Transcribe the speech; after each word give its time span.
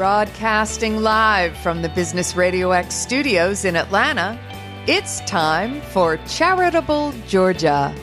Broadcasting 0.00 1.02
live 1.02 1.52
from 1.58 1.82
the 1.82 1.90
Business 1.90 2.34
Radio 2.34 2.70
X 2.70 2.94
studios 2.94 3.66
in 3.66 3.76
Atlanta, 3.76 4.40
it's 4.86 5.20
time 5.26 5.82
for 5.92 6.16
Charitable 6.26 7.12
Georgia. 7.28 7.94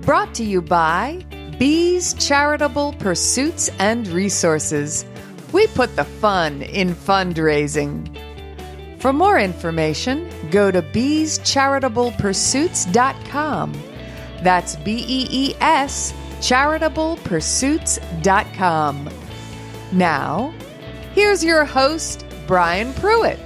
Brought 0.00 0.32
to 0.36 0.42
you 0.42 0.62
by 0.62 1.22
Bees 1.58 2.14
Charitable 2.14 2.94
Pursuits 2.94 3.68
and 3.78 4.08
Resources. 4.08 5.04
We 5.52 5.66
put 5.66 5.94
the 5.94 6.04
fun 6.04 6.62
in 6.62 6.94
fundraising. 6.94 8.08
For 8.98 9.12
more 9.12 9.38
information, 9.38 10.26
go 10.50 10.70
to 10.70 10.80
beescharitablepursuits.com. 10.80 13.72
That's 14.42 14.76
B 14.76 15.04
E 15.06 15.26
E 15.30 15.54
S 15.60 16.14
charitablepursuits.com. 16.40 19.10
Now, 19.92 20.54
here's 21.12 21.44
your 21.44 21.64
host, 21.64 22.24
Brian 22.46 22.92
Pruitt. 22.94 23.38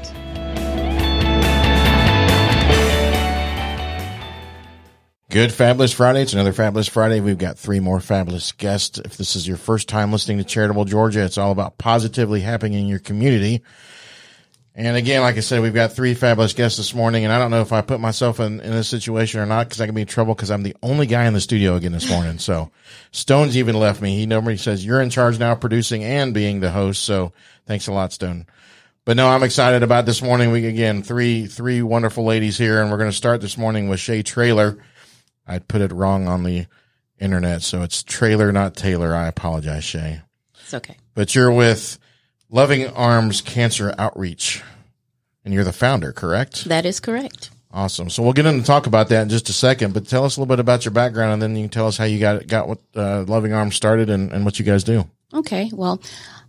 Good 5.30 5.52
Fabulous 5.52 5.92
Friday. 5.92 6.22
It's 6.22 6.32
another 6.32 6.52
Fabulous 6.52 6.86
Friday. 6.86 7.18
We've 7.18 7.36
got 7.36 7.58
three 7.58 7.80
more 7.80 7.98
fabulous 7.98 8.52
guests. 8.52 8.98
If 8.98 9.16
this 9.16 9.34
is 9.34 9.48
your 9.48 9.56
first 9.56 9.88
time 9.88 10.12
listening 10.12 10.38
to 10.38 10.44
Charitable 10.44 10.84
Georgia, 10.84 11.24
it's 11.24 11.38
all 11.38 11.50
about 11.50 11.76
positively 11.76 12.40
happening 12.40 12.78
in 12.78 12.86
your 12.86 13.00
community. 13.00 13.62
And 14.76 14.96
again, 14.96 15.22
like 15.22 15.36
I 15.36 15.40
said, 15.40 15.60
we've 15.60 15.74
got 15.74 15.92
three 15.92 16.14
fabulous 16.14 16.52
guests 16.52 16.78
this 16.78 16.94
morning, 16.94 17.24
and 17.24 17.32
I 17.32 17.38
don't 17.38 17.52
know 17.52 17.62
if 17.62 17.72
I 17.72 17.80
put 17.80 18.00
myself 18.00 18.40
in, 18.40 18.60
in 18.60 18.70
this 18.70 18.88
situation 18.88 19.40
or 19.40 19.46
not 19.46 19.68
because 19.68 19.80
I 19.80 19.86
can 19.86 19.94
be 19.94 20.00
in 20.02 20.06
trouble 20.06 20.34
because 20.34 20.50
I'm 20.50 20.64
the 20.64 20.76
only 20.82 21.06
guy 21.06 21.26
in 21.26 21.32
the 21.32 21.40
studio 21.40 21.76
again 21.76 21.92
this 21.92 22.08
morning. 22.08 22.38
So 22.38 22.70
Stone's 23.12 23.56
even 23.56 23.76
left 23.76 24.02
me. 24.02 24.16
He 24.16 24.26
normally 24.26 24.56
says, 24.56 24.84
you're 24.84 25.00
in 25.00 25.10
charge 25.10 25.38
now 25.38 25.54
producing 25.54 26.02
and 26.04 26.34
being 26.34 26.58
the 26.58 26.72
host. 26.72 27.04
So 27.04 27.32
thanks 27.66 27.86
a 27.86 27.92
lot, 27.92 28.12
Stone. 28.12 28.46
But 29.04 29.16
no, 29.16 29.28
I'm 29.28 29.42
excited 29.42 29.82
about 29.82 30.06
this 30.06 30.22
morning. 30.22 30.50
We, 30.50 30.66
again, 30.66 31.02
three, 31.02 31.46
three 31.46 31.82
wonderful 31.82 32.24
ladies 32.24 32.56
here, 32.56 32.80
and 32.80 32.90
we're 32.90 32.96
going 32.96 33.10
to 33.10 33.16
start 33.16 33.40
this 33.40 33.58
morning 33.58 33.88
with 33.88 34.00
Shay 34.00 34.22
Traylor. 34.22 34.78
I 35.46 35.58
put 35.58 35.82
it 35.82 35.92
wrong 35.92 36.26
on 36.26 36.42
the 36.42 36.66
internet. 37.18 37.62
So 37.62 37.82
it's 37.82 38.02
Traylor, 38.02 38.52
not 38.52 38.76
Taylor. 38.76 39.14
I 39.14 39.26
apologize, 39.26 39.84
Shay. 39.84 40.20
It's 40.60 40.74
okay. 40.74 40.96
But 41.14 41.34
you're 41.34 41.52
with 41.52 41.98
Loving 42.50 42.86
Arms 42.88 43.40
Cancer 43.40 43.94
Outreach 43.98 44.62
and 45.44 45.52
you're 45.52 45.64
the 45.64 45.72
founder, 45.72 46.12
correct? 46.12 46.64
That 46.64 46.86
is 46.86 47.00
correct. 47.00 47.50
Awesome. 47.72 48.08
So 48.08 48.22
we'll 48.22 48.32
get 48.32 48.46
into 48.46 48.64
talk 48.64 48.86
about 48.86 49.08
that 49.08 49.22
in 49.22 49.28
just 49.28 49.48
a 49.48 49.52
second, 49.52 49.92
but 49.94 50.06
tell 50.06 50.24
us 50.24 50.36
a 50.36 50.40
little 50.40 50.52
bit 50.54 50.60
about 50.60 50.84
your 50.84 50.92
background 50.92 51.32
and 51.32 51.42
then 51.42 51.56
you 51.56 51.64
can 51.64 51.70
tell 51.70 51.88
us 51.88 51.96
how 51.96 52.04
you 52.04 52.20
got, 52.20 52.46
got 52.46 52.68
what, 52.68 52.78
uh, 52.94 53.24
Loving 53.26 53.52
Arms 53.52 53.74
started 53.74 54.08
and, 54.10 54.32
and 54.32 54.44
what 54.44 54.58
you 54.58 54.64
guys 54.64 54.84
do. 54.84 55.04
Okay. 55.32 55.70
Well, 55.72 56.00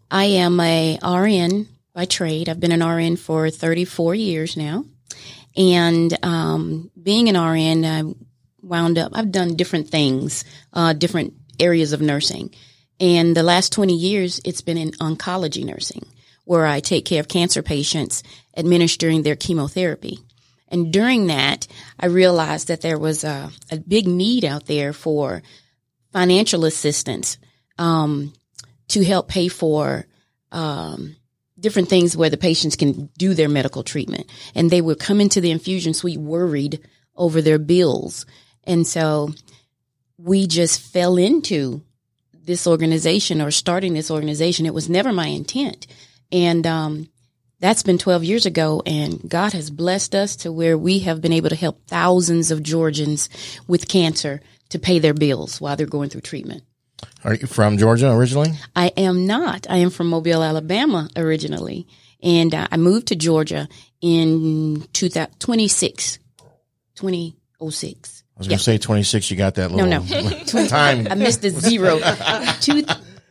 I 0.09 0.25
am 0.25 0.59
a 0.59 0.99
RN 1.03 1.67
by 1.93 2.05
trade. 2.05 2.49
I've 2.49 2.59
been 2.59 2.71
an 2.71 2.85
RN 2.85 3.15
for 3.15 3.49
34 3.49 4.15
years 4.15 4.55
now. 4.57 4.85
And, 5.57 6.17
um, 6.23 6.91
being 7.01 7.29
an 7.29 7.37
RN, 7.37 7.85
I 7.85 8.13
wound 8.61 8.97
up, 8.97 9.11
I've 9.15 9.31
done 9.31 9.55
different 9.55 9.89
things, 9.89 10.43
uh, 10.73 10.93
different 10.93 11.33
areas 11.59 11.93
of 11.93 12.01
nursing. 12.01 12.53
And 12.99 13.35
the 13.35 13.43
last 13.43 13.71
20 13.71 13.95
years, 13.95 14.41
it's 14.43 14.61
been 14.61 14.77
in 14.77 14.91
oncology 14.91 15.63
nursing, 15.63 16.05
where 16.43 16.65
I 16.65 16.79
take 16.79 17.05
care 17.05 17.19
of 17.19 17.27
cancer 17.27 17.61
patients 17.61 18.23
administering 18.55 19.23
their 19.23 19.35
chemotherapy. 19.35 20.19
And 20.67 20.91
during 20.91 21.27
that, 21.27 21.67
I 21.99 22.07
realized 22.07 22.67
that 22.67 22.81
there 22.81 22.97
was 22.97 23.23
a, 23.23 23.51
a 23.71 23.77
big 23.77 24.07
need 24.07 24.43
out 24.43 24.65
there 24.65 24.93
for 24.93 25.43
financial 26.11 26.65
assistance 26.65 27.37
um, 27.77 28.33
to 28.89 29.03
help 29.03 29.27
pay 29.27 29.47
for 29.47 30.05
um, 30.51 31.15
different 31.59 31.89
things 31.89 32.15
where 32.15 32.29
the 32.29 32.37
patients 32.37 32.75
can 32.75 33.09
do 33.17 33.33
their 33.33 33.49
medical 33.49 33.83
treatment. 33.83 34.29
And 34.53 34.69
they 34.69 34.81
would 34.81 34.99
come 34.99 35.21
into 35.21 35.41
the 35.41 35.51
infusion 35.51 35.93
suite 35.93 36.19
worried 36.19 36.79
over 37.15 37.41
their 37.41 37.59
bills. 37.59 38.25
And 38.63 38.85
so 38.85 39.33
we 40.17 40.47
just 40.47 40.81
fell 40.81 41.17
into 41.17 41.81
this 42.33 42.67
organization 42.67 43.41
or 43.41 43.51
starting 43.51 43.93
this 43.93 44.11
organization. 44.11 44.65
It 44.65 44.73
was 44.73 44.89
never 44.89 45.11
my 45.11 45.27
intent. 45.27 45.87
And 46.31 46.65
um, 46.67 47.09
that's 47.59 47.83
been 47.83 47.97
12 47.97 48.23
years 48.23 48.45
ago. 48.45 48.81
And 48.85 49.27
God 49.27 49.53
has 49.53 49.69
blessed 49.69 50.13
us 50.13 50.35
to 50.37 50.51
where 50.51 50.77
we 50.77 50.99
have 50.99 51.21
been 51.21 51.33
able 51.33 51.49
to 51.49 51.55
help 51.55 51.87
thousands 51.87 52.51
of 52.51 52.63
Georgians 52.63 53.29
with 53.67 53.87
cancer 53.87 54.41
to 54.69 54.79
pay 54.79 54.99
their 54.99 55.13
bills 55.13 55.61
while 55.61 55.75
they're 55.75 55.85
going 55.85 56.09
through 56.09 56.21
treatment. 56.21 56.63
Are 57.23 57.33
you 57.33 57.47
from 57.47 57.77
Georgia 57.77 58.11
originally? 58.11 58.51
I 58.75 58.87
am 58.97 59.25
not. 59.27 59.67
I 59.69 59.77
am 59.77 59.89
from 59.89 60.07
Mobile, 60.07 60.43
Alabama 60.43 61.09
originally. 61.15 61.87
And 62.21 62.53
uh, 62.55 62.67
I 62.71 62.77
moved 62.77 63.07
to 63.07 63.15
Georgia 63.15 63.67
in 64.01 64.85
2006, 64.93 66.19
2006. 66.95 68.23
I 68.37 68.39
was 68.39 68.47
going 68.47 68.57
to 68.57 68.63
say 68.63 68.77
26. 68.77 69.31
You 69.31 69.37
got 69.37 69.55
that 69.55 69.71
little 69.71 69.87
No, 69.89 69.99
no. 69.99 70.67
time. 70.67 71.07
I 71.09 71.15
missed 71.15 71.41
the 71.41 71.49
zero. 71.49 71.99
Two, 72.61 72.83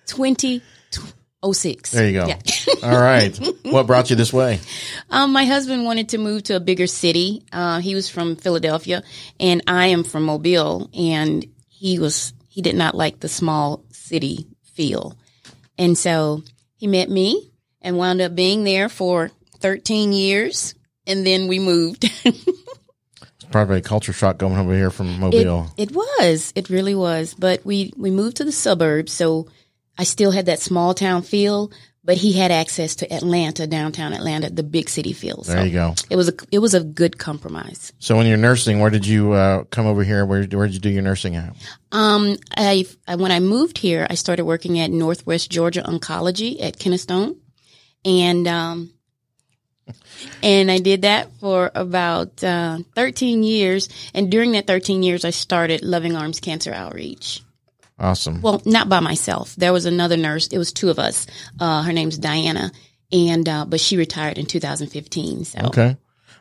2006. 0.06 1.90
There 1.90 2.06
you 2.08 2.12
go. 2.12 2.26
All 2.82 3.00
right. 3.00 3.38
What 3.64 3.86
brought 3.86 4.10
you 4.10 4.16
this 4.16 4.32
way? 4.32 4.60
Um, 5.10 5.32
my 5.32 5.44
husband 5.44 5.84
wanted 5.84 6.10
to 6.10 6.18
move 6.18 6.44
to 6.44 6.56
a 6.56 6.60
bigger 6.60 6.86
city. 6.86 7.42
Uh, 7.52 7.80
he 7.80 7.94
was 7.94 8.08
from 8.08 8.36
Philadelphia 8.36 9.02
and 9.38 9.62
I 9.66 9.86
am 9.88 10.04
from 10.04 10.22
Mobile 10.24 10.88
and 10.94 11.44
he 11.68 11.98
was, 11.98 12.32
he 12.54 12.62
did 12.62 12.76
not 12.76 12.94
like 12.94 13.18
the 13.18 13.28
small 13.28 13.82
city 13.90 14.46
feel. 14.62 15.16
And 15.76 15.98
so 15.98 16.44
he 16.76 16.86
met 16.86 17.10
me 17.10 17.50
and 17.82 17.98
wound 17.98 18.20
up 18.20 18.36
being 18.36 18.62
there 18.62 18.88
for 18.88 19.32
13 19.58 20.12
years. 20.12 20.72
And 21.04 21.26
then 21.26 21.48
we 21.48 21.58
moved. 21.58 22.08
It's 23.36 23.50
probably 23.50 23.78
a 23.78 23.82
culture 23.82 24.12
shock 24.12 24.38
going 24.38 24.56
over 24.56 24.72
here 24.74 24.90
from 24.90 25.08
It, 25.10 25.18
Mobile. 25.18 25.70
it 25.76 25.90
was. 25.92 26.52
It 26.56 26.70
really 26.70 26.94
was. 26.94 27.34
But 27.34 27.64
we, 27.64 27.92
we 27.96 28.10
moved 28.10 28.38
to 28.38 28.44
the 28.44 28.52
suburbs. 28.52 29.12
So 29.12 29.48
I 29.98 30.04
still 30.04 30.30
had 30.30 30.46
that 30.46 30.60
small 30.60 30.94
town 30.94 31.22
feel, 31.22 31.70
but 32.04 32.18
he 32.18 32.32
had 32.32 32.50
access 32.50 32.96
to 32.96 33.12
Atlanta, 33.12 33.66
downtown 33.66 34.12
Atlanta, 34.12 34.50
the 34.50 34.62
big 34.62 34.88
city 34.88 35.12
feel. 35.12 35.42
So 35.42 35.54
there 35.54 35.66
you 35.66 35.72
go. 35.72 35.94
It 36.10 36.16
was 36.16 36.28
a, 36.28 36.34
it 36.52 36.58
was 36.58 36.74
a 36.74 36.84
good 36.84 37.18
compromise. 37.18 37.92
So 37.98 38.16
when 38.16 38.26
you're 38.26 38.36
nursing, 38.36 38.80
where 38.80 38.90
did 38.90 39.06
you 39.06 39.32
uh, 39.32 39.64
come 39.64 39.86
over 39.86 40.04
here? 40.04 40.26
Where, 40.26 40.44
where 40.44 40.66
did 40.66 40.74
you 40.74 40.80
do 40.80 40.90
your 40.90 41.02
nursing 41.02 41.36
at? 41.36 41.56
Um, 41.92 42.36
I, 42.56 42.86
I, 43.08 43.16
when 43.16 43.32
I 43.32 43.40
moved 43.40 43.78
here, 43.78 44.06
I 44.08 44.14
started 44.16 44.44
working 44.44 44.78
at 44.78 44.90
Northwest 44.90 45.50
Georgia 45.50 45.82
Oncology 45.82 46.62
at 46.62 46.78
Kennestone. 46.78 47.36
And, 48.04 48.46
um, 48.46 48.92
and 50.42 50.70
I 50.70 50.78
did 50.78 51.02
that 51.02 51.32
for 51.40 51.70
about 51.74 52.44
uh, 52.44 52.80
13 52.94 53.42
years. 53.42 53.88
And 54.12 54.30
during 54.30 54.52
that 54.52 54.66
13 54.66 55.02
years, 55.02 55.24
I 55.24 55.30
started 55.30 55.82
Loving 55.82 56.16
Arms 56.16 56.40
Cancer 56.40 56.72
Outreach. 56.72 57.42
Awesome. 57.98 58.42
Well, 58.42 58.60
not 58.64 58.88
by 58.88 59.00
myself. 59.00 59.54
There 59.56 59.72
was 59.72 59.86
another 59.86 60.16
nurse. 60.16 60.48
It 60.48 60.58
was 60.58 60.72
two 60.72 60.90
of 60.90 60.98
us. 60.98 61.26
Uh, 61.60 61.82
her 61.82 61.92
name's 61.92 62.18
Diana, 62.18 62.72
and 63.12 63.48
uh, 63.48 63.64
but 63.66 63.80
she 63.80 63.96
retired 63.96 64.38
in 64.38 64.46
2015. 64.46 65.44
So 65.44 65.60
Okay. 65.66 65.96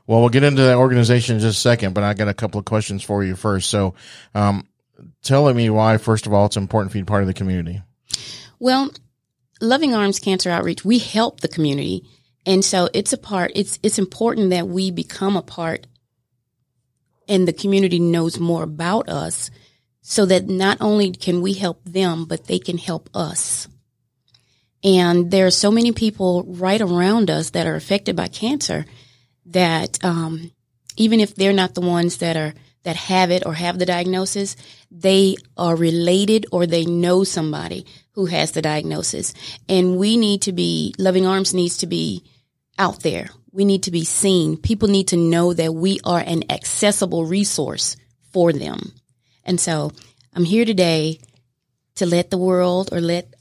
Well, 0.05 0.19
we'll 0.19 0.29
get 0.29 0.43
into 0.43 0.63
that 0.63 0.77
organization 0.77 1.35
in 1.35 1.41
just 1.41 1.57
a 1.57 1.61
second, 1.61 1.93
but 1.93 2.03
I 2.03 2.13
got 2.13 2.27
a 2.27 2.33
couple 2.33 2.59
of 2.59 2.65
questions 2.65 3.03
for 3.03 3.23
you 3.23 3.35
first. 3.35 3.69
So, 3.69 3.93
um, 4.35 4.67
tell 5.21 5.51
me 5.53 5.69
why, 5.69 5.97
first 5.97 6.27
of 6.27 6.33
all, 6.33 6.45
it's 6.47 6.57
important 6.57 6.91
for 6.91 6.97
you 6.97 7.03
to 7.03 7.05
be 7.05 7.09
part 7.09 7.23
of 7.23 7.27
the 7.27 7.33
community. 7.33 7.81
Well, 8.59 8.91
Loving 9.61 9.93
Arms 9.93 10.19
Cancer 10.19 10.49
Outreach, 10.49 10.83
we 10.83 10.99
help 10.99 11.39
the 11.39 11.47
community. 11.47 12.03
And 12.45 12.65
so 12.65 12.89
it's 12.93 13.13
a 13.13 13.17
part, 13.17 13.53
it's, 13.55 13.79
it's 13.81 13.97
important 13.97 14.49
that 14.49 14.67
we 14.67 14.91
become 14.91 15.37
a 15.37 15.41
part 15.41 15.87
and 17.27 17.47
the 17.47 17.53
community 17.53 17.99
knows 17.99 18.39
more 18.39 18.63
about 18.63 19.07
us 19.07 19.49
so 20.03 20.25
that 20.25 20.47
not 20.47 20.77
only 20.81 21.11
can 21.13 21.41
we 21.41 21.53
help 21.53 21.83
them, 21.85 22.25
but 22.25 22.45
they 22.45 22.59
can 22.59 22.77
help 22.77 23.09
us. 23.15 23.67
And 24.83 25.31
there 25.31 25.47
are 25.47 25.51
so 25.51 25.71
many 25.71 25.93
people 25.93 26.43
right 26.45 26.81
around 26.81 27.31
us 27.31 27.51
that 27.51 27.65
are 27.65 27.75
affected 27.75 28.15
by 28.15 28.27
cancer 28.27 28.85
that, 29.47 30.03
um, 30.03 30.51
even 30.97 31.21
if 31.21 31.35
they're 31.35 31.53
not 31.53 31.73
the 31.73 31.81
ones 31.81 32.17
that 32.17 32.35
are, 32.35 32.53
that 32.83 32.97
have 32.97 33.31
it 33.31 33.45
or 33.45 33.53
have 33.53 33.79
the 33.79 33.85
diagnosis, 33.85 34.57
they 34.91 35.37
are 35.55 35.75
related 35.75 36.45
or 36.51 36.67
they 36.67 36.85
know 36.85 37.23
somebody 37.23 37.85
who 38.11 38.25
has 38.25 38.51
the 38.51 38.61
diagnosis. 38.61 39.33
And 39.69 39.97
we 39.97 40.17
need 40.17 40.41
to 40.43 40.51
be, 40.51 40.93
Loving 40.99 41.25
Arms 41.25 41.53
needs 41.53 41.77
to 41.77 41.87
be 41.87 42.25
out 42.77 43.03
there. 43.03 43.29
We 43.53 43.63
need 43.63 43.83
to 43.83 43.91
be 43.91 44.03
seen. 44.03 44.57
People 44.57 44.89
need 44.89 45.07
to 45.09 45.17
know 45.17 45.53
that 45.53 45.73
we 45.73 46.01
are 46.03 46.19
an 46.19 46.51
accessible 46.51 47.25
resource 47.25 47.95
for 48.33 48.51
them. 48.51 48.91
And 49.45 49.59
so 49.59 49.91
I'm 50.33 50.45
here 50.45 50.65
today 50.65 51.19
to 51.95 52.05
let 52.05 52.29
the 52.29 52.37
world 52.37 52.89
or 52.91 53.01
let 53.01 53.33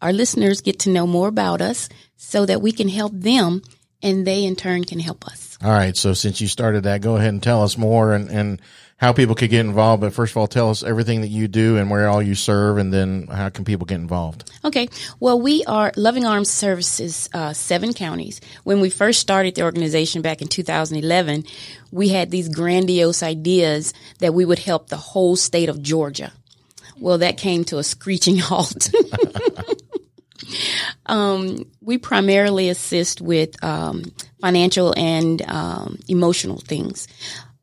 our 0.00 0.12
listeners 0.12 0.60
get 0.60 0.80
to 0.80 0.90
know 0.90 1.06
more 1.06 1.28
about 1.28 1.60
us 1.60 1.88
so 2.16 2.46
that 2.46 2.62
we 2.62 2.72
can 2.72 2.88
help 2.88 3.12
them 3.14 3.62
and 4.02 4.26
they 4.26 4.44
in 4.44 4.56
turn 4.56 4.84
can 4.84 5.00
help 5.00 5.26
us. 5.26 5.58
All 5.62 5.72
right. 5.72 5.96
So 5.96 6.14
since 6.14 6.40
you 6.40 6.46
started 6.46 6.84
that, 6.84 7.00
go 7.00 7.16
ahead 7.16 7.30
and 7.30 7.42
tell 7.42 7.62
us 7.62 7.76
more 7.76 8.12
and, 8.12 8.30
and 8.30 8.62
how 8.98 9.12
people 9.12 9.34
could 9.34 9.50
get 9.50 9.64
involved. 9.64 10.00
But 10.00 10.12
first 10.12 10.32
of 10.32 10.36
all, 10.36 10.46
tell 10.46 10.70
us 10.70 10.82
everything 10.82 11.22
that 11.22 11.28
you 11.28 11.48
do 11.48 11.76
and 11.76 11.88
where 11.90 12.08
all 12.08 12.20
you 12.20 12.34
serve, 12.34 12.78
and 12.78 12.92
then 12.92 13.28
how 13.28 13.48
can 13.48 13.64
people 13.64 13.86
get 13.86 13.94
involved? 13.94 14.50
Okay. 14.64 14.88
Well, 15.20 15.40
we 15.40 15.64
are 15.64 15.92
Loving 15.96 16.26
Arms 16.26 16.50
services 16.50 17.28
uh, 17.32 17.52
seven 17.52 17.94
counties. 17.94 18.40
When 18.64 18.80
we 18.80 18.90
first 18.90 19.20
started 19.20 19.54
the 19.54 19.62
organization 19.62 20.20
back 20.20 20.42
in 20.42 20.48
2011, 20.48 21.44
we 21.90 22.08
had 22.08 22.30
these 22.30 22.48
grandiose 22.48 23.22
ideas 23.22 23.94
that 24.18 24.34
we 24.34 24.44
would 24.44 24.58
help 24.58 24.88
the 24.88 24.96
whole 24.96 25.36
state 25.36 25.68
of 25.68 25.80
Georgia. 25.80 26.32
Well, 27.00 27.18
that 27.18 27.36
came 27.38 27.64
to 27.64 27.78
a 27.78 27.84
screeching 27.84 28.38
halt. 28.38 28.90
um, 31.06 31.64
we 31.80 31.98
primarily 31.98 32.68
assist 32.68 33.20
with 33.20 33.62
um, 33.62 34.12
financial 34.40 34.92
and 34.96 35.40
um, 35.48 35.98
emotional 36.08 36.58
things. 36.58 37.06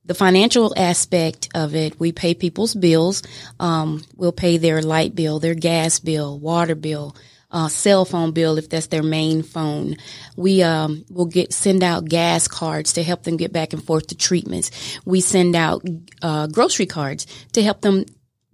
The 0.06 0.14
financial 0.14 0.74
aspect 0.78 1.50
of 1.56 1.76
it, 1.76 2.00
we 2.00 2.12
pay 2.12 2.34
people's 2.34 2.76
bills. 2.76 3.24
Um, 3.60 4.04
we'll 4.16 4.32
pay 4.32 4.58
their 4.58 4.82
light 4.82 5.16
bill, 5.16 5.40
their 5.40 5.56
gas 5.56 6.00
bill, 6.00 6.40
water 6.40 6.76
bill, 6.76 7.16
uh, 7.52 7.70
cell 7.70 8.06
phone 8.06 8.32
bill 8.32 8.58
if 8.58 8.70
that's 8.70 8.88
their 8.88 9.04
main 9.04 9.42
phone. 9.42 9.96
We 10.36 10.62
um, 10.62 11.06
will 11.10 11.26
get 11.26 11.54
send 11.54 11.84
out 11.84 12.06
gas 12.06 12.48
cards 12.48 12.94
to 12.94 13.04
help 13.04 13.24
them 13.24 13.38
get 13.38 13.54
back 13.54 13.74
and 13.74 13.84
forth 13.84 14.08
to 14.08 14.16
treatments. 14.16 14.72
We 15.06 15.22
send 15.22 15.56
out 15.56 15.84
uh, 16.22 16.48
grocery 16.48 16.86
cards 16.86 17.26
to 17.54 17.64
help 17.64 17.82
them 17.82 18.06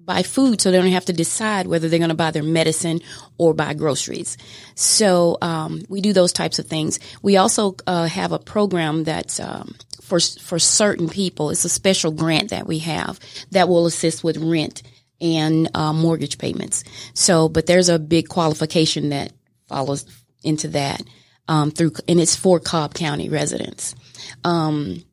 buy 0.03 0.23
food 0.23 0.59
so 0.59 0.71
they 0.71 0.77
don't 0.77 0.91
have 0.91 1.05
to 1.05 1.13
decide 1.13 1.67
whether 1.67 1.87
they're 1.87 1.99
going 1.99 2.09
to 2.09 2.15
buy 2.15 2.31
their 2.31 2.43
medicine 2.43 3.01
or 3.37 3.53
buy 3.53 3.73
groceries. 3.73 4.37
So 4.75 5.37
um, 5.41 5.83
we 5.89 6.01
do 6.01 6.13
those 6.13 6.33
types 6.33 6.59
of 6.59 6.67
things. 6.67 6.99
We 7.21 7.37
also 7.37 7.75
uh, 7.87 8.05
have 8.07 8.31
a 8.31 8.39
program 8.39 9.03
that's 9.03 9.39
um, 9.39 9.75
for 10.11 10.19
for 10.19 10.59
certain 10.59 11.07
people. 11.07 11.51
It's 11.51 11.63
a 11.63 11.69
special 11.69 12.11
grant 12.11 12.49
that 12.49 12.67
we 12.67 12.79
have 12.79 13.17
that 13.51 13.69
will 13.69 13.85
assist 13.85 14.25
with 14.25 14.35
rent 14.35 14.83
and 15.21 15.69
uh, 15.73 15.93
mortgage 15.93 16.37
payments. 16.37 16.83
So, 17.13 17.47
but 17.47 17.65
there's 17.65 17.87
a 17.87 17.97
big 17.97 18.27
qualification 18.27 19.09
that 19.09 19.31
follows 19.69 20.05
into 20.43 20.67
that 20.69 21.01
um, 21.47 21.71
through, 21.71 21.93
and 22.09 22.19
it's 22.19 22.35
for 22.35 22.59
Cobb 22.59 22.93
County 22.93 23.29
residents. 23.29 23.95
Um, 24.43 25.05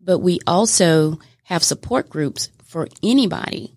but 0.00 0.20
we 0.20 0.40
also 0.46 1.18
have 1.44 1.62
support 1.62 2.08
groups 2.08 2.48
for 2.64 2.88
anybody 3.02 3.74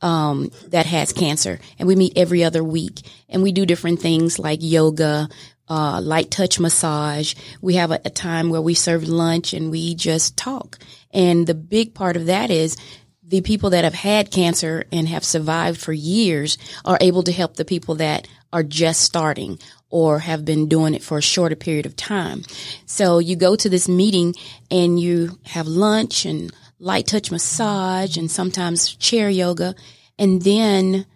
um, 0.00 0.50
that 0.68 0.86
has 0.86 1.12
cancer, 1.12 1.58
and 1.78 1.86
we 1.86 1.96
meet 1.96 2.16
every 2.16 2.44
other 2.44 2.64
week, 2.64 3.02
and 3.28 3.42
we 3.42 3.52
do 3.52 3.66
different 3.66 4.00
things 4.00 4.38
like 4.38 4.60
yoga, 4.62 5.28
uh, 5.68 6.00
light 6.00 6.30
touch 6.30 6.58
massage. 6.58 7.34
We 7.60 7.74
have 7.74 7.90
a, 7.90 8.00
a 8.04 8.10
time 8.10 8.50
where 8.50 8.62
we 8.62 8.74
serve 8.74 9.08
lunch 9.08 9.52
and 9.52 9.70
we 9.70 9.94
just 9.94 10.36
talk. 10.36 10.78
And 11.12 11.46
the 11.46 11.54
big 11.54 11.94
part 11.94 12.16
of 12.16 12.26
that 12.26 12.50
is 12.50 12.76
the 13.22 13.40
people 13.42 13.70
that 13.70 13.84
have 13.84 13.94
had 13.94 14.30
cancer 14.30 14.84
and 14.90 15.06
have 15.08 15.24
survived 15.24 15.80
for 15.80 15.92
years 15.92 16.56
are 16.84 16.98
able 17.00 17.22
to 17.24 17.32
help 17.32 17.56
the 17.56 17.64
people 17.64 17.96
that 17.96 18.26
are 18.52 18.62
just 18.62 19.02
starting 19.02 19.58
or 19.90 20.18
have 20.18 20.44
been 20.44 20.68
doing 20.68 20.94
it 20.94 21.02
for 21.02 21.18
a 21.18 21.22
shorter 21.22 21.56
period 21.56 21.86
of 21.86 21.96
time. 21.96 22.42
So 22.86 23.18
you 23.18 23.36
go 23.36 23.56
to 23.56 23.68
this 23.68 23.88
meeting 23.88 24.34
and 24.70 24.98
you 24.98 25.38
have 25.44 25.66
lunch 25.66 26.24
and 26.24 26.52
light 26.78 27.06
touch 27.06 27.30
massage 27.30 28.16
and 28.16 28.30
sometimes 28.30 28.94
chair 28.96 29.28
yoga. 29.28 29.74
And 30.18 30.42
then 30.42 31.06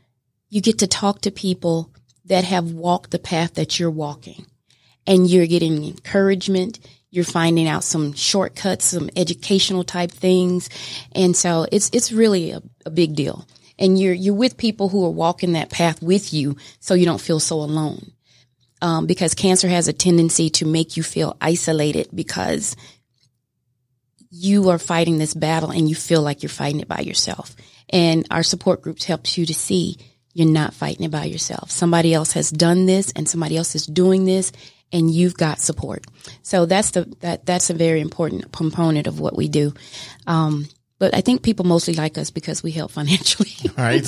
you 0.49 0.61
get 0.61 0.79
to 0.81 0.87
talk 0.87 1.23
to 1.23 1.31
people 1.31 1.92
that 2.33 2.45
have 2.45 2.73
walked 2.73 3.11
the 3.11 3.19
path 3.19 3.57
that 3.57 3.79
you're 3.79 3.91
walking 3.91 4.47
and 5.07 5.29
you're 5.29 5.47
getting 5.47 5.85
encouragement. 5.85 6.79
You're 7.11 7.27
finding 7.27 7.69
out 7.69 7.85
some 7.85 8.15
shortcuts, 8.15 8.87
some 8.87 9.11
educational 9.15 9.85
type 9.85 10.11
things. 10.11 10.71
And 11.15 11.37
so 11.37 11.67
it's, 11.71 11.91
it's 11.93 12.11
really 12.11 12.53
a, 12.53 12.63
a 12.87 12.91
big 12.91 13.15
deal. 13.15 13.47
And 13.79 14.01
you're, 14.01 14.15
you're 14.15 14.33
with 14.33 14.57
people 14.57 14.89
who 14.89 15.05
are 15.05 15.11
walking 15.11 15.53
that 15.53 15.69
path 15.69 16.03
with 16.03 16.33
you 16.33 16.57
so 16.81 16.95
you 16.95 17.05
don't 17.05 17.21
feel 17.21 17.39
so 17.39 17.57
alone. 17.57 18.13
Um, 18.81 19.05
because 19.05 19.35
cancer 19.35 19.69
has 19.69 19.87
a 19.87 19.93
tendency 19.93 20.49
to 20.51 20.65
make 20.65 20.97
you 20.97 21.03
feel 21.03 21.37
isolated 21.39 22.09
because 22.15 22.77
you 24.31 24.71
are 24.71 24.79
fighting 24.79 25.19
this 25.19 25.35
battle 25.35 25.71
and 25.71 25.87
you 25.87 25.95
feel 25.95 26.23
like 26.23 26.43
you're 26.43 26.49
fighting 26.49 26.81
it 26.81 26.89
by 26.89 27.01
yourself. 27.01 27.55
And 27.91 28.27
our 28.31 28.43
support 28.43 28.81
groups 28.81 29.05
helps 29.05 29.37
you 29.37 29.45
to 29.45 29.53
see 29.53 29.99
you're 30.35 30.49
not 30.49 30.75
fighting 30.75 31.05
it 31.05 31.11
by 31.11 31.25
yourself. 31.25 31.71
Somebody 31.71 32.15
else 32.15 32.33
has 32.33 32.51
done 32.51 32.87
this 32.87 33.13
and 33.13 33.29
somebody 33.29 33.57
else 33.57 33.75
is 33.75 33.87
doing 33.87 34.25
this 34.25 34.53
and 34.93 35.11
you've 35.11 35.37
got 35.37 35.61
support. 35.61 36.05
So 36.43 36.67
that's 36.67 36.91
the, 36.91 37.05
that, 37.21 37.47
that's 37.47 37.71
a 37.71 37.75
very 37.75 38.01
important 38.01 38.53
component 38.53 39.07
of 39.07 39.21
what 39.21 39.37
we 39.37 39.49
do. 39.49 39.75
Um, 40.27 40.69
but 40.99 41.15
I 41.15 41.21
think 41.21 41.43
people 41.43 41.65
mostly 41.67 41.95
like 41.95 42.17
us 42.19 42.31
because 42.31 42.63
we 42.63 42.71
help 42.71 42.91
financially. 42.93 43.51
Right. 43.77 44.05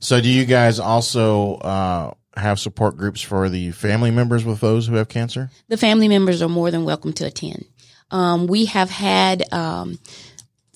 so 0.00 0.20
do 0.20 0.28
you 0.28 0.44
guys 0.44 0.78
also, 0.78 1.56
uh, 1.56 2.14
have 2.36 2.58
support 2.60 2.96
groups 2.96 3.20
for 3.20 3.48
the 3.48 3.72
family 3.72 4.10
members 4.10 4.44
with 4.44 4.60
those 4.60 4.86
who 4.86 4.94
have 4.94 5.08
cancer? 5.08 5.50
The 5.68 5.76
family 5.76 6.08
members 6.08 6.40
are 6.40 6.48
more 6.48 6.70
than 6.70 6.84
welcome 6.84 7.12
to 7.14 7.26
attend. 7.26 7.64
Um, 8.10 8.46
we 8.46 8.66
have 8.66 8.90
had 8.90 9.52
um, 9.52 9.98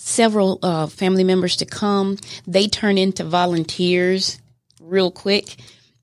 several 0.02 0.58
uh, 0.62 0.87
family 0.88 1.25
members 1.25 1.56
to 1.56 1.66
come. 1.66 2.19
They 2.46 2.66
turn 2.66 2.99
into 2.99 3.25
volunteers 3.25 4.40
real 4.81 5.10
quick. 5.10 5.56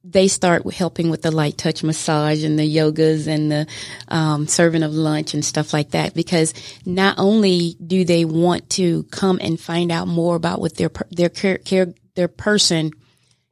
They 0.04 0.30
start 0.30 0.72
helping 0.74 1.10
with 1.10 1.22
the 1.22 1.31
light 1.31 1.57
touch 1.57 1.84
massage 1.84 2.44
and 2.46 2.57
the 2.57 2.75
yogas 2.75 3.28
and 3.28 3.51
the 3.51 3.68
um, 4.07 4.48
serving 4.48 4.84
of 4.84 4.94
lunch 4.94 5.34
and 5.34 5.44
stuff 5.44 5.74
like 5.74 5.92
that. 5.92 6.13
Because 6.13 6.54
not 6.86 7.19
only 7.19 7.75
do 7.86 8.06
they 8.06 8.24
want 8.24 8.69
to 8.72 9.04
come 9.04 9.38
and 9.42 9.60
find 9.60 9.92
out 9.92 10.07
more 10.07 10.36
about 10.38 10.62
what 10.62 10.78
their 10.78 10.90
their 11.12 11.30
care, 11.30 11.57
care 11.57 11.94
their 12.16 12.30
person 12.30 12.92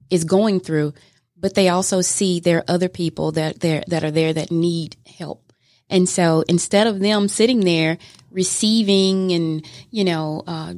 is 0.09 0.23
going 0.23 0.61
through, 0.61 0.93
but 1.35 1.53
they 1.53 1.67
also 1.67 1.99
see 1.99 2.39
there 2.39 2.59
are 2.59 2.65
other 2.69 2.89
people 2.89 3.33
that 3.33 3.59
there 3.59 3.83
that 3.87 4.05
are 4.05 4.11
there 4.11 4.31
that 4.31 4.49
need 4.49 4.95
help 5.05 5.47
and 5.89 6.07
so 6.07 6.43
instead 6.47 6.87
of 6.87 6.99
them 6.99 7.27
sitting 7.27 7.61
there 7.61 7.97
receiving 8.31 9.31
and, 9.31 9.65
you 9.91 10.03
know, 10.03 10.43
uh, 10.47 10.73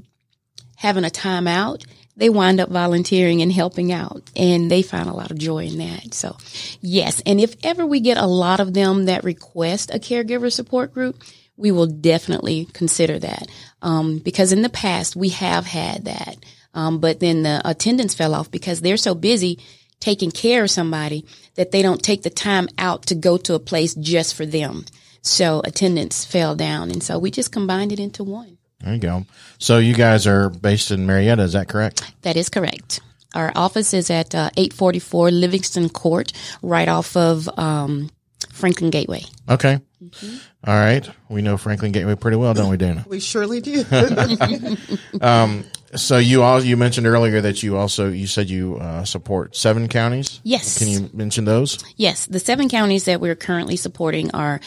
having 0.75 1.03
a 1.03 1.09
time 1.09 1.47
out, 1.47 1.83
they 2.15 2.29
wind 2.29 2.59
up 2.59 2.69
volunteering 2.69 3.41
and 3.41 3.51
helping 3.51 3.91
out 3.91 4.29
and 4.35 4.69
they 4.69 4.81
find 4.81 5.09
a 5.09 5.13
lot 5.13 5.31
of 5.31 5.37
joy 5.37 5.65
in 5.65 5.77
that. 5.77 6.13
So 6.13 6.35
yes. 6.81 7.21
And 7.25 7.39
if 7.39 7.55
ever 7.63 7.85
we 7.85 8.01
get 8.01 8.17
a 8.17 8.27
lot 8.27 8.59
of 8.59 8.73
them 8.73 9.05
that 9.05 9.23
request 9.23 9.89
a 9.93 9.99
caregiver 9.99 10.51
support 10.51 10.93
group, 10.93 11.23
we 11.55 11.71
will 11.71 11.87
definitely 11.87 12.65
consider 12.73 13.19
that. 13.19 13.47
Um, 13.81 14.19
because 14.19 14.51
in 14.51 14.61
the 14.61 14.69
past 14.69 15.15
we 15.15 15.29
have 15.29 15.65
had 15.65 16.05
that. 16.05 16.35
Um, 16.73 16.99
but 16.99 17.19
then 17.19 17.43
the 17.43 17.61
attendance 17.65 18.13
fell 18.13 18.35
off 18.35 18.51
because 18.51 18.81
they're 18.81 18.97
so 18.97 19.15
busy 19.15 19.59
taking 19.99 20.31
care 20.31 20.63
of 20.63 20.71
somebody 20.71 21.25
that 21.55 21.71
they 21.71 21.81
don't 21.81 22.03
take 22.03 22.23
the 22.23 22.29
time 22.29 22.67
out 22.77 23.05
to 23.07 23.15
go 23.15 23.37
to 23.37 23.53
a 23.53 23.59
place 23.59 23.95
just 23.95 24.35
for 24.35 24.45
them. 24.45 24.85
So 25.21 25.61
attendance 25.63 26.25
fell 26.25 26.55
down. 26.55 26.91
And 26.91 27.03
so 27.03 27.19
we 27.19 27.31
just 27.31 27.51
combined 27.51 27.91
it 27.91 27.99
into 27.99 28.23
one. 28.23 28.57
There 28.79 28.93
you 28.93 28.99
go. 28.99 29.25
So 29.57 29.77
you 29.77 29.93
guys 29.93 30.25
are 30.25 30.49
based 30.49 30.91
in 30.91 31.05
Marietta, 31.05 31.43
is 31.43 31.53
that 31.53 31.67
correct? 31.67 32.03
That 32.21 32.37
is 32.37 32.49
correct. 32.49 33.01
Our 33.35 33.51
office 33.55 33.93
is 33.93 34.09
at 34.09 34.33
uh, 34.33 34.49
844 34.57 35.31
Livingston 35.31 35.89
Court, 35.89 36.31
right 36.61 36.87
off 36.87 37.15
of 37.15 37.47
um, 37.59 38.09
Franklin 38.51 38.89
Gateway. 38.89 39.23
Okay. 39.47 39.79
Mm-hmm. 40.03 40.37
All 40.65 40.75
right. 40.75 41.07
We 41.29 41.41
know 41.41 41.57
Franklin 41.57 41.91
Gateway 41.91 42.15
pretty 42.15 42.37
well, 42.37 42.53
don't 42.53 42.69
we, 42.69 42.77
Dana? 42.77 43.05
We 43.07 43.19
surely 43.19 43.61
do. 43.61 43.83
um, 45.21 45.65
so 45.95 46.17
you 46.17 46.43
all 46.43 46.63
you 46.63 46.77
mentioned 46.77 47.07
earlier 47.07 47.41
that 47.41 47.63
you 47.63 47.75
also 47.77 48.09
you 48.09 48.27
said 48.27 48.49
you 48.49 48.77
uh, 48.77 49.03
support 49.05 49.55
seven 49.55 49.87
counties. 49.87 50.39
Yes. 50.43 50.77
Can 50.77 50.87
you 50.87 51.09
mention 51.13 51.45
those? 51.45 51.83
Yes, 51.97 52.25
the 52.27 52.39
seven 52.39 52.69
counties 52.69 53.05
that 53.05 53.19
we're 53.19 53.35
currently 53.35 53.75
supporting 53.75 54.31
are 54.31 54.59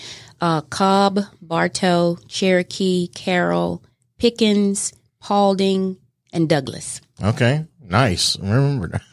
uh, 0.43 0.61
Cobb, 0.63 1.21
Bartow, 1.41 2.19
Cherokee, 2.29 3.07
Carroll, 3.07 3.83
Pickens, 4.19 4.93
Paulding, 5.21 5.97
and 6.33 6.49
Douglas. 6.49 7.01
Okay, 7.23 7.65
nice. 7.81 8.37
Remember. 8.39 9.01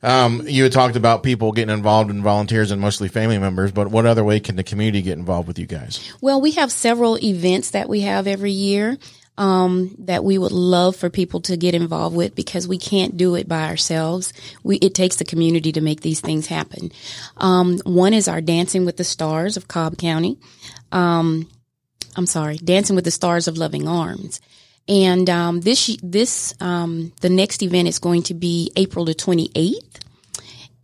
Um, 0.00 0.42
you 0.46 0.62
had 0.62 0.70
talked 0.70 0.94
about 0.94 1.24
people 1.24 1.50
getting 1.50 1.74
involved 1.74 2.10
in 2.10 2.22
volunteers 2.22 2.70
and 2.70 2.80
mostly 2.80 3.08
family 3.08 3.38
members, 3.38 3.72
but 3.72 3.88
what 3.90 4.06
other 4.06 4.22
way 4.22 4.38
can 4.38 4.54
the 4.54 4.62
community 4.62 5.02
get 5.02 5.18
involved 5.18 5.48
with 5.48 5.58
you 5.58 5.66
guys? 5.66 6.12
Well, 6.20 6.40
we 6.40 6.52
have 6.52 6.70
several 6.70 7.18
events 7.18 7.70
that 7.70 7.88
we 7.88 8.02
have 8.02 8.28
every 8.28 8.52
year. 8.52 8.96
Um, 9.38 9.94
that 10.00 10.24
we 10.24 10.36
would 10.36 10.50
love 10.50 10.96
for 10.96 11.08
people 11.10 11.40
to 11.42 11.56
get 11.56 11.72
involved 11.72 12.16
with 12.16 12.34
because 12.34 12.66
we 12.66 12.76
can't 12.76 13.16
do 13.16 13.36
it 13.36 13.46
by 13.46 13.68
ourselves. 13.68 14.32
We, 14.64 14.78
it 14.78 14.96
takes 14.96 15.14
the 15.14 15.24
community 15.24 15.70
to 15.70 15.80
make 15.80 16.00
these 16.00 16.20
things 16.20 16.48
happen. 16.48 16.90
Um, 17.36 17.78
one 17.84 18.14
is 18.14 18.26
our 18.26 18.40
Dancing 18.40 18.84
with 18.84 18.96
the 18.96 19.04
Stars 19.04 19.56
of 19.56 19.68
Cobb 19.68 19.96
County. 19.96 20.38
Um, 20.90 21.48
I'm 22.16 22.26
sorry, 22.26 22.56
Dancing 22.56 22.96
with 22.96 23.04
the 23.04 23.12
Stars 23.12 23.46
of 23.46 23.56
Loving 23.56 23.86
Arms. 23.86 24.40
And 24.88 25.28
um, 25.28 25.60
this 25.60 25.96
this 26.02 26.54
um, 26.60 27.12
the 27.20 27.28
next 27.28 27.62
event 27.62 27.88
is 27.88 27.98
going 27.98 28.22
to 28.24 28.34
be 28.34 28.72
April 28.74 29.04
the 29.04 29.14
28th, 29.14 30.00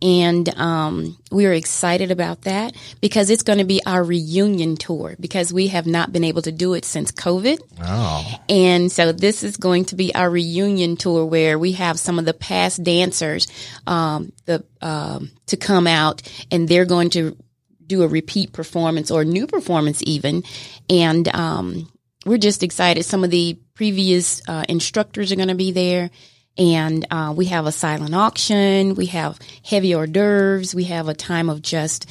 And 0.01 0.47
um, 0.57 1.17
we 1.31 1.45
are 1.45 1.53
excited 1.53 2.11
about 2.11 2.41
that 2.41 2.75
because 3.01 3.29
it's 3.29 3.43
going 3.43 3.59
to 3.59 3.65
be 3.65 3.81
our 3.85 4.03
reunion 4.03 4.75
tour 4.75 5.15
because 5.19 5.53
we 5.53 5.67
have 5.67 5.87
not 5.87 6.11
been 6.11 6.23
able 6.23 6.41
to 6.43 6.51
do 6.51 6.73
it 6.73 6.85
since 6.85 7.11
COVID. 7.11 7.59
Oh, 7.81 8.39
And 8.49 8.91
so 8.91 9.11
this 9.11 9.43
is 9.43 9.57
going 9.57 9.85
to 9.85 9.95
be 9.95 10.13
our 10.13 10.29
reunion 10.29 10.97
tour 10.97 11.25
where 11.25 11.57
we 11.57 11.73
have 11.73 11.97
some 11.97 12.19
of 12.19 12.25
the 12.25 12.33
past 12.33 12.83
dancers 12.83 13.47
um, 13.87 14.31
the 14.45 14.65
um, 14.81 15.31
to 15.47 15.57
come 15.57 15.87
out 15.87 16.21
and 16.51 16.67
they're 16.67 16.85
going 16.85 17.09
to 17.11 17.37
do 17.85 18.03
a 18.03 18.07
repeat 18.07 18.51
performance 18.51 19.11
or 19.11 19.23
new 19.23 19.47
performance 19.47 20.01
even. 20.05 20.43
And 20.89 21.27
um, 21.33 21.89
we're 22.25 22.37
just 22.37 22.63
excited. 22.63 23.03
Some 23.05 23.23
of 23.23 23.31
the 23.31 23.57
previous 23.75 24.41
uh, 24.47 24.65
instructors 24.67 25.31
are 25.31 25.35
going 25.35 25.49
to 25.49 25.55
be 25.55 25.71
there. 25.71 26.09
And 26.57 27.05
uh, 27.11 27.33
we 27.35 27.45
have 27.45 27.65
a 27.65 27.71
silent 27.71 28.15
auction. 28.15 28.95
We 28.95 29.07
have 29.07 29.39
heavy 29.63 29.93
hors 29.93 30.07
d'oeuvres. 30.07 30.73
We 30.73 30.85
have 30.85 31.07
a 31.07 31.13
time 31.13 31.49
of 31.49 31.61
just 31.61 32.09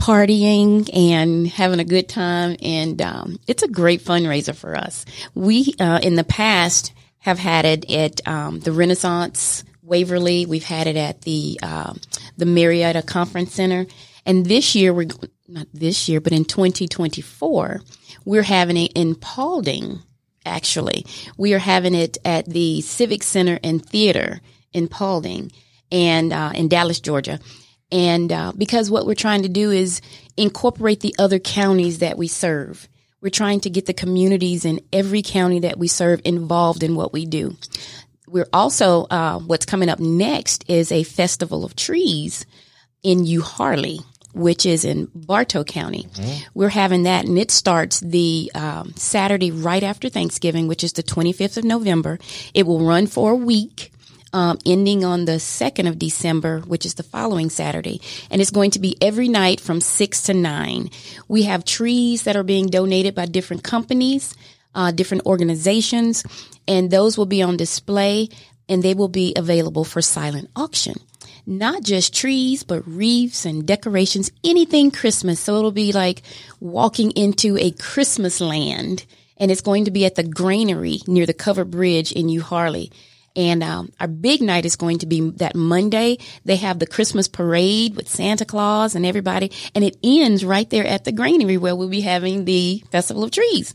partying 0.00 0.88
and 0.94 1.46
having 1.46 1.80
a 1.80 1.84
good 1.84 2.08
time. 2.08 2.56
And 2.62 3.00
um, 3.02 3.40
it's 3.46 3.62
a 3.62 3.68
great 3.68 4.02
fundraiser 4.02 4.54
for 4.54 4.76
us. 4.76 5.04
We, 5.34 5.74
uh, 5.80 6.00
in 6.02 6.14
the 6.14 6.24
past, 6.24 6.92
have 7.18 7.38
had 7.38 7.64
it 7.64 7.90
at 7.90 8.26
um, 8.28 8.60
the 8.60 8.72
Renaissance 8.72 9.64
Waverly. 9.82 10.46
We've 10.46 10.64
had 10.64 10.86
it 10.86 10.96
at 10.96 11.22
the 11.22 11.58
um 11.62 12.00
the 12.36 12.46
Marietta 12.46 13.02
Conference 13.02 13.54
Center. 13.54 13.86
And 14.26 14.46
this 14.46 14.74
year, 14.74 14.92
we're 14.92 15.08
not 15.46 15.66
this 15.72 16.08
year, 16.08 16.20
but 16.20 16.32
in 16.32 16.44
2024, 16.44 17.80
we're 18.24 18.42
having 18.42 18.76
it 18.76 18.92
in 18.94 19.14
Paulding. 19.14 20.00
Actually, 20.44 21.06
we 21.36 21.54
are 21.54 21.58
having 21.58 21.94
it 21.94 22.18
at 22.24 22.46
the 22.46 22.80
Civic 22.82 23.22
Center 23.22 23.58
and 23.62 23.84
Theater 23.84 24.40
in 24.72 24.88
Paulding 24.88 25.50
and 25.90 26.32
uh, 26.32 26.52
in 26.54 26.68
Dallas, 26.68 27.00
Georgia. 27.00 27.38
And 27.90 28.32
uh, 28.32 28.52
because 28.56 28.90
what 28.90 29.06
we're 29.06 29.14
trying 29.14 29.42
to 29.42 29.48
do 29.48 29.70
is 29.70 30.00
incorporate 30.36 31.00
the 31.00 31.14
other 31.18 31.38
counties 31.38 32.00
that 32.00 32.18
we 32.18 32.28
serve. 32.28 32.88
We're 33.20 33.30
trying 33.30 33.60
to 33.60 33.70
get 33.70 33.86
the 33.86 33.94
communities 33.94 34.64
in 34.64 34.80
every 34.92 35.22
county 35.22 35.60
that 35.60 35.78
we 35.78 35.88
serve 35.88 36.20
involved 36.24 36.82
in 36.82 36.94
what 36.94 37.12
we 37.12 37.24
do. 37.24 37.56
We're 38.26 38.48
also, 38.52 39.04
uh, 39.04 39.38
what's 39.38 39.64
coming 39.64 39.88
up 39.88 40.00
next 40.00 40.64
is 40.68 40.90
a 40.90 41.04
festival 41.04 41.64
of 41.64 41.76
trees 41.76 42.44
in 43.02 43.24
Euharlee, 43.24 44.04
which 44.34 44.66
is 44.66 44.84
in 44.84 45.08
Bartow 45.14 45.64
County. 45.64 46.06
We're 46.54 46.68
having 46.68 47.04
that, 47.04 47.24
and 47.24 47.38
it 47.38 47.50
starts 47.50 48.00
the 48.00 48.50
um, 48.54 48.92
Saturday 48.96 49.50
right 49.50 49.82
after 49.82 50.08
Thanksgiving, 50.08 50.66
which 50.68 50.84
is 50.84 50.92
the 50.92 51.02
25th 51.02 51.56
of 51.56 51.64
November. 51.64 52.18
It 52.52 52.66
will 52.66 52.84
run 52.84 53.06
for 53.06 53.32
a 53.32 53.36
week. 53.36 53.90
Um, 54.32 54.58
ending 54.66 55.04
on 55.04 55.26
the 55.26 55.38
2nd 55.38 55.88
of 55.88 55.96
December, 55.96 56.58
which 56.62 56.84
is 56.84 56.94
the 56.94 57.04
following 57.04 57.50
Saturday. 57.50 58.00
And 58.32 58.42
it's 58.42 58.50
going 58.50 58.72
to 58.72 58.80
be 58.80 58.96
every 59.00 59.28
night 59.28 59.60
from 59.60 59.80
6 59.80 60.22
to 60.22 60.34
9. 60.34 60.90
We 61.28 61.44
have 61.44 61.64
trees 61.64 62.24
that 62.24 62.34
are 62.34 62.42
being 62.42 62.66
donated 62.66 63.14
by 63.14 63.26
different 63.26 63.62
companies, 63.62 64.34
uh, 64.74 64.90
different 64.90 65.24
organizations, 65.24 66.24
and 66.66 66.90
those 66.90 67.16
will 67.16 67.26
be 67.26 67.42
on 67.42 67.56
display 67.56 68.28
and 68.68 68.82
they 68.82 68.94
will 68.94 69.08
be 69.08 69.34
available 69.36 69.84
for 69.84 70.02
silent 70.02 70.50
auction 70.56 70.94
not 71.46 71.82
just 71.82 72.14
trees, 72.14 72.62
but 72.62 72.86
wreaths 72.86 73.44
and 73.44 73.66
decorations, 73.66 74.30
anything 74.42 74.90
Christmas. 74.90 75.40
So 75.40 75.56
it'll 75.56 75.72
be 75.72 75.92
like 75.92 76.22
walking 76.60 77.10
into 77.12 77.56
a 77.58 77.70
Christmas 77.72 78.40
land 78.40 79.04
and 79.36 79.50
it's 79.50 79.60
going 79.60 79.84
to 79.86 79.90
be 79.90 80.04
at 80.06 80.14
the 80.14 80.22
granary 80.22 81.00
near 81.06 81.26
the 81.26 81.34
covered 81.34 81.70
bridge 81.70 82.12
in 82.12 82.26
Euharlee. 82.26 82.92
And 83.36 83.64
um, 83.64 83.92
our 83.98 84.06
big 84.06 84.42
night 84.42 84.64
is 84.64 84.76
going 84.76 84.98
to 84.98 85.06
be 85.06 85.30
that 85.32 85.56
Monday. 85.56 86.18
They 86.44 86.56
have 86.56 86.78
the 86.78 86.86
Christmas 86.86 87.26
parade 87.26 87.96
with 87.96 88.08
Santa 88.08 88.44
Claus 88.44 88.94
and 88.94 89.04
everybody, 89.04 89.50
and 89.74 89.82
it 89.82 89.96
ends 90.04 90.44
right 90.44 90.70
there 90.70 90.86
at 90.86 91.04
the 91.04 91.10
granary 91.10 91.56
where 91.56 91.74
we'll 91.74 91.88
be 91.88 92.02
having 92.02 92.44
the 92.44 92.84
Festival 92.92 93.24
of 93.24 93.32
Trees. 93.32 93.74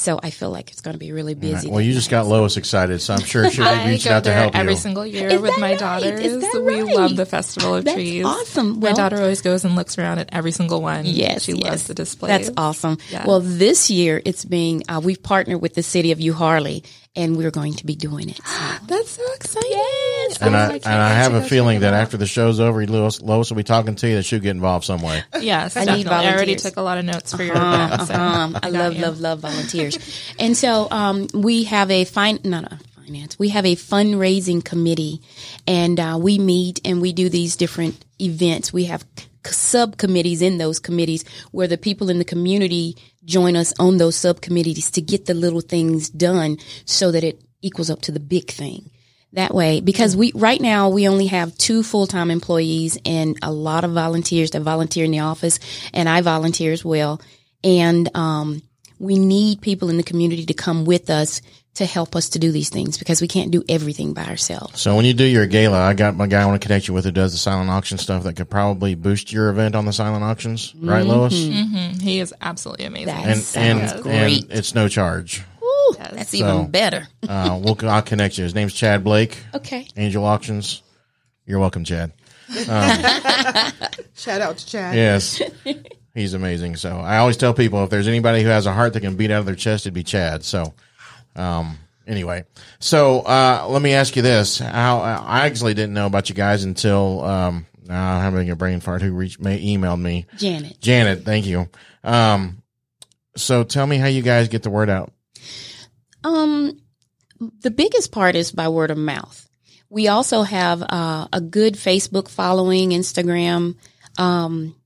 So 0.00 0.18
I 0.22 0.30
feel 0.30 0.48
like 0.50 0.70
it's 0.70 0.80
going 0.80 0.94
to 0.94 0.98
be 0.98 1.12
really 1.12 1.34
busy. 1.34 1.68
well, 1.68 1.82
you 1.82 1.92
just 1.92 2.08
got 2.08 2.24
Loice 2.24 2.56
excited, 2.56 3.02
so 3.02 3.12
I'm 3.12 3.20
sure 3.20 3.50
she'll 3.50 3.70
be 3.84 3.90
reaching 3.90 4.10
out 4.10 4.24
to 4.24 4.30
there 4.30 4.38
help 4.38 4.56
every 4.56 4.72
you. 4.72 4.78
single 4.78 5.06
year 5.06 5.28
Is 5.28 5.42
with 5.42 5.58
my 5.58 5.72
right? 5.72 5.78
daughters. 5.78 6.20
Is 6.20 6.40
that 6.40 6.62
we 6.64 6.80
right? 6.80 6.96
love 6.96 7.16
the 7.16 7.26
Festival 7.26 7.74
of 7.76 7.84
That's 7.84 7.96
Trees. 7.96 8.24
awesome. 8.24 8.80
my 8.80 8.92
daughter 8.92 9.16
always 9.16 9.42
goes 9.42 9.66
and 9.66 9.76
looks 9.76 9.98
around 9.98 10.18
at 10.18 10.30
every 10.32 10.52
single 10.52 10.80
one. 10.80 11.04
Yes, 11.04 11.42
she 11.42 11.52
yes. 11.52 11.64
loves 11.64 11.86
the 11.88 11.92
display. 11.92 12.28
That's 12.28 12.48
awesome. 12.56 12.96
Yeah. 13.10 13.26
Well, 13.26 13.40
this 13.40 13.90
year 13.90 14.22
it's 14.24 14.42
being 14.42 14.84
uh, 14.88 15.02
we've 15.04 15.22
partnered 15.22 15.60
with 15.60 15.74
the 15.74 15.82
city 15.82 16.12
of 16.12 16.18
Euharlee, 16.18 16.82
and 17.16 17.36
we're 17.36 17.50
going 17.50 17.74
to 17.74 17.86
be 17.86 17.96
doing 17.96 18.28
it. 18.30 18.36
So. 18.44 18.74
That's 18.86 19.10
so 19.10 19.32
exciting. 19.34 19.70
Yes. 19.70 20.40
And 20.42 20.56
I 20.56 20.66
I 20.68 20.74
and 20.74 20.86
I 20.86 21.08
have 21.10 21.34
a 21.34 21.42
feeling 21.42 21.80
that 21.80 21.92
after 21.94 22.16
the 22.16 22.26
show's 22.26 22.60
over, 22.60 22.86
Loice, 22.86 23.20
Loice 23.20 23.50
will 23.50 23.56
be 23.56 23.64
talking 23.64 23.94
to 23.96 24.08
you 24.08 24.16
that 24.16 24.22
she'll 24.24 24.38
get 24.40 24.50
involved 24.50 24.84
some 24.84 25.02
way. 25.02 25.22
Yes, 25.40 25.76
I 25.76 25.84
definitely. 25.84 26.04
need 26.04 26.10
I 26.12 26.32
already 26.32 26.56
took 26.56 26.76
a 26.76 26.82
lot 26.82 26.98
of 26.98 27.04
notes 27.04 27.34
for 27.34 27.42
your 27.42 27.56
event. 27.56 28.02
So 28.06 28.14
Um, 28.14 28.56
I 28.56 28.70
got 28.70 28.72
love, 28.72 28.94
you. 28.94 29.02
love, 29.02 29.20
love 29.20 29.38
volunteers. 29.40 29.98
and 30.38 30.56
so 30.56 30.88
um, 30.90 31.26
we 31.34 31.64
have 31.64 31.90
a 31.90 32.04
fine, 32.04 32.38
not 32.44 32.64
a 32.72 32.78
finance, 33.04 33.38
we 33.38 33.48
have 33.50 33.64
a 33.66 33.74
fundraising 33.74 34.64
committee, 34.64 35.20
and 35.66 35.98
uh, 35.98 36.18
we 36.20 36.38
meet 36.38 36.80
and 36.84 37.00
we 37.00 37.12
do 37.12 37.28
these 37.28 37.56
different 37.56 38.02
events. 38.20 38.72
We 38.72 38.84
have 38.84 39.04
c- 39.18 39.26
subcommittees 39.46 40.42
in 40.42 40.58
those 40.58 40.78
committees 40.78 41.24
where 41.50 41.68
the 41.68 41.78
people 41.78 42.10
in 42.10 42.18
the 42.18 42.24
community 42.24 42.96
join 43.24 43.56
us 43.56 43.72
on 43.78 43.98
those 43.98 44.16
subcommittees 44.16 44.90
to 44.92 45.00
get 45.00 45.26
the 45.26 45.34
little 45.34 45.60
things 45.60 46.10
done 46.10 46.58
so 46.84 47.10
that 47.10 47.24
it 47.24 47.42
equals 47.62 47.90
up 47.90 48.02
to 48.02 48.12
the 48.12 48.20
big 48.20 48.50
thing. 48.50 48.90
That 49.32 49.54
way 49.54 49.80
because 49.80 50.16
we 50.16 50.32
right 50.34 50.60
now 50.60 50.88
we 50.88 51.06
only 51.06 51.26
have 51.26 51.56
two 51.56 51.84
full-time 51.84 52.32
employees 52.32 52.98
and 53.06 53.38
a 53.42 53.52
lot 53.52 53.84
of 53.84 53.92
volunteers 53.92 54.50
that 54.50 54.62
volunteer 54.62 55.04
in 55.04 55.12
the 55.12 55.20
office 55.20 55.60
and 55.94 56.08
I 56.08 56.20
volunteer 56.20 56.72
as 56.72 56.84
well. 56.84 57.20
And 57.62 58.10
um, 58.16 58.60
we 58.98 59.18
need 59.18 59.60
people 59.60 59.88
in 59.88 59.98
the 59.98 60.02
community 60.02 60.46
to 60.46 60.54
come 60.54 60.84
with 60.84 61.10
us 61.10 61.42
to 61.74 61.86
help 61.86 62.16
us 62.16 62.30
to 62.30 62.38
do 62.38 62.50
these 62.52 62.68
things 62.68 62.98
because 62.98 63.20
we 63.20 63.28
can't 63.28 63.50
do 63.52 63.62
everything 63.68 64.12
by 64.12 64.24
ourselves. 64.24 64.80
So 64.80 64.96
when 64.96 65.04
you 65.04 65.14
do 65.14 65.24
your 65.24 65.46
gala, 65.46 65.78
I 65.80 65.94
got 65.94 66.16
my 66.16 66.26
guy 66.26 66.42
I 66.42 66.46
want 66.46 66.60
to 66.60 66.66
connect 66.66 66.88
you 66.88 66.94
with 66.94 67.04
who 67.04 67.10
does 67.12 67.32
the 67.32 67.38
silent 67.38 67.70
auction 67.70 67.96
stuff 67.96 68.24
that 68.24 68.34
could 68.36 68.50
probably 68.50 68.94
boost 68.96 69.32
your 69.32 69.48
event 69.50 69.74
on 69.76 69.84
the 69.86 69.92
silent 69.92 70.24
auctions, 70.24 70.74
right, 70.80 71.06
Loice? 71.06 71.32
Mm, 71.32 72.00
He 72.02 72.18
is 72.18 72.34
absolutely 72.40 72.86
amazing. 72.86 73.06
That 73.06 73.54
And 73.56 73.90
and 73.92 74.02
great. 74.02 74.42
and 74.44 74.52
it's 74.52 74.74
no 74.74 74.88
charge. 74.88 75.42
Ooh, 75.62 75.94
that's 75.98 76.30
So- 76.30 76.36
even 76.38 76.70
better. 76.70 77.06
Uh, 77.26 77.58
we'll 77.62 77.76
I'll 77.88 78.02
connect 78.02 78.36
you. 78.36 78.44
His 78.44 78.54
name's 78.54 78.74
Chad 78.74 79.04
Blake, 79.04 79.38
Okay. 79.54 79.86
Angel 79.96 80.24
Auctions. 80.24 80.82
You're 81.46 81.60
welcome, 81.60 81.84
Chad. 81.84 82.12
Shout 84.14 84.40
out 84.40 84.58
to 84.58 84.66
Chad. 84.66 84.94
Yes. 84.94 85.40
He's 86.14 86.34
amazing. 86.34 86.76
So 86.76 86.96
I 86.98 87.18
always 87.18 87.36
tell 87.36 87.54
people 87.54 87.82
if 87.84 87.90
there's 87.90 88.08
anybody 88.08 88.42
who 88.42 88.48
has 88.48 88.66
a 88.66 88.72
heart 88.72 88.92
that 88.94 89.00
can 89.00 89.16
beat 89.16 89.30
out 89.30 89.40
of 89.40 89.46
their 89.46 89.54
chest, 89.54 89.84
it'd 89.84 89.94
be 89.94 90.02
Chad. 90.02 90.44
So, 90.44 90.74
um, 91.40 91.78
anyway, 92.06 92.44
so 92.78 93.20
uh, 93.20 93.66
let 93.68 93.82
me 93.82 93.92
ask 93.94 94.16
you 94.16 94.22
this: 94.22 94.58
How 94.58 95.00
I 95.00 95.46
actually 95.46 95.74
didn't 95.74 95.94
know 95.94 96.06
about 96.06 96.28
you 96.28 96.34
guys 96.34 96.64
until 96.64 97.24
um, 97.24 97.66
now 97.84 98.16
I'm 98.16 98.22
having 98.22 98.50
a 98.50 98.56
brain 98.56 98.80
fart. 98.80 99.02
Who 99.02 99.12
reached, 99.12 99.40
may, 99.40 99.60
emailed 99.60 100.00
me? 100.00 100.26
Janet. 100.36 100.80
Janet. 100.80 101.24
Thank 101.24 101.46
you. 101.46 101.68
Um, 102.04 102.62
so 103.36 103.64
tell 103.64 103.86
me 103.86 103.96
how 103.96 104.06
you 104.06 104.22
guys 104.22 104.48
get 104.48 104.62
the 104.62 104.70
word 104.70 104.90
out. 104.90 105.12
Um, 106.22 106.80
the 107.62 107.70
biggest 107.70 108.12
part 108.12 108.36
is 108.36 108.52
by 108.52 108.68
word 108.68 108.90
of 108.90 108.98
mouth. 108.98 109.48
We 109.88 110.08
also 110.08 110.42
have 110.42 110.82
uh, 110.82 111.26
a 111.32 111.40
good 111.40 111.74
Facebook 111.74 112.28
following, 112.28 112.90
Instagram. 112.90 113.76
Um, 114.18 114.76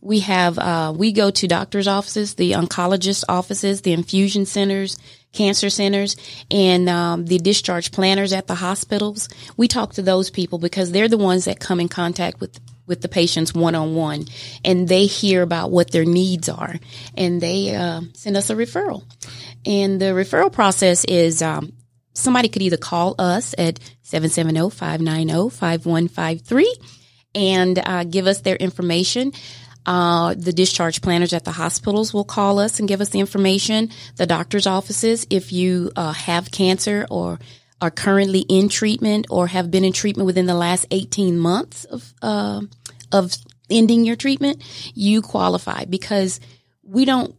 we 0.00 0.20
have 0.20 0.58
uh, 0.58 0.92
we 0.96 1.12
go 1.12 1.30
to 1.30 1.46
doctors' 1.46 1.86
offices, 1.86 2.34
the 2.34 2.52
oncologist 2.52 3.24
offices, 3.28 3.82
the 3.82 3.92
infusion 3.92 4.44
centers, 4.46 4.98
cancer 5.32 5.70
centers, 5.70 6.16
and 6.50 6.88
um, 6.88 7.26
the 7.26 7.38
discharge 7.38 7.92
planners 7.92 8.32
at 8.32 8.46
the 8.46 8.54
hospitals. 8.54 9.28
We 9.56 9.68
talk 9.68 9.94
to 9.94 10.02
those 10.02 10.30
people 10.30 10.58
because 10.58 10.92
they're 10.92 11.08
the 11.08 11.18
ones 11.18 11.46
that 11.46 11.60
come 11.60 11.80
in 11.80 11.88
contact 11.88 12.40
with 12.40 12.60
with 12.86 13.00
the 13.00 13.08
patients 13.08 13.54
one 13.54 13.74
on 13.74 13.94
one, 13.94 14.26
and 14.64 14.88
they 14.88 15.06
hear 15.06 15.42
about 15.42 15.70
what 15.70 15.92
their 15.92 16.04
needs 16.04 16.48
are, 16.48 16.76
and 17.16 17.40
they 17.40 17.74
uh, 17.74 18.02
send 18.12 18.36
us 18.36 18.50
a 18.50 18.54
referral. 18.54 19.04
And 19.64 20.00
the 20.00 20.06
referral 20.06 20.52
process 20.52 21.04
is 21.04 21.42
um, 21.42 21.72
somebody 22.12 22.48
could 22.48 22.62
either 22.62 22.76
call 22.76 23.14
us 23.18 23.54
at 23.56 23.78
770-590-5153 24.04 26.64
and 27.34 27.78
uh, 27.78 28.04
give 28.04 28.26
us 28.26 28.42
their 28.42 28.56
information. 28.56 29.32
Uh, 29.84 30.34
the 30.34 30.52
discharge 30.52 31.02
planners 31.02 31.32
at 31.32 31.44
the 31.44 31.50
hospitals 31.50 32.14
will 32.14 32.24
call 32.24 32.58
us 32.58 32.78
and 32.78 32.88
give 32.88 33.00
us 33.00 33.08
the 33.10 33.20
information. 33.20 33.90
The 34.16 34.26
doctor's 34.26 34.66
offices, 34.66 35.26
if 35.30 35.52
you 35.52 35.90
uh, 35.96 36.12
have 36.12 36.50
cancer 36.50 37.06
or 37.10 37.38
are 37.80 37.90
currently 37.90 38.40
in 38.40 38.68
treatment 38.68 39.26
or 39.28 39.48
have 39.48 39.70
been 39.70 39.84
in 39.84 39.92
treatment 39.92 40.26
within 40.26 40.46
the 40.46 40.54
last 40.54 40.86
18 40.92 41.36
months 41.36 41.84
of, 41.84 42.14
uh, 42.22 42.60
of 43.10 43.34
ending 43.68 44.04
your 44.04 44.14
treatment, 44.14 44.62
you 44.94 45.20
qualify 45.20 45.84
because 45.84 46.38
we 46.82 47.04
don't 47.04 47.34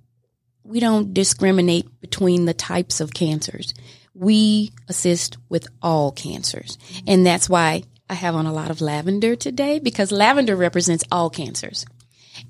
we 0.66 0.80
don't 0.80 1.14
discriminate 1.14 2.00
between 2.00 2.46
the 2.46 2.54
types 2.54 3.02
of 3.02 3.14
cancers. 3.14 3.74
We 4.14 4.72
assist 4.88 5.38
with 5.50 5.68
all 5.82 6.12
cancers. 6.12 6.78
And 7.06 7.26
that's 7.26 7.50
why 7.50 7.84
I 8.10 8.14
have 8.14 8.36
on 8.36 8.46
a 8.46 8.54
lot 8.54 8.72
of 8.72 8.80
lavender 8.80 9.36
today 9.36 9.80
because 9.80 10.12
lavender 10.12 10.56
represents 10.56 11.04
all 11.12 11.30
cancers. 11.30 11.86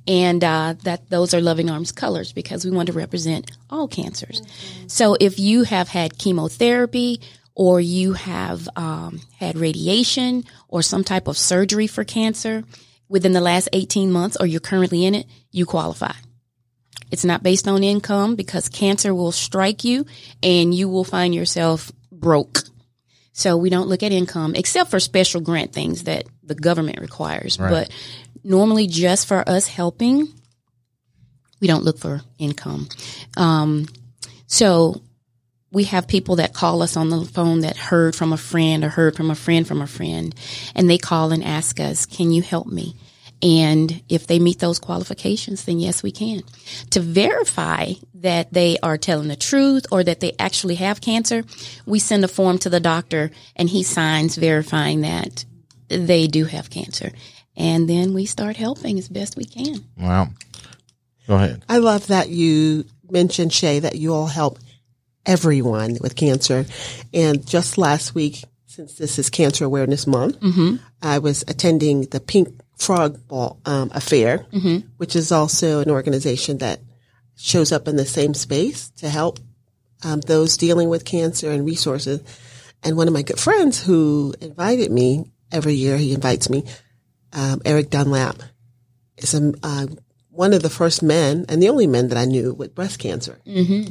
And 0.08 0.44
uh, 0.44 0.76
that 0.84 1.10
those 1.10 1.34
are 1.34 1.42
loving 1.42 1.70
arms 1.70 1.92
colors 1.92 2.34
because 2.34 2.66
we 2.66 2.72
want 2.72 2.88
to 2.88 2.94
represent 2.94 3.52
all 3.70 3.88
cancers. 3.88 4.42
So 4.88 5.16
if 5.20 5.40
you 5.40 5.64
have 5.64 5.88
had 5.88 6.18
chemotherapy 6.18 7.22
or 7.56 7.80
you 7.80 8.14
have 8.14 8.68
um, 8.76 9.22
had 9.40 9.58
radiation 9.58 10.44
or 10.68 10.82
some 10.82 11.04
type 11.04 11.28
of 11.28 11.38
surgery 11.38 11.88
for 11.88 12.04
cancer 12.04 12.64
within 13.08 13.32
the 13.34 13.42
last 13.42 13.70
18 13.74 14.12
months 14.12 14.38
or 14.40 14.46
you're 14.46 14.60
currently 14.60 15.06
in 15.06 15.16
it, 15.16 15.28
you 15.52 15.66
qualify. 15.66 16.14
It's 17.12 17.24
not 17.24 17.44
based 17.44 17.68
on 17.68 17.84
income 17.84 18.36
because 18.36 18.70
cancer 18.70 19.14
will 19.14 19.32
strike 19.32 19.84
you 19.84 20.06
and 20.42 20.74
you 20.74 20.90
will 20.90 21.04
find 21.04 21.34
yourself 21.34 21.92
broke. 22.12 22.64
So 23.34 23.58
we 23.58 23.70
don't 23.70 23.88
look 23.88 24.04
at 24.04 24.12
income 24.12 24.56
except 24.56 24.90
for 24.90 25.00
special 25.00 25.42
grant 25.42 25.74
things 25.74 26.04
that 26.04 26.26
the 26.44 26.56
government 26.56 27.00
requires. 27.02 27.58
But 27.70 27.92
normally 28.44 28.88
just 28.88 29.28
for 29.28 29.48
us 29.48 29.68
helping, 29.68 30.28
we 31.60 31.68
don't 31.68 31.84
look 31.84 32.00
for 32.00 32.22
income. 32.38 32.90
Um, 33.38 33.88
so 34.48 35.02
we 35.72 35.86
have 35.86 36.08
people 36.08 36.36
that 36.36 36.54
call 36.54 36.82
us 36.82 36.96
on 36.96 37.10
the 37.10 37.26
phone 37.26 37.62
that 37.62 37.78
heard 37.78 38.16
from 38.16 38.32
a 38.32 38.38
friend 38.38 38.84
or 38.84 38.90
heard 38.90 39.16
from 39.16 39.32
a 39.32 39.36
friend 39.36 39.68
from 39.68 39.82
a 39.82 39.88
friend, 39.88 40.36
and 40.76 40.90
they 40.90 40.98
call 40.98 41.32
and 41.32 41.44
ask 41.44 41.80
us, 41.80 42.06
"Can 42.06 42.32
you 42.32 42.42
help 42.42 42.68
me?" 42.68 42.96
And 43.42 44.02
if 44.08 44.26
they 44.28 44.40
meet 44.40 44.60
those 44.60 44.80
qualifications, 44.80 45.66
then 45.66 45.80
yes, 45.80 46.02
we 46.02 46.12
can. 46.12 46.44
To 46.92 47.02
verify 47.02 47.94
that 48.16 48.54
they 48.54 48.78
are 48.82 48.98
telling 48.98 49.28
the 49.28 49.36
truth 49.36 49.86
or 49.92 50.02
that 50.04 50.22
they 50.22 50.34
actually 50.40 50.76
have 50.76 51.02
cancer, 51.02 51.44
we 51.86 52.00
send 52.00 52.24
a 52.24 52.30
form 52.30 52.58
to 52.60 52.70
the 52.70 52.80
doctor 52.80 53.32
and 53.58 53.68
he 53.68 53.84
signs 53.84 54.38
verifying 54.38 55.02
that 55.02 55.44
they 55.90 56.28
do 56.28 56.46
have 56.46 56.70
cancer. 56.70 57.12
And 57.56 57.88
then 57.90 58.14
we 58.14 58.26
start 58.26 58.56
helping 58.58 58.98
as 58.98 59.08
best 59.10 59.38
we 59.38 59.46
can. 59.46 59.86
Wow. 59.98 60.30
Go 61.28 61.36
ahead. 61.36 61.64
I 61.70 61.78
love 61.78 62.08
that 62.08 62.30
you 62.30 62.86
mentioned, 63.10 63.54
Shay, 63.54 63.80
that 63.80 63.96
you 63.96 64.14
all 64.14 64.28
help 64.28 64.60
everyone 65.26 65.98
with 66.02 66.16
cancer. 66.16 66.66
And 67.14 67.46
just 67.46 67.78
last 67.78 68.14
week, 68.16 68.44
since 68.66 68.96
this 68.96 69.20
is 69.20 69.30
Cancer 69.30 69.66
Awareness 69.66 70.08
Month, 70.08 70.38
I 71.02 71.20
was 71.20 71.44
attending 71.48 72.02
the 72.06 72.20
Pink 72.20 72.60
Frog 72.78 73.26
Ball 73.28 73.60
um, 73.66 73.92
Affair, 73.94 74.46
which 74.98 75.16
is 75.16 75.32
also 75.32 75.80
an 75.80 75.92
organization 75.92 76.58
that 76.58 76.80
shows 77.36 77.72
up 77.72 77.88
in 77.88 77.96
the 77.96 78.06
same 78.06 78.34
space 78.34 78.90
to 78.98 79.10
help 79.10 79.40
um, 80.04 80.22
those 80.22 80.58
dealing 80.58 80.90
with 80.90 81.06
cancer 81.06 81.52
and 81.52 81.66
resources. 81.66 82.22
And 82.84 82.98
one 82.98 83.08
of 83.08 83.14
my 83.14 83.22
good 83.22 83.40
friends 83.40 83.82
who 83.82 84.34
invited 84.42 84.92
me 84.92 85.32
every 85.52 85.76
year, 85.76 85.96
he 85.98 86.14
invites 86.14 86.50
me, 86.50 86.66
um, 87.34 87.62
Eric 87.66 87.90
Dunlap, 87.90 88.38
is 89.18 89.34
a, 89.34 89.54
uh, 89.64 89.88
one 90.30 90.54
of 90.54 90.62
the 90.64 90.70
first 90.70 91.04
men 91.04 91.46
and 91.50 91.62
the 91.62 91.70
only 91.70 91.88
men 91.88 92.08
that 92.10 92.18
I 92.18 92.26
knew 92.26 92.54
with 92.54 92.76
breast 92.76 93.00
cancer. 93.00 93.40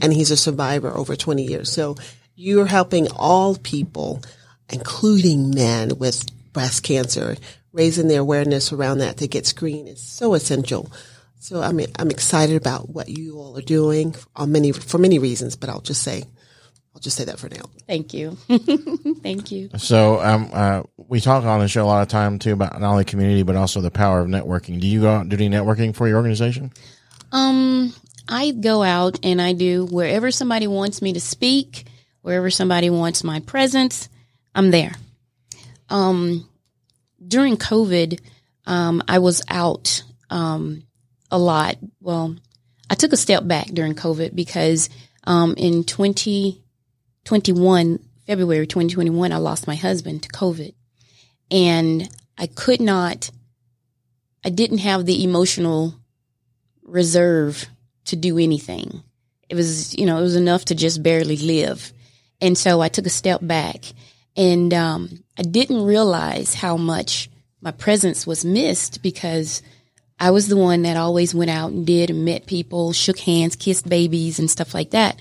And 0.02 0.12
he's 0.12 0.30
a 0.30 0.36
survivor 0.36 0.90
over 0.90 1.14
20 1.14 1.42
years. 1.44 1.70
So 1.70 1.96
you're 2.34 2.66
helping 2.66 3.08
all 3.12 3.56
people, 3.56 4.22
including 4.70 5.50
men 5.50 5.98
with 5.98 6.24
breast 6.52 6.82
cancer, 6.82 7.36
raising 7.72 8.08
their 8.08 8.20
awareness 8.20 8.72
around 8.72 8.98
that 8.98 9.18
to 9.18 9.28
get 9.28 9.46
screened 9.46 9.88
is 9.88 10.02
so 10.02 10.34
essential. 10.34 10.90
So 11.38 11.60
I 11.60 11.72
mean, 11.72 11.88
I'm 11.98 12.10
excited 12.10 12.56
about 12.56 12.88
what 12.88 13.08
you 13.08 13.38
all 13.38 13.56
are 13.56 13.62
doing 13.62 14.14
on 14.36 14.52
many, 14.52 14.72
for 14.72 14.98
many 14.98 15.18
reasons, 15.18 15.56
but 15.56 15.68
I'll 15.70 15.80
just 15.80 16.02
say, 16.02 16.24
I'll 16.94 17.00
just 17.00 17.16
say 17.16 17.24
that 17.24 17.38
for 17.38 17.48
now. 17.48 17.62
Thank 17.86 18.12
you. 18.12 18.32
Thank 19.22 19.50
you. 19.50 19.70
So, 19.78 20.20
um, 20.20 20.50
uh, 20.52 20.82
we 20.96 21.20
talk 21.20 21.44
on 21.44 21.60
the 21.60 21.68
show 21.68 21.84
a 21.84 21.86
lot 21.86 22.02
of 22.02 22.08
time 22.08 22.38
too 22.38 22.52
about 22.52 22.78
not 22.80 22.90
only 22.90 23.04
community 23.04 23.42
but 23.42 23.56
also 23.56 23.80
the 23.80 23.90
power 23.90 24.20
of 24.20 24.28
networking. 24.28 24.80
Do 24.80 24.86
you 24.86 25.00
go 25.00 25.10
out 25.10 25.22
and 25.22 25.30
do 25.30 25.36
any 25.36 25.48
networking 25.48 25.94
for 25.94 26.06
your 26.06 26.18
organization? 26.18 26.70
Um, 27.32 27.94
I 28.28 28.50
go 28.50 28.82
out 28.82 29.20
and 29.22 29.40
I 29.40 29.54
do 29.54 29.86
wherever 29.86 30.30
somebody 30.30 30.66
wants 30.66 31.00
me 31.00 31.14
to 31.14 31.20
speak, 31.20 31.86
wherever 32.20 32.50
somebody 32.50 32.90
wants 32.90 33.24
my 33.24 33.40
presence, 33.40 34.08
I'm 34.54 34.70
there. 34.70 34.92
Um, 35.88 36.48
during 37.26 37.56
COVID, 37.56 38.20
um, 38.66 39.02
I 39.08 39.18
was 39.18 39.42
out 39.48 40.02
um, 40.30 40.84
a 41.30 41.38
lot. 41.38 41.76
Well, 42.00 42.36
I 42.90 42.94
took 42.94 43.12
a 43.12 43.16
step 43.16 43.46
back 43.46 43.66
during 43.68 43.94
COVID 43.94 44.34
because 44.34 44.90
um, 45.24 45.54
in 45.56 45.84
2021, 47.24 47.98
February 48.26 48.66
2021, 48.66 49.32
I 49.32 49.36
lost 49.36 49.66
my 49.66 49.74
husband 49.74 50.22
to 50.22 50.28
COVID. 50.28 50.74
And 51.50 52.08
I 52.38 52.46
could 52.46 52.80
not, 52.80 53.30
I 54.44 54.50
didn't 54.50 54.78
have 54.78 55.06
the 55.06 55.22
emotional 55.22 55.94
reserve 56.82 57.66
to 58.06 58.16
do 58.16 58.38
anything. 58.38 59.02
It 59.48 59.54
was, 59.54 59.96
you 59.96 60.06
know, 60.06 60.18
it 60.18 60.22
was 60.22 60.36
enough 60.36 60.64
to 60.66 60.74
just 60.74 61.02
barely 61.02 61.36
live. 61.36 61.92
And 62.40 62.56
so 62.56 62.80
I 62.80 62.88
took 62.88 63.06
a 63.06 63.10
step 63.10 63.40
back 63.42 63.84
and 64.36 64.72
um, 64.72 65.24
I 65.38 65.42
didn't 65.42 65.84
realize 65.84 66.54
how 66.54 66.76
much 66.76 67.28
my 67.60 67.70
presence 67.70 68.26
was 68.26 68.44
missed 68.44 69.02
because 69.02 69.62
I 70.18 70.30
was 70.30 70.48
the 70.48 70.56
one 70.56 70.82
that 70.82 70.96
always 70.96 71.34
went 71.34 71.50
out 71.50 71.70
and 71.72 71.86
did 71.86 72.10
and 72.10 72.24
met 72.24 72.46
people, 72.46 72.92
shook 72.92 73.18
hands, 73.18 73.56
kissed 73.56 73.88
babies 73.88 74.38
and 74.38 74.50
stuff 74.50 74.74
like 74.74 74.90
that. 74.90 75.20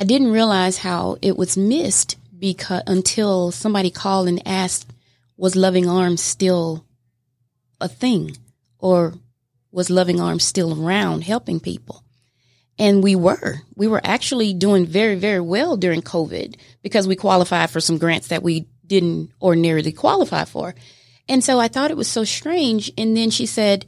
I 0.00 0.04
didn't 0.04 0.32
realize 0.32 0.78
how 0.78 1.18
it 1.20 1.36
was 1.36 1.58
missed 1.58 2.16
because 2.38 2.82
until 2.86 3.50
somebody 3.50 3.90
called 3.90 4.28
and 4.28 4.40
asked, 4.48 4.90
was 5.36 5.56
Loving 5.56 5.90
Arms 5.90 6.22
still 6.22 6.86
a 7.82 7.88
thing 7.88 8.34
or 8.78 9.12
was 9.70 9.90
Loving 9.90 10.18
Arms 10.18 10.42
still 10.42 10.82
around 10.82 11.24
helping 11.24 11.60
people? 11.60 12.02
And 12.78 13.02
we 13.02 13.14
were. 13.14 13.56
We 13.76 13.88
were 13.88 14.00
actually 14.02 14.54
doing 14.54 14.86
very, 14.86 15.16
very 15.16 15.40
well 15.40 15.76
during 15.76 16.00
COVID 16.00 16.56
because 16.82 17.06
we 17.06 17.14
qualified 17.14 17.68
for 17.68 17.80
some 17.80 17.98
grants 17.98 18.28
that 18.28 18.42
we 18.42 18.68
didn't 18.86 19.30
ordinarily 19.42 19.92
qualify 19.92 20.46
for. 20.46 20.74
And 21.28 21.44
so 21.44 21.60
I 21.60 21.68
thought 21.68 21.90
it 21.90 21.96
was 21.98 22.08
so 22.08 22.24
strange. 22.24 22.90
And 22.96 23.14
then 23.14 23.28
she 23.28 23.44
said, 23.44 23.84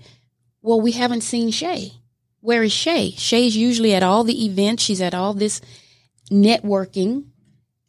Well, 0.61 0.79
we 0.79 0.93
haven't 0.93 1.23
seen 1.23 1.51
Shay. 1.51 1.93
Where 2.41 2.63
is 2.63 2.73
Shay? 2.73 3.13
Shay's 3.13 3.57
usually 3.57 3.95
at 3.95 4.03
all 4.03 4.25
the 4.25 4.45
events. 4.45 4.83
She's 4.83 5.01
at 5.01 5.15
all 5.15 5.33
this 5.33 5.63
networking 6.33 7.27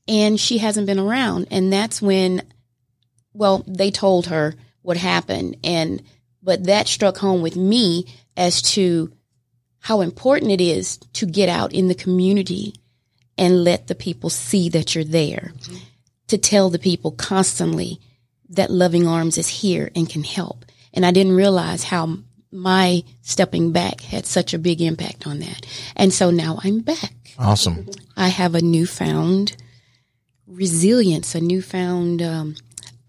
and 0.07 0.39
she 0.39 0.57
hasn't 0.57 0.87
been 0.87 0.99
around. 0.99 1.47
And 1.49 1.71
that's 1.71 2.01
when, 2.01 2.43
well, 3.33 3.63
they 3.67 3.91
told 3.91 4.27
her 4.27 4.55
what 4.81 4.97
happened. 4.97 5.57
And, 5.63 6.03
but 6.41 6.65
that 6.65 6.87
struck 6.87 7.17
home 7.17 7.41
with 7.41 7.55
me 7.55 8.05
as 8.35 8.61
to 8.73 9.13
how 9.79 10.01
important 10.01 10.51
it 10.51 10.61
is 10.61 10.97
to 11.13 11.25
get 11.25 11.49
out 11.49 11.73
in 11.73 11.87
the 11.87 11.95
community 11.95 12.75
and 13.37 13.63
let 13.63 13.87
the 13.87 13.95
people 13.95 14.29
see 14.29 14.69
that 14.69 14.95
you're 14.95 15.03
there. 15.03 15.51
Mm-hmm. 15.55 15.77
To 16.27 16.37
tell 16.37 16.69
the 16.69 16.79
people 16.79 17.11
constantly 17.11 17.99
that 18.49 18.71
Loving 18.71 19.07
Arms 19.07 19.37
is 19.37 19.47
here 19.47 19.91
and 19.95 20.09
can 20.09 20.23
help. 20.23 20.65
And 20.93 21.05
I 21.05 21.11
didn't 21.11 21.35
realize 21.35 21.83
how 21.83 22.17
my 22.51 23.03
stepping 23.21 23.71
back 23.71 24.01
had 24.01 24.25
such 24.25 24.53
a 24.53 24.59
big 24.59 24.81
impact 24.81 25.27
on 25.27 25.39
that. 25.39 25.65
And 25.95 26.13
so 26.13 26.31
now 26.31 26.59
I'm 26.63 26.79
back. 26.79 27.13
Awesome. 27.39 27.87
I 28.15 28.27
have 28.27 28.55
a 28.55 28.61
newfound 28.61 29.55
resilience, 30.47 31.35
a 31.35 31.41
newfound, 31.41 32.21
um, 32.21 32.55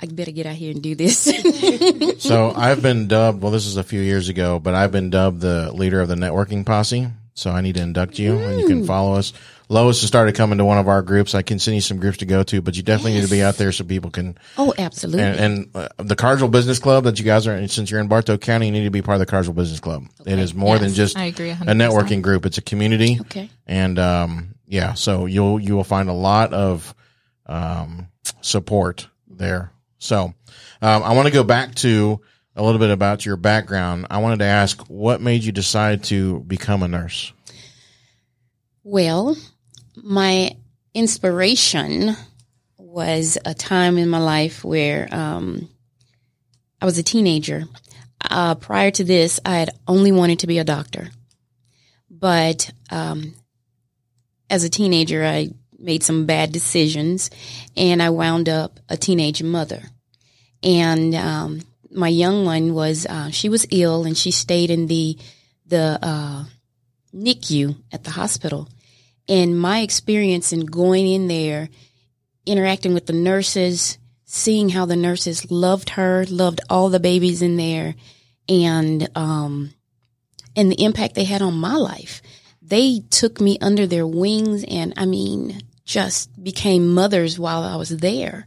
I 0.00 0.06
better 0.06 0.32
get 0.32 0.46
out 0.46 0.56
here 0.56 0.70
and 0.70 0.82
do 0.82 0.94
this. 0.94 1.32
So 2.18 2.52
I've 2.56 2.80
been 2.80 3.06
dubbed. 3.06 3.42
Well, 3.42 3.52
this 3.52 3.66
is 3.66 3.76
a 3.76 3.84
few 3.84 4.00
years 4.00 4.30
ago, 4.30 4.58
but 4.58 4.74
I've 4.74 4.90
been 4.92 5.10
dubbed 5.10 5.40
the 5.40 5.70
leader 5.72 6.00
of 6.00 6.08
the 6.08 6.14
networking 6.14 6.64
posse. 6.64 7.08
So 7.34 7.50
I 7.50 7.60
need 7.60 7.74
to 7.74 7.82
induct 7.82 8.18
you, 8.18 8.38
and 8.38 8.60
you 8.60 8.66
can 8.66 8.86
follow 8.86 9.14
us. 9.14 9.32
Loice 9.74 10.00
has 10.02 10.08
started 10.08 10.36
coming 10.36 10.58
to 10.58 10.64
one 10.64 10.78
of 10.78 10.86
our 10.86 11.02
groups. 11.02 11.34
I 11.34 11.42
can 11.42 11.58
send 11.58 11.74
you 11.74 11.80
some 11.80 11.98
groups 11.98 12.18
to 12.18 12.26
go 12.26 12.44
to, 12.44 12.62
but 12.62 12.76
you 12.76 12.84
definitely 12.84 13.14
need 13.14 13.24
to 13.24 13.30
be 13.30 13.42
out 13.42 13.56
there 13.56 13.72
so 13.72 13.82
people 13.82 14.10
can. 14.10 14.38
oh, 14.56 14.72
absolutely. 14.78 15.22
And, 15.22 15.40
and 15.40 15.70
uh, 15.74 15.88
the 15.98 16.14
Cartersville 16.14 16.48
Business 16.48 16.78
Club 16.78 17.04
that 17.04 17.18
you 17.18 17.24
guys 17.24 17.48
are, 17.48 17.56
in, 17.56 17.66
since 17.66 17.90
you're 17.90 18.00
in 18.00 18.06
Bartow 18.06 18.38
County, 18.38 18.66
you 18.66 18.72
need 18.72 18.84
to 18.84 18.90
be 18.90 19.02
part 19.02 19.16
of 19.16 19.20
the 19.20 19.26
Cartersville 19.26 19.54
Business 19.54 19.80
Club. 19.80 20.04
It 20.24 20.38
is 20.38 20.54
more 20.54 20.78
than 20.78 20.94
just 20.94 21.16
I 21.18 21.24
agree 21.24 21.50
a 21.50 21.56
100%. 21.56 21.64
networking 21.66 22.22
group. 22.22 22.46
It's 22.46 22.56
a 22.56 22.62
community. 22.62 23.18
Okay. 23.22 23.50
And 23.66 23.98
um, 23.98 24.54
yeah, 24.66 24.94
so 24.94 25.26
you'll 25.26 25.58
you 25.58 25.74
will 25.74 25.84
find 25.84 26.08
a 26.08 26.14
lot 26.14 26.54
of 26.54 26.94
um, 27.46 28.08
support 28.42 29.08
there. 29.28 29.72
So 29.98 30.34
um, 30.82 31.02
I 31.02 31.14
want 31.14 31.26
to 31.26 31.32
go 31.32 31.42
back 31.42 31.74
to 31.76 32.20
a 32.54 32.62
little 32.62 32.78
bit 32.78 32.90
about 32.90 33.26
your 33.26 33.36
background. 33.36 34.06
I 34.08 34.18
wanted 34.18 34.38
to 34.38 34.44
ask 34.44 34.80
what 34.86 35.20
made 35.20 35.42
you 35.42 35.50
decide 35.50 36.04
to 36.04 36.40
become 36.40 36.84
a 36.84 36.88
nurse. 36.88 37.32
Well, 38.84 39.36
my 40.04 40.54
inspiration 40.92 42.14
was 42.76 43.38
a 43.42 43.54
time 43.54 43.96
in 43.96 44.08
my 44.10 44.18
life 44.18 44.62
where 44.62 45.08
um, 45.10 45.68
I 46.80 46.84
was 46.84 46.98
a 46.98 47.02
teenager. 47.02 47.64
Uh, 48.20 48.54
prior 48.54 48.90
to 48.90 49.04
this, 49.04 49.40
I 49.46 49.56
had 49.56 49.70
only 49.88 50.12
wanted 50.12 50.40
to 50.40 50.46
be 50.46 50.58
a 50.58 50.64
doctor. 50.64 51.08
But 52.10 52.70
um, 52.90 53.34
as 54.50 54.62
a 54.62 54.68
teenager, 54.68 55.24
I 55.24 55.50
made 55.78 56.02
some 56.02 56.26
bad 56.26 56.52
decisions 56.52 57.30
and 57.74 58.02
I 58.02 58.10
wound 58.10 58.50
up 58.50 58.80
a 58.90 58.98
teenage 58.98 59.42
mother. 59.42 59.82
and 60.62 61.14
um, 61.14 61.60
my 61.90 62.08
young 62.08 62.44
one 62.44 62.74
was 62.74 63.06
uh, 63.06 63.30
she 63.30 63.48
was 63.48 63.66
ill 63.70 64.04
and 64.04 64.18
she 64.18 64.30
stayed 64.30 64.70
in 64.70 64.86
the 64.88 65.16
the 65.66 65.98
uh, 66.02 66.44
NICU 67.14 67.76
at 67.92 68.04
the 68.04 68.10
hospital. 68.10 68.68
And 69.28 69.58
my 69.58 69.80
experience 69.80 70.52
in 70.52 70.66
going 70.66 71.06
in 71.06 71.28
there, 71.28 71.70
interacting 72.46 72.94
with 72.94 73.06
the 73.06 73.12
nurses, 73.12 73.98
seeing 74.24 74.70
how 74.70 74.84
the 74.84 74.96
nurses 74.96 75.50
loved 75.50 75.90
her, 75.90 76.24
loved 76.28 76.60
all 76.68 76.88
the 76.90 77.00
babies 77.00 77.40
in 77.40 77.56
there, 77.56 77.94
and 78.48 79.08
um, 79.16 79.72
and 80.56 80.70
the 80.70 80.84
impact 80.84 81.14
they 81.14 81.24
had 81.24 81.42
on 81.42 81.54
my 81.54 81.74
life. 81.74 82.20
They 82.60 83.02
took 83.10 83.40
me 83.40 83.58
under 83.60 83.86
their 83.86 84.06
wings, 84.06 84.64
and 84.64 84.92
I 84.96 85.06
mean, 85.06 85.60
just 85.84 86.42
became 86.42 86.94
mothers 86.94 87.38
while 87.38 87.62
I 87.62 87.76
was 87.76 87.90
there. 87.90 88.46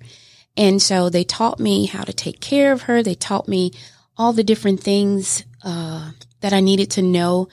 And 0.55 0.81
so 0.81 1.09
they 1.09 1.23
taught 1.23 1.59
me 1.59 1.85
how 1.85 2.03
to 2.03 2.13
take 2.13 2.41
care 2.41 2.71
of 2.71 2.83
her. 2.83 3.03
They 3.03 3.13
taught 3.13 3.47
me 3.47 3.71
all 4.17 4.33
the 4.33 4.43
different 4.43 4.81
things 4.81 5.43
uh, 5.63 6.11
that 6.41 6.53
I 6.53 6.59
needed 6.59 6.89
to 6.91 7.03
know. 7.03 7.47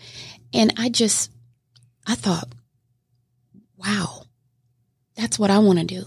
And 0.54 0.72
I 0.78 0.88
just, 0.88 1.30
I 2.06 2.14
thought, 2.14 2.48
wow, 3.84 4.22
that's 5.16 5.38
what 5.38 5.50
I 5.50 5.58
want 5.58 5.78
to 5.78 5.84
do. 5.84 6.04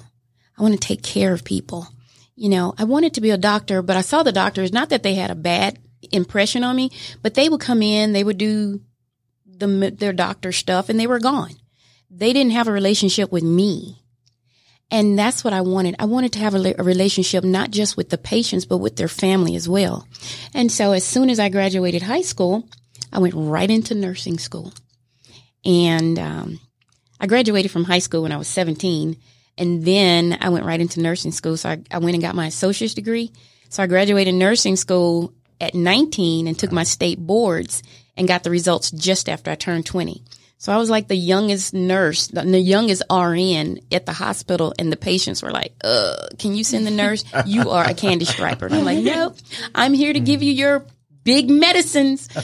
I 0.57 0.61
want 0.61 0.73
to 0.73 0.79
take 0.79 1.03
care 1.03 1.33
of 1.33 1.43
people. 1.43 1.87
You 2.35 2.49
know, 2.49 2.73
I 2.77 2.83
wanted 2.83 3.13
to 3.15 3.21
be 3.21 3.31
a 3.31 3.37
doctor, 3.37 3.81
but 3.81 3.95
I 3.95 4.01
saw 4.01 4.23
the 4.23 4.31
doctors, 4.31 4.73
not 4.73 4.89
that 4.89 5.03
they 5.03 5.15
had 5.15 5.31
a 5.31 5.35
bad 5.35 5.79
impression 6.11 6.63
on 6.63 6.75
me, 6.75 6.91
but 7.21 7.33
they 7.33 7.49
would 7.49 7.61
come 7.61 7.81
in, 7.81 8.13
they 8.13 8.23
would 8.23 8.37
do 8.37 8.81
the, 9.45 9.95
their 9.97 10.13
doctor 10.13 10.51
stuff 10.51 10.89
and 10.89 10.99
they 10.99 11.07
were 11.07 11.19
gone. 11.19 11.53
They 12.09 12.33
didn't 12.33 12.53
have 12.53 12.67
a 12.67 12.71
relationship 12.71 13.31
with 13.31 13.43
me. 13.43 14.01
And 14.89 15.19
that's 15.19 15.43
what 15.43 15.53
I 15.53 15.61
wanted. 15.61 15.95
I 15.99 16.05
wanted 16.05 16.33
to 16.33 16.39
have 16.39 16.55
a, 16.55 16.75
a, 16.79 16.83
relationship 16.83 17.43
not 17.43 17.71
just 17.71 17.97
with 17.97 18.09
the 18.09 18.17
patients, 18.17 18.63
but 18.63 18.77
with 18.77 18.95
their 18.95 19.09
family 19.09 19.55
as 19.57 19.67
well. 19.67 20.07
And 20.53 20.71
so 20.71 20.93
as 20.93 21.03
soon 21.03 21.29
as 21.29 21.39
I 21.39 21.49
graduated 21.49 22.03
high 22.03 22.21
school, 22.21 22.69
I 23.11 23.19
went 23.19 23.33
right 23.35 23.69
into 23.69 23.95
nursing 23.95 24.39
school. 24.39 24.73
And 25.65 26.17
um, 26.17 26.59
I 27.19 27.27
graduated 27.27 27.71
from 27.71 27.83
high 27.83 27.99
school 27.99 28.23
when 28.23 28.31
I 28.31 28.37
was 28.37 28.47
17. 28.47 29.17
And 29.57 29.83
then 29.83 30.37
I 30.39 30.49
went 30.49 30.65
right 30.65 30.79
into 30.79 31.01
nursing 31.01 31.31
school. 31.31 31.57
So 31.57 31.69
I, 31.69 31.81
I 31.91 31.97
went 31.97 32.15
and 32.15 32.21
got 32.21 32.35
my 32.35 32.47
associate's 32.47 32.93
degree. 32.93 33.31
So 33.69 33.83
I 33.83 33.87
graduated 33.87 34.35
nursing 34.35 34.75
school 34.75 35.33
at 35.59 35.73
19 35.73 36.47
and 36.47 36.57
took 36.57 36.71
my 36.71 36.83
state 36.83 37.19
boards 37.19 37.81
and 38.15 38.27
got 38.27 38.43
the 38.43 38.51
results 38.51 38.91
just 38.91 39.27
after 39.29 39.51
I 39.51 39.55
turned 39.55 39.85
20. 39.85 40.23
So 40.59 40.73
I 40.73 40.77
was 40.77 40.89
like 40.89 41.07
the 41.07 41.15
youngest 41.15 41.73
nurse, 41.73 42.27
the, 42.27 42.43
youngest 42.59 43.03
RN 43.11 43.79
at 43.91 44.07
the 44.07 44.13
hospital, 44.13 44.73
and 44.79 44.91
the 44.91 44.97
patients 44.97 45.43
were 45.43 45.51
like, 45.51 45.73
"Uh, 45.83 46.15
can 46.39 46.55
you 46.55 46.63
send 46.63 46.87
the 46.87 46.91
nurse? 46.91 47.23
You 47.45 47.69
are 47.69 47.83
a 47.83 47.93
candy 47.93 48.25
striper." 48.25 48.65
And 48.65 48.73
I'm 48.73 48.83
like, 48.83 49.03
"Nope, 49.03 49.37
I'm 49.75 49.93
here 49.93 50.11
to 50.11 50.19
give 50.19 50.41
you 50.41 50.51
your 50.51 50.83
big 51.27 51.49
medicines." 51.49 52.27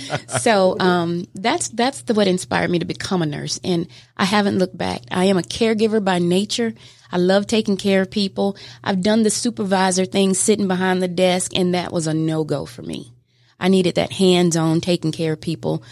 So 0.43 0.77
um, 0.79 1.25
that's 1.33 1.69
that's 1.69 2.01
the, 2.03 2.13
what 2.13 2.27
inspired 2.27 2.69
me 2.69 2.79
to 2.79 2.85
become 2.85 3.21
a 3.21 3.25
nurse, 3.25 3.59
and 3.63 3.87
I 4.17 4.25
haven't 4.25 4.57
looked 4.57 4.77
back. 4.77 5.01
I 5.09 5.25
am 5.25 5.37
a 5.37 5.41
caregiver 5.41 6.03
by 6.03 6.19
nature. 6.19 6.73
I 7.11 7.17
love 7.17 7.47
taking 7.47 7.77
care 7.77 8.01
of 8.01 8.11
people. 8.11 8.57
I've 8.83 9.01
done 9.01 9.23
the 9.23 9.29
supervisor 9.29 10.05
thing, 10.05 10.33
sitting 10.33 10.67
behind 10.67 11.01
the 11.01 11.07
desk, 11.07 11.55
and 11.55 11.75
that 11.75 11.93
was 11.93 12.07
a 12.07 12.13
no 12.13 12.43
go 12.43 12.65
for 12.65 12.81
me. 12.81 13.13
I 13.59 13.69
needed 13.69 13.95
that 13.95 14.11
hands 14.11 14.57
on 14.57 14.81
taking 14.81 15.11
care 15.11 15.33
of 15.33 15.41
people 15.41 15.83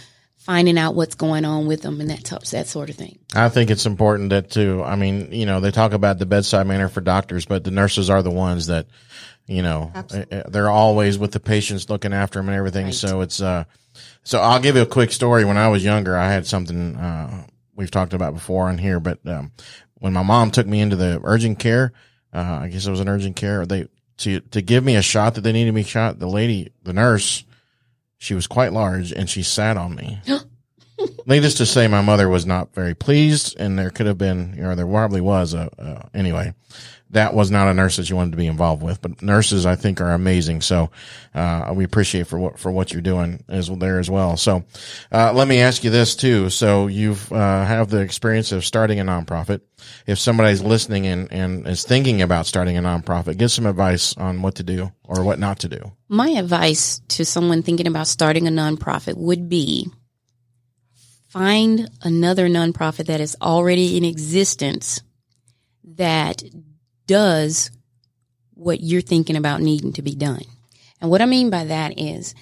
finding 0.42 0.78
out 0.78 0.96
what's 0.96 1.14
going 1.14 1.46
on 1.46 1.68
with 1.68 1.84
them 1.84 2.02
and 2.02 2.10
that 2.10 2.24
types, 2.24 2.50
that 2.52 2.68
sort 2.68 2.90
of 2.90 2.96
thing. 2.96 3.20
I 3.36 3.50
think 3.50 3.70
it's 3.70 3.86
important 3.86 4.32
that 4.32 4.50
too. 4.50 4.82
I 4.84 4.96
mean, 4.96 5.32
you 5.32 5.46
know, 5.46 5.60
they 5.60 5.70
talk 5.70 5.94
about 5.94 6.18
the 6.18 6.26
bedside 6.26 6.66
manner 6.66 6.90
for 6.90 7.00
doctors, 7.00 7.46
but 7.46 7.64
the 7.64 7.70
nurses 7.70 8.10
are 8.10 8.24
the 8.24 8.32
ones 8.32 8.68
that, 8.68 8.88
you 9.52 9.62
know, 9.62 9.92
Absolutely. 9.94 10.38
Eh, 10.38 10.40
eh, 10.40 10.44
they're 10.48 10.70
always 10.70 11.18
with 11.20 11.34
the 11.34 11.40
patients 11.40 11.90
looking 11.90 12.14
after 12.14 12.40
them 12.40 12.48
and 12.48 12.58
everything. 12.58 12.86
Right. 12.86 12.94
So 12.94 13.20
it's, 13.20 13.42
uh, 13.42 13.66
so 14.24 14.40
I'll 14.40 14.62
give 14.62 14.78
you 14.78 14.82
a 14.82 14.88
quick 14.88 15.12
story. 15.12 15.44
When 15.44 15.58
I 15.58 15.68
was 15.68 15.84
younger, 15.84 16.16
I 16.16 16.32
had 16.32 16.48
something, 16.48 16.96
uh, 16.96 17.46
we've 17.76 17.92
talked 17.92 18.14
about 18.14 18.34
before 18.34 18.70
on 18.70 18.78
here, 18.78 19.02
but, 19.02 19.20
um, 19.28 19.52
when 19.96 20.14
my 20.14 20.24
mom 20.24 20.52
took 20.52 20.68
me 20.68 20.80
into 20.80 20.96
the 20.96 21.20
urgent 21.24 21.60
care, 21.60 21.92
uh, 22.34 22.60
I 22.62 22.70
guess 22.70 22.88
it 22.88 22.92
was 22.92 23.02
an 23.02 23.10
urgent 23.10 23.36
care, 23.36 23.66
they, 23.66 23.88
to, 24.20 24.40
to 24.40 24.62
give 24.62 24.86
me 24.86 24.96
a 24.96 25.02
shot 25.02 25.36
that 25.36 25.42
they 25.42 25.52
needed 25.52 25.74
me 25.74 25.84
shot, 25.84 26.18
the 26.18 26.30
lady, 26.30 26.72
the 26.84 26.94
nurse, 26.94 27.44
she 28.18 28.34
was 28.34 28.48
quite 28.48 28.72
large 28.72 29.12
and 29.12 29.30
she 29.30 29.44
sat 29.44 29.76
on 29.76 29.96
me. 29.96 30.22
Needless 31.26 31.56
to 31.56 31.66
say, 31.66 31.88
my 31.88 32.02
mother 32.02 32.30
was 32.30 32.46
not 32.46 32.74
very 32.74 32.94
pleased, 32.94 33.56
and 33.60 33.78
there 33.78 33.90
could 33.90 34.06
have 34.06 34.20
been, 34.20 34.54
you 34.56 34.62
know, 34.62 34.76
there 34.76 34.86
probably 34.88 35.22
was 35.22 35.54
a, 35.54 35.70
uh, 35.82 36.08
anyway, 36.14 36.54
that 37.12 37.34
was 37.34 37.52
not 37.52 37.68
a 37.68 37.74
nurse 37.74 37.98
that 37.98 38.10
you 38.10 38.16
wanted 38.16 38.32
to 38.32 38.38
be 38.38 38.48
involved 38.48 38.82
with. 38.82 39.02
But 39.02 39.22
nurses, 39.22 39.66
I 39.66 39.76
think, 39.76 40.02
are 40.02 40.12
amazing. 40.12 40.62
So 40.62 40.90
uh, 41.36 41.72
we 41.74 41.84
appreciate 41.84 42.28
for 42.28 42.40
what 42.40 42.60
for 42.60 42.72
what 42.72 42.92
you're 42.92 43.02
doing 43.02 43.44
as 43.48 43.70
there 43.70 44.00
as 44.00 44.10
well. 44.10 44.38
So 44.38 44.64
uh, 45.12 45.34
let 45.34 45.48
me 45.48 45.60
ask 45.60 45.84
you 45.84 45.90
this 45.90 46.16
too. 46.16 46.50
So 46.50 46.88
you've 46.88 47.32
uh, 47.32 47.66
have 47.66 47.90
the 47.90 48.00
experience 48.00 48.52
of 48.52 48.66
starting 48.66 49.00
a 49.00 49.04
nonprofit. 49.04 49.62
If 50.06 50.20
somebody's 50.20 50.62
listening 50.62 51.08
and, 51.08 51.32
and 51.32 51.68
is 51.68 51.84
thinking 51.84 52.22
about 52.22 52.46
starting 52.46 52.78
a 52.78 52.82
nonprofit, 52.82 53.38
give 53.38 53.52
some 53.52 53.66
advice 53.66 54.16
on 54.18 54.42
what 54.42 54.56
to 54.56 54.64
do 54.64 54.92
or 55.04 55.24
what 55.24 55.40
not 55.40 55.60
to 55.60 55.70
do. 55.70 55.92
My 56.08 56.30
advice 56.30 57.02
to 57.10 57.26
someone 57.26 57.64
thinking 57.64 57.88
about 57.88 58.08
starting 58.08 58.48
a 58.48 58.52
nonprofit 58.52 59.16
would 59.18 59.50
be 59.50 59.90
find 61.30 61.90
another 62.04 62.48
nonprofit 62.48 63.06
that 63.06 63.22
is 63.22 63.36
already 63.42 63.98
in 63.98 64.04
existence 64.04 65.02
that 65.84 66.44
does 67.12 67.72
what 68.54 68.80
you're 68.80 69.02
thinking 69.02 69.36
about 69.36 69.60
needing 69.60 69.92
to 69.92 70.02
be 70.02 70.16
done. 70.16 70.46
And 71.02 71.10
what 71.10 71.22
I 71.22 71.26
mean 71.26 71.50
by 71.50 71.66
that 71.66 72.00
is 72.00 72.34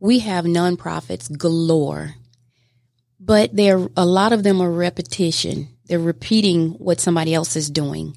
we 0.00 0.18
have 0.18 0.44
nonprofits 0.44 1.30
galore, 1.38 2.16
but 3.20 3.54
there 3.54 3.88
a 3.96 4.04
lot 4.04 4.32
of 4.32 4.42
them 4.42 4.60
are 4.60 4.70
repetition. 4.70 5.68
They're 5.84 6.00
repeating 6.00 6.70
what 6.70 6.98
somebody 6.98 7.32
else 7.32 7.54
is 7.54 7.70
doing. 7.70 8.16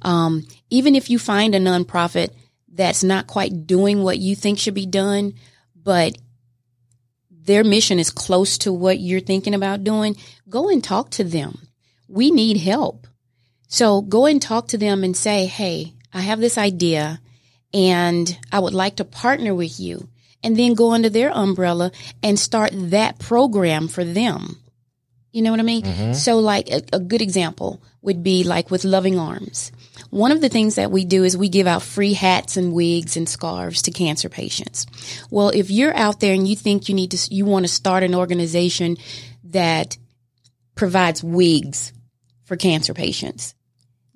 Um, 0.00 0.46
even 0.70 0.94
if 0.94 1.10
you 1.10 1.18
find 1.18 1.54
a 1.54 1.60
nonprofit 1.60 2.30
that's 2.72 3.04
not 3.04 3.26
quite 3.26 3.66
doing 3.66 4.02
what 4.02 4.18
you 4.18 4.34
think 4.34 4.58
should 4.58 4.72
be 4.72 4.86
done, 4.86 5.34
but 5.76 6.16
their 7.30 7.62
mission 7.62 7.98
is 7.98 8.10
close 8.10 8.56
to 8.58 8.72
what 8.72 9.00
you're 9.00 9.20
thinking 9.20 9.52
about 9.52 9.84
doing, 9.84 10.16
go 10.48 10.70
and 10.70 10.82
talk 10.82 11.10
to 11.10 11.24
them. 11.24 11.58
We 12.08 12.30
need 12.30 12.56
help. 12.56 13.06
So 13.72 14.02
go 14.02 14.26
and 14.26 14.40
talk 14.40 14.68
to 14.68 14.76
them 14.76 15.02
and 15.02 15.16
say, 15.16 15.46
Hey, 15.46 15.94
I 16.12 16.20
have 16.20 16.40
this 16.40 16.58
idea 16.58 17.22
and 17.72 18.38
I 18.52 18.60
would 18.60 18.74
like 18.74 18.96
to 18.96 19.04
partner 19.06 19.54
with 19.54 19.80
you 19.80 20.10
and 20.44 20.54
then 20.58 20.74
go 20.74 20.92
under 20.92 21.08
their 21.08 21.30
umbrella 21.30 21.90
and 22.22 22.38
start 22.38 22.72
that 22.74 23.18
program 23.18 23.88
for 23.88 24.04
them. 24.04 24.58
You 25.32 25.40
know 25.40 25.52
what 25.52 25.60
I 25.60 25.62
mean? 25.62 25.84
Mm-hmm. 25.84 26.12
So 26.12 26.38
like 26.40 26.70
a, 26.70 26.82
a 26.92 27.00
good 27.00 27.22
example 27.22 27.82
would 28.02 28.22
be 28.22 28.44
like 28.44 28.70
with 28.70 28.84
Loving 28.84 29.18
Arms. 29.18 29.72
One 30.10 30.32
of 30.32 30.42
the 30.42 30.50
things 30.50 30.74
that 30.74 30.90
we 30.90 31.06
do 31.06 31.24
is 31.24 31.34
we 31.34 31.48
give 31.48 31.66
out 31.66 31.80
free 31.80 32.12
hats 32.12 32.58
and 32.58 32.74
wigs 32.74 33.16
and 33.16 33.26
scarves 33.26 33.80
to 33.82 33.90
cancer 33.90 34.28
patients. 34.28 34.84
Well, 35.30 35.48
if 35.48 35.70
you're 35.70 35.96
out 35.96 36.20
there 36.20 36.34
and 36.34 36.46
you 36.46 36.56
think 36.56 36.90
you 36.90 36.94
need 36.94 37.12
to, 37.12 37.34
you 37.34 37.46
want 37.46 37.64
to 37.64 37.72
start 37.72 38.02
an 38.02 38.14
organization 38.14 38.98
that 39.44 39.96
provides 40.74 41.24
wigs 41.24 41.94
for 42.44 42.56
cancer 42.56 42.92
patients, 42.92 43.54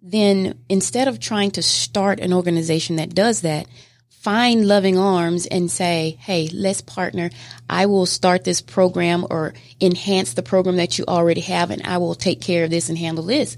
then 0.03 0.59
instead 0.69 1.09
of 1.09 1.19
trying 1.19 1.51
to 1.53 1.63
start 1.63 2.21
an 2.21 2.33
organization 2.33 2.97
that 2.97 3.15
does 3.15 3.41
that, 3.43 3.67
find 4.09 4.67
loving 4.67 4.99
arms 4.99 5.47
and 5.47 5.71
say, 5.71 6.17
Hey, 6.21 6.49
let's 6.53 6.81
partner. 6.81 7.31
I 7.71 7.87
will 7.87 8.07
start 8.07 8.43
this 8.43 8.61
program 8.61 9.25
or 9.31 9.55
enhance 9.81 10.35
the 10.35 10.43
program 10.43 10.77
that 10.77 10.99
you 10.99 11.05
already 11.07 11.43
have 11.43 11.71
and 11.71 11.83
I 11.87 11.99
will 11.99 12.15
take 12.15 12.41
care 12.41 12.65
of 12.65 12.71
this 12.71 12.89
and 12.89 12.99
handle 12.99 13.25
this. 13.25 13.57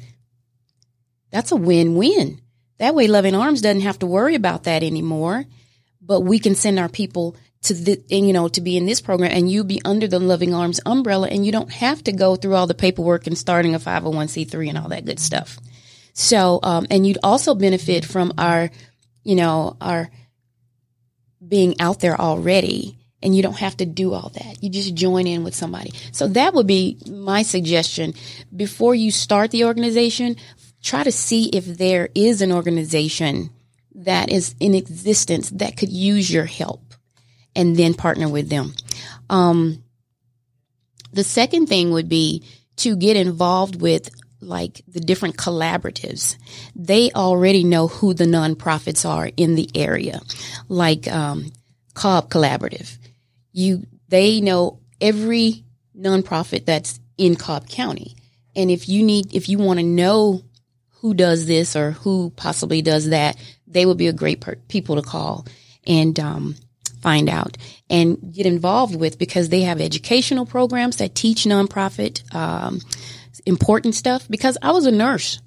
That's 1.31 1.53
a 1.53 1.57
win-win. 1.57 2.41
That 2.79 2.95
way 2.95 3.09
Loving 3.09 3.35
Arms 3.35 3.61
doesn't 3.61 3.81
have 3.81 3.99
to 4.01 4.07
worry 4.07 4.35
about 4.35 4.65
that 4.65 4.83
anymore, 4.83 5.45
but 6.01 6.21
we 6.21 6.39
can 6.39 6.55
send 6.55 6.79
our 6.79 6.89
people 6.89 7.37
to 7.63 7.75
the, 7.75 8.03
and, 8.11 8.27
you 8.27 8.33
know, 8.33 8.49
to 8.49 8.61
be 8.61 8.77
in 8.77 8.87
this 8.87 9.01
program 9.01 9.33
and 9.33 9.51
you 9.51 9.65
be 9.65 9.81
under 9.85 10.07
the 10.07 10.21
Loving 10.21 10.55
Arms 10.55 10.81
umbrella 10.87 11.29
and 11.29 11.45
you 11.45 11.53
don't 11.53 11.73
have 11.73 12.05
to 12.05 12.13
go 12.13 12.37
through 12.37 12.55
all 12.55 12.67
the 12.67 12.75
paperwork 12.75 13.27
and 13.27 13.37
starting 13.37 13.75
a 13.75 13.81
501c3 13.81 14.69
and 14.69 14.79
all 14.79 14.89
that 14.89 15.05
good 15.05 15.19
stuff. 15.19 15.59
So, 16.19 16.59
um, 16.65 16.85
and 16.91 17.07
you'd 17.07 17.19
also 17.23 17.55
benefit 17.55 18.05
from 18.05 18.33
our, 18.37 18.71
you 19.23 19.37
know, 19.37 19.77
our 19.81 20.11
being 21.47 21.81
out 21.81 22.01
there 22.01 22.21
already 22.21 22.99
and 23.23 23.37
you 23.37 23.43
don't 23.43 23.59
have 23.59 23.77
to 23.77 23.87
do 23.87 24.13
all 24.13 24.33
that. 24.35 24.61
You 24.61 24.69
just 24.69 24.97
join 24.97 25.29
in 25.29 25.45
with 25.45 25.55
somebody. 25.55 25.93
So 26.11 26.27
that 26.27 26.55
would 26.55 26.67
be 26.67 26.99
my 27.09 27.43
suggestion. 27.43 28.15
Before 28.55 28.97
you 28.97 29.13
start 29.13 29.53
the 29.53 29.65
organization, 29.65 30.35
try 30.83 31.05
to 31.05 31.13
see 31.13 31.51
if 31.51 31.65
there 31.65 32.09
is 32.17 32.43
an 32.43 32.51
organization 32.51 33.51
that 33.95 34.29
is 34.29 34.57
in 34.59 34.75
existence 34.75 35.51
that 35.51 35.77
could 35.77 35.93
use 35.93 36.33
your 36.33 36.47
help 36.47 36.95
and 37.55 37.77
then 37.77 37.95
partner 37.95 38.29
with 38.29 38.49
them. 38.49 38.75
Um, 39.31 39.85
the 41.13 41.23
second 41.25 41.69
thing 41.69 41.93
would 41.93 42.09
be 42.09 42.43
to 42.79 42.97
get 42.97 43.17
involved 43.17 43.81
with 43.81 44.11
like 44.41 44.83
the 44.89 45.01
different 45.01 45.37
collaboratives, 45.37 46.37
they 46.75 47.11
already 47.13 47.65
know 47.65 47.89
who 47.89 48.15
the 48.15 48.25
nonprofits 48.25 49.09
are 49.09 49.31
in 49.37 49.55
the 49.55 49.69
area, 49.75 50.21
like 50.69 51.09
um, 51.09 51.53
Cobb 51.95 52.31
Collaborative. 52.31 52.99
You 53.53 53.87
they 54.09 54.41
know 54.41 54.81
every 55.01 55.65
nonprofit 55.97 56.65
that's 56.65 57.01
in 57.17 57.37
Cobb 57.37 57.69
County, 57.69 58.17
and 58.55 58.71
if 58.71 58.89
you 58.89 59.03
need 59.03 59.35
if 59.35 59.49
you 59.49 59.59
want 59.59 59.81
to 59.81 59.85
know 59.85 60.43
who 61.01 61.15
does 61.15 61.47
this 61.47 61.77
or 61.77 61.93
who 61.93 62.31
possibly 62.31 62.83
does 62.83 63.11
that, 63.11 63.37
they 63.67 63.87
would 63.87 63.99
be 63.99 64.09
a 64.09 64.13
great 64.13 64.41
per- 64.41 64.57
people 64.69 64.97
to 64.97 65.03
call 65.03 65.47
and 65.87 66.19
um, 66.19 66.57
find 67.01 67.29
out 67.29 67.57
and 67.89 68.33
get 68.35 68.47
involved 68.47 68.97
with 68.97 69.19
because 69.19 69.49
they 69.49 69.63
have 69.63 69.81
educational 69.81 70.45
programs 70.45 70.97
that 70.97 71.15
teach 71.15 71.45
nonprofit 71.45 72.35
um, 72.35 72.81
important 73.41 73.95
stuff. 73.95 74.29
Because 74.29 74.59
I 74.63 74.73
was 74.73 74.87
a 74.87 74.91
nurse. 74.93 75.41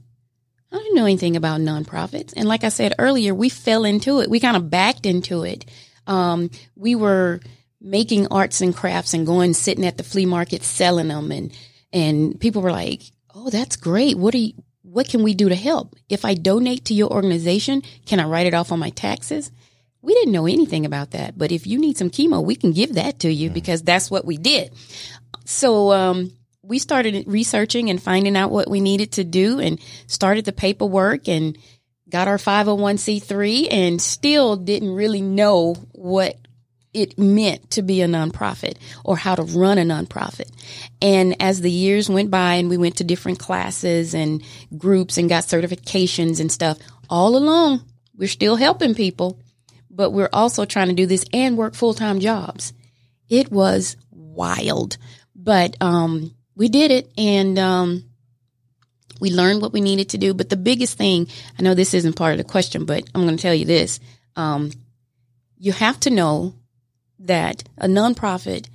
I 0.71 0.77
didn't 0.77 0.95
know 0.95 1.05
anything 1.05 1.35
about 1.35 1.59
nonprofits. 1.59 2.33
And 2.35 2.47
like 2.47 2.63
I 2.63 2.69
said 2.69 2.93
earlier, 2.97 3.35
we 3.35 3.49
fell 3.49 3.83
into 3.83 4.21
it. 4.21 4.29
We 4.29 4.39
kind 4.39 4.55
of 4.55 4.69
backed 4.69 5.05
into 5.05 5.43
it. 5.43 5.65
Um, 6.07 6.49
we 6.75 6.95
were 6.95 7.41
making 7.81 8.27
arts 8.27 8.61
and 8.61 8.75
crafts 8.75 9.13
and 9.13 9.25
going 9.25 9.53
sitting 9.53 9.85
at 9.85 9.97
the 9.97 10.03
flea 10.03 10.25
market 10.25 10.63
selling 10.63 11.07
them 11.07 11.31
and 11.31 11.51
and 11.93 12.39
people 12.39 12.61
were 12.61 12.71
like, 12.71 13.01
"Oh, 13.35 13.49
that's 13.49 13.75
great. 13.75 14.17
What 14.17 14.33
are 14.33 14.37
you 14.37 14.53
what 14.83 15.09
can 15.09 15.23
we 15.23 15.33
do 15.33 15.49
to 15.49 15.55
help? 15.55 15.95
If 16.09 16.23
I 16.23 16.35
donate 16.35 16.85
to 16.85 16.93
your 16.93 17.09
organization, 17.09 17.81
can 18.05 18.19
I 18.19 18.25
write 18.25 18.47
it 18.47 18.53
off 18.53 18.71
on 18.71 18.79
my 18.79 18.91
taxes?" 18.91 19.51
We 20.03 20.13
didn't 20.15 20.31
know 20.31 20.47
anything 20.47 20.85
about 20.85 21.11
that, 21.11 21.37
but 21.37 21.51
if 21.51 21.67
you 21.67 21.77
need 21.77 21.95
some 21.97 22.09
chemo, 22.09 22.43
we 22.43 22.55
can 22.55 22.71
give 22.71 22.95
that 22.95 23.19
to 23.19 23.31
you 23.31 23.51
because 23.51 23.83
that's 23.83 24.09
what 24.09 24.25
we 24.25 24.37
did. 24.37 24.71
So 25.45 25.91
um, 25.91 26.31
we 26.71 26.79
started 26.79 27.25
researching 27.27 27.89
and 27.89 28.01
finding 28.01 28.37
out 28.37 28.49
what 28.49 28.69
we 28.69 28.79
needed 28.79 29.11
to 29.11 29.25
do 29.25 29.59
and 29.59 29.77
started 30.07 30.45
the 30.45 30.53
paperwork 30.53 31.27
and 31.27 31.57
got 32.09 32.29
our 32.29 32.37
501c3 32.37 33.67
and 33.69 34.01
still 34.01 34.55
didn't 34.55 34.93
really 34.93 35.21
know 35.21 35.73
what 35.91 36.37
it 36.93 37.19
meant 37.19 37.71
to 37.71 37.81
be 37.81 38.01
a 38.01 38.07
nonprofit 38.07 38.77
or 39.03 39.17
how 39.17 39.35
to 39.35 39.43
run 39.43 39.79
a 39.79 39.81
nonprofit. 39.81 40.49
And 41.01 41.35
as 41.41 41.59
the 41.59 41.69
years 41.69 42.09
went 42.09 42.31
by 42.31 42.53
and 42.53 42.69
we 42.69 42.77
went 42.77 42.95
to 42.97 43.03
different 43.03 43.39
classes 43.39 44.13
and 44.13 44.41
groups 44.77 45.17
and 45.17 45.27
got 45.27 45.43
certifications 45.43 46.39
and 46.39 46.49
stuff, 46.49 46.77
all 47.09 47.35
along, 47.35 47.83
we're 48.15 48.29
still 48.29 48.55
helping 48.55 48.95
people, 48.95 49.41
but 49.89 50.11
we're 50.11 50.29
also 50.31 50.63
trying 50.63 50.87
to 50.87 50.93
do 50.93 51.05
this 51.05 51.25
and 51.33 51.57
work 51.57 51.75
full 51.75 51.93
time 51.93 52.21
jobs. 52.21 52.71
It 53.27 53.51
was 53.51 53.97
wild, 54.09 54.95
but 55.35 55.75
um, 55.81 56.33
we 56.61 56.69
did 56.69 56.91
it 56.91 57.11
and 57.17 57.57
um, 57.57 58.03
we 59.19 59.31
learned 59.31 59.63
what 59.63 59.73
we 59.73 59.81
needed 59.81 60.09
to 60.09 60.19
do. 60.19 60.31
But 60.35 60.49
the 60.49 60.55
biggest 60.55 60.95
thing, 60.95 61.27
I 61.57 61.63
know 61.63 61.73
this 61.73 61.95
isn't 61.95 62.15
part 62.15 62.33
of 62.33 62.37
the 62.37 62.43
question, 62.43 62.85
but 62.85 63.03
I'm 63.15 63.23
going 63.23 63.35
to 63.35 63.41
tell 63.41 63.55
you 63.55 63.65
this. 63.65 63.99
Um, 64.35 64.69
you 65.57 65.71
have 65.71 65.99
to 66.01 66.11
know 66.11 66.53
that 67.17 67.63
a 67.79 67.87
nonprofit 67.87 68.67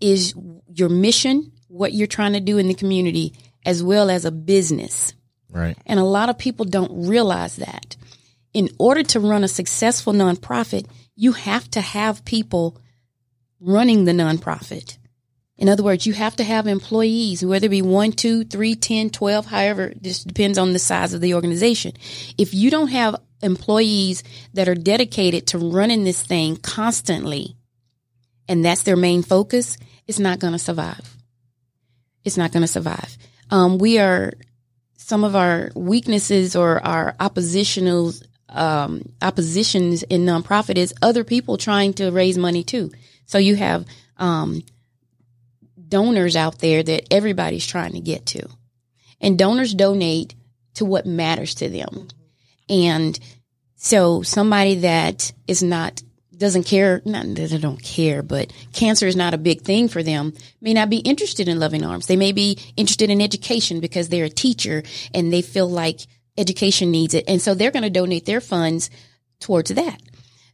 is 0.00 0.34
your 0.66 0.88
mission, 0.88 1.52
what 1.68 1.92
you're 1.92 2.08
trying 2.08 2.32
to 2.32 2.40
do 2.40 2.58
in 2.58 2.66
the 2.66 2.74
community, 2.74 3.32
as 3.64 3.80
well 3.80 4.10
as 4.10 4.24
a 4.24 4.32
business. 4.32 5.14
Right. 5.52 5.78
And 5.86 6.00
a 6.00 6.04
lot 6.04 6.30
of 6.30 6.38
people 6.38 6.64
don't 6.64 7.06
realize 7.06 7.54
that. 7.56 7.94
In 8.52 8.70
order 8.76 9.04
to 9.04 9.20
run 9.20 9.44
a 9.44 9.48
successful 9.48 10.14
nonprofit, 10.14 10.88
you 11.14 11.30
have 11.30 11.70
to 11.70 11.80
have 11.80 12.24
people 12.24 12.76
running 13.60 14.04
the 14.04 14.10
nonprofit. 14.10 14.98
In 15.56 15.68
other 15.68 15.84
words, 15.84 16.04
you 16.04 16.12
have 16.14 16.34
to 16.36 16.44
have 16.44 16.66
employees, 16.66 17.44
whether 17.44 17.66
it 17.66 17.70
be 17.70 17.82
one, 17.82 18.12
two, 18.12 18.44
three, 18.44 18.74
ten, 18.74 19.08
twelve, 19.10 19.46
however, 19.46 19.92
this 20.00 20.24
depends 20.24 20.58
on 20.58 20.72
the 20.72 20.78
size 20.78 21.14
of 21.14 21.20
the 21.20 21.34
organization. 21.34 21.92
If 22.36 22.54
you 22.54 22.70
don't 22.70 22.88
have 22.88 23.16
employees 23.40 24.24
that 24.54 24.68
are 24.68 24.74
dedicated 24.74 25.46
to 25.48 25.58
running 25.58 26.02
this 26.02 26.22
thing 26.22 26.56
constantly, 26.56 27.56
and 28.48 28.64
that's 28.64 28.82
their 28.82 28.96
main 28.96 29.22
focus, 29.22 29.78
it's 30.06 30.18
not 30.18 30.40
going 30.40 30.54
to 30.54 30.58
survive. 30.58 31.16
It's 32.24 32.36
not 32.36 32.52
going 32.52 32.62
to 32.62 32.68
survive. 32.68 33.16
Um, 33.50 33.78
we 33.78 33.98
are 33.98 34.32
some 34.96 35.22
of 35.22 35.36
our 35.36 35.70
weaknesses 35.74 36.56
or 36.56 36.84
our 36.84 37.14
oppositional 37.20 38.12
um, 38.48 39.12
oppositions 39.22 40.02
in 40.02 40.24
nonprofit 40.24 40.76
is 40.76 40.94
other 41.02 41.24
people 41.24 41.58
trying 41.58 41.92
to 41.94 42.10
raise 42.10 42.38
money 42.38 42.64
too. 42.64 42.90
So 43.26 43.38
you 43.38 43.56
have 43.56 43.84
um, 44.16 44.62
donors 45.94 46.34
out 46.34 46.58
there 46.58 46.82
that 46.82 47.14
everybody's 47.14 47.64
trying 47.64 47.92
to 47.92 48.00
get 48.00 48.26
to, 48.26 48.48
and 49.20 49.38
donors 49.38 49.72
donate 49.74 50.34
to 50.74 50.84
what 50.84 51.06
matters 51.06 51.54
to 51.54 51.68
them. 51.68 52.08
And 52.68 53.16
so 53.76 54.22
somebody 54.22 54.74
that 54.80 55.32
is 55.46 55.62
not 55.62 56.02
doesn't 56.36 56.64
care, 56.64 57.00
not 57.04 57.26
that 57.26 57.50
they 57.50 57.58
don't 57.58 57.80
care, 57.80 58.24
but 58.24 58.52
cancer 58.72 59.06
is 59.06 59.14
not 59.14 59.34
a 59.34 59.38
big 59.38 59.60
thing 59.60 59.86
for 59.86 60.02
them, 60.02 60.32
may 60.60 60.74
not 60.74 60.90
be 60.90 60.96
interested 60.96 61.46
in 61.46 61.60
Loving 61.60 61.84
Arms. 61.84 62.06
They 62.08 62.16
may 62.16 62.32
be 62.32 62.58
interested 62.76 63.08
in 63.08 63.20
education 63.20 63.78
because 63.78 64.08
they're 64.08 64.24
a 64.24 64.28
teacher 64.28 64.82
and 65.14 65.32
they 65.32 65.42
feel 65.42 65.70
like 65.70 66.00
education 66.36 66.90
needs 66.90 67.14
it. 67.14 67.24
And 67.28 67.40
so 67.40 67.54
they're 67.54 67.70
going 67.70 67.84
to 67.84 68.00
donate 68.00 68.26
their 68.26 68.40
funds 68.40 68.90
towards 69.38 69.70
that. 69.70 70.02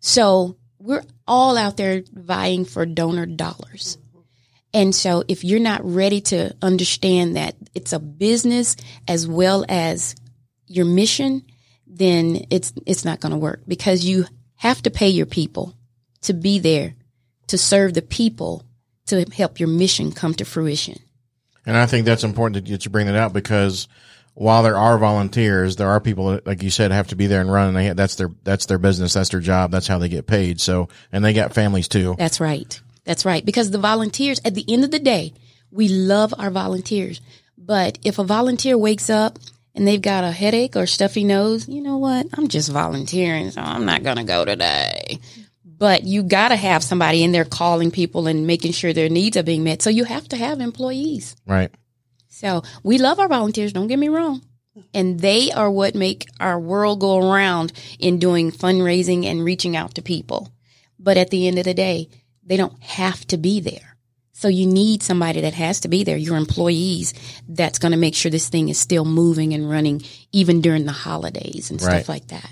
So 0.00 0.58
we're 0.78 1.04
all 1.26 1.56
out 1.56 1.78
there 1.78 2.02
vying 2.12 2.66
for 2.66 2.84
donor 2.84 3.24
dollars. 3.24 3.96
And 4.72 4.94
so 4.94 5.24
if 5.26 5.44
you're 5.44 5.60
not 5.60 5.84
ready 5.84 6.20
to 6.22 6.54
understand 6.62 7.36
that 7.36 7.56
it's 7.74 7.92
a 7.92 7.98
business 7.98 8.76
as 9.08 9.26
well 9.26 9.64
as 9.68 10.14
your 10.66 10.86
mission, 10.86 11.42
then 11.86 12.46
it's 12.50 12.72
it's 12.86 13.04
not 13.04 13.20
going 13.20 13.32
to 13.32 13.38
work 13.38 13.62
because 13.66 14.04
you 14.04 14.26
have 14.56 14.82
to 14.82 14.90
pay 14.90 15.08
your 15.08 15.26
people 15.26 15.74
to 16.22 16.32
be 16.32 16.58
there 16.58 16.94
to 17.48 17.58
serve 17.58 17.94
the 17.94 18.02
people 18.02 18.64
to 19.06 19.24
help 19.32 19.58
your 19.58 19.68
mission 19.68 20.12
come 20.12 20.34
to 20.34 20.44
fruition. 20.44 20.98
And 21.66 21.76
I 21.76 21.86
think 21.86 22.06
that's 22.06 22.24
important 22.24 22.64
that 22.66 22.84
you 22.84 22.90
bring 22.90 23.06
that 23.06 23.16
out 23.16 23.32
because 23.32 23.88
while 24.34 24.62
there 24.62 24.76
are 24.76 24.96
volunteers, 24.98 25.76
there 25.76 25.88
are 25.88 26.00
people 26.00 26.30
that, 26.30 26.46
like 26.46 26.62
you 26.62 26.70
said, 26.70 26.92
have 26.92 27.08
to 27.08 27.16
be 27.16 27.26
there 27.26 27.40
and 27.40 27.52
run. 27.52 27.68
And 27.68 27.76
they, 27.76 27.92
that's 27.92 28.14
their 28.14 28.30
that's 28.44 28.66
their 28.66 28.78
business, 28.78 29.14
that's 29.14 29.30
their 29.30 29.40
job, 29.40 29.70
that's 29.70 29.88
how 29.88 29.98
they 29.98 30.08
get 30.08 30.26
paid. 30.26 30.60
So, 30.60 30.88
and 31.12 31.24
they 31.24 31.32
got 31.32 31.52
families 31.52 31.88
too. 31.88 32.14
That's 32.16 32.40
right. 32.40 32.80
That's 33.10 33.24
right. 33.24 33.44
Because 33.44 33.72
the 33.72 33.78
volunteers, 33.78 34.40
at 34.44 34.54
the 34.54 34.64
end 34.68 34.84
of 34.84 34.92
the 34.92 35.00
day, 35.00 35.34
we 35.72 35.88
love 35.88 36.32
our 36.38 36.48
volunteers. 36.48 37.20
But 37.58 37.98
if 38.04 38.20
a 38.20 38.24
volunteer 38.24 38.78
wakes 38.78 39.10
up 39.10 39.36
and 39.74 39.84
they've 39.84 40.00
got 40.00 40.22
a 40.22 40.30
headache 40.30 40.76
or 40.76 40.86
stuffy 40.86 41.24
nose, 41.24 41.68
you 41.68 41.82
know 41.82 41.98
what? 41.98 42.28
I'm 42.34 42.46
just 42.46 42.70
volunteering, 42.70 43.50
so 43.50 43.62
I'm 43.62 43.84
not 43.84 44.04
going 44.04 44.18
to 44.18 44.22
go 44.22 44.44
today. 44.44 45.18
But 45.64 46.04
you 46.04 46.22
got 46.22 46.50
to 46.50 46.56
have 46.56 46.84
somebody 46.84 47.24
in 47.24 47.32
there 47.32 47.44
calling 47.44 47.90
people 47.90 48.28
and 48.28 48.46
making 48.46 48.74
sure 48.74 48.92
their 48.92 49.08
needs 49.08 49.36
are 49.36 49.42
being 49.42 49.64
met. 49.64 49.82
So 49.82 49.90
you 49.90 50.04
have 50.04 50.28
to 50.28 50.36
have 50.36 50.60
employees. 50.60 51.34
Right. 51.48 51.74
So 52.28 52.62
we 52.84 52.98
love 52.98 53.18
our 53.18 53.26
volunteers, 53.26 53.72
don't 53.72 53.88
get 53.88 53.98
me 53.98 54.08
wrong. 54.08 54.40
And 54.94 55.18
they 55.18 55.50
are 55.50 55.68
what 55.68 55.96
make 55.96 56.26
our 56.38 56.60
world 56.60 57.00
go 57.00 57.28
around 57.28 57.72
in 57.98 58.20
doing 58.20 58.52
fundraising 58.52 59.24
and 59.24 59.44
reaching 59.44 59.74
out 59.74 59.96
to 59.96 60.00
people. 60.00 60.52
But 60.96 61.16
at 61.16 61.30
the 61.30 61.48
end 61.48 61.58
of 61.58 61.64
the 61.64 61.74
day, 61.74 62.08
they 62.50 62.56
don't 62.56 62.82
have 62.82 63.24
to 63.28 63.36
be 63.36 63.60
there. 63.60 63.96
So 64.32 64.48
you 64.48 64.66
need 64.66 65.04
somebody 65.04 65.40
that 65.42 65.54
has 65.54 65.78
to 65.80 65.88
be 65.88 66.02
there, 66.02 66.16
your 66.16 66.36
employees, 66.36 67.14
that's 67.48 67.78
going 67.78 67.92
to 67.92 67.98
make 67.98 68.16
sure 68.16 68.28
this 68.28 68.48
thing 68.48 68.68
is 68.70 68.76
still 68.76 69.04
moving 69.04 69.54
and 69.54 69.70
running 69.70 70.02
even 70.32 70.60
during 70.60 70.84
the 70.84 70.90
holidays 70.92 71.70
and 71.70 71.80
Right. 71.80 71.98
stuff 71.98 72.08
like 72.08 72.26
that. 72.28 72.50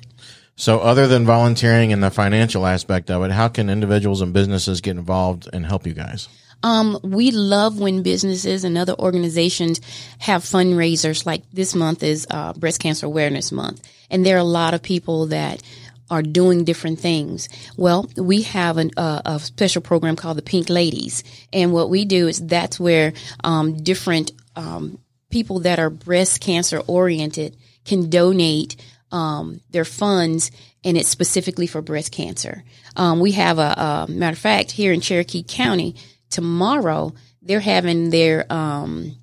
So, 0.55 0.79
other 0.79 1.09
than 1.09 1.25
volunteering 1.27 1.93
and 1.93 2.01
the 2.03 2.11
financial 2.13 2.65
aspect 2.65 3.11
of 3.11 3.25
it, 3.25 3.33
how 3.33 3.49
can 3.49 3.69
individuals 3.69 4.21
and 4.21 4.33
businesses 4.33 4.81
get 4.81 4.97
involved 4.97 5.49
and 5.53 5.67
help 5.67 5.85
you 5.85 5.95
guys? 5.95 6.29
Um, 6.63 6.99
we 7.03 7.33
love 7.33 7.81
when 7.81 8.03
businesses 8.03 8.63
and 8.65 8.79
other 8.79 8.95
organizations 8.95 9.81
have 10.19 10.43
fundraisers. 10.43 11.27
Like 11.27 11.43
this 11.53 11.75
month 11.75 12.05
is 12.05 12.25
uh, 12.31 12.53
Breast 12.53 12.81
Cancer 12.81 13.07
Awareness 13.07 13.51
Month, 13.51 13.83
and 14.11 14.25
there 14.25 14.37
are 14.37 14.41
a 14.41 14.45
lot 14.45 14.75
of 14.75 14.83
people 14.83 15.27
that 15.27 15.63
are 16.11 16.23
doing 16.23 16.65
different 16.65 16.99
things. 16.99 17.49
Well, 17.77 18.09
we 18.17 18.43
have 18.43 18.77
an, 18.77 18.91
uh, 18.97 19.23
a 19.25 19.39
special 19.41 19.83
program 19.83 20.17
called 20.17 20.39
the 20.39 20.43
Pink 20.43 20.69
Ladies, 20.69 21.25
and 21.53 21.73
what 21.73 21.91
we 21.91 22.05
do 22.05 22.29
is 22.29 22.45
that's 22.47 22.81
where 22.81 23.13
um, 23.45 23.83
different 23.83 24.33
um, 24.57 24.99
people 25.31 25.61
that 25.61 25.79
are 25.79 25.91
breast 25.91 26.41
cancer 26.41 26.81
oriented 26.87 27.57
can 27.85 28.11
donate 28.11 28.77
um, 29.11 29.61
their 29.71 29.85
funds, 29.85 30.51
and 30.85 30.97
it's 30.97 31.09
specifically 31.09 31.67
for 31.67 31.83
breast 31.83 32.13
cancer. 32.13 32.65
Um, 32.97 33.21
we 33.21 33.33
have 33.33 33.59
a, 33.59 34.07
a 34.09 34.11
matter 34.11 34.35
of 34.35 34.39
fact 34.39 34.71
here 34.71 34.93
in 34.93 35.01
Cherokee 35.01 35.45
County 35.47 35.97
tomorrow. 36.31 37.15
They're 37.43 37.61
having 37.61 38.11
their 38.11 38.51
um, 38.53 39.17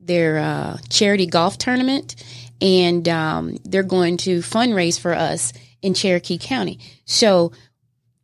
their 0.00 0.38
uh, 0.38 0.78
charity 0.88 1.26
golf 1.26 1.58
tournament, 1.58 2.16
and 2.60 3.08
um, 3.08 3.56
they're 3.64 3.82
going 3.82 4.16
to 4.18 4.40
fundraise 4.40 4.98
for 4.98 5.12
us 5.12 5.52
in 5.82 5.94
Cherokee 5.94 6.38
County. 6.38 6.78
So 7.04 7.52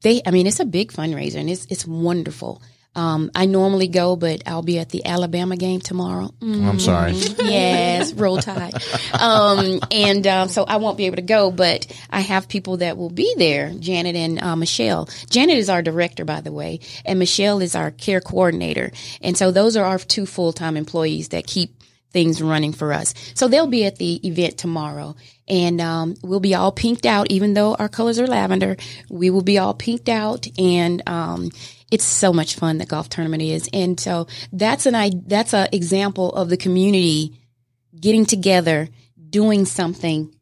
they, 0.03 0.23
I 0.27 0.31
mean, 0.31 0.47
it's 0.47 0.61
a 0.61 0.64
big 0.64 0.92
fundraiser, 0.92 1.37
and 1.37 1.51
it's 1.51 1.66
it's 1.66 1.87
wonderful. 1.87 2.62
Um, 2.97 3.31
I 3.35 3.45
normally 3.45 3.88
go, 3.88 4.16
but 4.16 4.42
I'll 4.47 4.62
be 4.62 4.79
at 4.79 4.88
the 4.88 5.05
Alabama 5.05 5.57
game 5.57 5.81
tomorrow. 5.81 6.31
Mm, 6.40 6.66
I'm 6.66 6.81
sorry. 6.81 7.12
yes, 7.12 8.12
roll 8.14 8.38
tide. 8.38 8.73
Um, 9.12 9.81
and 9.90 10.27
um, 10.27 10.49
so 10.49 10.64
I 10.64 10.77
won't 10.77 10.97
be 10.97 11.05
able 11.05 11.16
to 11.16 11.23
go, 11.23 11.51
but 11.51 11.87
I 12.09 12.21
have 12.21 12.49
people 12.49 12.79
that 12.79 12.97
will 12.97 13.11
be 13.11 13.35
there. 13.37 13.71
Janet 13.79 14.16
and 14.16 14.42
uh, 14.42 14.57
Michelle. 14.57 15.11
Janet 15.29 15.59
is 15.59 15.69
our 15.69 15.83
director, 15.83 16.25
by 16.25 16.40
the 16.40 16.53
way, 16.53 16.81
and 17.05 17.19
Michelle 17.19 17.61
is 17.61 17.75
our 17.75 17.90
care 17.90 18.23
coordinator. 18.23 18.92
And 19.21 19.37
so 19.37 19.51
those 19.51 19.77
are 19.77 19.85
our 19.85 19.99
two 19.99 20.25
full 20.25 20.55
time 20.55 20.79
employees 20.79 21.29
that 21.29 21.47
keep 21.47 21.76
things 22.16 22.40
running 22.40 22.72
for 22.72 22.94
us. 22.94 23.12
So 23.35 23.46
they'll 23.46 23.66
be 23.66 23.85
at 23.85 23.96
the 23.96 24.26
event 24.26 24.57
tomorrow 24.57 25.14
and 25.46 25.83
um, 25.83 26.14
we'll 26.22 26.40
be 26.40 26.55
all 26.55 26.72
pinked 26.72 27.05
out, 27.05 27.31
even 27.31 27.52
though 27.52 27.74
our 27.74 27.90
colors 27.90 28.18
are 28.18 28.26
lavender. 28.26 28.79
We 29.11 29.29
will 29.29 29.42
be 29.42 29.59
all 29.59 29.74
pinked 29.74 30.09
out 30.09 30.46
and 30.59 31.07
um, 31.07 31.50
it's 31.92 32.07
so 32.07 32.33
much 32.33 32.55
fun 32.55 32.79
the 32.79 32.87
golf 32.87 33.11
tournament 33.11 33.42
is. 33.42 33.68
And 33.70 34.00
so 34.00 34.29
that's 34.50 34.87
an 34.87 34.94
I 34.94 35.11
that's 35.26 35.52
an 35.52 35.68
example 35.72 36.33
of 36.33 36.48
the 36.48 36.57
community 36.57 37.38
getting 38.00 38.24
together, 38.24 38.88
doing 39.29 39.66
something 39.66 40.35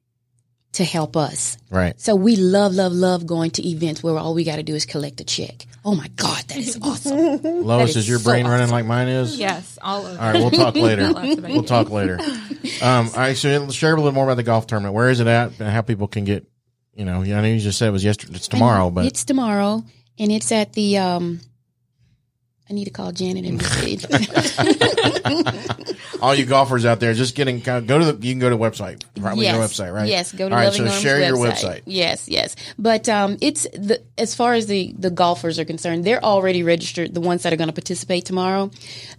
to 0.74 0.84
help 0.84 1.16
us. 1.16 1.58
Right. 1.70 2.00
So 2.00 2.14
we 2.14 2.36
love, 2.36 2.72
love, 2.72 2.92
love 2.92 3.26
going 3.26 3.50
to 3.52 3.68
events 3.68 4.00
where 4.00 4.16
all 4.16 4.32
we 4.32 4.44
got 4.44 4.56
to 4.56 4.62
do 4.62 4.76
is 4.76 4.86
collect 4.86 5.20
a 5.20 5.24
check. 5.24 5.66
Oh 5.84 5.94
my 5.94 6.08
God, 6.16 6.42
that 6.48 6.56
is 6.56 6.78
awesome. 6.82 7.42
Loice, 7.42 7.90
is 7.90 7.96
is 7.98 8.08
your 8.08 8.18
so 8.18 8.30
brain 8.30 8.46
running 8.46 8.62
awesome. 8.64 8.72
like 8.72 8.86
mine 8.86 9.08
is? 9.08 9.38
Yes, 9.38 9.78
all 9.82 10.06
over. 10.06 10.18
All 10.18 10.32
right, 10.32 10.34
we'll 10.36 10.50
talk 10.50 10.74
later. 10.76 11.12
We'll 11.12 11.62
talk 11.64 11.90
later. 11.90 12.18
Um, 12.82 13.08
all 13.08 13.12
right, 13.20 13.36
so 13.36 13.68
share 13.70 13.92
a 13.92 13.96
little 13.96 14.12
more 14.12 14.24
about 14.24 14.36
the 14.36 14.42
golf 14.42 14.66
tournament. 14.66 14.94
Where 14.94 15.10
is 15.10 15.20
it 15.20 15.26
at 15.26 15.60
and 15.60 15.68
how 15.68 15.82
people 15.82 16.08
can 16.08 16.24
get, 16.24 16.46
you 16.94 17.04
know, 17.04 17.20
I 17.20 17.26
know 17.26 17.44
you 17.44 17.60
just 17.60 17.78
said 17.78 17.88
it 17.88 17.92
was 17.92 18.02
yesterday, 18.04 18.34
it's 18.36 18.48
tomorrow, 18.48 18.90
but 18.90 19.04
it's 19.04 19.24
tomorrow, 19.24 19.84
and 20.18 20.32
it's 20.32 20.50
at 20.50 20.72
the. 20.72 20.96
um 20.98 21.40
I 22.68 22.72
need 22.72 22.86
to 22.86 22.90
call 22.90 23.12
Janet 23.12 23.44
and 23.44 23.58
message. 23.62 24.06
all 26.22 26.34
you 26.34 26.46
golfers 26.46 26.86
out 26.86 26.98
there, 26.98 27.12
just 27.12 27.34
getting, 27.34 27.60
go 27.60 27.80
to 27.80 28.12
the, 28.12 28.26
you 28.26 28.32
can 28.32 28.38
go 28.38 28.48
to 28.48 28.56
the 28.56 28.62
website, 28.62 29.02
probably 29.20 29.46
your 29.46 29.56
website, 29.56 29.92
right? 29.92 30.08
Yes, 30.08 30.32
go 30.32 30.48
to 30.48 30.54
All 30.54 30.60
right, 30.60 30.72
so 30.72 30.84
Arms 30.84 30.98
share 30.98 31.20
your 31.20 31.36
website. 31.36 31.80
website. 31.80 31.82
Yes, 31.84 32.26
yes. 32.26 32.56
But 32.78 33.06
um, 33.08 33.36
it's 33.42 33.64
the 33.64 34.02
as 34.16 34.34
far 34.34 34.54
as 34.54 34.66
the 34.66 34.94
the 34.98 35.10
golfers 35.10 35.58
are 35.58 35.66
concerned, 35.66 36.04
they're 36.04 36.24
already 36.24 36.62
registered. 36.62 37.12
The 37.12 37.20
ones 37.20 37.42
that 37.42 37.52
are 37.52 37.56
going 37.56 37.68
to 37.68 37.74
participate 37.74 38.24
tomorrow, 38.24 38.70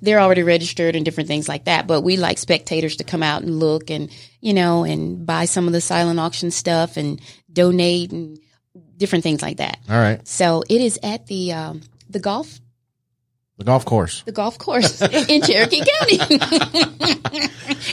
they're 0.01 0.19
already 0.19 0.41
registered 0.41 0.95
and 0.95 1.05
different 1.05 1.27
things 1.27 1.47
like 1.47 1.65
that. 1.65 1.86
But 1.86 2.01
we 2.01 2.17
like 2.17 2.39
spectators 2.39 2.95
to 2.97 3.03
come 3.03 3.21
out 3.21 3.43
and 3.43 3.60
look 3.60 3.91
and 3.91 4.10
you 4.41 4.55
know 4.55 4.84
and 4.84 5.23
buy 5.25 5.45
some 5.45 5.67
of 5.67 5.73
the 5.73 5.81
silent 5.81 6.19
auction 6.19 6.49
stuff 6.49 6.97
and 6.97 7.21
donate 7.51 8.12
and 8.12 8.39
different 8.97 9.23
things 9.23 9.43
like 9.43 9.58
that. 9.58 9.77
All 9.88 9.97
right. 9.97 10.27
So 10.27 10.63
it 10.67 10.81
is 10.81 10.99
at 11.03 11.27
the 11.27 11.53
um, 11.53 11.81
the 12.10 12.19
golf 12.19 12.60
The 13.57 13.63
golf 13.63 13.85
course. 13.85 14.21
the 14.23 14.33
golf 14.33 14.57
course 14.57 15.01
in 15.29 15.41
Cherokee 15.41 15.79
County. 15.79 16.17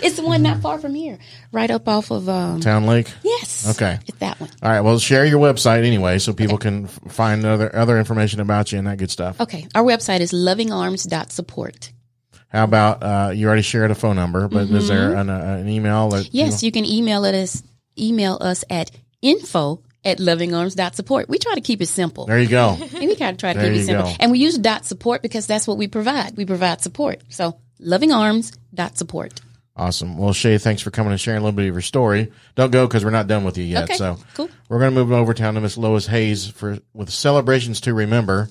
it's 0.02 0.16
the 0.16 0.24
one 0.24 0.42
not 0.42 0.60
far 0.60 0.78
from 0.78 0.92
here, 0.94 1.18
right 1.52 1.70
up 1.70 1.86
off 1.86 2.10
of 2.10 2.28
um, 2.28 2.60
Town 2.60 2.86
Lake. 2.86 3.08
yes. 3.22 3.70
Okay. 3.70 3.98
it's 4.08 4.18
that 4.18 4.40
one. 4.40 4.50
All 4.60 4.70
right. 4.70 4.80
Well, 4.80 4.98
share 4.98 5.24
your 5.24 5.38
website 5.38 5.84
anyway, 5.86 6.18
so 6.18 6.32
people 6.32 6.58
can 6.58 6.88
find 6.88 7.44
other 7.44 7.74
other 7.74 7.96
information 7.96 8.40
about 8.40 8.72
you 8.72 8.78
and 8.78 8.88
that 8.88 8.98
good 8.98 9.10
stuff. 9.10 9.40
Okay, 9.40 9.68
our 9.74 9.84
website 9.84 10.18
is 10.20 10.32
lovingarms.support. 10.32 11.92
How 12.48 12.64
about 12.64 13.02
uh, 13.02 13.30
you 13.32 13.46
already 13.46 13.62
shared 13.62 13.90
a 13.90 13.94
phone 13.94 14.16
number, 14.16 14.48
but 14.48 14.68
is 14.68 14.88
there 14.88 15.14
an, 15.14 15.30
uh, 15.30 15.58
an 15.60 15.68
email? 15.68 16.08
That 16.10 16.26
Mm-hmm. 16.26 16.36
Yes, 16.36 16.62
you 16.62 16.72
can 16.72 16.84
email 16.84 17.24
us 17.24 17.62
email 17.98 18.36
us 18.40 18.64
at 18.68 18.90
info 19.22 19.80
at 20.04 20.18
lovingarms.support. 20.18 21.28
We 21.28 21.38
try 21.38 21.54
to 21.54 21.60
keep 21.60 21.80
it 21.80 21.86
simple. 21.86 22.26
there 22.26 22.40
you 22.40 22.48
go. 22.48 22.76
And 22.94 23.06
we 23.08 23.16
kind 23.16 23.32
of 23.34 23.38
try 23.38 23.52
to 23.52 23.60
keep 23.60 23.72
it 23.72 23.84
simple. 23.84 24.06
go. 24.06 24.14
And 24.20 24.30
we 24.32 24.38
use 24.38 24.58
dot 24.58 24.84
support 24.84 25.22
because 25.22 25.46
that's 25.46 25.66
what 25.66 25.76
we 25.78 25.88
provide. 25.88 26.36
We 26.36 26.44
provide 26.44 26.80
support. 26.80 27.22
So 27.28 27.58
lovingarms.support. 27.80 29.40
Awesome. 29.74 30.18
Well, 30.18 30.32
Shay, 30.34 30.58
thanks 30.58 30.82
for 30.82 30.90
coming 30.90 31.12
and 31.12 31.20
sharing 31.20 31.38
a 31.40 31.44
little 31.44 31.56
bit 31.56 31.66
of 31.68 31.74
your 31.74 31.80
story. 31.80 32.30
Don't 32.56 32.70
go 32.70 32.86
because 32.86 33.04
we're 33.04 33.10
not 33.10 33.26
done 33.26 33.44
with 33.44 33.56
you 33.56 33.64
yet. 33.64 33.84
Okay, 33.84 33.94
so 33.94 34.18
cool. 34.34 34.50
we're 34.68 34.78
going 34.78 34.90
to 34.92 34.94
move 34.94 35.12
over 35.12 35.32
town 35.32 35.54
to 35.54 35.60
Miss 35.62 35.78
Loice 35.78 36.06
Hayes 36.06 36.46
for 36.46 36.78
with 36.92 37.08
celebrations 37.10 37.80
to 37.82 37.94
remember. 37.94 38.50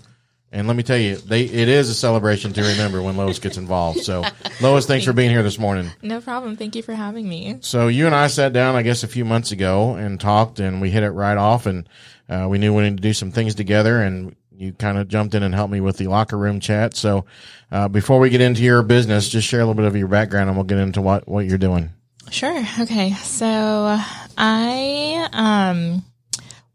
And 0.53 0.67
let 0.67 0.75
me 0.75 0.83
tell 0.83 0.97
you, 0.97 1.15
they 1.15 1.43
it 1.43 1.69
is 1.69 1.89
a 1.89 1.93
celebration 1.93 2.51
to 2.53 2.61
remember 2.61 3.01
when 3.01 3.15
Loice 3.15 3.39
gets 3.39 3.57
involved. 3.57 4.01
So, 4.01 4.23
Loice, 4.59 4.85
thanks 4.85 5.05
for 5.05 5.13
being 5.13 5.29
here 5.29 5.43
this 5.43 5.57
morning. 5.57 5.89
No 6.01 6.19
problem. 6.19 6.57
Thank 6.57 6.75
you 6.75 6.83
for 6.83 6.93
having 6.93 7.27
me. 7.29 7.57
So 7.61 7.87
you 7.87 8.05
and 8.05 8.13
I 8.13 8.27
sat 8.27 8.51
down, 8.51 8.75
I 8.75 8.81
guess, 8.81 9.03
a 9.03 9.07
few 9.07 9.23
months 9.23 9.53
ago 9.53 9.95
and 9.95 10.19
talked, 10.19 10.59
and 10.59 10.81
we 10.81 10.89
hit 10.89 11.03
it 11.03 11.11
right 11.11 11.37
off, 11.37 11.67
and 11.67 11.87
uh, 12.27 12.47
we 12.49 12.57
knew 12.57 12.73
we 12.73 12.83
needed 12.83 12.97
to 12.97 13.01
do 13.01 13.13
some 13.13 13.31
things 13.31 13.55
together, 13.55 14.01
and 14.01 14.35
you 14.51 14.73
kind 14.73 14.97
of 14.97 15.07
jumped 15.07 15.35
in 15.35 15.41
and 15.41 15.55
helped 15.55 15.71
me 15.71 15.79
with 15.79 15.97
the 15.97 16.07
locker 16.07 16.37
room 16.37 16.59
chat. 16.59 16.95
So 16.95 17.25
uh, 17.71 17.87
before 17.87 18.19
we 18.19 18.29
get 18.29 18.41
into 18.41 18.61
your 18.61 18.83
business, 18.83 19.29
just 19.29 19.47
share 19.47 19.61
a 19.61 19.63
little 19.63 19.73
bit 19.73 19.85
of 19.85 19.95
your 19.95 20.09
background, 20.09 20.49
and 20.49 20.57
we'll 20.57 20.65
get 20.65 20.79
into 20.79 21.01
what 21.01 21.27
what 21.27 21.45
you're 21.45 21.57
doing. 21.57 21.91
Sure. 22.29 22.63
Okay. 22.79 23.13
So 23.13 23.97
I, 24.37 25.29
um, 25.33 26.03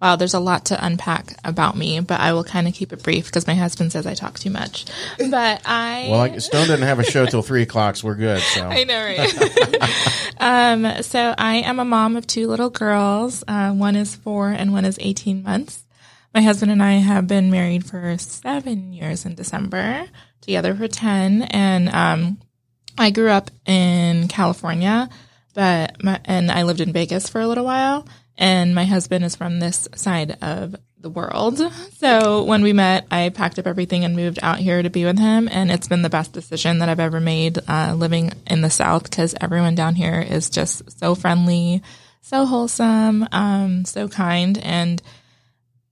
wow, 0.01 0.17
there's 0.17 0.35
a 0.35 0.41
lot 0.41 0.67
to 0.67 0.85
unpack 0.85 1.35
about 1.45 1.77
me, 1.77 2.01
but 2.01 2.21
I 2.21 2.33
will 2.33 2.45
kind 2.45 2.69
of 2.69 2.75
keep 2.75 2.93
it 2.93 3.03
brief 3.03 3.27
because 3.27 3.47
my 3.47 3.55
husband 3.55 3.93
says 3.93 4.07
I 4.07 4.15
talk 4.15 4.39
too 4.39 4.51
much. 4.51 4.85
But 5.19 5.63
I, 5.65 6.09
Well, 6.11 6.19
like, 6.19 6.41
Stone 6.41 6.69
doesn't 6.69 6.87
have 6.87 6.99
a 6.99 7.05
show 7.05 7.27
till 7.27 7.43
three 7.43 7.63
o'clock, 7.63 7.97
so 7.97 8.09
we're 8.09 8.15
good. 8.17 8.41
So 8.41 8.63
I 8.71 8.85
know, 8.85 9.03
right? 9.03 10.35
um, 10.39 11.03
so 11.03 11.35
I 11.37 11.57
am 11.57 11.79
a 11.79 11.85
mom 11.85 12.17
of 12.17 12.27
two 12.27 12.47
little 12.49 12.71
girls. 12.71 13.43
Uh, 13.49 13.73
one 13.73 13.97
is 13.97 14.15
four 14.15 14.51
and 14.51 14.73
one 14.73 14.85
is 14.85 14.99
18 15.01 15.43
months. 15.43 15.83
My 16.35 16.43
husband 16.43 16.71
and 16.71 16.83
I 16.83 16.95
have 16.95 17.27
been 17.27 17.51
married 17.51 17.87
for 17.87 18.17
seven 18.19 18.93
years 18.93 19.25
in 19.25 19.35
December, 19.35 20.07
together 20.43 20.75
for 20.75 20.89
10. 20.89 21.43
And, 21.43 21.89
um, 21.89 22.39
I 22.99 23.11
grew 23.11 23.29
up 23.29 23.51
in 23.67 24.29
California, 24.29 25.09
but 25.55 26.03
my, 26.03 26.21
and 26.25 26.51
I 26.51 26.63
lived 26.63 26.81
in 26.81 26.93
Vegas 26.93 27.29
for 27.29 27.41
a 27.41 27.47
little 27.47 27.65
while. 27.65 28.07
And 28.39 28.75
my 28.75 28.85
husband 28.85 29.25
is 29.25 29.37
from 29.37 29.59
this 29.59 29.89
side 29.95 30.39
of 30.43 30.77
the 30.99 31.11
world. 31.11 31.61
So 31.99 32.43
when 32.45 32.63
we 32.63 32.73
met, 32.73 33.07
I 33.11 33.29
packed 33.31 33.59
up 33.59 33.67
everything 33.67 34.05
and 34.05 34.17
moved 34.17 34.39
out 34.43 34.59
here 34.59 34.83
to 34.83 34.91
be 34.91 35.05
with 35.05 35.19
him. 35.19 35.49
And 35.51 35.71
it's 35.71 35.89
been 35.89 36.03
the 36.03 36.11
best 36.11 36.33
decision 36.33 36.79
that 36.79 36.89
I've 36.89 37.01
ever 37.01 37.21
made, 37.21 37.59
uh, 37.69 37.95
living 37.97 38.33
in 38.47 38.61
the 38.61 38.71
South 38.71 39.05
because 39.05 39.35
everyone 39.41 39.75
down 39.75 39.95
here 39.95 40.21
is 40.21 40.51
just 40.51 40.99
so 40.99 41.15
friendly, 41.15 41.83
so 42.21 42.45
wholesome, 42.45 43.27
um, 43.33 43.85
so 43.85 44.09
kind. 44.09 44.59
And 44.59 45.01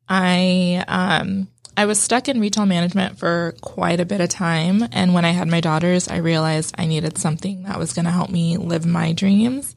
I, 0.09 0.85
um, 0.89 1.49
I 1.77 1.87
was 1.87 2.01
stuck 2.01 2.29
in 2.29 2.41
retail 2.41 2.67
management 2.67 3.19
for 3.19 3.55
quite 3.61 4.01
a 4.01 4.05
bit 4.05 4.21
of 4.21 4.29
time. 4.29 4.87
And 4.93 5.15
when 5.15 5.25
I 5.25 5.31
had 5.31 5.49
my 5.49 5.61
daughters, 5.61 6.09
I 6.09 6.19
realized 6.19 6.75
I 6.79 6.87
needed 6.87 7.19
something 7.19 7.65
that 7.65 7.79
was 7.79 7.93
going 7.93 8.05
to 8.05 8.11
help 8.11 8.31
me 8.31 8.57
live 8.57 8.87
my 8.87 9.13
dreams. 9.13 9.75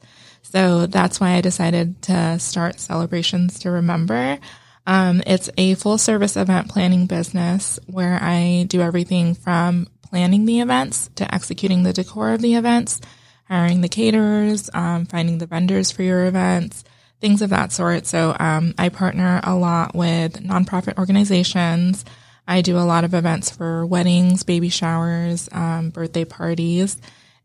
So 0.50 0.86
that's 0.86 1.20
why 1.20 1.32
I 1.32 1.42
decided 1.42 2.00
to 2.02 2.38
start 2.38 2.80
Celebrations 2.80 3.58
to 3.60 3.70
Remember. 3.70 4.38
Um, 4.86 5.22
it's 5.26 5.50
a 5.58 5.74
full 5.74 5.98
service 5.98 6.38
event 6.38 6.70
planning 6.70 7.04
business 7.04 7.78
where 7.86 8.18
I 8.22 8.64
do 8.66 8.80
everything 8.80 9.34
from 9.34 9.88
planning 10.00 10.46
the 10.46 10.60
events 10.60 11.10
to 11.16 11.34
executing 11.34 11.82
the 11.82 11.92
decor 11.92 12.32
of 12.32 12.40
the 12.40 12.54
events, 12.54 13.02
hiring 13.46 13.82
the 13.82 13.90
caterers, 13.90 14.70
um, 14.72 15.04
finding 15.04 15.36
the 15.36 15.44
vendors 15.44 15.90
for 15.90 16.02
your 16.02 16.24
events, 16.24 16.82
things 17.20 17.42
of 17.42 17.50
that 17.50 17.70
sort. 17.70 18.06
So 18.06 18.34
um, 18.40 18.72
I 18.78 18.88
partner 18.88 19.40
a 19.44 19.54
lot 19.54 19.94
with 19.94 20.42
nonprofit 20.42 20.96
organizations. 20.96 22.06
I 22.46 22.62
do 22.62 22.78
a 22.78 22.88
lot 22.88 23.04
of 23.04 23.12
events 23.12 23.50
for 23.50 23.84
weddings, 23.84 24.44
baby 24.44 24.70
showers, 24.70 25.50
um, 25.52 25.90
birthday 25.90 26.24
parties. 26.24 26.96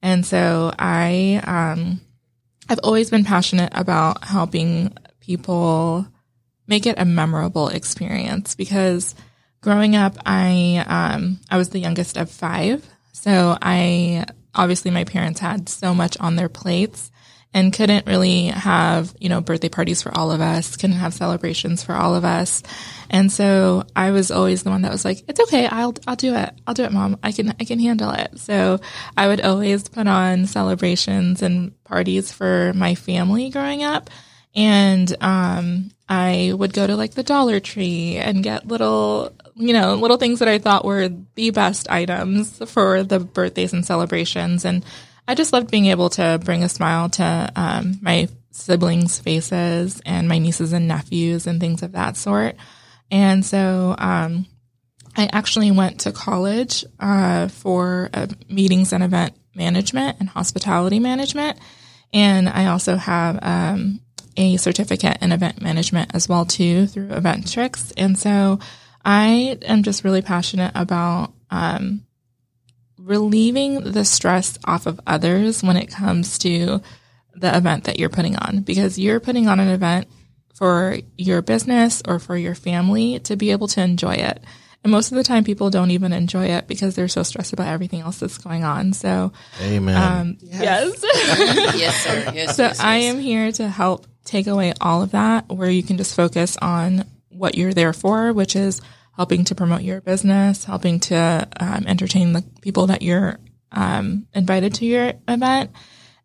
And 0.01 0.25
so 0.25 0.73
I, 0.79 1.41
um, 1.45 1.99
I've 2.69 2.79
always 2.83 3.09
been 3.09 3.23
passionate 3.23 3.71
about 3.75 4.23
helping 4.23 4.95
people 5.19 6.07
make 6.67 6.85
it 6.85 6.99
a 6.99 7.05
memorable 7.05 7.67
experience 7.67 8.55
because 8.55 9.15
growing 9.61 9.95
up, 9.95 10.17
I, 10.25 10.83
um, 10.87 11.39
I 11.49 11.57
was 11.57 11.69
the 11.69 11.79
youngest 11.79 12.17
of 12.17 12.29
five. 12.29 12.85
So 13.11 13.57
I, 13.61 14.25
obviously 14.55 14.91
my 14.91 15.03
parents 15.03 15.39
had 15.39 15.69
so 15.69 15.93
much 15.93 16.17
on 16.19 16.35
their 16.35 16.49
plates 16.49 17.11
and 17.53 17.71
couldn't 17.71 18.07
really 18.07 18.47
have, 18.47 19.13
you 19.19 19.29
know, 19.29 19.41
birthday 19.41 19.69
parties 19.69 20.01
for 20.01 20.15
all 20.17 20.31
of 20.31 20.41
us, 20.41 20.75
couldn't 20.75 20.95
have 20.95 21.13
celebrations 21.13 21.83
for 21.83 21.93
all 21.93 22.15
of 22.15 22.25
us. 22.25 22.63
And 23.09 23.31
so 23.31 23.83
I 23.95 24.11
was 24.11 24.31
always 24.31 24.63
the 24.63 24.71
one 24.71 24.81
that 24.81 24.91
was 24.91 25.05
like, 25.05 25.23
it's 25.27 25.39
okay. 25.41 25.67
I'll, 25.67 25.93
I'll 26.07 26.15
do 26.15 26.35
it. 26.35 26.51
I'll 26.65 26.73
do 26.73 26.83
it, 26.83 26.91
mom. 26.91 27.19
I 27.21 27.31
can, 27.31 27.53
I 27.59 27.63
can 27.63 27.79
handle 27.79 28.11
it. 28.11 28.39
So 28.39 28.79
I 29.15 29.27
would 29.27 29.41
always 29.41 29.87
put 29.87 30.07
on 30.07 30.47
celebrations 30.47 31.41
and 31.41 31.83
parties 31.83 32.31
for 32.31 32.73
my 32.73 32.95
family 32.95 33.49
growing 33.49 33.83
up. 33.83 34.09
And, 34.55 35.15
um, 35.23 35.91
I 36.09 36.51
would 36.55 36.73
go 36.73 36.85
to 36.85 36.95
like 36.95 37.13
the 37.13 37.23
Dollar 37.23 37.59
Tree 37.59 38.17
and 38.17 38.43
get 38.43 38.67
little, 38.67 39.33
you 39.55 39.73
know, 39.73 39.95
little 39.95 40.17
things 40.17 40.39
that 40.39 40.47
I 40.47 40.59
thought 40.59 40.85
were 40.85 41.09
the 41.35 41.49
best 41.51 41.89
items 41.89 42.59
for 42.69 43.03
the 43.03 43.19
birthdays 43.19 43.73
and 43.73 43.85
celebrations. 43.85 44.65
And 44.65 44.83
I 45.27 45.35
just 45.35 45.53
loved 45.53 45.71
being 45.71 45.87
able 45.87 46.09
to 46.11 46.39
bring 46.43 46.63
a 46.63 46.69
smile 46.69 47.09
to 47.09 47.51
um, 47.55 47.99
my 48.01 48.27
siblings' 48.51 49.19
faces 49.19 50.01
and 50.05 50.27
my 50.27 50.37
nieces 50.37 50.73
and 50.73 50.87
nephews 50.87 51.47
and 51.47 51.59
things 51.59 51.81
of 51.81 51.93
that 51.93 52.17
sort. 52.17 52.55
And 53.09 53.45
so 53.45 53.95
um, 53.97 54.45
I 55.15 55.29
actually 55.31 55.71
went 55.71 56.01
to 56.01 56.11
college 56.11 56.83
uh, 56.99 57.47
for 57.47 58.09
uh, 58.13 58.27
meetings 58.49 58.93
and 58.93 59.03
event 59.03 59.33
management 59.55 60.17
and 60.19 60.29
hospitality 60.29 60.99
management, 60.99 61.59
and 62.11 62.49
I 62.49 62.67
also 62.67 62.95
have 62.95 63.39
um, 63.41 64.01
a 64.37 64.57
certificate 64.57 65.17
in 65.21 65.31
event 65.31 65.61
management 65.61 66.15
as 66.15 66.27
well 66.27 66.45
too 66.45 66.87
through 66.87 67.09
Eventrix. 67.09 67.93
And 67.97 68.17
so 68.17 68.59
I 69.05 69.57
am 69.63 69.83
just 69.83 70.03
really 70.03 70.21
passionate 70.21 70.71
about 70.75 71.33
um, 71.49 72.05
relieving 73.03 73.91
the 73.91 74.05
stress 74.05 74.57
off 74.65 74.85
of 74.85 74.99
others 75.05 75.61
when 75.61 75.77
it 75.77 75.91
comes 75.91 76.37
to 76.39 76.81
the 77.35 77.55
event 77.55 77.85
that 77.85 77.99
you're 77.99 78.09
putting 78.09 78.35
on 78.37 78.61
because 78.61 78.97
you're 78.97 79.19
putting 79.19 79.47
on 79.47 79.59
an 79.59 79.67
event 79.69 80.07
for 80.53 80.97
your 81.17 81.41
business 81.41 82.01
or 82.07 82.19
for 82.19 82.37
your 82.37 82.55
family 82.55 83.19
to 83.19 83.35
be 83.35 83.51
able 83.51 83.67
to 83.67 83.81
enjoy 83.81 84.13
it. 84.13 84.43
And 84.83 84.91
most 84.91 85.11
of 85.11 85.17
the 85.17 85.23
time, 85.23 85.43
people 85.45 85.69
don't 85.69 85.91
even 85.91 86.11
enjoy 86.11 86.47
it 86.47 86.67
because 86.67 86.95
they're 86.95 87.07
so 87.07 87.23
stressed 87.23 87.53
about 87.53 87.67
everything 87.67 88.01
else 88.01 88.19
that's 88.19 88.37
going 88.37 88.65
on. 88.65 88.91
So, 88.91 89.31
Amen. 89.61 89.95
um, 89.95 90.37
yes. 90.41 91.03
yes, 91.75 92.03
sir. 92.03 92.31
Yes, 92.35 92.55
so 92.57 92.63
yes, 92.63 92.79
I 92.81 92.97
yes. 92.97 93.13
am 93.13 93.19
here 93.21 93.51
to 93.53 93.69
help 93.69 94.07
take 94.25 94.47
away 94.47 94.73
all 94.81 95.01
of 95.01 95.11
that, 95.11 95.47
where 95.47 95.69
you 95.69 95.83
can 95.83 95.97
just 95.97 96.15
focus 96.15 96.57
on 96.61 97.05
what 97.29 97.55
you're 97.55 97.73
there 97.73 97.93
for, 97.93 98.33
which 98.33 98.57
is 98.57 98.81
helping 99.15 99.43
to 99.45 99.55
promote 99.55 99.81
your 99.81 100.01
business, 100.01 100.65
helping 100.65 100.99
to 100.99 101.47
um, 101.59 101.85
entertain 101.87 102.33
the 102.33 102.43
people 102.61 102.87
that 102.87 103.01
you're 103.01 103.39
um, 103.71 104.27
invited 104.33 104.73
to 104.75 104.85
your 104.85 105.13
event. 105.27 105.71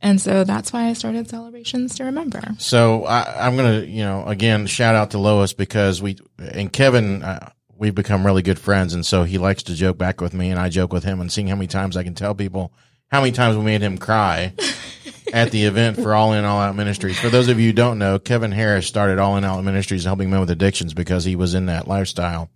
And 0.01 0.20
so 0.20 0.45
that's 0.45 0.72
why 0.72 0.86
I 0.86 0.93
started 0.93 1.28
Celebrations 1.28 1.97
to 1.97 2.05
Remember. 2.05 2.55
So 2.59 3.05
I, 3.05 3.47
I'm 3.47 3.57
gonna, 3.57 3.80
you 3.80 4.03
know, 4.03 4.24
again 4.26 4.66
shout 4.66 4.95
out 4.95 5.11
to 5.11 5.18
Loice 5.18 5.53
because 5.53 6.01
we 6.01 6.18
and 6.39 6.72
Kevin, 6.72 7.22
uh, 7.22 7.51
we've 7.76 7.95
become 7.95 8.24
really 8.24 8.43
good 8.43 8.61
friends, 8.61 8.95
and 8.95 9.05
so 9.05 9.24
he 9.24 9.39
likes 9.39 9.64
to 9.64 9.74
joke 9.74 9.99
back 9.99 10.20
with 10.20 10.34
me, 10.34 10.51
and 10.51 10.61
I 10.61 10.68
joke 10.68 10.93
with 10.93 11.03
him, 11.03 11.20
and 11.20 11.32
seeing 11.32 11.49
how 11.49 11.57
many 11.57 11.66
times 11.66 11.97
I 11.97 12.05
can 12.05 12.14
tell 12.14 12.34
people 12.34 12.72
how 13.09 13.20
many 13.20 13.32
times 13.32 13.57
we 13.57 13.64
made 13.64 13.80
him 13.80 13.99
cry 13.99 14.53
at 15.33 15.51
the 15.51 15.64
event 15.64 15.97
for 15.97 16.14
All 16.14 16.33
In 16.33 16.45
All 16.45 16.61
Out 16.61 16.76
Ministries. 16.76 17.18
For 17.18 17.29
those 17.29 17.49
of 17.49 17.59
you 17.61 17.66
who 17.68 17.72
don't 17.72 17.99
know, 17.99 18.18
Kevin 18.18 18.53
Harris 18.53 18.87
started 18.87 19.18
All 19.18 19.37
In 19.37 19.45
All 19.45 19.59
Out 19.59 19.64
Ministries 19.64 20.05
helping 20.05 20.31
men 20.31 20.41
with 20.41 20.51
addictions 20.51 20.95
because 20.95 21.24
he 21.24 21.37
was 21.37 21.55
in 21.55 21.66
that 21.66 21.89
lifestyle, 21.89 22.51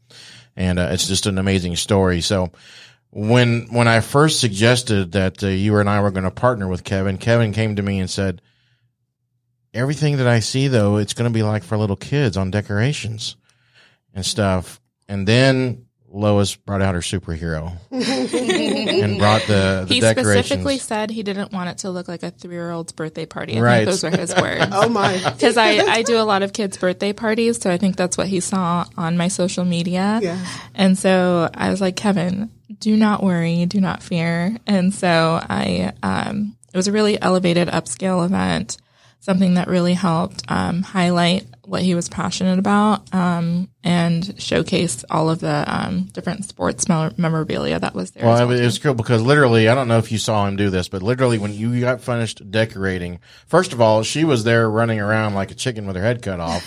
and 0.57 0.79
uh, 0.79 0.89
it's 0.91 1.09
just 1.09 1.27
an 1.27 1.39
amazing 1.39 1.77
story. 1.77 2.21
So 2.21 2.53
when 3.11 3.69
when 3.71 3.89
I 3.89 4.01
first 4.01 4.41
suggested 4.41 5.13
that 5.13 5.43
uh, 5.43 5.49
you 5.49 5.77
and 5.79 5.89
I 5.89 6.01
were 6.01 6.11
going 6.11 6.25
to 6.25 6.31
partner 6.31 6.67
with 6.67 6.85
Kevin, 6.85 7.19
Kevin 7.19 7.53
came 7.53 7.77
to 7.77 7.83
me 7.83 8.01
and 8.01 8.09
said, 8.09 8.41
"Everything 9.75 10.17
that 10.17 10.27
I 10.27 10.41
see, 10.41 10.69
though, 10.69 10.97
it's 10.97 11.15
going 11.15 11.31
to 11.31 11.35
be 11.35 11.43
like 11.43 11.63
for 11.63 11.77
little 11.77 11.97
kids 11.97 12.37
on 12.37 12.51
decorations 12.51 13.37
and 14.15 14.25
stuff." 14.25 14.81
And 15.09 15.29
then 15.29 15.87
Loice 16.13 16.57
brought 16.57 16.83
out 16.83 16.95
her 16.95 17.01
superhero 17.01 17.73
and 17.91 19.19
brought 19.19 19.43
the, 19.43 19.85
the 19.89 19.95
he 19.95 20.01
decorations. 20.01 20.47
specifically 20.47 20.79
said 20.79 21.11
he 21.11 21.23
didn't 21.23 21.53
want 21.53 21.71
it 21.71 21.79
to 21.79 21.91
look 21.91 22.09
like 22.09 22.23
a 22.23 22.31
three 22.31 22.55
year 22.55 22.71
old's 22.71 22.93
birthday 22.93 23.27
party. 23.27 23.57
I 23.59 23.61
Right. 23.61 23.77
think 23.79 23.87
those 23.87 24.03
were 24.03 24.11
his 24.11 24.35
words. 24.35 24.67
Oh 24.73 24.89
my. 24.89 25.13
Because 25.33 25.57
I, 25.57 25.79
I 25.79 26.03
do 26.03 26.19
a 26.19 26.23
lot 26.25 26.43
of 26.43 26.53
kids' 26.53 26.77
birthday 26.77 27.13
parties, 27.13 27.61
so 27.61 27.71
I 27.71 27.79
think 27.79 27.97
that's 27.97 28.17
what 28.19 28.27
he 28.27 28.41
saw 28.41 28.85
on 28.97 29.17
my 29.17 29.29
social 29.29 29.65
media. 29.65 30.21
Yeah. 30.23 30.39
And 30.75 30.99
so 30.99 31.49
I 31.55 31.71
was 31.71 31.81
like, 31.81 31.97
Kevin, 31.97 32.51
do 32.79 32.97
not 32.97 33.23
worry, 33.23 33.67
do 33.67 33.81
not 33.81 34.03
fear. 34.03 34.57
And 34.67 34.93
so 34.95 35.41
I, 35.43 35.93
um, 36.03 36.57
it 36.73 36.77
was 36.77 36.89
a 36.89 36.93
really 36.93 37.21
elevated 37.21 37.69
upscale 37.69 38.25
event, 38.25 38.77
something 39.21 39.55
that 39.55 39.69
really 39.69 39.95
helped 39.95 40.43
um, 40.49 40.83
highlight 40.83 41.47
what 41.65 41.83
he 41.83 41.95
was 41.95 42.09
passionate 42.09 42.59
about 42.59 43.13
um, 43.15 43.69
and 43.85 44.41
showcase 44.41 45.05
all 45.11 45.31
of 45.31 45.41
the 45.41 45.65
um, 45.67 46.05
different 46.13 46.45
sports 46.45 46.89
memorabilia 46.89 47.79
that 47.79 47.95
was 47.95 48.11
there. 48.13 48.25
Well, 48.25 48.35
as 48.35 48.41
it 48.41 48.43
well, 48.45 48.49
was, 48.51 48.61
it 48.61 48.65
was 48.65 48.79
cool 48.79 48.95
because 48.95 49.23
literally, 49.23 49.69
I 49.69 49.75
don't 49.75 49.89
know 49.89 49.99
if 49.99 50.11
you 50.11 50.19
saw 50.19 50.47
him 50.47 50.57
do 50.57 50.71
this, 50.71 50.89
but 50.89 51.03
literally, 51.03 51.39
when 51.39 51.55
you 51.55 51.81
got 51.81 52.01
finished 52.01 52.51
decorating, 52.51 53.21
first 53.47 53.73
of 53.73 53.81
all, 53.81 54.03
she 54.03 54.25
was 54.25 54.45
there 54.45 54.69
running 54.69 55.01
around 55.01 55.35
like 55.35 55.51
a 55.51 55.55
chicken 55.55 55.87
with 55.87 55.97
her 55.97 56.03
head 56.03 56.23
cut 56.23 56.41
off 56.41 56.63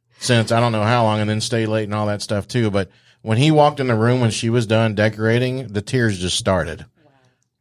since 0.18 0.52
I 0.52 0.60
don't 0.60 0.72
know 0.72 0.84
how 0.84 1.04
long, 1.04 1.20
and 1.20 1.28
then 1.28 1.40
stay 1.40 1.66
late 1.66 1.84
and 1.84 1.94
all 1.94 2.06
that 2.06 2.22
stuff 2.22 2.46
too. 2.46 2.70
But 2.70 2.90
when 3.22 3.38
he 3.38 3.50
walked 3.50 3.80
in 3.80 3.88
the 3.88 3.96
room 3.96 4.20
when 4.20 4.30
she 4.30 4.48
was 4.48 4.66
done 4.66 4.94
decorating, 4.94 5.68
the 5.68 5.82
tears 5.82 6.18
just 6.18 6.38
started. 6.38 6.86
Wow. 7.04 7.12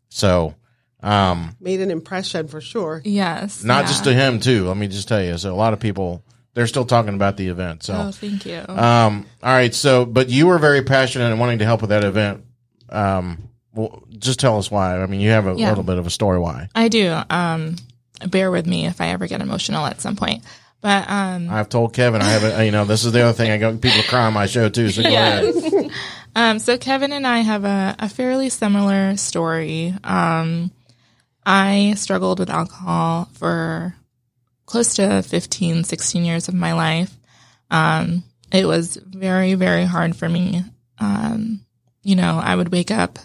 So, 0.10 0.56
um, 1.02 1.56
Made 1.60 1.82
an 1.82 1.92
impression 1.92 2.48
for 2.48 2.62
sure. 2.62 3.02
Yes. 3.04 3.64
not 3.64 3.82
yeah. 3.84 3.88
just 3.88 4.04
to 4.04 4.14
him 4.14 4.40
too. 4.40 4.68
Let 4.68 4.78
me 4.78 4.88
just 4.88 5.08
tell 5.08 5.24
you. 5.24 5.38
So 5.38 5.54
a 5.54 5.56
lot 5.56 5.74
of 5.74 5.80
people 5.80 6.24
they're 6.60 6.68
still 6.68 6.84
talking 6.84 7.14
about 7.14 7.38
the 7.38 7.48
event. 7.48 7.84
So. 7.84 7.94
Oh, 7.94 8.12
thank 8.12 8.46
you. 8.46 8.58
Um, 8.68 9.26
all 9.42 9.54
right. 9.54 9.74
So, 9.74 10.04
but 10.06 10.28
you 10.28 10.46
were 10.48 10.58
very 10.60 10.82
passionate 10.82 11.32
and 11.32 11.40
wanting 11.40 11.60
to 11.60 11.66
help 11.66 11.80
with 11.80 11.92
that 11.92 12.04
event. 12.04 12.44
Um, 12.90 13.38
well, 13.74 14.04
just 14.18 14.42
tell 14.42 14.58
us 14.58 14.70
why. 14.70 15.02
I 15.02 15.06
mean, 15.06 15.22
you 15.22 15.30
have 15.30 15.48
a 15.48 15.54
Yeah. 15.56 15.70
little 15.70 15.86
bit 15.86 15.98
of 15.98 16.06
a 16.06 16.10
story 16.10 16.38
why. 16.38 16.68
I 16.76 16.90
do. 16.90 17.18
Um, 17.30 17.78
bear 18.28 18.52
with 18.52 18.68
me 18.68 18.88
if 18.88 19.00
I 19.00 19.08
ever 19.12 19.26
get 19.28 19.40
emotional 19.40 19.86
at 19.86 20.02
some 20.02 20.18
point. 20.18 20.44
But 20.82 21.10
um, 21.10 21.50
I've 21.50 21.70
told 21.70 21.94
Kevin 21.94 22.22
I 22.22 22.26
haven't. 22.26 22.66
You 22.66 22.72
know, 22.72 22.84
this 22.84 23.06
is 23.06 23.14
the 23.14 23.22
other 23.22 23.32
thing. 23.32 23.52
I 23.52 23.58
got 23.58 23.80
people 23.80 24.04
cry 24.04 24.26
on 24.26 24.34
my 24.34 24.46
show 24.48 24.68
too. 24.68 24.90
So 24.90 25.02
go 25.02 25.08
ahead. 25.08 25.92
um, 26.36 26.60
so 26.60 26.78
Kevin 26.78 27.14
and 27.14 27.26
I 27.26 27.38
have 27.40 27.64
a, 27.64 27.96
a 28.00 28.10
fairly 28.10 28.50
similar 28.50 29.16
story. 29.16 29.94
Um, 30.04 30.72
I 31.46 31.94
struggled 31.96 32.40
with 32.40 32.50
alcohol 32.50 33.30
for 33.36 33.96
close 34.70 34.94
to 34.94 35.24
15, 35.24 35.84
16 35.84 36.26
years 36.26 36.48
of 36.48 36.54
my 36.54 36.74
life. 36.74 37.18
Um, 37.72 38.24
it 38.52 38.68
was 38.68 38.98
very, 39.04 39.56
very 39.56 39.84
hard 39.84 40.16
for 40.16 40.30
me. 40.30 40.64
Um, 41.00 41.66
you 42.04 42.16
know, 42.16 42.40
I 42.42 42.56
would 42.56 42.72
wake 42.72 42.92
up 42.92 43.18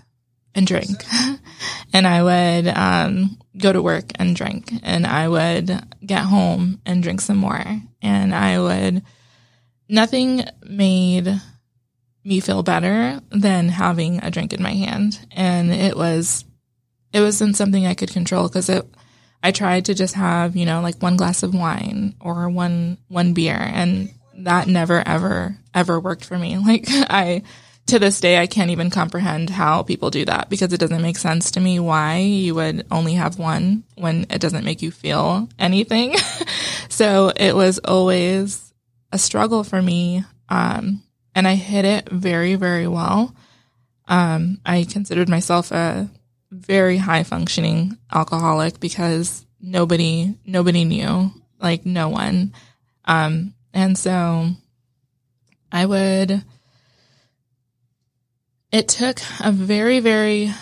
and 0.55 0.67
drink 0.67 1.05
and 1.93 2.07
I 2.07 2.23
would, 2.23 2.69
um, 2.69 3.39
go 3.59 3.73
to 3.73 3.83
work 3.83 4.11
and 4.15 4.35
drink 4.35 4.73
and 4.83 5.07
I 5.07 5.29
would 5.29 5.71
get 6.05 6.25
home 6.25 6.81
and 6.87 7.03
drink 7.03 7.21
some 7.21 7.37
more 7.37 7.63
and 8.01 8.35
I 8.35 8.59
would, 8.59 9.03
nothing 9.87 10.45
made 10.63 11.41
me 12.25 12.41
feel 12.41 12.63
better 12.63 13.21
than 13.31 13.69
having 13.69 14.25
a 14.25 14.31
drink 14.31 14.55
in 14.55 14.63
my 14.63 14.73
hand. 14.73 15.27
And 15.31 15.73
it 15.73 15.95
was, 15.95 16.47
it 17.13 17.21
wasn't 17.21 17.57
something 17.57 17.87
I 17.87 17.93
could 17.93 18.11
control 18.11 18.49
because 18.49 18.71
it, 18.71 18.87
I 19.45 19.53
tried 19.53 19.85
to 19.85 19.95
just 19.95 20.15
have, 20.15 20.57
you 20.57 20.65
know, 20.65 20.81
like 20.81 21.03
one 21.03 21.19
glass 21.19 21.43
of 21.43 21.55
wine 21.55 22.15
or 22.19 22.49
one, 22.49 22.97
one 23.09 23.35
beer 23.35 23.59
and 23.59 24.09
that 24.39 24.67
never 24.67 25.07
ever, 25.07 25.59
ever 25.75 26.01
worked 26.01 26.25
for 26.25 26.39
me. 26.39 26.57
Like 26.67 26.87
I, 26.89 27.43
to 27.89 27.99
this 27.99 28.21
day, 28.21 28.39
I 28.39 28.47
can't 28.47 28.71
even 28.71 28.89
comprehend 28.89 29.51
how 29.51 29.83
people 29.83 30.09
do 30.09 30.25
that 30.25 30.49
because 30.49 30.73
it 30.73 30.81
doesn't 30.81 31.03
make 31.03 31.19
sense 31.19 31.51
to 31.53 31.61
me 31.61 31.79
why 31.79 32.17
you 32.17 32.55
would 32.55 32.87
only 32.91 33.13
have 33.15 33.39
one 33.39 33.85
when 33.97 34.25
it 34.31 34.41
doesn't 34.41 34.65
make 34.65 34.81
you 34.81 34.91
feel 34.91 35.47
anything. 35.59 36.17
so 36.89 37.31
it 37.37 37.55
was 37.55 37.79
always 37.81 38.73
a 39.13 39.19
struggle 39.19 39.63
for 39.63 39.83
me. 39.83 40.25
Um, 40.49 41.03
and 41.35 41.47
I 41.47 41.55
hit 41.55 41.85
it 41.85 42.09
very, 42.09 42.55
very 42.55 42.89
well. 42.89 43.37
Um, 44.09 44.61
I 44.65 44.85
considered 44.85 45.29
myself 45.29 45.71
a 45.71 46.09
very 46.55 46.97
high 46.97 47.25
functioning 47.25 47.99
alcoholic 48.13 48.79
because 48.79 49.45
nobody, 49.61 50.35
nobody 50.47 50.85
knew, 50.85 51.31
like 51.61 51.85
no 51.85 52.09
one. 52.09 52.53
Um, 53.05 53.55
and 53.73 53.99
so 53.99 54.51
I 55.73 55.85
would, 55.85 56.45
it 58.71 58.89
took 58.89 59.21
a 59.41 59.51
very, 59.51 60.01
very, 60.01 60.53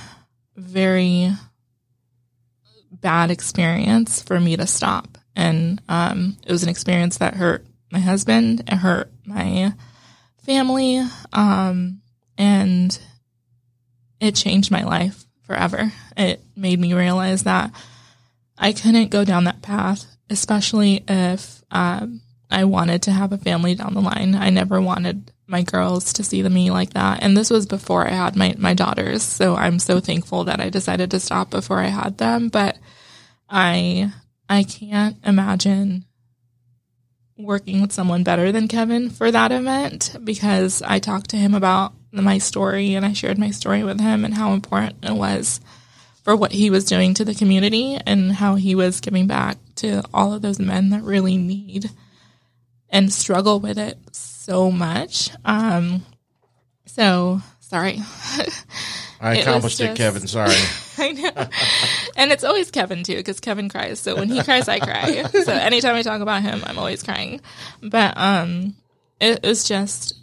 very 0.56 1.30
bad 2.90 3.30
experience 3.30 4.22
for 4.22 4.40
me 4.40 4.56
to 4.56 4.66
stop. 4.66 5.18
And, 5.36 5.80
um, 5.88 6.38
it 6.46 6.52
was 6.52 6.62
an 6.62 6.68
experience 6.68 7.18
that 7.18 7.34
hurt 7.34 7.66
my 7.90 8.00
husband, 8.00 8.60
it 8.60 8.76
hurt 8.76 9.12
my 9.26 9.74
family, 10.38 11.02
um, 11.32 12.00
and 12.38 12.98
it 14.20 14.34
changed 14.34 14.70
my 14.70 14.84
life 14.84 15.26
forever. 15.52 15.92
It 16.16 16.42
made 16.56 16.80
me 16.80 16.94
realize 16.94 17.42
that 17.42 17.70
I 18.56 18.72
couldn't 18.72 19.10
go 19.10 19.24
down 19.24 19.44
that 19.44 19.60
path, 19.60 20.06
especially 20.30 21.04
if 21.06 21.62
um, 21.70 22.22
I 22.50 22.64
wanted 22.64 23.02
to 23.02 23.12
have 23.12 23.32
a 23.32 23.38
family 23.38 23.74
down 23.74 23.92
the 23.92 24.00
line. 24.00 24.34
I 24.34 24.48
never 24.48 24.80
wanted 24.80 25.30
my 25.46 25.62
girls 25.62 26.14
to 26.14 26.24
see 26.24 26.42
me 26.42 26.70
like 26.70 26.94
that. 26.94 27.22
And 27.22 27.36
this 27.36 27.50
was 27.50 27.66
before 27.66 28.06
I 28.06 28.12
had 28.12 28.34
my, 28.34 28.54
my 28.56 28.72
daughters. 28.72 29.22
So 29.22 29.54
I'm 29.54 29.78
so 29.78 30.00
thankful 30.00 30.44
that 30.44 30.60
I 30.60 30.70
decided 30.70 31.10
to 31.10 31.20
stop 31.20 31.50
before 31.50 31.80
I 31.80 31.88
had 31.88 32.16
them. 32.16 32.48
But 32.48 32.78
I 33.50 34.10
I 34.48 34.62
can't 34.62 35.16
imagine 35.24 36.06
working 37.38 37.80
with 37.80 37.92
someone 37.92 38.22
better 38.24 38.52
than 38.52 38.68
Kevin 38.68 39.10
for 39.10 39.30
that 39.30 39.52
event 39.52 40.16
because 40.22 40.82
I 40.82 40.98
talked 40.98 41.30
to 41.30 41.36
him 41.36 41.54
about 41.54 41.92
my 42.12 42.38
story 42.38 42.94
and 42.94 43.04
I 43.06 43.12
shared 43.12 43.38
my 43.38 43.50
story 43.50 43.84
with 43.84 44.00
him 44.00 44.24
and 44.24 44.34
how 44.34 44.52
important 44.52 45.04
it 45.04 45.14
was 45.14 45.60
for 46.22 46.36
what 46.36 46.52
he 46.52 46.70
was 46.70 46.84
doing 46.84 47.14
to 47.14 47.24
the 47.24 47.34
community 47.34 47.98
and 48.06 48.32
how 48.32 48.54
he 48.54 48.74
was 48.74 49.00
giving 49.00 49.26
back 49.26 49.56
to 49.76 50.02
all 50.14 50.32
of 50.32 50.42
those 50.42 50.58
men 50.60 50.90
that 50.90 51.02
really 51.02 51.36
need 51.36 51.90
and 52.90 53.12
struggle 53.12 53.58
with 53.58 53.78
it 53.78 53.98
so 54.12 54.70
much. 54.70 55.30
Um, 55.44 56.04
So 56.86 57.40
sorry. 57.60 58.00
I 59.22 59.36
It 59.36 59.40
accomplished 59.42 59.80
it, 59.80 59.84
just- 59.86 59.96
Kevin. 59.96 60.26
Sorry. 60.26 60.54
I 60.98 61.12
know. 61.12 61.48
and 62.16 62.32
it's 62.32 62.44
always 62.44 62.70
Kevin 62.70 63.04
too, 63.04 63.16
because 63.16 63.40
Kevin 63.40 63.68
cries. 63.68 64.00
So 64.00 64.16
when 64.16 64.28
he 64.28 64.42
cries, 64.44 64.68
I 64.68 64.78
cry. 64.80 65.22
So 65.22 65.52
anytime 65.52 65.94
I 65.94 66.02
talk 66.02 66.20
about 66.20 66.42
him, 66.42 66.60
I'm 66.66 66.78
always 66.78 67.02
crying. 67.02 67.40
But 67.82 68.14
um, 68.16 68.74
it 69.20 69.42
was 69.42 69.66
just, 69.66 70.14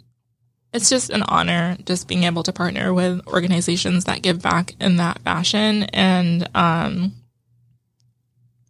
it's 0.74 0.90
just 0.90 1.10
an 1.10 1.22
honor 1.22 1.76
just 1.86 2.06
being 2.08 2.24
able 2.24 2.42
to 2.44 2.52
partner 2.52 2.92
with 2.94 3.26
organizations 3.26 4.04
that 4.04 4.22
give 4.22 4.42
back 4.42 4.74
in 4.80 4.96
that 4.98 5.20
fashion, 5.22 5.84
and 5.84 6.48
um, 6.54 7.12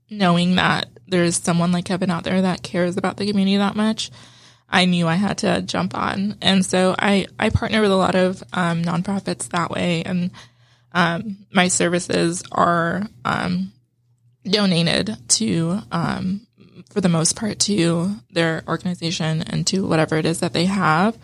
knowing 0.08 0.54
that 0.56 0.86
there's 1.06 1.36
someone 1.36 1.72
like 1.72 1.84
Kevin 1.86 2.10
out 2.10 2.24
there 2.24 2.40
that 2.42 2.62
cares 2.62 2.96
about 2.96 3.16
the 3.16 3.26
community 3.26 3.56
that 3.56 3.76
much. 3.76 4.10
I 4.70 4.84
knew 4.84 5.08
I 5.08 5.16
had 5.16 5.38
to 5.38 5.62
jump 5.62 5.96
on, 5.96 6.36
and 6.40 6.64
so 6.64 6.94
I 6.98 7.26
I 7.38 7.50
partner 7.50 7.80
with 7.80 7.90
a 7.90 7.96
lot 7.96 8.14
of 8.14 8.42
um, 8.52 8.82
nonprofits 8.82 9.48
that 9.48 9.70
way, 9.70 10.02
and 10.04 10.30
um, 10.92 11.38
my 11.52 11.68
services 11.68 12.42
are 12.52 13.06
um, 13.24 13.72
donated 14.44 15.16
to, 15.28 15.80
um, 15.92 16.46
for 16.90 17.00
the 17.00 17.08
most 17.08 17.36
part, 17.36 17.58
to 17.60 18.14
their 18.30 18.62
organization 18.66 19.42
and 19.42 19.66
to 19.68 19.86
whatever 19.86 20.16
it 20.16 20.26
is 20.26 20.40
that 20.40 20.52
they 20.52 20.66
have 20.66 21.18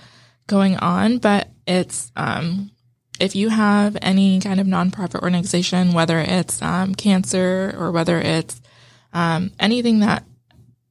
going 0.46 0.76
on. 0.76 1.18
But 1.18 1.48
it's 1.66 2.12
um, 2.16 2.70
if 3.18 3.34
you 3.34 3.48
have 3.48 3.96
any 4.02 4.40
kind 4.40 4.60
of 4.60 4.66
nonprofit 4.66 5.22
organization, 5.22 5.92
whether 5.92 6.18
it's 6.18 6.60
um, 6.62 6.94
cancer 6.94 7.74
or 7.78 7.90
whether 7.90 8.18
it's 8.18 8.60
um, 9.12 9.50
anything 9.58 10.00
that 10.00 10.24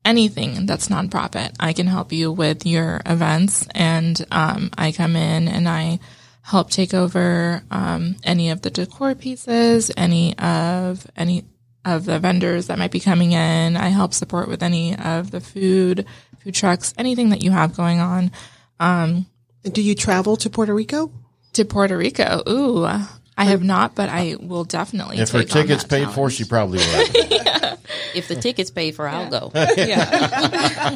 anything 0.05 0.65
that's 0.65 0.87
nonprofit, 0.87 1.55
I 1.59 1.73
can 1.73 1.87
help 1.87 2.13
you 2.13 2.31
with 2.31 2.65
your 2.65 3.01
events, 3.05 3.67
and 3.73 4.25
um, 4.31 4.69
I 4.77 4.91
come 4.91 5.15
in 5.15 5.47
and 5.47 5.67
I 5.67 5.99
help 6.43 6.69
take 6.69 6.93
over 6.93 7.63
um, 7.71 8.15
any 8.23 8.51
of 8.51 8.61
the 8.61 8.69
decor 8.69 9.15
pieces, 9.15 9.91
any 9.97 10.37
of 10.37 11.07
any 11.15 11.45
of 11.83 12.05
the 12.05 12.19
vendors 12.19 12.67
that 12.67 12.79
might 12.79 12.91
be 12.91 12.99
coming 12.99 13.31
in. 13.31 13.75
I 13.75 13.89
help 13.89 14.13
support 14.13 14.47
with 14.47 14.63
any 14.63 14.95
of 14.95 15.31
the 15.31 15.41
food, 15.41 16.05
food 16.39 16.53
trucks, 16.53 16.93
anything 16.97 17.29
that 17.29 17.43
you 17.43 17.51
have 17.51 17.75
going 17.75 17.99
on. 17.99 18.31
And 18.79 19.25
do 19.63 19.81
you 19.81 19.95
travel 19.95 20.37
to 20.37 20.49
Puerto 20.49 20.73
Rico? 20.73 21.11
To 21.53 21.65
Puerto 21.65 21.97
Rico, 21.97 22.43
ooh, 22.47 22.87
I 23.37 23.45
have 23.45 23.63
not, 23.63 23.95
but 23.95 24.09
I 24.09 24.35
will 24.39 24.63
definitely. 24.63 25.17
If 25.17 25.31
her 25.31 25.43
take 25.43 25.55
on 25.55 25.61
ticket's 25.63 25.83
that 25.83 25.89
paid 25.89 26.09
for, 26.13 26.29
she 26.29 26.45
probably 26.45 26.77
would. 26.95 27.77
If 28.15 28.27
the 28.29 28.35
ticket's 28.35 28.71
paid 28.71 28.95
for, 28.95 29.07
I'll 29.07 29.29
go. 29.29 29.51
yeah, 29.77 30.95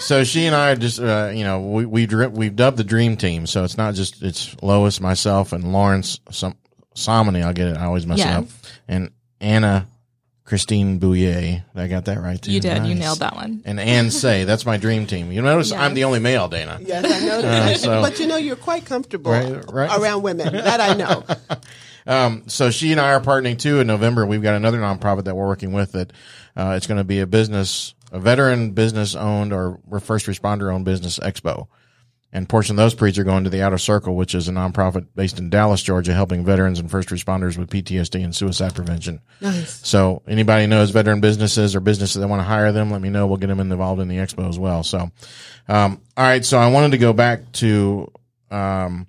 so 0.00 0.24
she 0.24 0.46
and 0.46 0.54
I 0.56 0.74
just, 0.74 0.98
uh, 1.00 1.30
you 1.34 1.44
know, 1.44 1.60
we 1.60 1.84
we 1.86 2.06
we've 2.06 2.56
dubbed 2.56 2.76
the 2.78 2.84
dream 2.84 3.16
team. 3.16 3.46
So 3.46 3.64
it's 3.64 3.76
not 3.76 3.94
just 3.94 4.22
it's 4.22 4.54
Loice, 4.62 5.00
myself, 5.00 5.52
and 5.52 5.72
Lawrence 5.72 6.20
some 6.30 6.56
Somony. 6.94 7.42
I'll 7.44 7.52
get 7.52 7.68
it. 7.68 7.76
I 7.76 7.84
always 7.84 8.06
mess 8.06 8.18
Yeah. 8.18 8.38
it 8.38 8.44
up. 8.44 8.48
And 8.88 9.10
Anna 9.40 9.86
Christine 10.48 10.98
Bouillet. 10.98 11.62
I 11.74 11.88
got 11.88 12.06
that 12.06 12.22
right 12.22 12.40
too. 12.40 12.52
you 12.52 12.60
did. 12.60 12.86
You 12.86 12.94
nailed 12.94 13.18
that 13.18 13.34
one. 13.36 13.60
And 13.66 13.78
Anne 13.78 14.10
Say. 14.22 14.44
That's 14.44 14.64
my 14.64 14.78
dream 14.78 15.06
team. 15.06 15.30
You 15.30 15.42
notice 15.42 15.72
I'm 15.72 15.92
the 15.92 16.04
only 16.04 16.20
male, 16.20 16.48
Dana. 16.48 16.78
Yes, 16.80 17.04
I 17.04 17.26
know 17.26 17.48
Uh, 17.48 17.74
so- 17.74 18.00
but 18.00 18.18
you 18.18 18.26
know, 18.26 18.36
you're 18.38 18.56
quite 18.56 18.86
comfortable 18.86 19.30
Right, 19.30 19.62
right. 19.70 19.98
around 20.00 20.22
women. 20.22 20.52
That 20.54 20.80
I 20.80 20.94
know. 20.94 21.24
Um, 22.06 22.44
so 22.46 22.70
she 22.70 22.90
and 22.92 22.98
I 22.98 23.12
are 23.12 23.20
partnering 23.20 23.58
too 23.58 23.80
in 23.80 23.86
November. 23.86 24.24
We've 24.24 24.40
got 24.42 24.54
another 24.54 24.78
nonprofit 24.78 25.24
that 25.24 25.36
we're 25.36 25.46
working 25.46 25.72
with 25.72 25.92
that 25.92 26.10
uh, 26.56 26.72
it's 26.74 26.86
going 26.86 26.96
to 26.96 27.04
be 27.04 27.20
a 27.20 27.26
business, 27.26 27.92
a 28.10 28.18
veteran 28.18 28.70
business 28.70 29.14
owned 29.14 29.52
or 29.52 29.78
first 30.00 30.24
responder 30.24 30.72
owned 30.72 30.86
business 30.86 31.18
expo. 31.18 31.66
And 32.30 32.46
portion 32.46 32.78
of 32.78 32.92
those 32.92 33.18
are 33.18 33.24
going 33.24 33.44
to 33.44 33.50
the 33.50 33.62
Outer 33.62 33.78
Circle, 33.78 34.14
which 34.14 34.34
is 34.34 34.48
a 34.48 34.52
nonprofit 34.52 35.06
based 35.14 35.38
in 35.38 35.48
Dallas, 35.48 35.82
Georgia, 35.82 36.12
helping 36.12 36.44
veterans 36.44 36.78
and 36.78 36.90
first 36.90 37.08
responders 37.08 37.56
with 37.56 37.70
PTSD 37.70 38.22
and 38.22 38.36
suicide 38.36 38.74
prevention. 38.74 39.22
Nice. 39.40 39.86
So 39.86 40.22
anybody 40.28 40.66
knows 40.66 40.90
veteran 40.90 41.22
businesses 41.22 41.74
or 41.74 41.80
businesses 41.80 42.20
that 42.20 42.28
want 42.28 42.40
to 42.40 42.44
hire 42.44 42.70
them, 42.70 42.90
let 42.90 43.00
me 43.00 43.08
know. 43.08 43.26
We'll 43.26 43.38
get 43.38 43.46
them 43.46 43.60
involved 43.60 44.02
in 44.02 44.08
the 44.08 44.16
expo 44.16 44.46
as 44.46 44.58
well. 44.58 44.82
So, 44.82 45.10
um, 45.68 46.02
all 46.18 46.24
right. 46.24 46.44
So 46.44 46.58
I 46.58 46.70
wanted 46.70 46.90
to 46.90 46.98
go 46.98 47.14
back 47.14 47.50
to, 47.52 48.12
um, 48.50 49.06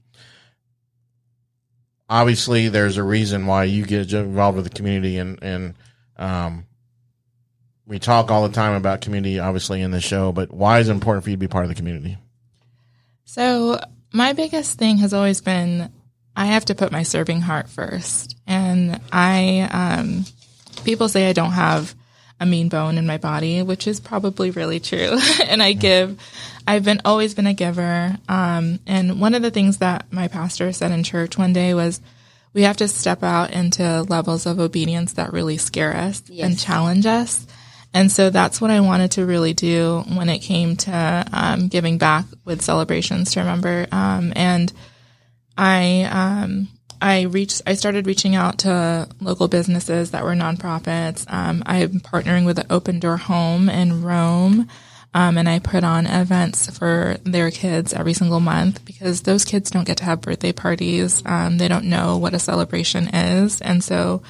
obviously 2.09 2.69
there's 2.69 2.95
a 2.95 3.03
reason 3.03 3.47
why 3.47 3.65
you 3.65 3.85
get 3.85 4.13
involved 4.13 4.55
with 4.55 4.65
the 4.65 4.73
community 4.73 5.17
and, 5.17 5.43
and, 5.43 5.75
um, 6.15 6.65
we 7.85 7.99
talk 7.99 8.31
all 8.31 8.47
the 8.47 8.53
time 8.53 8.75
about 8.75 9.01
community, 9.01 9.39
obviously 9.39 9.81
in 9.81 9.91
the 9.91 9.99
show, 9.99 10.31
but 10.31 10.53
why 10.53 10.79
is 10.79 10.87
it 10.87 10.91
important 10.91 11.23
for 11.23 11.31
you 11.31 11.35
to 11.35 11.39
be 11.39 11.47
part 11.47 11.65
of 11.65 11.69
the 11.69 11.75
community? 11.75 12.17
So 13.29 13.79
my 14.11 14.33
biggest 14.33 14.79
thing 14.79 14.97
has 14.97 15.13
always 15.13 15.39
been 15.39 15.91
I 16.35 16.45
have 16.47 16.65
to 16.65 16.73
put 16.73 16.91
my 16.91 17.03
serving 17.03 17.41
heart 17.41 17.69
first, 17.69 18.35
and 18.47 18.99
I 19.11 19.69
um, 19.71 20.25
people 20.83 21.09
say 21.09 21.29
I 21.29 21.33
don't 21.33 21.51
have 21.51 21.93
a 22.39 22.47
mean 22.47 22.69
bone 22.69 22.97
in 22.97 23.05
my 23.05 23.19
body, 23.19 23.61
which 23.61 23.85
is 23.85 23.99
probably 23.99 24.49
really 24.49 24.79
true. 24.79 25.19
and 25.45 25.61
I 25.61 25.73
give, 25.73 26.19
I've 26.65 26.83
been 26.83 27.01
always 27.05 27.35
been 27.35 27.45
a 27.45 27.53
giver. 27.53 28.17
Um, 28.27 28.79
and 28.87 29.21
one 29.21 29.35
of 29.35 29.43
the 29.43 29.51
things 29.51 29.77
that 29.77 30.11
my 30.11 30.27
pastor 30.27 30.73
said 30.73 30.91
in 30.91 31.03
church 31.03 31.37
one 31.37 31.53
day 31.53 31.75
was, 31.75 32.01
we 32.53 32.63
have 32.63 32.77
to 32.77 32.87
step 32.87 33.21
out 33.21 33.51
into 33.51 34.01
levels 34.03 34.47
of 34.47 34.59
obedience 34.59 35.13
that 35.13 35.33
really 35.33 35.57
scare 35.57 35.95
us 35.95 36.23
and 36.35 36.57
challenge 36.57 37.05
us. 37.05 37.45
And 37.93 38.11
so 38.11 38.29
that's 38.29 38.61
what 38.61 38.71
I 38.71 38.81
wanted 38.81 39.11
to 39.11 39.25
really 39.25 39.53
do 39.53 40.03
when 40.07 40.29
it 40.29 40.39
came 40.39 40.75
to 40.77 41.25
um, 41.33 41.67
giving 41.67 41.97
back 41.97 42.25
with 42.45 42.61
celebrations 42.61 43.31
to 43.33 43.39
remember. 43.39 43.87
Um, 43.91 44.31
and 44.35 44.71
I 45.57 46.03
um, 46.03 46.67
I 47.01 47.23
reached 47.23 47.63
I 47.65 47.73
started 47.73 48.05
reaching 48.05 48.35
out 48.35 48.59
to 48.59 49.07
local 49.19 49.47
businesses 49.47 50.11
that 50.11 50.23
were 50.23 50.35
nonprofits. 50.35 51.25
Um, 51.31 51.63
I'm 51.65 51.99
partnering 51.99 52.45
with 52.45 52.57
the 52.57 52.71
Open 52.71 52.99
Door 52.99 53.17
Home 53.17 53.69
in 53.69 54.03
Rome. 54.03 54.67
Um, 55.11 55.39
and 55.39 55.49
I 55.49 55.57
put 55.57 55.83
on 55.83 56.05
events 56.05 56.77
for 56.77 57.17
their 57.23 57.49
kids 57.49 57.93
every 57.93 58.13
single 58.13 58.39
month 58.39 58.85
because 58.85 59.23
those 59.23 59.43
kids 59.43 59.71
don't 59.71 59.87
get 59.87 59.97
to 59.97 60.03
have 60.03 60.21
birthday 60.21 60.51
parties. 60.51 61.23
Um, 61.25 61.57
they 61.57 61.67
don't 61.67 61.85
know 61.85 62.17
what 62.17 62.35
a 62.35 62.39
celebration 62.39 63.07
is. 63.07 63.59
And 63.59 63.83
so 63.83 64.21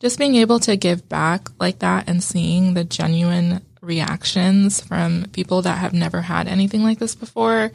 just 0.00 0.18
being 0.18 0.34
able 0.36 0.60
to 0.60 0.76
give 0.76 1.08
back 1.08 1.48
like 1.60 1.80
that 1.80 2.08
and 2.08 2.22
seeing 2.22 2.74
the 2.74 2.84
genuine 2.84 3.64
reactions 3.80 4.80
from 4.80 5.26
people 5.32 5.62
that 5.62 5.78
have 5.78 5.92
never 5.92 6.20
had 6.20 6.48
anything 6.48 6.82
like 6.82 6.98
this 6.98 7.14
before, 7.14 7.72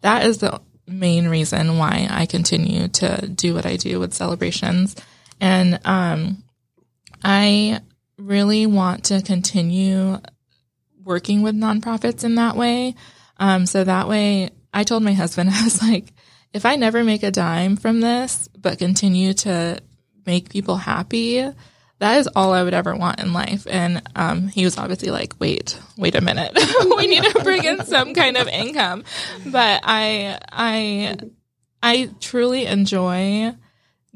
that 0.00 0.24
is 0.26 0.38
the 0.38 0.60
main 0.86 1.28
reason 1.28 1.78
why 1.78 2.08
I 2.10 2.26
continue 2.26 2.88
to 2.88 3.26
do 3.28 3.54
what 3.54 3.66
I 3.66 3.76
do 3.76 4.00
with 4.00 4.14
celebrations. 4.14 4.96
And 5.40 5.80
um, 5.84 6.42
I 7.22 7.80
really 8.18 8.66
want 8.66 9.04
to 9.04 9.22
continue 9.22 10.18
working 11.04 11.42
with 11.42 11.56
nonprofits 11.56 12.24
in 12.24 12.36
that 12.36 12.56
way. 12.56 12.94
Um, 13.38 13.66
so 13.66 13.84
that 13.84 14.08
way, 14.08 14.50
I 14.72 14.84
told 14.84 15.02
my 15.02 15.12
husband, 15.12 15.50
I 15.52 15.64
was 15.64 15.82
like, 15.82 16.12
if 16.52 16.66
I 16.66 16.76
never 16.76 17.02
make 17.02 17.22
a 17.22 17.30
dime 17.30 17.76
from 17.76 18.00
this, 18.00 18.48
but 18.56 18.78
continue 18.78 19.32
to 19.34 19.80
make 20.26 20.48
people 20.48 20.76
happy, 20.76 21.48
that 21.98 22.18
is 22.18 22.28
all 22.34 22.52
I 22.52 22.62
would 22.62 22.74
ever 22.74 22.96
want 22.96 23.20
in 23.20 23.32
life. 23.32 23.66
And 23.70 24.02
um, 24.16 24.48
he 24.48 24.64
was 24.64 24.76
obviously 24.76 25.10
like, 25.10 25.34
wait, 25.38 25.78
wait 25.96 26.16
a 26.16 26.20
minute, 26.20 26.52
we 26.96 27.06
need 27.06 27.22
to 27.22 27.44
bring 27.44 27.64
in 27.64 27.84
some 27.84 28.12
kind 28.12 28.36
of 28.36 28.48
income. 28.48 29.04
But 29.46 29.82
I, 29.84 30.38
I, 30.50 31.16
I 31.82 32.10
truly 32.20 32.66
enjoy 32.66 33.54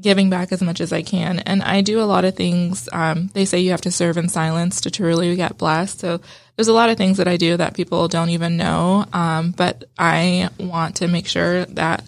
giving 0.01 0.29
back 0.29 0.53
as 0.53 0.63
much 0.63 0.81
as 0.81 0.93
I 0.93 1.03
can. 1.03 1.39
And 1.41 1.63
I 1.63 1.81
do 1.81 2.01
a 2.01 2.05
lot 2.05 2.25
of 2.25 2.35
things. 2.35 2.89
Um, 2.93 3.29
they 3.35 3.45
say 3.45 3.61
you 3.61 3.71
have 3.71 3.81
to 3.83 3.91
serve 3.91 4.17
in 4.17 4.29
silence 4.29 4.83
to 4.83 4.91
truly 4.91 5.35
get 5.37 5.57
blessed. 5.57 6.01
So 6.01 6.21
there's 6.57 6.69
a 6.69 6.73
lot 6.73 6.91
of 6.91 6.99
things 6.99 7.17
that 7.19 7.29
I 7.29 7.37
do 7.37 7.57
that 7.57 7.75
people 7.75 8.09
don't 8.09 8.31
even 8.31 8.57
know. 8.57 9.07
Um, 9.13 9.53
but 9.53 9.85
I 9.99 10.51
want 10.59 10.97
to 10.97 11.09
make 11.09 11.27
sure 11.27 11.65
that 11.67 12.05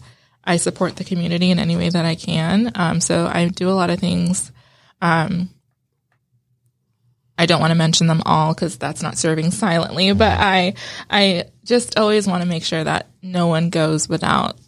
I 0.48 0.56
support 0.56 0.96
the 0.96 1.04
community 1.04 1.50
in 1.50 1.58
any 1.58 1.76
way 1.76 1.90
that 1.90 2.06
I 2.06 2.14
can. 2.14 2.72
Um, 2.74 3.02
so 3.02 3.26
I 3.26 3.48
do 3.48 3.68
a 3.68 3.76
lot 3.76 3.90
of 3.90 4.00
things. 4.00 4.50
Um, 5.02 5.50
I 7.36 7.44
don't 7.44 7.60
want 7.60 7.70
to 7.70 7.76
mention 7.76 8.06
them 8.06 8.22
all 8.24 8.54
because 8.54 8.78
that's 8.78 9.02
not 9.02 9.18
serving 9.18 9.50
silently, 9.50 10.12
but 10.12 10.38
I, 10.40 10.72
I 11.10 11.44
just 11.64 11.98
always 11.98 12.26
want 12.26 12.42
to 12.42 12.48
make 12.48 12.64
sure 12.64 12.82
that 12.82 13.08
no 13.22 13.46
one 13.46 13.68
goes 13.68 14.08
without 14.08 14.58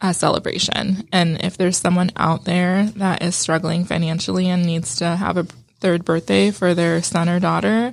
a 0.00 0.14
celebration. 0.14 1.06
And 1.12 1.44
if 1.44 1.58
there's 1.58 1.76
someone 1.76 2.10
out 2.16 2.46
there 2.46 2.86
that 2.96 3.22
is 3.22 3.36
struggling 3.36 3.84
financially 3.84 4.48
and 4.48 4.64
needs 4.64 4.96
to 4.96 5.14
have 5.14 5.36
a 5.36 5.46
third 5.80 6.06
birthday 6.06 6.50
for 6.50 6.72
their 6.72 7.02
son 7.02 7.28
or 7.28 7.38
daughter, 7.38 7.92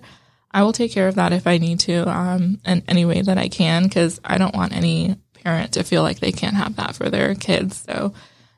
I 0.51 0.63
will 0.63 0.71
take 0.71 0.93
care 0.93 1.09
of 1.09 1.15
that 1.15 1.33
if 1.33 1.47
I 1.47 1.57
need 1.57 1.81
to, 1.81 2.09
um, 2.09 2.61
in 2.65 2.81
any 2.87 3.03
way 3.03 3.21
that 3.21 3.37
I 3.37 3.49
can, 3.49 3.83
because 3.83 4.21
I 4.23 4.37
don't 4.37 4.55
want 4.55 4.73
any 4.73 5.17
parent 5.45 5.73
to 5.73 5.83
feel 5.83 6.01
like 6.01 6.19
they 6.19 6.31
can't 6.31 6.55
have 6.55 6.75
that 6.75 6.95
for 6.95 7.09
their 7.09 7.35
kids. 7.35 7.85
So 7.87 8.13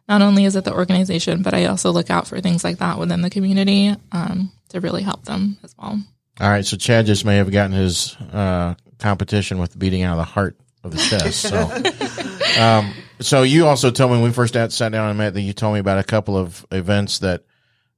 not 0.08 0.22
only 0.22 0.46
is 0.46 0.56
it 0.56 0.64
the 0.64 0.74
organization, 0.74 1.44
but 1.44 1.54
I 1.54 1.66
also 1.66 1.92
look 1.92 2.10
out 2.10 2.28
for 2.28 2.40
things 2.40 2.64
like 2.64 2.78
that 2.78 2.98
within 2.98 3.22
the 3.22 3.30
community, 3.30 3.94
um, 4.14 4.52
to 4.70 4.80
really 4.80 5.04
help 5.04 5.26
them 5.26 5.58
as 5.64 5.76
well. 5.78 6.02
All 6.40 6.50
right. 6.50 6.66
So 6.66 6.78
Chad 6.78 7.06
just 7.06 7.26
may 7.26 7.36
have 7.38 7.52
gotten 7.52 7.74
his, 7.74 8.16
uh, 8.32 8.76
competition 9.00 9.60
with 9.60 9.78
beating 9.78 10.04
out 10.04 10.14
of 10.14 10.18
the 10.18 10.32
heart 10.32 10.58
of 10.84 10.92
the 10.92 10.98
chest. 10.98 11.42
So, 11.42 12.62
um, 12.62 12.94
So 13.20 13.44
you 13.44 13.68
also 13.68 13.92
told 13.92 14.12
me 14.12 14.18
when 14.18 14.30
we 14.30 14.34
first 14.34 14.54
sat 14.54 14.72
sat 14.72 14.92
down 14.92 15.10
and 15.10 15.18
met 15.18 15.34
that 15.34 15.42
you 15.42 15.54
told 15.54 15.74
me 15.74 15.80
about 15.80 16.00
a 16.00 16.04
couple 16.04 16.38
of 16.38 16.66
events 16.72 17.20
that 17.20 17.44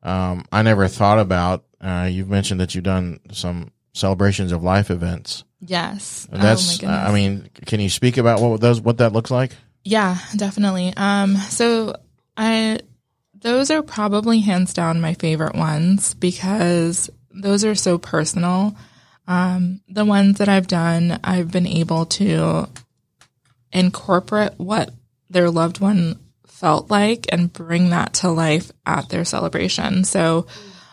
um, 0.01 0.45
I 0.51 0.63
never 0.63 0.87
thought 0.87 1.19
about. 1.19 1.65
Uh, 1.79 2.09
you've 2.11 2.29
mentioned 2.29 2.59
that 2.61 2.73
you've 2.73 2.83
done 2.85 3.19
some 3.31 3.71
celebrations 3.93 4.51
of 4.51 4.63
life 4.63 4.89
events. 4.91 5.43
Yes. 5.61 6.27
And 6.31 6.41
that's, 6.41 6.83
oh 6.83 6.87
my. 6.87 7.07
I 7.07 7.13
mean, 7.13 7.49
can 7.65 7.79
you 7.79 7.89
speak 7.89 8.17
about 8.17 8.41
what 8.41 8.61
those, 8.61 8.79
what 8.79 8.99
that 8.99 9.13
looks 9.13 9.31
like? 9.31 9.51
Yeah, 9.83 10.17
definitely. 10.35 10.93
Um, 10.95 11.35
so 11.35 11.95
I, 12.37 12.79
those 13.33 13.71
are 13.71 13.81
probably 13.81 14.39
hands 14.39 14.73
down 14.73 15.01
my 15.01 15.13
favorite 15.13 15.55
ones 15.55 16.13
because 16.13 17.09
those 17.31 17.63
are 17.65 17.75
so 17.75 17.97
personal. 17.97 18.75
Um, 19.27 19.81
the 19.87 20.05
ones 20.05 20.39
that 20.39 20.49
I've 20.49 20.67
done, 20.67 21.19
I've 21.23 21.51
been 21.51 21.67
able 21.67 22.05
to 22.07 22.67
incorporate 23.71 24.53
what 24.57 24.91
their 25.29 25.49
loved 25.51 25.79
one 25.79 26.19
felt 26.47 26.89
like 26.89 27.27
and 27.31 27.53
bring 27.53 27.91
that 27.91 28.13
to 28.13 28.29
life 28.29 28.71
at 28.85 29.09
their 29.09 29.23
celebration. 29.23 30.03
So, 30.03 30.47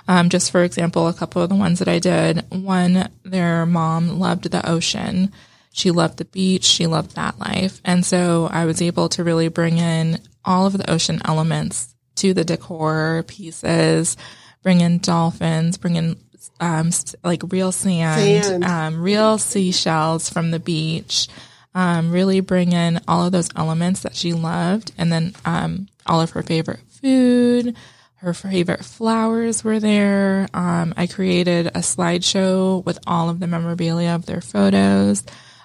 um, 0.08 0.28
just 0.28 0.50
for 0.50 0.62
example, 0.62 1.08
a 1.08 1.14
couple 1.14 1.42
of 1.42 1.48
the 1.48 1.54
ones 1.54 1.78
that 1.78 1.88
I 1.88 1.98
did, 1.98 2.44
one, 2.50 3.08
their 3.24 3.66
mom 3.66 4.18
loved 4.18 4.50
the 4.50 4.68
ocean. 4.68 5.32
She 5.72 5.90
loved 5.90 6.18
the 6.18 6.24
beach. 6.24 6.64
She 6.64 6.86
loved 6.86 7.16
that 7.16 7.38
life. 7.38 7.80
And 7.84 8.04
so 8.04 8.48
I 8.50 8.64
was 8.64 8.80
able 8.80 9.08
to 9.10 9.24
really 9.24 9.48
bring 9.48 9.78
in 9.78 10.20
all 10.44 10.66
of 10.66 10.78
the 10.78 10.90
ocean 10.90 11.20
elements 11.24 11.94
to 12.16 12.32
the 12.32 12.44
decor 12.44 13.24
pieces, 13.26 14.16
bring 14.62 14.80
in 14.80 14.98
dolphins, 14.98 15.76
bring 15.76 15.96
in 15.96 16.16
um, 16.60 16.90
like 17.22 17.42
real 17.52 17.72
sand, 17.72 18.44
Sand. 18.44 18.64
Um, 18.64 19.02
real 19.02 19.38
seashells 19.38 20.30
from 20.30 20.50
the 20.50 20.58
beach. 20.58 21.28
Um, 21.74 22.10
really 22.10 22.40
bring 22.40 22.72
in 22.72 23.00
all 23.06 23.26
of 23.26 23.32
those 23.32 23.50
elements 23.54 24.00
that 24.00 24.16
she 24.16 24.32
loved, 24.32 24.92
and 24.96 25.12
then 25.12 25.34
um, 25.44 25.88
all 26.06 26.22
of 26.22 26.30
her 26.30 26.42
favorite 26.42 26.80
food, 26.88 27.76
her 28.16 28.32
favorite 28.32 28.84
flowers 28.84 29.62
were 29.62 29.78
there. 29.78 30.48
Um, 30.54 30.94
I 30.96 31.06
created 31.06 31.68
a 31.68 31.80
slideshow 31.80 32.84
with 32.84 32.98
all 33.06 33.28
of 33.28 33.40
the 33.40 33.46
memorabilia 33.46 34.10
of 34.10 34.26
their 34.26 34.40
photos. 34.40 35.22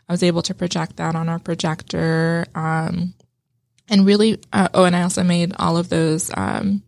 I 0.08 0.14
was 0.14 0.24
able 0.24 0.41
to 0.43 0.54
project 0.54 0.97
that 0.97 1.16
on 1.16 1.30
our 1.30 1.39
projector. 1.39 2.45
Um, 2.54 3.14
and 3.88 4.06
really, 4.06 4.39
uh, 4.52 4.68
oh, 4.74 4.84
and 4.84 4.95
I 4.95 5.04
also 5.04 5.24
made 5.24 5.54
all 5.58 5.78
of 5.78 5.89
those 5.89 6.30
um, 6.36 6.84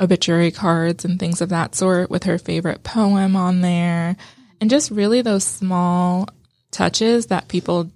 obituary 0.00 0.50
cards 0.50 1.04
and 1.04 1.18
things 1.18 1.40
of 1.40 1.50
that 1.50 1.74
sort 1.74 2.10
with 2.10 2.24
her 2.24 2.38
favorite 2.38 2.82
poem 2.82 3.36
on 3.36 3.60
there. 3.60 4.16
And 4.60 4.68
just 4.68 4.90
really 4.90 5.22
those 5.22 5.44
small 5.44 6.28
touches 6.70 7.26
that 7.26 7.48
people 7.48 7.90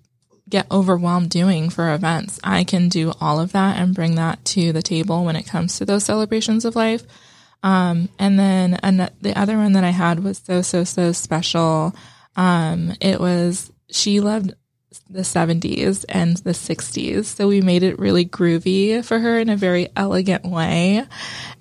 get 0.50 0.66
overwhelmed 0.70 1.30
doing 1.30 1.70
for 1.70 1.94
events. 1.94 2.38
I 2.44 2.64
can 2.64 2.88
do 2.88 3.12
all 3.20 3.40
of 3.40 3.52
that 3.52 3.78
and 3.78 3.94
bring 3.94 4.16
that 4.16 4.44
to 4.46 4.72
the 4.72 4.82
table 4.82 5.24
when 5.24 5.36
it 5.36 5.46
comes 5.46 5.78
to 5.78 5.84
those 5.84 6.04
celebrations 6.04 6.64
of 6.64 6.76
life. 6.76 7.02
Um, 7.62 8.08
and 8.18 8.38
then 8.38 8.74
an- 8.82 9.10
the 9.20 9.38
other 9.38 9.56
one 9.56 9.72
that 9.72 9.84
I 9.84 9.90
had 9.90 10.24
was 10.24 10.38
so, 10.38 10.62
so, 10.62 10.84
so 10.84 11.12
special. 11.12 11.94
Um, 12.36 12.94
it 13.00 13.20
was, 13.20 13.70
she 13.90 14.20
loved 14.20 14.54
the 15.08 15.20
70s 15.20 16.04
and 16.08 16.36
the 16.38 16.50
60s. 16.50 17.24
So 17.24 17.48
we 17.48 17.60
made 17.60 17.82
it 17.82 17.98
really 17.98 18.24
groovy 18.24 19.04
for 19.04 19.18
her 19.18 19.38
in 19.38 19.48
a 19.48 19.56
very 19.56 19.88
elegant 19.96 20.44
way. 20.44 21.04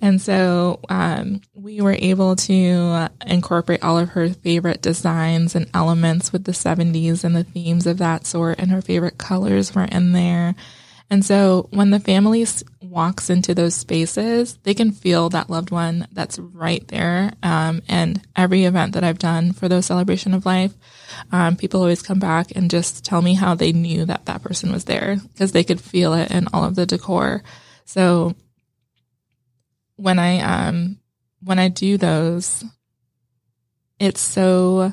And 0.00 0.20
so 0.20 0.80
um, 0.88 1.40
we 1.54 1.80
were 1.80 1.96
able 1.98 2.36
to 2.36 3.08
incorporate 3.26 3.84
all 3.84 3.98
of 3.98 4.10
her 4.10 4.30
favorite 4.30 4.82
designs 4.82 5.54
and 5.54 5.70
elements 5.74 6.32
with 6.32 6.44
the 6.44 6.52
70s 6.52 7.22
and 7.22 7.36
the 7.36 7.44
themes 7.44 7.86
of 7.86 7.98
that 7.98 8.26
sort. 8.26 8.58
And 8.58 8.70
her 8.70 8.82
favorite 8.82 9.18
colors 9.18 9.74
were 9.74 9.84
in 9.84 10.12
there. 10.12 10.54
And 11.10 11.24
so 11.24 11.68
when 11.72 11.90
the 11.90 11.98
family 11.98 12.46
walks 12.80 13.30
into 13.30 13.52
those 13.52 13.74
spaces, 13.74 14.58
they 14.62 14.74
can 14.74 14.92
feel 14.92 15.28
that 15.30 15.50
loved 15.50 15.72
one 15.72 16.06
that's 16.12 16.38
right 16.38 16.86
there. 16.86 17.32
Um, 17.42 17.82
and 17.88 18.22
every 18.36 18.64
event 18.64 18.94
that 18.94 19.02
I've 19.02 19.18
done 19.18 19.52
for 19.52 19.68
those 19.68 19.86
celebration 19.86 20.34
of 20.34 20.46
life, 20.46 20.72
um, 21.32 21.56
people 21.56 21.80
always 21.80 22.02
come 22.02 22.18
back 22.18 22.52
and 22.54 22.70
just 22.70 23.04
tell 23.04 23.22
me 23.22 23.34
how 23.34 23.54
they 23.54 23.72
knew 23.72 24.04
that 24.04 24.26
that 24.26 24.42
person 24.42 24.72
was 24.72 24.84
there 24.84 25.16
because 25.32 25.52
they 25.52 25.64
could 25.64 25.80
feel 25.80 26.14
it 26.14 26.30
in 26.30 26.48
all 26.52 26.64
of 26.64 26.74
the 26.74 26.86
decor. 26.86 27.42
So 27.84 28.34
when 29.96 30.18
I 30.18 30.40
um 30.40 30.98
when 31.42 31.58
I 31.58 31.68
do 31.68 31.96
those, 31.96 32.64
it's 33.98 34.20
so 34.20 34.92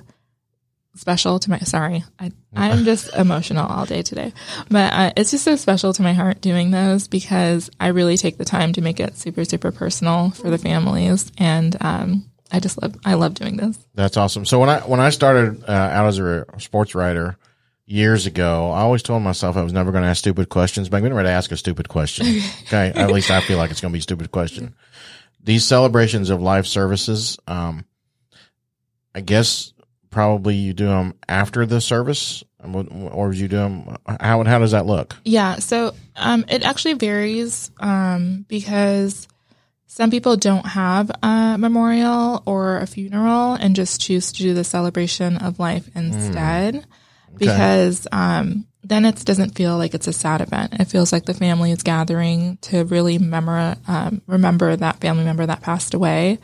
special 0.95 1.39
to 1.39 1.49
my 1.49 1.59
sorry 1.59 2.03
i 2.20 2.32
i'm 2.55 2.84
just 2.84 3.13
emotional 3.15 3.65
all 3.68 3.86
day 3.86 4.01
today 4.01 4.34
but 4.70 4.91
uh, 4.93 5.11
it's 5.15 5.32
just 5.32 5.43
so 5.43 5.55
special 5.55 5.93
to 5.93 6.01
my 6.01 6.13
heart 6.13 6.41
doing 6.41 6.72
those 6.72 7.07
because 7.07 7.70
i 7.80 7.88
really 7.88 8.18
take 8.18 8.38
the 8.38 8.45
time 8.45 8.74
to 8.74 8.82
make 8.82 8.99
it 8.99 9.15
super 9.15 9.45
super 9.45 9.72
personal 9.72 10.32
for 10.32 10.49
the 10.49 10.57
families 10.57 11.32
and 11.38 11.78
um 11.82 12.26
i 12.52 12.60
just 12.60 12.82
love 12.82 12.95
i 13.06 13.14
love 13.14 13.34
doing 13.34 13.58
this 13.58 13.78
That's 13.95 14.18
awesome. 14.18 14.45
So 14.45 14.60
when 14.60 14.70
I 14.70 14.80
when 14.82 15.00
I 15.00 15.10
started 15.10 15.64
uh, 15.68 15.72
out 15.72 16.08
as 16.08 16.20
a 16.20 16.45
sports 16.60 16.93
writer 16.95 17.38
years 17.86 18.26
ago, 18.26 18.70
I 18.72 18.82
always 18.82 19.02
told 19.02 19.24
myself 19.24 19.56
I 19.58 19.64
was 19.64 19.74
never 19.74 19.91
going 19.91 20.04
to 20.04 20.10
ask 20.10 20.20
stupid 20.20 20.50
questions, 20.50 20.89
but 20.89 20.98
I'm 20.98 21.14
ready 21.14 21.28
to 21.28 21.34
ask 21.34 21.52
a 21.52 21.58
stupid 21.58 21.88
question. 21.88 22.26
Okay, 22.68 22.91
at 22.95 23.12
least 23.12 23.32
I 23.32 23.39
feel 23.41 23.58
like 23.58 23.72
it's 23.72 23.80
going 23.82 23.91
to 23.91 23.93
be 23.93 24.00
a 24.00 24.04
stupid 24.04 24.30
question. 24.32 24.76
These 25.41 25.64
celebrations 25.64 26.30
of 26.30 26.41
life 26.41 26.66
services, 26.66 27.39
um, 27.48 27.86
I 29.16 29.22
guess 29.22 29.72
probably 30.10 30.56
you 30.56 30.74
do 30.74 30.88
them 30.88 31.14
after 31.30 31.66
the 31.66 31.80
service, 31.80 32.43
or 32.62 33.34
you 33.34 33.48
do 33.48 33.56
them. 33.56 33.98
How 34.20 34.43
how 34.43 34.60
does 34.60 34.72
that 34.72 34.86
look? 34.86 35.16
Yeah, 35.24 35.56
so 35.60 35.95
um, 36.18 36.43
it 36.50 36.64
actually 36.64 36.95
varies 36.95 37.72
um, 37.80 38.45
because 38.50 39.28
some 39.88 40.11
people 40.11 40.35
don't 40.35 40.65
have 40.65 41.09
a 41.23 41.55
memorial 41.57 42.43
or 42.45 42.77
a 42.77 42.88
funeral 42.88 43.53
and 43.53 43.75
just 43.75 44.01
choose 44.01 44.31
to 44.33 44.43
do 44.43 44.53
the 44.53 44.63
celebration 44.63 45.38
of 45.38 45.59
life 45.59 45.89
instead 45.95 46.85
because 47.38 48.07
um, 48.11 48.65
then 48.83 49.05
it 49.05 49.23
doesn't 49.25 49.55
feel 49.55 49.77
like 49.77 49.93
it's 49.93 50.07
a 50.07 50.13
sad 50.13 50.41
event. 50.41 50.73
It 50.79 50.85
feels 50.85 51.11
like 51.11 51.25
the 51.25 51.33
family 51.33 51.71
is 51.71 51.83
gathering 51.83 52.57
to 52.63 52.83
really 52.85 53.17
memor- 53.17 53.77
um, 53.88 54.21
remember 54.27 54.75
that 54.75 54.99
family 55.01 55.23
member 55.23 55.45
that 55.45 55.61
passed 55.61 55.93
away. 55.93 56.39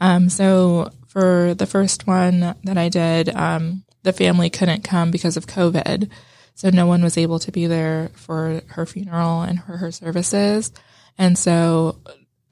Um, 0.00 0.28
so 0.28 0.90
for 1.08 1.54
the 1.54 1.66
first 1.66 2.06
one 2.06 2.54
that 2.64 2.78
I 2.78 2.88
did, 2.88 3.34
um, 3.34 3.84
the 4.02 4.12
family 4.12 4.50
couldn't 4.50 4.84
come 4.84 5.10
because 5.10 5.36
of 5.36 5.46
COVID. 5.46 6.10
So 6.54 6.70
no 6.70 6.86
one 6.86 7.02
was 7.02 7.18
able 7.18 7.38
to 7.40 7.50
be 7.52 7.66
there 7.66 8.10
for 8.14 8.60
her 8.68 8.86
funeral 8.86 9.42
and 9.42 9.62
for 9.62 9.76
her 9.76 9.90
services. 9.90 10.72
And 11.18 11.38
so, 11.38 11.98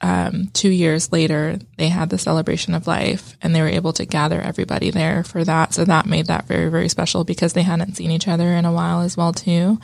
um, 0.03 0.49
two 0.51 0.69
years 0.69 1.13
later, 1.13 1.57
they 1.77 1.87
had 1.87 2.09
the 2.09 2.17
celebration 2.17 2.75
of 2.75 2.87
life 2.87 3.37
and 3.41 3.55
they 3.55 3.61
were 3.61 3.69
able 3.69 3.93
to 3.93 4.05
gather 4.05 4.41
everybody 4.41 4.91
there 4.91 5.23
for 5.23 5.45
that. 5.45 5.73
So 5.73 5.85
that 5.85 6.05
made 6.05 6.27
that 6.27 6.45
very, 6.45 6.69
very 6.69 6.89
special 6.89 7.23
because 7.23 7.53
they 7.53 7.61
hadn't 7.61 7.95
seen 7.95 8.11
each 8.11 8.27
other 8.27 8.49
in 8.49 8.65
a 8.65 8.71
while 8.73 8.99
as 8.99 9.15
well, 9.15 9.31
too. 9.31 9.79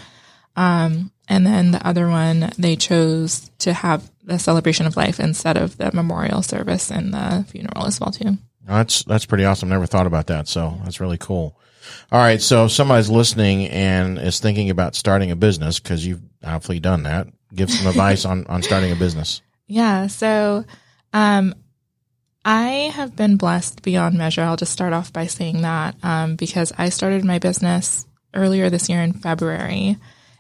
Um, 0.58 1.12
and 1.30 1.48
then 1.48 1.72
the 1.72 1.88
other 1.88 2.10
one, 2.10 2.52
they 2.58 2.76
chose 2.76 3.50
to 3.60 3.72
have 3.72 4.12
the 4.22 4.38
celebration 4.38 4.86
of 4.86 4.98
life 4.98 5.22
instead 5.22 5.56
of 5.56 5.78
the 5.78 5.90
memorial 5.94 6.42
service 6.42 6.92
and 6.92 7.14
the 7.14 7.46
funeral 7.48 7.86
as 7.86 8.02
well, 8.02 8.12
too. 8.12 8.38
That's 8.66 9.04
that's 9.04 9.26
pretty 9.26 9.46
awesome. 9.46 9.70
Never 9.70 9.86
thought 9.86 10.06
about 10.06 10.28
that. 10.28 10.50
So 10.50 10.78
that's 10.84 11.00
really 11.00 11.18
cool. 11.18 11.58
All 12.12 12.20
right. 12.20 12.42
So 12.42 12.66
if 12.66 12.74
somebody's 12.74 13.10
listening 13.10 13.68
and 13.68 14.20
is 14.20 14.42
thinking 14.42 14.70
about 14.70 14.96
starting 14.96 15.32
a 15.32 15.38
business, 15.38 15.80
because 15.80 16.06
you've 16.06 16.22
hopefully 16.44 16.82
done 16.82 17.04
that, 17.04 17.28
give 17.56 17.72
some 17.72 17.88
advice 17.90 18.26
on, 18.26 18.46
on 18.48 18.62
starting 18.64 18.92
a 18.92 18.96
business. 18.96 19.42
Yeah. 19.70 20.08
So, 20.08 20.66
um, 21.14 21.56
I 22.44 22.92
have 22.94 23.16
been 23.16 23.38
blessed 23.38 23.82
beyond 23.84 24.18
measure. 24.18 24.42
I'll 24.42 24.56
just 24.56 24.72
start 24.74 24.92
off 24.92 25.14
by 25.14 25.28
saying 25.28 25.62
that, 25.62 25.96
um, 26.04 26.36
because 26.36 26.74
I 26.78 26.90
started 26.90 27.24
my 27.24 27.38
business 27.38 28.08
earlier 28.34 28.70
this 28.70 28.90
year 28.90 29.02
in 29.02 29.14
February 29.14 29.98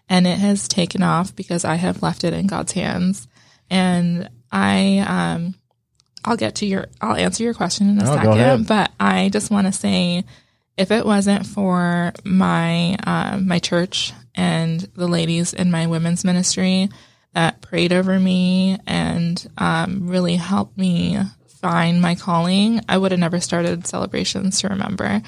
and 0.07 0.25
it 0.25 0.39
has 0.39 0.67
taken 0.67 1.03
off 1.03 1.35
because 1.35 1.65
I 1.65 1.75
have 1.75 2.01
left 2.01 2.23
it 2.23 2.33
in 2.33 2.47
God's 2.47 2.71
hands. 2.71 3.27
And 3.69 4.29
I, 4.51 5.05
um, 5.07 5.53
I'll 6.25 6.37
get 6.37 6.55
to 6.55 6.65
your, 6.65 6.87
I'll 6.99 7.15
answer 7.15 7.43
your 7.43 7.53
question 7.53 7.89
in 7.89 7.99
a 8.01 8.09
Oh, 8.09 8.15
second, 8.15 8.67
but 8.67 8.91
I 8.99 9.29
just 9.29 9.51
want 9.51 9.67
to 9.67 9.73
say, 9.73 10.23
if 10.77 10.91
it 10.91 11.05
wasn't 11.05 11.45
for 11.45 12.13
my, 12.23 12.97
um, 13.05 13.47
my 13.47 13.59
church 13.59 14.13
and 14.33 14.79
the 14.95 15.07
ladies 15.07 15.53
in 15.53 15.69
my 15.69 15.85
women's 15.87 16.23
ministry 16.23 16.89
that 17.33 17.61
prayed 17.61 17.93
over 17.93 18.19
me 18.19 18.77
and, 18.87 19.45
um, 19.57 20.07
really 20.07 20.35
helped 20.35 20.77
me 20.77 21.19
find 21.61 22.01
my 22.01 22.15
calling, 22.15 22.81
I 22.87 22.97
would 22.97 23.11
have 23.11 23.19
never 23.19 23.39
started 23.39 23.85
celebrations 23.85 24.61
to 24.61 24.69
remember. 24.69 25.21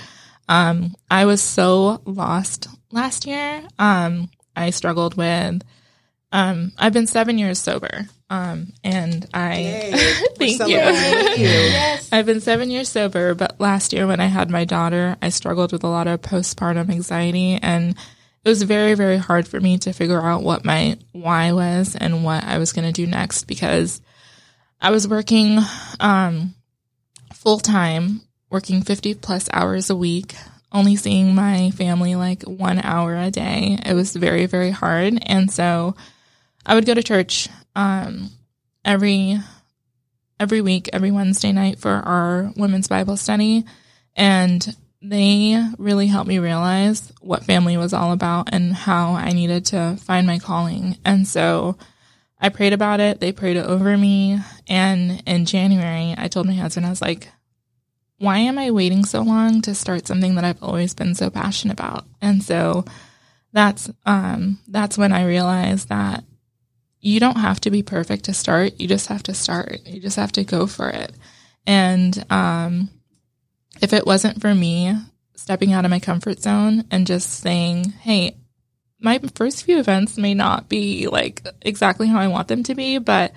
Um, 0.47 0.95
I 1.09 1.25
was 1.25 1.41
so 1.41 2.01
lost 2.05 2.67
last 2.91 3.25
year. 3.25 3.63
Um, 3.77 4.29
I 4.55 4.69
struggled 4.71 5.15
with, 5.15 5.61
um, 6.31 6.71
I've 6.77 6.93
been 6.93 7.07
seven 7.07 7.37
years 7.37 7.59
sober. 7.59 8.07
Um, 8.29 8.71
and 8.83 9.27
I, 9.33 9.91
thank 10.37 10.59
you. 10.67 10.77
I've 12.13 12.25
been 12.25 12.39
seven 12.39 12.71
years 12.71 12.87
sober, 12.87 13.35
but 13.35 13.59
last 13.59 13.91
year 13.91 14.07
when 14.07 14.21
I 14.21 14.27
had 14.27 14.49
my 14.49 14.63
daughter, 14.63 15.17
I 15.21 15.29
struggled 15.29 15.73
with 15.73 15.83
a 15.83 15.89
lot 15.89 16.07
of 16.07 16.21
postpartum 16.21 16.89
anxiety 16.89 17.59
and 17.61 17.95
it 18.43 18.49
was 18.49 18.63
very, 18.63 18.95
very 18.95 19.17
hard 19.17 19.47
for 19.47 19.59
me 19.59 19.77
to 19.79 19.93
figure 19.93 20.21
out 20.21 20.43
what 20.43 20.65
my 20.65 20.97
why 21.11 21.51
was 21.51 21.95
and 21.95 22.23
what 22.23 22.43
I 22.43 22.57
was 22.57 22.73
going 22.73 22.87
to 22.87 22.91
do 22.91 23.05
next 23.05 23.45
because 23.45 24.01
I 24.81 24.89
was 24.89 25.07
working 25.07 25.59
um, 25.99 26.55
full 27.33 27.59
time, 27.59 28.21
working 28.49 28.81
50 28.81 29.15
plus 29.15 29.47
hours 29.53 29.91
a 29.91 29.95
week, 29.95 30.33
only 30.71 30.95
seeing 30.95 31.35
my 31.35 31.69
family 31.71 32.15
like 32.15 32.41
one 32.43 32.79
hour 32.79 33.15
a 33.15 33.29
day. 33.29 33.77
It 33.85 33.93
was 33.93 34.15
very, 34.15 34.47
very 34.47 34.71
hard. 34.71 35.19
And 35.27 35.51
so 35.51 35.95
I 36.65 36.73
would 36.73 36.85
go 36.85 36.95
to 36.95 37.03
church 37.03 37.47
um, 37.75 38.31
every 38.83 39.37
every 40.39 40.61
week, 40.61 40.89
every 40.91 41.11
Wednesday 41.11 41.51
night 41.51 41.77
for 41.77 41.91
our 41.91 42.51
women's 42.55 42.87
Bible 42.87 43.15
study. 43.17 43.63
And 44.15 44.75
they 45.01 45.61
really 45.77 46.07
helped 46.07 46.27
me 46.27 46.39
realize 46.39 47.11
what 47.21 47.43
family 47.43 47.75
was 47.75 47.93
all 47.93 48.11
about 48.11 48.49
and 48.53 48.73
how 48.73 49.13
I 49.13 49.31
needed 49.31 49.65
to 49.67 49.97
find 50.01 50.27
my 50.27 50.37
calling. 50.37 50.97
And 51.03 51.27
so 51.27 51.77
I 52.39 52.49
prayed 52.49 52.73
about 52.73 52.99
it. 52.99 53.19
They 53.19 53.31
prayed 53.31 53.57
over 53.57 53.97
me. 53.97 54.39
And 54.67 55.23
in 55.25 55.45
January, 55.45 56.13
I 56.17 56.27
told 56.27 56.45
my 56.45 56.53
husband, 56.53 56.85
I 56.85 56.89
was 56.89 57.01
like, 57.01 57.29
why 58.17 58.37
am 58.37 58.59
I 58.59 58.69
waiting 58.69 59.03
so 59.03 59.21
long 59.21 59.61
to 59.63 59.73
start 59.73 60.05
something 60.05 60.35
that 60.35 60.43
I've 60.43 60.61
always 60.61 60.93
been 60.93 61.15
so 61.15 61.31
passionate 61.31 61.73
about? 61.79 62.05
And 62.21 62.43
so 62.43 62.85
that's, 63.53 63.89
um, 64.05 64.59
that's 64.67 64.97
when 64.99 65.11
I 65.11 65.25
realized 65.25 65.89
that 65.89 66.23
you 66.99 67.19
don't 67.19 67.37
have 67.37 67.59
to 67.61 67.71
be 67.71 67.81
perfect 67.81 68.25
to 68.25 68.33
start. 68.33 68.79
You 68.79 68.87
just 68.87 69.07
have 69.07 69.23
to 69.23 69.33
start. 69.33 69.79
You 69.87 69.99
just 69.99 70.17
have 70.17 70.31
to 70.33 70.43
go 70.43 70.67
for 70.67 70.89
it. 70.89 71.11
And, 71.65 72.23
um, 72.31 72.89
if 73.79 73.93
it 73.93 74.05
wasn't 74.05 74.41
for 74.41 74.53
me 74.53 74.95
stepping 75.35 75.73
out 75.73 75.85
of 75.85 75.91
my 75.91 75.99
comfort 75.99 76.41
zone 76.41 76.85
and 76.91 77.07
just 77.07 77.29
saying, 77.41 77.85
Hey, 78.01 78.37
my 78.99 79.19
first 79.35 79.63
few 79.63 79.79
events 79.79 80.17
may 80.17 80.33
not 80.33 80.69
be 80.69 81.07
like 81.07 81.45
exactly 81.61 82.07
how 82.07 82.19
I 82.19 82.27
want 82.27 82.47
them 82.47 82.63
to 82.63 82.75
be, 82.75 82.99
but 82.99 83.33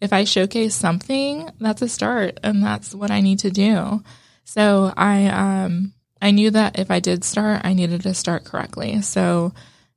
if 0.00 0.12
I 0.12 0.24
showcase 0.24 0.74
something, 0.74 1.50
that's 1.58 1.82
a 1.82 1.88
start 1.88 2.38
and 2.44 2.62
that's 2.62 2.94
what 2.94 3.10
I 3.10 3.20
need 3.20 3.40
to 3.40 3.50
do. 3.50 4.02
So 4.44 4.92
I, 4.96 5.26
um, 5.26 5.92
I 6.22 6.30
knew 6.30 6.50
that 6.50 6.78
if 6.78 6.90
I 6.90 7.00
did 7.00 7.24
start, 7.24 7.62
I 7.64 7.74
needed 7.74 8.02
to 8.02 8.14
start 8.14 8.44
correctly. 8.44 9.02
So 9.02 9.52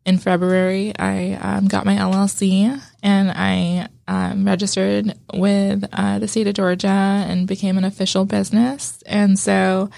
in 0.06 0.18
February, 0.18 0.94
I 0.98 1.34
um, 1.34 1.68
got 1.68 1.86
my 1.86 1.96
LLC 1.96 2.82
and 3.04 3.32
I 3.32 3.88
um, 4.12 4.44
registered 4.44 5.18
with 5.34 5.88
uh, 5.94 6.20
the 6.20 6.28
state 6.28 6.46
of 6.46 6.54
Georgia 6.54 6.90
and 6.90 7.48
became 7.48 7.78
an 7.78 7.86
official 7.86 8.26
business. 8.26 9.02
And 9.06 9.40
so 9.40 9.90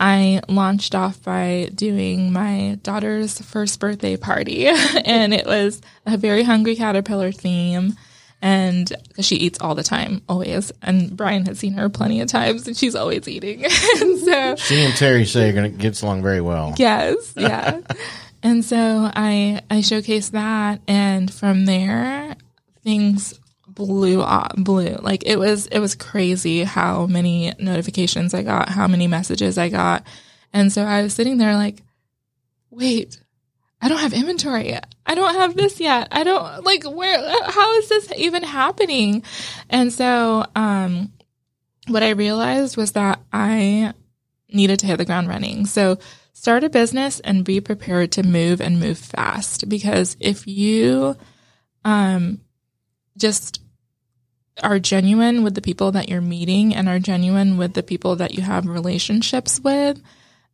I 0.00 0.40
launched 0.48 0.94
off 0.94 1.22
by 1.22 1.68
doing 1.74 2.32
my 2.32 2.78
daughter's 2.82 3.38
first 3.42 3.78
birthday 3.78 4.16
party. 4.16 4.66
and 5.04 5.34
it 5.34 5.44
was 5.44 5.82
a 6.06 6.16
very 6.16 6.44
hungry 6.44 6.76
caterpillar 6.76 7.30
theme. 7.30 7.94
And 8.40 8.90
because 9.08 9.26
she 9.26 9.36
eats 9.36 9.60
all 9.60 9.74
the 9.74 9.82
time, 9.82 10.22
always. 10.30 10.72
And 10.80 11.14
Brian 11.14 11.44
has 11.44 11.58
seen 11.58 11.74
her 11.74 11.90
plenty 11.90 12.22
of 12.22 12.28
times 12.28 12.66
and 12.66 12.74
she's 12.74 12.94
always 12.94 13.28
eating. 13.28 13.64
and 14.00 14.18
so 14.18 14.56
She 14.56 14.82
and 14.82 14.94
Terry 14.96 15.26
say 15.26 15.44
you're 15.44 15.52
going 15.52 15.70
to 15.70 15.76
get 15.76 16.00
along 16.02 16.22
very 16.22 16.40
well. 16.40 16.74
Yes, 16.78 17.34
yeah. 17.36 17.80
and 18.42 18.64
so 18.64 19.10
I 19.14 19.60
I 19.68 19.80
showcased 19.80 20.30
that, 20.30 20.80
and 20.86 21.30
from 21.30 21.66
there 21.66 22.34
things 22.84 23.38
blew 23.78 24.20
up, 24.20 24.54
blew 24.56 24.96
like 25.00 25.22
it 25.24 25.38
was 25.38 25.68
it 25.68 25.78
was 25.78 25.94
crazy 25.94 26.64
how 26.64 27.06
many 27.06 27.54
notifications 27.58 28.34
I 28.34 28.42
got, 28.42 28.68
how 28.68 28.88
many 28.88 29.06
messages 29.06 29.56
I 29.56 29.68
got, 29.68 30.04
and 30.52 30.72
so 30.72 30.82
I 30.82 31.02
was 31.02 31.14
sitting 31.14 31.38
there 31.38 31.54
like, 31.54 31.82
wait. 32.70 33.18
I 33.80 33.88
don't 33.88 34.00
have 34.00 34.12
inventory 34.12 34.70
yet. 34.70 34.92
I 35.06 35.14
don't 35.14 35.36
have 35.36 35.56
this 35.56 35.78
yet. 35.78 36.08
I 36.10 36.24
don't 36.24 36.64
like 36.64 36.82
where 36.82 37.16
how 37.48 37.78
is 37.78 37.88
this 37.88 38.12
even 38.16 38.42
happening? 38.42 39.22
And 39.70 39.92
so 39.92 40.44
um 40.56 41.12
what 41.86 42.02
I 42.02 42.10
realized 42.10 42.76
was 42.76 42.90
that 42.92 43.20
I 43.32 43.94
needed 44.48 44.80
to 44.80 44.86
hit 44.86 44.96
the 44.96 45.04
ground 45.04 45.28
running. 45.28 45.64
So 45.66 45.98
start 46.32 46.64
a 46.64 46.68
business 46.68 47.20
and 47.20 47.44
be 47.44 47.60
prepared 47.60 48.10
to 48.12 48.24
move 48.24 48.60
and 48.60 48.80
move 48.80 48.98
fast 48.98 49.68
because 49.68 50.16
if 50.18 50.48
you 50.48 51.16
um 51.84 52.40
just 53.16 53.60
are 54.62 54.78
genuine 54.78 55.42
with 55.42 55.54
the 55.54 55.62
people 55.62 55.92
that 55.92 56.08
you're 56.08 56.20
meeting 56.20 56.74
and 56.74 56.88
are 56.88 56.98
genuine 56.98 57.56
with 57.56 57.74
the 57.74 57.82
people 57.82 58.16
that 58.16 58.34
you 58.34 58.42
have 58.42 58.66
relationships 58.66 59.60
with 59.60 60.00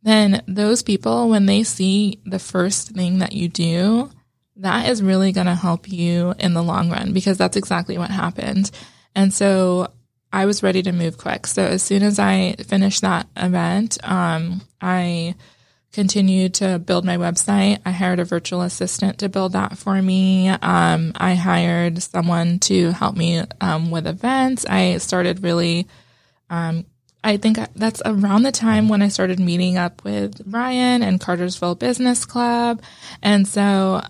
then 0.03 0.43
those 0.47 0.83
people 0.83 1.29
when 1.29 1.47
they 1.47 1.63
see 1.63 2.19
the 2.25 2.39
first 2.39 2.89
thing 2.89 3.19
that 3.19 3.33
you 3.33 3.47
do 3.47 4.09
that 4.55 4.87
is 4.87 5.01
really 5.03 5.31
going 5.31 5.47
to 5.47 5.55
help 5.55 5.91
you 5.91 6.33
in 6.39 6.53
the 6.53 6.63
long 6.63 6.89
run 6.89 7.13
because 7.13 7.37
that's 7.37 7.57
exactly 7.57 7.97
what 7.97 8.11
happened 8.11 8.71
and 9.15 9.33
so 9.33 9.87
I 10.35 10.45
was 10.45 10.61
ready 10.61 10.83
to 10.83 10.91
move 10.91 11.17
quick. 11.17 11.47
So 11.47 11.63
as 11.63 11.81
soon 11.81 12.03
as 12.03 12.19
I 12.19 12.55
finished 12.67 13.01
that 13.03 13.25
event, 13.37 13.97
um, 14.03 14.59
I 14.81 15.35
continued 15.95 16.55
to 16.55 16.77
build 16.77 17.05
my 17.05 17.15
website. 17.15 17.79
I 17.85 17.91
hired 17.91 18.19
a 18.19 18.25
virtual 18.25 18.61
assistant 18.61 19.19
to 19.19 19.29
build 19.29 19.53
that 19.53 19.77
for 19.77 19.99
me. 20.01 20.49
Um, 20.49 21.13
I 21.15 21.35
hired 21.35 22.03
someone 22.03 22.59
to 22.59 22.91
help 22.91 23.15
me 23.15 23.41
um, 23.61 23.91
with 23.91 24.05
events. 24.05 24.65
I 24.65 24.97
started 24.97 25.41
really, 25.41 25.87
um, 26.49 26.85
I 27.23 27.37
think 27.37 27.57
that's 27.75 28.01
around 28.05 28.43
the 28.43 28.51
time 28.51 28.89
when 28.89 29.01
I 29.01 29.07
started 29.07 29.39
meeting 29.39 29.77
up 29.77 30.03
with 30.03 30.41
Ryan 30.45 31.01
and 31.01 31.21
Cartersville 31.21 31.75
Business 31.75 32.25
Club. 32.25 32.81
And 33.23 33.47
so 33.47 34.01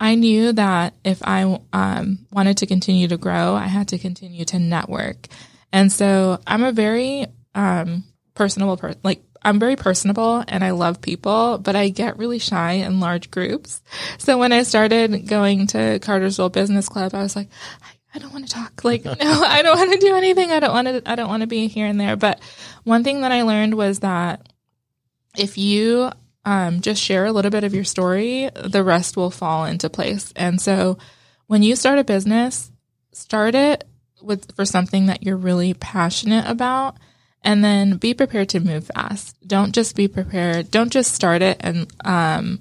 I 0.00 0.16
knew 0.16 0.52
that 0.54 0.94
if 1.04 1.22
I 1.22 1.60
um, 1.72 2.26
wanted 2.32 2.56
to 2.58 2.66
continue 2.66 3.06
to 3.06 3.16
grow, 3.16 3.54
I 3.54 3.68
had 3.68 3.88
to 3.88 3.98
continue 3.98 4.44
to 4.46 4.58
network. 4.58 5.28
And 5.72 5.92
so 5.92 6.40
I'm 6.48 6.64
a 6.64 6.72
very 6.72 7.26
um, 7.54 8.02
personable 8.34 8.76
person. 8.76 9.00
Like 9.04 9.22
I'm 9.42 9.58
very 9.58 9.76
personable 9.76 10.44
and 10.46 10.64
I 10.64 10.70
love 10.70 11.00
people, 11.00 11.58
but 11.58 11.76
I 11.76 11.88
get 11.88 12.18
really 12.18 12.38
shy 12.38 12.72
in 12.72 13.00
large 13.00 13.30
groups. 13.30 13.82
So 14.18 14.38
when 14.38 14.52
I 14.52 14.62
started 14.62 15.26
going 15.28 15.68
to 15.68 15.98
Cartersville 16.00 16.50
Business 16.50 16.88
Club, 16.88 17.14
I 17.14 17.22
was 17.22 17.36
like, 17.36 17.48
I 18.14 18.18
don't 18.18 18.32
want 18.32 18.48
to 18.48 18.54
talk. 18.54 18.84
Like, 18.84 19.04
no, 19.04 19.14
I 19.18 19.62
don't 19.62 19.78
want 19.78 19.92
to 19.92 20.06
do 20.06 20.14
anything. 20.14 20.50
I 20.50 20.60
don't 20.60 20.72
want 20.72 20.88
to, 20.88 21.02
I 21.10 21.14
don't 21.14 21.28
want 21.28 21.42
to 21.42 21.46
be 21.46 21.68
here 21.68 21.86
and 21.86 22.00
there. 22.00 22.16
But 22.16 22.40
one 22.84 23.04
thing 23.04 23.20
that 23.20 23.32
I 23.32 23.42
learned 23.42 23.74
was 23.74 24.00
that 24.00 24.52
if 25.36 25.58
you 25.58 26.10
um, 26.44 26.80
just 26.80 27.02
share 27.02 27.26
a 27.26 27.32
little 27.32 27.50
bit 27.50 27.64
of 27.64 27.74
your 27.74 27.84
story, 27.84 28.50
the 28.54 28.82
rest 28.82 29.16
will 29.16 29.30
fall 29.30 29.64
into 29.66 29.90
place. 29.90 30.32
And 30.34 30.60
so 30.60 30.98
when 31.46 31.62
you 31.62 31.76
start 31.76 31.98
a 31.98 32.04
business, 32.04 32.70
start 33.12 33.54
it 33.54 33.84
with 34.22 34.54
for 34.56 34.64
something 34.64 35.06
that 35.06 35.22
you're 35.22 35.36
really 35.36 35.74
passionate 35.74 36.46
about 36.46 36.96
and 37.42 37.64
then 37.64 37.96
be 37.96 38.14
prepared 38.14 38.48
to 38.50 38.60
move 38.60 38.90
fast. 38.94 39.36
Don't 39.46 39.74
just 39.74 39.96
be 39.96 40.08
prepared. 40.08 40.70
Don't 40.70 40.92
just 40.92 41.14
start 41.14 41.42
it 41.42 41.56
and 41.60 41.86
um 42.04 42.60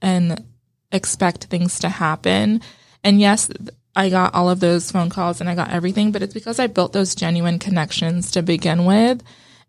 and 0.00 0.44
expect 0.92 1.44
things 1.44 1.80
to 1.80 1.88
happen. 1.88 2.60
And 3.02 3.20
yes, 3.20 3.50
I 3.96 4.10
got 4.10 4.34
all 4.34 4.50
of 4.50 4.60
those 4.60 4.90
phone 4.90 5.10
calls 5.10 5.40
and 5.40 5.48
I 5.48 5.54
got 5.54 5.70
everything, 5.70 6.12
but 6.12 6.22
it's 6.22 6.34
because 6.34 6.58
I 6.58 6.66
built 6.66 6.92
those 6.92 7.14
genuine 7.14 7.58
connections 7.58 8.30
to 8.32 8.42
begin 8.42 8.84
with 8.84 9.22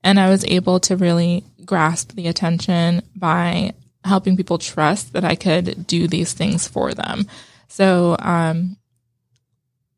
and 0.03 0.19
I 0.19 0.29
was 0.29 0.45
able 0.45 0.79
to 0.81 0.95
really 0.95 1.43
grasp 1.65 2.13
the 2.13 2.27
attention 2.27 3.01
by 3.15 3.73
helping 4.03 4.37
people 4.37 4.59
trust 4.59 5.13
that 5.13 5.23
I 5.23 5.35
could 5.35 5.87
do 5.87 6.07
these 6.07 6.33
things 6.33 6.67
for 6.67 6.93
them. 6.93 7.25
So 7.67 8.15
um 8.19 8.77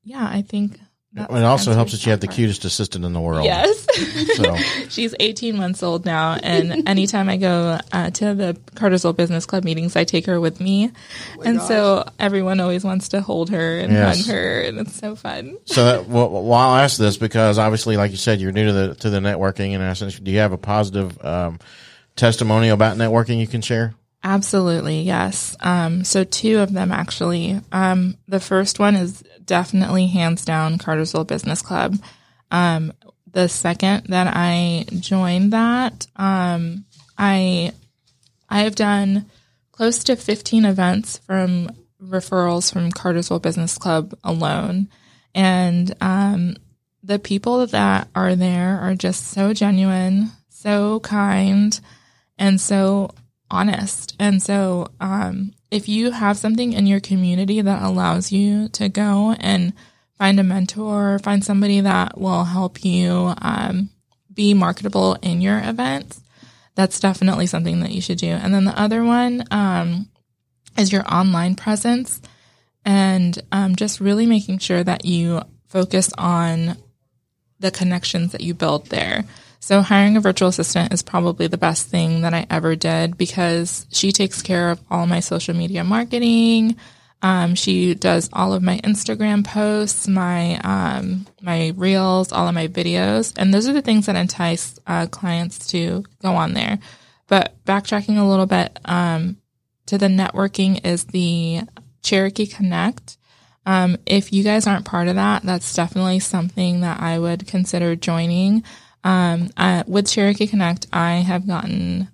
yeah, 0.03 0.25
I 0.25 0.41
think 0.41 0.79
it 1.17 1.43
also 1.43 1.73
helps 1.73 1.91
that 1.91 2.05
you 2.05 2.11
have 2.11 2.19
the 2.19 2.27
cutest 2.27 2.65
assistant 2.65 3.05
in 3.05 3.13
the 3.13 3.19
world. 3.19 3.45
Yes. 3.45 3.85
so. 4.35 4.55
She's 4.89 5.15
18 5.19 5.57
months 5.57 5.81
old 5.83 6.05
now. 6.05 6.37
And 6.41 6.87
anytime 6.87 7.29
I 7.29 7.37
go 7.37 7.79
uh, 7.91 8.09
to 8.11 8.33
the 8.35 8.57
Cartersville 8.75 9.13
Business 9.13 9.45
Club 9.45 9.63
meetings, 9.63 9.95
I 9.95 10.03
take 10.03 10.25
her 10.27 10.39
with 10.39 10.59
me. 10.59 10.91
Oh 11.37 11.41
and 11.41 11.57
gosh. 11.57 11.67
so 11.67 12.09
everyone 12.19 12.59
always 12.59 12.83
wants 12.83 13.09
to 13.09 13.21
hold 13.21 13.49
her 13.49 13.79
and 13.79 13.91
yes. 13.91 14.25
hug 14.25 14.33
her. 14.33 14.61
And 14.61 14.79
it's 14.79 14.95
so 14.95 15.15
fun. 15.15 15.57
So 15.65 15.85
that, 15.85 16.07
well, 16.07 16.29
well, 16.29 16.53
I'll 16.53 16.77
ask 16.77 16.97
this 16.97 17.17
because 17.17 17.57
obviously, 17.57 17.97
like 17.97 18.11
you 18.11 18.17
said, 18.17 18.39
you're 18.39 18.51
new 18.51 18.67
to 18.67 18.73
the, 18.73 18.95
to 18.95 19.09
the 19.09 19.19
networking. 19.19 19.73
And 19.73 19.83
essence, 19.83 20.19
do 20.19 20.31
you 20.31 20.39
have 20.39 20.51
a 20.51 20.57
positive 20.57 21.23
um, 21.25 21.59
testimonial 22.15 22.73
about 22.73 22.97
networking 22.97 23.39
you 23.39 23.47
can 23.47 23.61
share? 23.61 23.93
Absolutely, 24.23 25.01
yes. 25.03 25.55
Um, 25.61 26.03
so 26.03 26.23
two 26.23 26.59
of 26.59 26.73
them 26.73 26.91
actually. 26.91 27.61
Um, 27.71 28.17
the 28.27 28.39
first 28.39 28.79
one 28.79 28.95
is 28.95 29.23
definitely 29.47 30.07
hands 30.07 30.45
down 30.45 30.77
Cartersville 30.77 31.23
Business 31.23 31.61
Club. 31.61 31.97
Um, 32.51 32.93
the 33.31 33.49
second 33.49 34.07
that 34.07 34.31
I 34.35 34.85
joined 34.99 35.53
that, 35.53 36.05
um, 36.15 36.85
I 37.17 37.73
I 38.49 38.61
have 38.61 38.75
done 38.75 39.25
close 39.71 40.03
to 40.05 40.15
15 40.15 40.65
events 40.65 41.17
from 41.19 41.71
referrals 42.01 42.71
from 42.71 42.91
Cartersville 42.91 43.39
Business 43.39 43.77
Club 43.77 44.17
alone, 44.23 44.87
and 45.33 45.93
um, 45.99 46.55
the 47.03 47.19
people 47.19 47.65
that 47.67 48.07
are 48.15 48.35
there 48.35 48.79
are 48.79 48.95
just 48.95 49.27
so 49.27 49.53
genuine, 49.53 50.31
so 50.49 50.99
kind, 51.01 51.79
and 52.37 52.59
so 52.59 53.11
honest. 53.49 54.15
And 54.19 54.41
so, 54.41 54.87
um, 54.99 55.53
if 55.69 55.89
you 55.89 56.11
have 56.11 56.37
something 56.37 56.73
in 56.73 56.87
your 56.87 56.99
community 56.99 57.61
that 57.61 57.83
allows 57.83 58.31
you 58.31 58.69
to 58.69 58.89
go 58.89 59.35
and 59.39 59.73
find 60.17 60.39
a 60.39 60.43
mentor, 60.43 61.19
find 61.19 61.43
somebody 61.43 61.81
that 61.81 62.17
will 62.17 62.45
help 62.45 62.83
you 62.83 63.33
um, 63.41 63.89
be 64.33 64.53
marketable 64.53 65.15
in 65.21 65.41
your 65.41 65.59
events, 65.63 66.21
that's 66.75 66.99
definitely 66.99 67.47
something 67.47 67.81
that 67.81 67.91
you 67.91 68.01
should 68.01 68.17
do. 68.17 68.27
And 68.27 68.53
then 68.53 68.65
the 68.65 68.79
other 68.79 69.03
one 69.03 69.43
um, 69.51 70.09
is 70.77 70.91
your 70.91 71.03
online 71.11 71.55
presence 71.55 72.21
and 72.85 73.37
um, 73.51 73.75
just 73.75 73.99
really 73.99 74.25
making 74.25 74.59
sure 74.59 74.83
that 74.83 75.03
you 75.03 75.41
focus 75.67 76.11
on 76.17 76.77
the 77.59 77.71
connections 77.71 78.31
that 78.31 78.41
you 78.41 78.53
build 78.53 78.87
there. 78.87 79.25
So 79.67 79.81
hiring 79.81 80.15
a 80.15 80.21
virtual 80.21 80.47
assistant 80.47 80.93
is 80.93 81.03
probably 81.03 81.47
the 81.47 81.57
best 81.57 81.89
thing 81.89 82.21
that 82.21 82.33
I 82.33 82.47
ever 82.49 82.77
did 82.77 83.17
because 83.17 83.85
she 83.91 84.13
takes 84.13 84.41
care 84.41 84.71
of 84.71 84.81
all 84.89 85.05
my 85.07 85.19
social 85.19 85.53
media 85.53 85.83
marketing. 85.83 86.77
Um, 87.21 87.53
she 87.53 87.93
does 87.93 88.29
all 88.31 88.53
of 88.53 88.63
my 88.63 88.77
Instagram 88.85 89.45
posts, 89.45 90.07
my 90.07 90.57
um, 90.59 91.27
my 91.41 91.73
reels, 91.75 92.31
all 92.31 92.47
of 92.47 92.55
my 92.55 92.69
videos, 92.69 93.33
and 93.35 93.53
those 93.53 93.67
are 93.67 93.73
the 93.73 93.81
things 93.81 94.05
that 94.05 94.15
entice 94.15 94.79
uh, 94.87 95.07
clients 95.07 95.67
to 95.71 96.05
go 96.21 96.31
on 96.31 96.53
there. 96.53 96.79
But 97.27 97.61
backtracking 97.65 98.17
a 98.17 98.23
little 98.23 98.45
bit 98.45 98.79
um, 98.85 99.35
to 99.87 99.97
the 99.97 100.07
networking 100.07 100.85
is 100.85 101.03
the 101.03 101.63
Cherokee 102.03 102.47
Connect. 102.47 103.17
Um, 103.65 103.97
if 104.05 104.31
you 104.31 104.45
guys 104.45 104.65
aren't 104.65 104.85
part 104.85 105.09
of 105.09 105.15
that, 105.15 105.43
that's 105.43 105.73
definitely 105.73 106.19
something 106.19 106.79
that 106.79 107.01
I 107.01 107.19
would 107.19 107.47
consider 107.47 107.97
joining. 107.97 108.63
Um, 109.07 109.51
with 109.87 110.09
Cherokee 110.09 110.47
Connect, 110.47 110.87
I 110.91 111.15
have 111.15 111.47
gotten, 111.47 112.09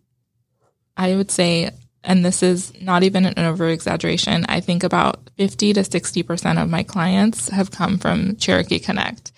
I 0.95 1.15
would 1.15 1.31
say, 1.31 1.71
and 2.03 2.23
this 2.23 2.43
is 2.43 2.71
not 2.79 3.01
even 3.01 3.25
an 3.25 3.39
over 3.39 3.67
exaggeration, 3.67 4.45
I 4.47 4.59
think 4.59 4.83
about 4.83 5.31
50 5.37 5.73
to 5.73 5.79
60% 5.81 6.61
of 6.61 6.69
my 6.69 6.83
clients 6.83 7.49
have 7.49 7.71
come 7.71 7.97
from 7.97 8.35
Cherokee 8.35 8.77
Connect. 8.77 9.31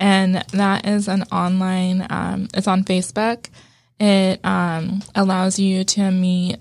And 0.00 0.44
that 0.50 0.86
is 0.88 1.06
an 1.06 1.22
online, 1.30 2.04
um, 2.10 2.48
it's 2.52 2.66
on 2.66 2.82
Facebook. 2.82 3.50
It 4.00 4.44
um, 4.44 5.00
allows 5.14 5.60
you 5.60 5.84
to 5.84 6.10
meet 6.10 6.56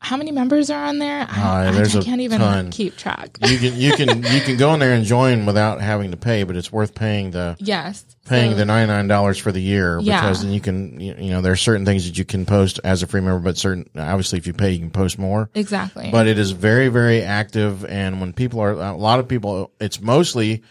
how 0.00 0.16
many 0.16 0.30
members 0.30 0.70
are 0.70 0.84
on 0.84 0.98
there? 0.98 1.26
I, 1.28 1.66
uh, 1.66 1.72
there's 1.72 1.96
I 1.96 1.98
a 1.98 2.02
can't 2.02 2.20
even 2.20 2.38
ton. 2.38 2.70
keep 2.70 2.96
track. 2.96 3.36
You 3.44 3.58
can 3.58 3.76
you 3.76 3.92
can 3.94 4.22
you 4.22 4.40
can 4.40 4.56
go 4.56 4.72
in 4.74 4.80
there 4.80 4.92
and 4.92 5.04
join 5.04 5.44
without 5.46 5.80
having 5.80 6.12
to 6.12 6.16
pay, 6.16 6.44
but 6.44 6.56
it's 6.56 6.70
worth 6.72 6.94
paying 6.94 7.30
the 7.32 7.56
yes 7.58 8.04
paying 8.26 8.52
So- 8.52 8.58
the 8.58 8.64
ninety 8.64 8.92
nine 8.92 9.08
dollars 9.08 9.38
for 9.38 9.50
the 9.52 9.60
year 9.60 9.98
Yeah. 10.00 10.20
because 10.20 10.42
then 10.42 10.52
you 10.52 10.60
can 10.60 11.00
you 11.00 11.14
you 11.18 11.30
know 11.30 11.40
there 11.40 11.52
are 11.52 11.56
certain 11.56 11.84
things 11.84 12.06
that 12.06 12.16
you 12.18 12.24
can 12.24 12.46
post 12.46 12.78
as 12.84 13.02
a 13.02 13.06
free 13.06 13.20
member, 13.20 13.40
but 13.40 13.56
certain 13.58 13.88
obviously 13.96 14.38
if 14.38 14.46
you 14.46 14.52
pay 14.52 14.72
you 14.72 14.78
can 14.78 14.90
post 14.90 15.18
more. 15.18 15.50
exactly. 15.54 16.10
But 16.12 16.26
it 16.28 16.38
is 16.38 16.52
very 16.52 16.88
very 16.88 17.22
active, 17.22 17.84
and 17.84 18.20
when 18.20 18.32
people 18.32 18.60
are 18.60 18.72
a 18.72 18.96
lot 18.96 19.18
of 19.18 19.26
people, 19.28 19.72
it's 19.80 20.00
mostly 20.00 20.62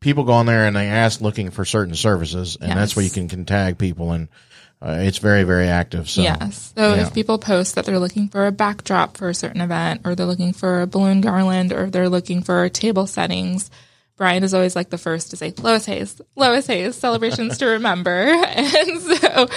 people 0.00 0.24
go 0.24 0.32
on 0.32 0.46
there 0.46 0.64
and 0.66 0.74
they 0.74 0.86
ask 0.88 1.20
looking 1.20 1.50
for 1.50 1.66
certain 1.66 1.94
services, 1.94 2.56
and 2.58 2.70
that's 2.78 2.96
where 2.96 3.04
you 3.04 3.10
can, 3.10 3.28
can 3.28 3.44
tag 3.44 3.76
people, 3.76 4.12
and 4.12 4.28
uh, 4.82 4.98
it's 5.00 5.18
very 5.18 5.44
very 5.44 5.68
active. 5.68 6.08
So 6.08 6.22
Yes. 6.22 6.72
So 6.76 6.94
yeah. 6.94 7.02
if 7.02 7.14
people 7.14 7.38
post 7.38 7.74
that 7.74 7.84
they're 7.84 7.98
looking 7.98 8.28
for 8.28 8.46
a 8.46 8.52
backdrop 8.52 9.16
for 9.16 9.28
a 9.28 9.34
certain 9.34 9.60
event, 9.60 10.02
or 10.04 10.14
they're 10.14 10.26
looking 10.26 10.52
for 10.52 10.82
a 10.82 10.86
balloon 10.86 11.20
garland, 11.20 11.72
or 11.72 11.90
they're 11.90 12.08
looking 12.08 12.42
for 12.42 12.68
table 12.68 13.06
settings, 13.06 13.70
Brian 14.20 14.42
is 14.42 14.52
always 14.52 14.76
like 14.76 14.90
the 14.90 14.98
first 14.98 15.30
to 15.30 15.36
say, 15.38 15.50
Loice 15.52 15.86
Hayes, 15.86 16.20
Loice 16.36 16.66
Hayes, 16.66 16.94
celebrations 16.94 17.56
to 17.56 17.66
remember. 17.66 18.26
And 18.50 19.00
so, 19.00 19.48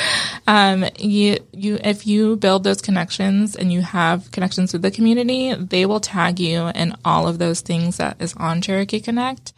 um, 0.47 0.85
you, 0.97 1.37
you, 1.51 1.77
if 1.83 2.07
you 2.07 2.37
build 2.37 2.63
those 2.63 2.81
connections 2.81 3.57
and 3.57 3.73
you 3.73 3.81
have 3.81 4.31
connections 4.31 4.71
with 4.71 4.81
the 4.81 4.89
community, 4.89 5.53
they 5.53 5.85
will 5.85 5.99
tag 5.99 6.39
you 6.39 6.67
in 6.67 6.95
all 7.03 7.27
of 7.27 7.39
those 7.39 7.59
things 7.59 7.97
that 7.97 8.21
is 8.21 8.33
on 8.35 8.61
Cherokee 8.61 9.01
Connect. 9.01 9.51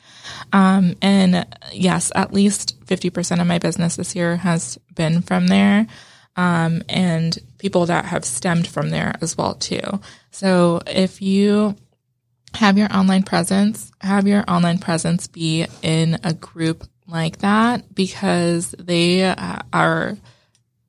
Um, 0.53 0.95
and 1.01 1.45
yes, 1.71 2.11
at 2.15 2.33
least 2.33 2.85
50% 2.85 3.41
of 3.41 3.47
my 3.47 3.59
business 3.59 3.95
this 3.95 4.15
year 4.15 4.37
has 4.37 4.77
been 4.93 5.21
from 5.21 5.47
there. 5.47 5.87
Um, 6.37 6.83
and 6.89 7.37
people 7.59 7.85
that 7.85 8.05
have 8.05 8.25
stemmed 8.25 8.67
from 8.67 8.89
there 8.89 9.15
as 9.21 9.37
well 9.37 9.55
too. 9.55 10.01
So 10.31 10.81
if 10.85 11.21
you 11.21 11.75
have 12.55 12.77
your 12.77 12.93
online 12.93 13.23
presence, 13.23 13.91
have 14.01 14.27
your 14.27 14.43
online 14.47 14.79
presence 14.79 15.27
be 15.27 15.65
in 15.81 16.19
a 16.23 16.33
group 16.33 16.85
like 17.07 17.39
that 17.39 17.93
because 17.93 18.71
they 18.79 19.23
uh, 19.23 19.59
are 19.71 20.17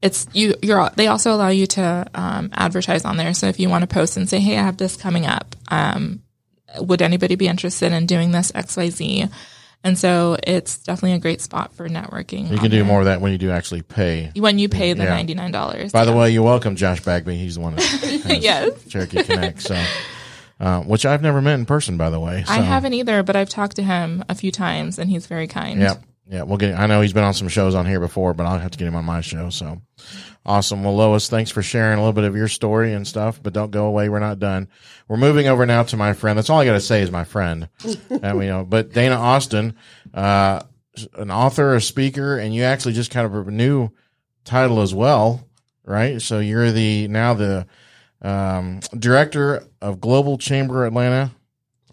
it's 0.02 0.26
you 0.32 0.54
you're 0.62 0.90
they 0.96 1.06
also 1.06 1.32
allow 1.34 1.48
you 1.48 1.66
to 1.66 2.06
um, 2.14 2.50
advertise 2.52 3.04
on 3.04 3.16
there 3.16 3.34
so 3.34 3.46
if 3.46 3.58
you 3.58 3.68
want 3.68 3.82
to 3.82 3.86
post 3.86 4.16
and 4.16 4.28
say 4.28 4.38
hey 4.38 4.56
i 4.56 4.62
have 4.62 4.76
this 4.76 4.96
coming 4.96 5.26
up 5.26 5.56
um, 5.68 6.22
would 6.80 7.00
anybody 7.02 7.34
be 7.36 7.46
interested 7.48 7.92
in 7.92 8.06
doing 8.06 8.30
this 8.32 8.50
xyz 8.52 9.30
and 9.84 9.96
so 9.98 10.36
it's 10.42 10.78
definitely 10.78 11.12
a 11.12 11.18
great 11.18 11.40
spot 11.40 11.72
for 11.74 11.88
networking 11.88 12.50
you 12.50 12.58
can 12.58 12.70
do 12.70 12.84
more 12.84 13.00
of 13.00 13.04
that 13.06 13.20
when 13.20 13.30
you 13.32 13.38
do 13.38 13.50
actually 13.50 13.82
pay. 13.82 14.32
when 14.36 14.58
you 14.58 14.68
pay 14.68 14.92
the 14.94 15.04
Yeah. 15.04 15.16
$99 15.22 15.92
By 15.92 16.04
the 16.04 16.12
way, 16.12 16.30
you're 16.30 16.42
welcome, 16.42 16.74
Josh 16.76 17.00
Bagby. 17.04 17.36
He's 17.36 17.54
the 17.54 17.60
one 17.60 17.74
that 17.76 18.38
Yes. 18.40 18.72
Cherokee 18.88 19.22
Connect. 19.22 19.60
So, 19.62 19.80
uh, 20.58 20.80
which 20.82 21.04
I've 21.06 21.22
never 21.22 21.40
met 21.40 21.54
in 21.54 21.66
person, 21.66 21.96
by 21.98 22.10
the 22.10 22.18
way. 22.18 22.42
So, 22.46 22.52
i 22.52 22.56
haven't 22.56 22.94
either 22.94 23.22
but 23.22 23.36
i've 23.36 23.48
talked 23.50 23.76
to 23.76 23.82
him 23.82 24.24
a 24.28 24.34
few 24.34 24.50
times 24.50 24.98
and 24.98 25.08
he's 25.10 25.26
very 25.26 25.46
kind 25.46 25.80
Yeah, 25.80 25.94
yeah. 26.28 26.42
We'll 26.42 26.58
get. 26.58 26.78
I 26.78 26.86
know 26.86 27.00
he's 27.00 27.12
been 27.12 27.24
on 27.24 27.34
some 27.34 27.48
shows 27.48 27.74
on 27.74 27.86
here 27.86 28.00
before, 28.00 28.34
but 28.34 28.46
I'll 28.46 28.58
have 28.58 28.70
to 28.70 28.78
get 28.78 28.88
him 28.88 28.96
on 28.96 29.04
my 29.04 29.20
show. 29.20 29.50
So, 29.50 29.80
awesome. 30.44 30.84
Well, 30.84 30.96
Loice, 30.96 31.28
thanks 31.28 31.50
for 31.50 31.62
sharing 31.62 31.98
a 31.98 32.00
little 32.00 32.12
bit 32.12 32.24
of 32.24 32.36
your 32.36 32.48
story 32.48 32.92
and 32.92 33.06
stuff. 33.06 33.42
But 33.42 33.52
don't 33.52 33.70
go 33.70 33.86
away. 33.86 34.08
We're 34.08 34.18
not 34.18 34.38
done. 34.38 34.68
We're 35.08 35.16
moving 35.16 35.46
over 35.46 35.66
now 35.66 35.82
to 35.84 35.96
my 35.96 36.12
friend. 36.12 36.36
That's 36.36 36.50
all 36.50 36.60
I 36.60 36.64
got 36.64 36.72
to 36.72 36.80
say 36.80 37.02
is 37.02 37.10
my 37.10 37.24
friend. 37.24 37.68
and 38.10 38.38
we 38.38 38.46
know, 38.46 38.64
but 38.64 38.92
Dana 38.92 39.16
Austin, 39.16 39.76
uh, 40.14 40.62
an 41.14 41.30
author, 41.30 41.74
a 41.74 41.80
speaker, 41.80 42.38
and 42.38 42.54
you 42.54 42.62
actually 42.62 42.94
just 42.94 43.10
kind 43.10 43.26
of 43.26 43.48
a 43.48 43.50
new 43.50 43.90
title 44.44 44.80
as 44.80 44.94
well, 44.94 45.46
right? 45.84 46.22
So 46.22 46.38
you're 46.38 46.72
the 46.72 47.08
now 47.08 47.34
the 47.34 47.66
um, 48.22 48.80
director 48.98 49.64
of 49.80 50.00
Global 50.00 50.38
Chamber 50.38 50.86
Atlanta, 50.86 51.32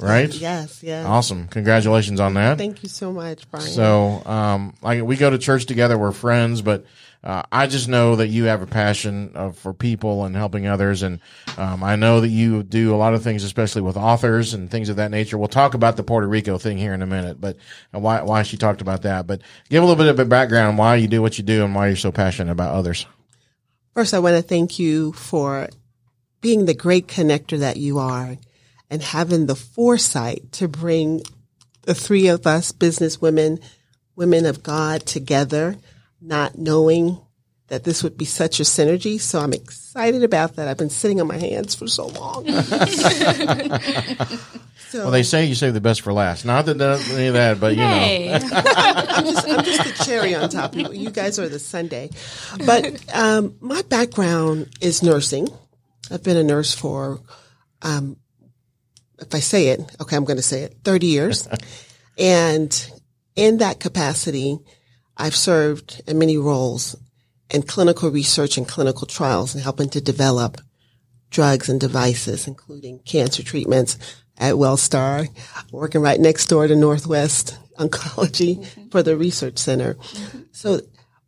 right? 0.04 0.34
Yes, 0.34 0.84
yes. 0.84 1.06
Awesome. 1.06 1.48
Congratulations 1.48 2.20
on 2.20 2.34
that. 2.36 2.58
Thank 2.58 2.84
you 2.84 2.90
so 2.90 3.12
much, 3.12 3.50
Brian. 3.50 3.66
So, 3.66 4.22
um, 4.26 4.74
like 4.82 5.04
we 5.04 5.16
go 5.16 5.30
to 5.30 5.38
church 5.38 5.66
together, 5.66 5.98
we're 5.98 6.12
friends, 6.12 6.62
but 6.62 6.86
uh, 7.24 7.44
I 7.52 7.68
just 7.68 7.88
know 7.88 8.18
that 8.18 8.28
you 8.28 8.46
have 8.46 8.62
a 8.62 8.68
passion 8.68 9.32
of, 9.36 9.58
for 9.58 9.74
people 9.74 10.26
and 10.26 10.36
helping 10.36 10.68
others, 10.68 11.04
and 11.04 11.22
um, 11.58 11.84
I 11.84 11.96
know 11.96 12.20
that 12.20 12.28
you 12.28 12.64
do 12.64 12.94
a 12.94 12.98
lot 12.98 13.14
of 13.14 13.24
things, 13.24 13.46
especially 13.46 13.82
with 13.82 13.96
authors 13.96 14.54
and 14.54 14.70
things 14.70 14.90
of 14.90 14.98
that 14.98 15.10
nature. 15.10 15.38
We'll 15.38 15.48
talk 15.48 15.74
about 15.74 15.96
the 15.96 16.04
Puerto 16.04 16.28
Rico 16.28 16.58
thing 16.58 16.78
here 16.78 16.94
in 16.94 17.02
a 17.02 17.08
minute, 17.08 17.40
but 17.40 17.56
uh, 17.96 18.00
why 18.00 18.22
why 18.24 18.44
she 18.44 18.58
talked 18.58 18.82
about 18.82 19.04
that. 19.04 19.26
But 19.26 19.42
give 19.70 19.82
a 19.82 19.86
little 19.86 20.04
bit 20.04 20.10
of 20.10 20.20
a 20.20 20.26
background 20.26 20.78
why 20.78 20.96
you 20.96 21.08
do 21.08 21.22
what 21.22 21.38
you 21.38 21.46
do 21.46 21.64
and 21.64 21.74
why 21.74 21.88
you're 21.88 21.96
so 21.96 22.12
passionate 22.12 22.52
about 22.52 22.74
others. 22.74 23.06
First, 23.94 24.14
I 24.14 24.20
want 24.20 24.36
to 24.36 24.42
thank 24.42 24.80
you 24.80 25.14
for 25.14 25.70
being 26.42 26.66
the 26.66 26.74
great 26.74 27.08
connector 27.08 27.60
that 27.60 27.78
you 27.78 28.00
are 28.00 28.38
and 28.94 29.02
having 29.02 29.48
the 29.48 29.56
foresight 29.56 30.52
to 30.52 30.68
bring 30.68 31.24
the 31.82 31.96
three 31.96 32.28
of 32.28 32.46
us 32.46 32.72
business 32.72 33.20
women, 33.20 33.60
women 34.16 34.46
of 34.46 34.62
God 34.62 35.04
together, 35.08 35.76
not 36.22 36.60
knowing 36.60 37.20
that 37.70 37.86
this 37.86 38.04
would 38.04 38.16
be 38.20 38.26
such 38.26 38.60
a 38.60 38.64
synergy. 38.64 39.20
So 39.20 39.40
I'm 39.40 39.52
excited 39.52 40.24
about 40.24 40.58
that. 40.58 40.68
I've 40.68 40.78
been 40.78 40.92
sitting 40.92 41.20
on 41.20 41.26
my 41.26 41.40
hands 41.40 41.74
for 41.74 41.88
so 41.88 42.06
long. 42.06 42.46
so 44.90 45.00
Well, 45.00 45.10
they 45.10 45.24
say 45.24 45.46
you 45.46 45.56
save 45.56 45.74
the 45.74 45.82
best 45.82 46.02
for 46.02 46.14
last. 46.14 46.46
Not 46.46 46.68
that 46.68 46.78
that- 46.78 47.10
any 47.16 47.26
of 47.30 47.34
that, 47.34 47.60
but 47.60 47.72
you 47.72 47.78
know. 47.82 47.88
I'm 48.54 49.26
just, 49.26 49.50
I'm 49.50 49.66
just 49.66 49.98
the 49.98 50.04
cherry 50.06 50.36
on 50.36 50.52
top. 50.52 50.76
You, 50.76 50.94
you 50.94 51.10
guys 51.10 51.40
are 51.40 51.50
the 51.50 51.58
sundae. 51.58 52.10
But 52.64 53.04
um, 53.12 53.56
my 53.60 53.82
background 53.82 54.70
is 54.82 55.02
nursing. 55.02 55.48
I've 56.12 56.22
been 56.22 56.38
a 56.38 56.44
nurse 56.44 56.76
for, 56.76 57.22
um, 57.82 58.18
if 59.26 59.36
I 59.36 59.40
say 59.40 59.70
it, 59.70 59.82
okay, 60.02 60.16
I'm 60.16 60.26
going 60.26 60.38
to 60.38 60.44
say 60.44 60.62
it, 60.64 60.78
30 60.84 61.08
years. 61.08 61.48
and 62.18 62.92
in 63.36 63.58
that 63.58 63.80
capacity, 63.80 64.60
I've 65.18 65.36
served 65.36 66.02
in 66.08 66.18
many 66.18 66.38
roles 66.38 66.96
in 67.50 67.64
clinical 67.64 68.10
research 68.10 68.58
and 68.58 68.68
clinical 68.68 69.08
trials 69.08 69.54
and 69.54 69.64
helping 69.64 69.90
to 69.90 70.02
develop 70.02 70.60
drugs 71.30 71.70
and 71.70 71.80
devices, 71.80 72.48
including 72.48 73.00
cancer 73.00 73.44
treatments 73.44 73.98
at 74.38 74.56
Wellstar, 74.56 75.28
working 75.72 76.02
right 76.02 76.20
next 76.20 76.48
door 76.48 76.68
to 76.68 76.76
Northwest 76.76 77.58
Oncology 77.80 78.60
mm-hmm. 78.60 78.90
for 78.90 79.02
the 79.04 79.18
research 79.18 79.58
center. 79.58 79.98
So, 80.52 80.82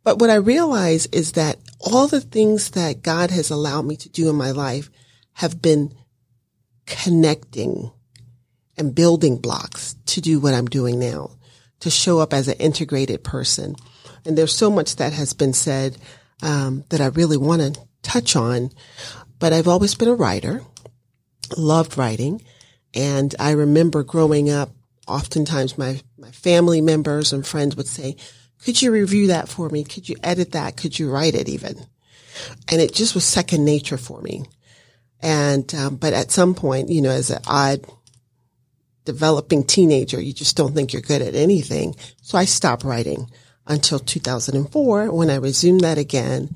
but 0.04 0.18
what 0.20 0.30
I 0.30 0.36
realize 0.36 1.06
is 1.06 1.32
that 1.32 1.58
all 1.80 2.06
the 2.06 2.20
things 2.20 2.70
that 2.70 3.02
God 3.02 3.30
has 3.30 3.50
allowed 3.50 3.82
me 3.82 3.96
to 3.96 4.08
do 4.08 4.30
in 4.30 4.36
my 4.36 4.52
life 4.52 4.90
have 5.34 5.60
been 5.60 5.92
connecting 6.86 7.90
and 8.76 8.94
building 8.94 9.38
blocks 9.38 9.96
to 10.06 10.20
do 10.20 10.38
what 10.38 10.54
I'm 10.54 10.66
doing 10.66 10.98
now, 10.98 11.30
to 11.80 11.90
show 11.90 12.18
up 12.18 12.32
as 12.32 12.48
an 12.48 12.54
integrated 12.58 13.24
person. 13.24 13.74
And 14.24 14.36
there's 14.36 14.54
so 14.54 14.70
much 14.70 14.96
that 14.96 15.12
has 15.12 15.32
been 15.32 15.52
said 15.52 15.96
um, 16.42 16.84
that 16.90 17.00
I 17.00 17.06
really 17.06 17.36
want 17.36 17.62
to 17.62 17.80
touch 18.02 18.36
on, 18.36 18.70
but 19.38 19.52
I've 19.52 19.68
always 19.68 19.94
been 19.94 20.08
a 20.08 20.14
writer, 20.14 20.62
loved 21.56 21.96
writing. 21.96 22.42
And 22.94 23.34
I 23.38 23.52
remember 23.52 24.02
growing 24.02 24.50
up, 24.50 24.70
oftentimes 25.06 25.78
my, 25.78 26.00
my 26.18 26.30
family 26.30 26.80
members 26.80 27.32
and 27.32 27.46
friends 27.46 27.76
would 27.76 27.86
say, 27.86 28.16
could 28.64 28.80
you 28.82 28.90
review 28.90 29.28
that 29.28 29.48
for 29.48 29.68
me? 29.68 29.84
Could 29.84 30.08
you 30.08 30.16
edit 30.22 30.52
that? 30.52 30.76
Could 30.76 30.98
you 30.98 31.10
write 31.10 31.34
it 31.34 31.48
even? 31.48 31.86
And 32.70 32.80
it 32.80 32.94
just 32.94 33.14
was 33.14 33.24
second 33.24 33.64
nature 33.64 33.98
for 33.98 34.20
me. 34.20 34.44
And, 35.22 35.72
um, 35.74 35.96
but 35.96 36.12
at 36.12 36.30
some 36.30 36.54
point, 36.54 36.90
you 36.90 37.00
know, 37.02 37.10
as 37.10 37.30
an 37.30 37.42
odd 37.46 37.84
developing 39.04 39.64
teenager, 39.64 40.20
you 40.20 40.32
just 40.32 40.56
don't 40.56 40.74
think 40.74 40.92
you're 40.92 41.02
good 41.02 41.22
at 41.22 41.34
anything. 41.34 41.94
So 42.22 42.36
I 42.38 42.44
stopped 42.44 42.84
writing 42.84 43.30
until 43.66 43.98
2004 43.98 45.12
when 45.12 45.30
I 45.30 45.36
resumed 45.36 45.80
that 45.80 45.98
again. 45.98 46.54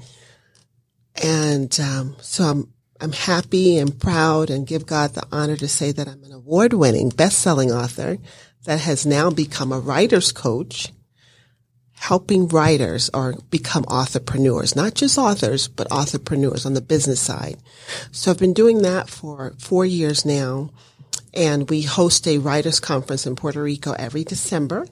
And, 1.23 1.79
um, 1.81 2.17
so 2.21 2.45
I'm, 2.45 2.73
I'm 3.01 3.13
happy 3.13 3.79
and 3.79 3.99
proud 3.99 4.51
and 4.51 4.67
give 4.67 4.87
God 4.87 5.15
the 5.15 5.27
honor 5.33 5.57
to 5.57 5.69
say 5.69 5.91
that 5.93 6.07
I'm 6.07 6.23
an 6.23 6.33
award 6.33 6.75
winning 6.75 7.09
best-selling 7.09 7.73
author 7.73 8.19
that 8.65 8.81
has 8.81 9.07
now 9.07 9.31
become 9.31 9.73
a 9.73 9.81
writer's 9.81 10.33
coach 10.33 10.93
helping 12.01 12.49
writers 12.49 13.11
or 13.13 13.35
become 13.51 13.85
authorpreneurs, 13.85 14.75
not 14.75 14.95
just 14.95 15.19
authors, 15.19 15.69
but 15.69 15.87
authorpreneurs 15.91 16.65
on 16.65 16.73
the 16.73 16.81
business 16.81 17.21
side. 17.21 17.59
So 18.11 18.31
I've 18.31 18.39
been 18.39 18.55
doing 18.55 18.81
that 18.83 19.11
for 19.11 19.53
four 19.59 19.85
years 19.85 20.25
now. 20.25 20.71
And 21.35 21.69
we 21.69 21.83
host 21.83 22.27
a 22.27 22.39
writers 22.39 22.81
conference 22.81 23.27
in 23.27 23.37
Puerto 23.37 23.63
Rico 23.63 23.93
every 23.93 24.25
December. 24.25 24.87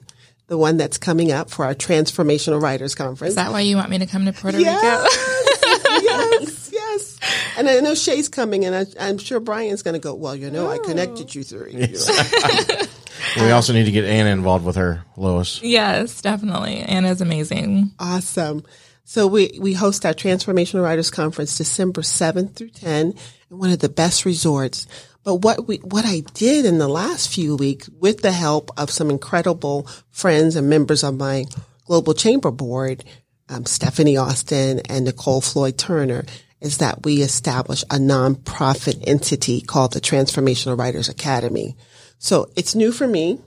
The 0.47 0.57
one 0.57 0.77
that's 0.77 0.99
coming 0.99 1.31
up 1.31 1.49
for 1.49 1.65
our 1.65 1.73
transformational 1.73 2.61
writers 2.61 2.93
conference. 2.93 3.31
Is 3.31 3.35
that 3.35 3.51
why 3.51 3.61
you 3.61 3.75
want 3.75 3.89
me 3.89 3.97
to 3.97 4.05
come 4.05 4.25
to 4.25 4.31
Puerto 4.31 4.59
yes, 4.59 4.83
Rico? 4.83 6.01
yes, 6.03 6.69
yes. 6.71 7.19
And 7.57 7.67
I 7.67 7.79
know 7.79 7.95
Shay's 7.95 8.29
coming, 8.29 8.65
and 8.65 8.75
I, 8.75 9.09
am 9.09 9.17
sure 9.17 9.39
Brian's 9.39 9.81
going 9.81 9.95
to 9.95 9.99
go. 9.99 10.13
Well, 10.13 10.35
you 10.35 10.51
know, 10.51 10.69
I 10.69 10.77
connected 10.77 11.33
you 11.33 11.43
through. 11.43 11.71
You 11.71 11.87
know. 11.87 12.81
we 13.35 13.51
also 13.51 13.73
need 13.73 13.85
to 13.85 13.91
get 13.91 14.05
Anna 14.05 14.29
involved 14.29 14.65
with 14.65 14.75
her, 14.75 15.03
Loice. 15.17 15.61
Yes, 15.61 16.21
definitely. 16.21 16.77
Anna's 16.77 17.21
amazing. 17.21 17.91
Awesome. 17.99 18.63
So 19.03 19.25
we, 19.25 19.57
we 19.59 19.73
host 19.73 20.05
our 20.05 20.13
Transformational 20.13 20.83
Writers 20.83 21.09
Conference 21.09 21.57
December 21.57 22.01
7th 22.01 22.55
through 22.55 22.69
10 22.69 23.13
in 23.49 23.57
one 23.57 23.71
of 23.71 23.79
the 23.79 23.89
best 23.89 24.23
resorts. 24.23 24.85
But 25.23 25.37
what 25.37 25.67
we, 25.67 25.77
what 25.77 26.05
I 26.05 26.21
did 26.33 26.65
in 26.65 26.77
the 26.77 26.87
last 26.87 27.33
few 27.33 27.55
weeks 27.55 27.89
with 27.89 28.21
the 28.21 28.31
help 28.31 28.69
of 28.77 28.91
some 28.91 29.09
incredible 29.09 29.87
friends 30.11 30.55
and 30.55 30.69
members 30.69 31.03
of 31.03 31.17
my 31.17 31.45
global 31.85 32.13
chamber 32.13 32.51
board, 32.51 33.03
um, 33.49 33.65
Stephanie 33.65 34.17
Austin 34.17 34.81
and 34.87 35.05
Nicole 35.05 35.41
Floyd 35.41 35.77
Turner, 35.77 36.23
is 36.61 36.77
that 36.77 37.03
we 37.03 37.21
established 37.21 37.85
a 37.85 37.95
nonprofit 37.95 39.03
entity 39.07 39.61
called 39.61 39.93
the 39.93 40.01
Transformational 40.01 40.77
Writers 40.77 41.09
Academy. 41.09 41.75
So 42.19 42.51
it's 42.55 42.75
new 42.75 42.91
for 42.91 43.07
me. 43.07 43.39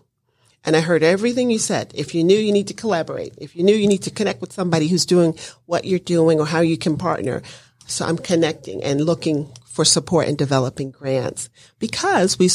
And 0.65 0.77
I 0.77 0.81
heard 0.81 1.03
everything 1.03 1.51
you 1.51 1.59
said. 1.59 1.93
If 1.95 2.15
you 2.15 2.23
knew 2.25 2.39
you 2.39 2.53
need 2.53 2.69
to 2.69 2.75
collaborate, 2.75 3.35
if 3.39 3.57
you 3.57 3.65
knew 3.65 3.75
you 3.75 3.89
need 3.89 4.03
to 4.05 4.11
connect 4.11 4.41
with 4.41 4.53
somebody 4.53 4.89
who's 4.89 5.07
doing 5.07 5.37
what 5.67 5.85
you're 5.85 5.99
doing 5.99 6.39
or 6.39 6.47
how 6.47 6.61
you 6.61 6.79
can 6.79 6.97
partner. 6.97 7.43
So 7.87 8.07
I'm 8.07 8.17
connecting 8.17 8.83
and 8.83 9.01
looking 9.01 9.51
for 9.67 9.85
support 9.85 10.29
and 10.29 10.39
developing 10.39 10.91
grants 10.91 11.49
because 11.79 12.39
we 12.39 12.49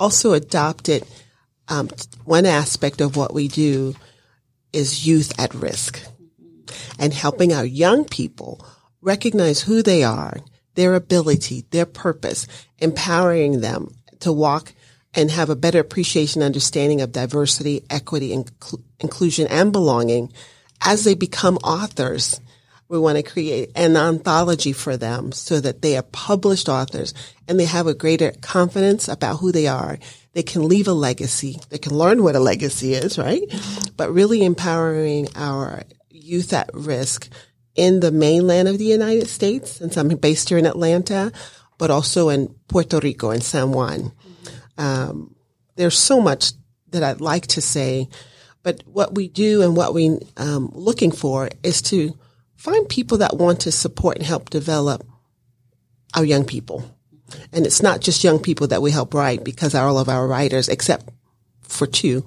also 0.00 0.32
adopted 0.32 1.04
um, 1.68 1.88
one 2.24 2.46
aspect 2.46 3.00
of 3.00 3.16
what 3.16 3.32
we 3.32 3.46
do 3.46 3.94
is 4.72 5.06
youth 5.06 5.38
at 5.38 5.54
risk 5.54 6.02
and 6.98 7.12
helping 7.12 7.52
our 7.52 7.64
young 7.64 8.04
people 8.04 8.64
recognize 9.00 9.62
who 9.62 9.82
they 9.82 10.02
are, 10.02 10.38
their 10.74 10.94
ability, 10.94 11.64
their 11.70 11.86
purpose, 11.86 12.46
empowering 12.78 13.60
them 13.60 13.94
to 14.20 14.32
walk 14.32 14.72
and 15.14 15.30
have 15.30 15.50
a 15.50 15.56
better 15.56 15.80
appreciation, 15.80 16.42
understanding 16.42 17.00
of 17.00 17.12
diversity, 17.12 17.84
equity, 17.90 18.30
incl- 18.30 18.82
inclusion, 19.00 19.46
and 19.48 19.72
belonging 19.72 20.32
as 20.80 21.04
they 21.04 21.14
become 21.14 21.56
authors. 21.58 22.40
We 22.88 22.98
want 22.98 23.16
to 23.16 23.22
create 23.22 23.70
an 23.74 23.96
anthology 23.96 24.72
for 24.72 24.98
them 24.98 25.32
so 25.32 25.60
that 25.60 25.80
they 25.80 25.96
are 25.96 26.02
published 26.02 26.68
authors 26.68 27.14
and 27.48 27.58
they 27.58 27.64
have 27.64 27.86
a 27.86 27.94
greater 27.94 28.32
confidence 28.42 29.08
about 29.08 29.38
who 29.38 29.50
they 29.50 29.66
are. 29.66 29.98
They 30.34 30.42
can 30.42 30.68
leave 30.68 30.88
a 30.88 30.92
legacy. 30.92 31.58
They 31.70 31.78
can 31.78 31.96
learn 31.96 32.22
what 32.22 32.36
a 32.36 32.40
legacy 32.40 32.94
is, 32.94 33.18
right? 33.18 33.42
But 33.96 34.12
really 34.12 34.44
empowering 34.44 35.28
our 35.36 35.84
youth 36.10 36.52
at 36.52 36.70
risk 36.74 37.28
in 37.74 38.00
the 38.00 38.10
mainland 38.10 38.68
of 38.68 38.78
the 38.78 38.84
United 38.84 39.28
States, 39.28 39.72
since 39.72 39.96
I'm 39.96 40.08
based 40.08 40.48
here 40.48 40.58
in 40.58 40.66
Atlanta, 40.66 41.32
but 41.78 41.90
also 41.90 42.28
in 42.28 42.54
Puerto 42.68 42.98
Rico 42.98 43.30
and 43.30 43.42
San 43.42 43.72
Juan. 43.72 44.12
Um, 44.78 45.34
there's 45.76 45.98
so 45.98 46.20
much 46.20 46.52
that 46.90 47.02
I'd 47.02 47.20
like 47.20 47.46
to 47.48 47.60
say, 47.60 48.08
but 48.62 48.82
what 48.86 49.14
we 49.14 49.28
do 49.28 49.62
and 49.62 49.76
what 49.76 49.94
we're 49.94 50.18
um, 50.36 50.70
looking 50.74 51.10
for 51.10 51.48
is 51.62 51.82
to 51.82 52.16
find 52.56 52.88
people 52.88 53.18
that 53.18 53.36
want 53.36 53.60
to 53.60 53.72
support 53.72 54.18
and 54.18 54.26
help 54.26 54.50
develop 54.50 55.04
our 56.14 56.24
young 56.24 56.44
people. 56.44 56.96
And 57.52 57.66
it's 57.66 57.82
not 57.82 58.00
just 58.00 58.24
young 58.24 58.38
people 58.38 58.66
that 58.68 58.82
we 58.82 58.90
help 58.90 59.14
write 59.14 59.42
because 59.42 59.74
all 59.74 59.98
of 59.98 60.08
our 60.08 60.26
writers, 60.26 60.68
except 60.68 61.08
for 61.62 61.86
two, 61.86 62.26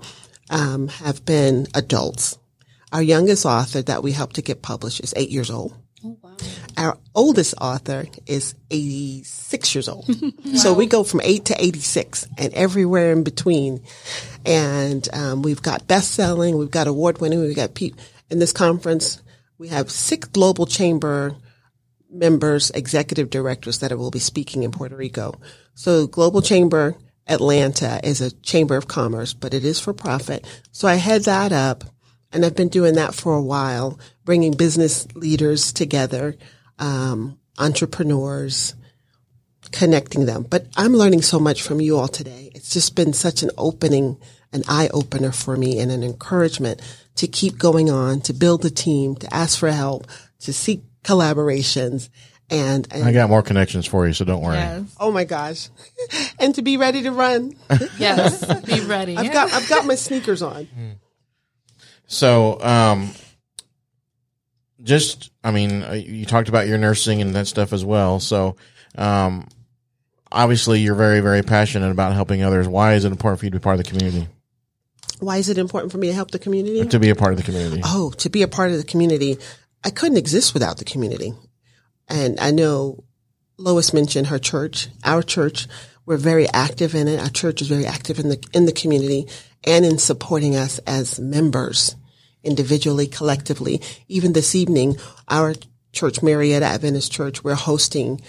um, 0.49 0.87
have 0.87 1.23
been 1.25 1.67
adults. 1.73 2.37
Our 2.91 3.03
youngest 3.03 3.45
author 3.45 3.81
that 3.83 4.03
we 4.03 4.11
help 4.11 4.33
to 4.33 4.41
get 4.41 4.61
published 4.61 5.01
is 5.01 5.13
eight 5.15 5.29
years 5.29 5.51
old. 5.51 5.73
Oh, 6.05 6.17
wow. 6.21 6.35
Our 6.77 6.97
oldest 7.15 7.55
author 7.59 8.05
is 8.27 8.53
86 8.69 9.73
years 9.75 9.89
old. 9.89 10.07
wow. 10.07 10.29
So 10.55 10.73
we 10.73 10.85
go 10.85 11.03
from 11.03 11.21
8 11.23 11.45
to 11.45 11.63
86 11.63 12.27
and 12.37 12.53
everywhere 12.53 13.11
in 13.11 13.23
between. 13.23 13.81
And 14.45 15.07
um, 15.13 15.41
we've 15.41 15.61
got 15.61 15.87
best-selling, 15.87 16.57
we've 16.57 16.69
got 16.69 16.87
award-winning, 16.87 17.39
we've 17.41 17.55
got 17.55 17.73
people. 17.73 17.99
In 18.29 18.37
this 18.39 18.53
conference, 18.53 19.21
we 19.57 19.69
have 19.69 19.89
six 19.89 20.27
global 20.27 20.67
chamber 20.67 21.35
members, 22.11 22.69
executive 22.71 23.29
directors 23.29 23.79
that 23.79 23.97
will 23.97 24.11
be 24.11 24.19
speaking 24.19 24.63
in 24.63 24.71
Puerto 24.71 24.95
Rico. 24.95 25.39
So 25.73 26.07
Global 26.07 26.41
Chamber 26.41 26.95
Atlanta 27.27 27.99
is 28.03 28.21
a 28.21 28.31
chamber 28.31 28.77
of 28.77 28.87
commerce, 28.87 29.33
but 29.33 29.53
it 29.53 29.65
is 29.65 29.79
for 29.79 29.93
profit. 29.93 30.45
So 30.71 30.87
I 30.87 30.95
head 30.95 31.23
that 31.23 31.51
up 31.51 31.83
and 32.35 32.45
I've 32.45 32.55
been 32.55 32.67
doing 32.67 32.95
that 32.95 33.15
for 33.15 33.33
a 33.33 33.41
while, 33.41 33.97
bringing 34.25 34.51
business 34.51 35.07
leaders 35.15 35.71
together, 35.71 36.35
um, 36.77 37.39
entrepreneurs, 37.57 38.75
connecting 39.71 40.25
them. 40.25 40.45
But 40.47 40.67
I'm 40.75 40.93
learning 40.93 41.21
so 41.21 41.39
much 41.39 41.61
from 41.61 41.79
you 41.79 41.97
all 41.97 42.09
today. 42.09 42.51
It's 42.53 42.73
just 42.73 42.93
been 42.93 43.13
such 43.13 43.41
an 43.41 43.51
opening, 43.57 44.17
an 44.51 44.63
eye 44.67 44.89
opener 44.93 45.31
for 45.31 45.55
me 45.55 45.79
and 45.79 45.91
an 45.91 46.03
encouragement 46.03 46.81
to 47.15 47.27
keep 47.27 47.57
going 47.57 47.89
on, 47.89 48.19
to 48.21 48.33
build 48.33 48.65
a 48.65 48.69
team, 48.69 49.15
to 49.15 49.33
ask 49.33 49.57
for 49.57 49.71
help, 49.71 50.05
to 50.41 50.51
seek 50.51 50.83
collaborations. 51.05 52.09
And, 52.49 52.85
and 52.91 53.05
I 53.05 53.13
got 53.13 53.29
more 53.29 53.43
connections 53.43 53.85
for 53.85 54.05
you, 54.05 54.11
so 54.13 54.25
don't 54.25 54.41
worry. 54.41 54.57
Yes. 54.57 54.93
Oh 54.99 55.11
my 55.11 55.23
gosh. 55.23 55.69
and 56.39 56.53
to 56.55 56.61
be 56.61 56.75
ready 56.75 57.03
to 57.03 57.11
run. 57.11 57.55
yes. 57.97 58.43
Be 58.65 58.81
ready. 58.81 59.15
I've 59.17 59.31
got, 59.31 59.53
I've 59.53 59.69
got 59.69 59.85
my 59.85 59.95
sneakers 59.95 60.41
on. 60.41 60.67
So, 62.07 62.61
um, 62.61 63.11
just, 64.83 65.31
I 65.43 65.51
mean, 65.51 65.83
uh, 65.83 65.93
you 65.93 66.25
talked 66.25 66.49
about 66.49 66.67
your 66.67 66.77
nursing 66.77 67.21
and 67.21 67.33
that 67.35 67.47
stuff 67.47 67.73
as 67.73 67.83
well. 67.83 68.19
So, 68.19 68.55
um, 68.97 69.47
obviously 70.31 70.81
you're 70.81 70.95
very, 70.95 71.21
very 71.21 71.41
passionate 71.41 71.91
about 71.91 72.13
helping 72.13 72.43
others. 72.43 72.67
Why 72.67 72.93
is 72.93 73.05
it 73.05 73.11
important 73.11 73.39
for 73.39 73.45
you 73.45 73.51
to 73.51 73.59
be 73.59 73.63
part 73.63 73.79
of 73.79 73.85
the 73.85 73.89
community? 73.89 74.27
Why 75.19 75.37
is 75.37 75.49
it 75.49 75.57
important 75.57 75.91
for 75.91 75.97
me 75.97 76.07
to 76.07 76.13
help 76.13 76.31
the 76.31 76.39
community? 76.39 76.85
To 76.85 76.99
be 76.99 77.09
a 77.09 77.15
part 77.15 77.31
of 77.31 77.37
the 77.37 77.43
community. 77.43 77.81
Oh, 77.85 78.11
to 78.17 78.29
be 78.29 78.43
a 78.43 78.47
part 78.47 78.71
of 78.71 78.77
the 78.77 78.83
community. 78.83 79.37
I 79.83 79.89
couldn't 79.89 80.17
exist 80.17 80.53
without 80.53 80.77
the 80.77 80.85
community. 80.85 81.33
And 82.07 82.39
I 82.39 82.51
know 82.51 83.03
Loice 83.57 83.93
mentioned 83.93 84.27
her 84.27 84.39
church, 84.39 84.89
our 85.03 85.23
church. 85.23 85.67
We're 86.05 86.17
very 86.17 86.47
active 86.49 86.95
in 86.95 87.07
it. 87.07 87.19
Our 87.19 87.29
church 87.29 87.61
is 87.61 87.67
very 87.67 87.85
active 87.85 88.19
in 88.19 88.29
the, 88.29 88.43
in 88.53 88.65
the 88.65 88.71
community 88.71 89.27
and 89.63 89.83
in 89.85 89.97
supporting 89.97 90.55
us 90.55 90.79
as 90.79 91.19
members 91.19 91.95
individually, 92.43 93.07
collectively. 93.07 93.81
Even 94.07 94.33
this 94.33 94.53
evening, 94.53 94.97
our 95.27 95.55
church, 95.91 96.21
Marietta 96.21 96.65
Adventist 96.65 97.11
Church, 97.11 97.43
we're 97.43 97.55
hosting, 97.55 98.21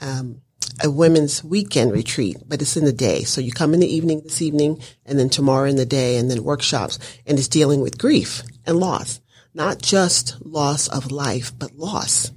um, 0.00 0.42
a 0.82 0.90
women's 0.90 1.44
weekend 1.44 1.92
retreat, 1.92 2.36
but 2.46 2.60
it's 2.60 2.76
in 2.76 2.84
the 2.84 2.92
day. 2.92 3.22
So 3.22 3.40
you 3.40 3.52
come 3.52 3.74
in 3.74 3.80
the 3.80 3.94
evening 3.94 4.22
this 4.22 4.42
evening 4.42 4.80
and 5.06 5.18
then 5.18 5.28
tomorrow 5.28 5.68
in 5.68 5.76
the 5.76 5.86
day 5.86 6.16
and 6.16 6.30
then 6.30 6.42
workshops 6.42 6.98
and 7.26 7.38
it's 7.38 7.48
dealing 7.48 7.80
with 7.80 7.98
grief 7.98 8.42
and 8.66 8.78
loss, 8.78 9.20
not 9.52 9.80
just 9.80 10.44
loss 10.44 10.88
of 10.88 11.12
life, 11.12 11.52
but 11.56 11.76
loss. 11.76 12.32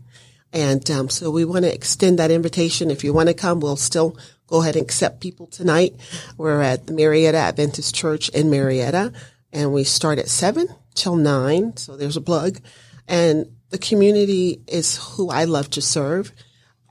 And 0.54 0.90
um, 0.92 1.10
so 1.10 1.32
we 1.32 1.46
want 1.46 1.66
to 1.66 1.74
extend 1.74 2.20
that 2.20 2.32
invitation. 2.32 2.92
If 2.92 3.04
you 3.04 3.14
want 3.14 3.28
to 3.30 3.34
come, 3.34 3.60
we'll 3.60 3.76
still 3.76 4.18
go 4.48 4.62
ahead 4.62 4.76
and 4.76 4.84
accept 4.84 5.22
people 5.22 5.48
tonight. 5.48 5.95
We're 6.38 6.62
at 6.62 6.88
the 6.88 6.93
Marietta 6.93 7.38
Adventist 7.38 7.93
Church 7.93 8.30
in 8.30 8.50
Marietta 8.50 9.14
and 9.54 9.74
we 9.74 9.84
start 9.84 10.20
at 10.20 10.30
seven 10.30 10.68
till 10.95 11.16
nine. 11.16 11.78
So 11.78 11.95
there's 11.95 12.18
a 12.18 12.22
plug 12.22 12.60
and 13.08 13.45
the 13.70 13.78
community 13.78 14.62
is 14.68 14.98
who 14.98 15.30
I 15.30 15.43
love 15.43 15.70
to 15.72 15.82
serve. 15.82 16.32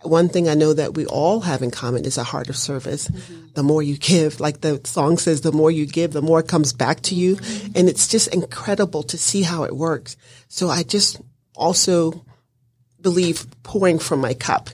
one 0.03 0.29
thing 0.29 0.49
I 0.49 0.55
know 0.55 0.73
that 0.73 0.95
we 0.95 1.07
all 1.07 1.41
have 1.41 1.63
in 1.63 1.71
common 1.71 2.05
is 2.05 2.19
a 2.19 2.23
heart 2.23 2.49
of 2.49 2.57
service. 2.57 3.09
Mm-hmm. 3.09 3.47
The 3.55 3.63
more 3.63 3.83
you 3.83 3.97
give, 3.97 4.39
like 4.39 4.61
the 4.61 4.81
song 4.85 5.19
says, 5.19 5.41
the 5.41 5.53
more 5.53 5.71
you 5.71 5.87
give, 5.87 6.13
the 6.13 6.23
more 6.23 6.41
it 6.41 6.49
comes 6.49 6.73
back 6.73 7.01
to 7.03 7.15
you. 7.15 7.37
Mm-hmm. 7.37 7.73
And 7.75 7.89
it's 7.89 8.07
just 8.07 8.29
incredible 8.33 9.03
to 9.05 9.19
see 9.19 9.43
how 9.43 9.65
it 9.65 9.75
works. 9.75 10.17
So 10.49 10.69
I 10.69 10.83
just 10.83 11.21
also 11.57 12.25
believe 13.01 13.47
pouring 13.63 13.99
from 13.99 14.21
my 14.21 14.35
cup. 14.35 14.71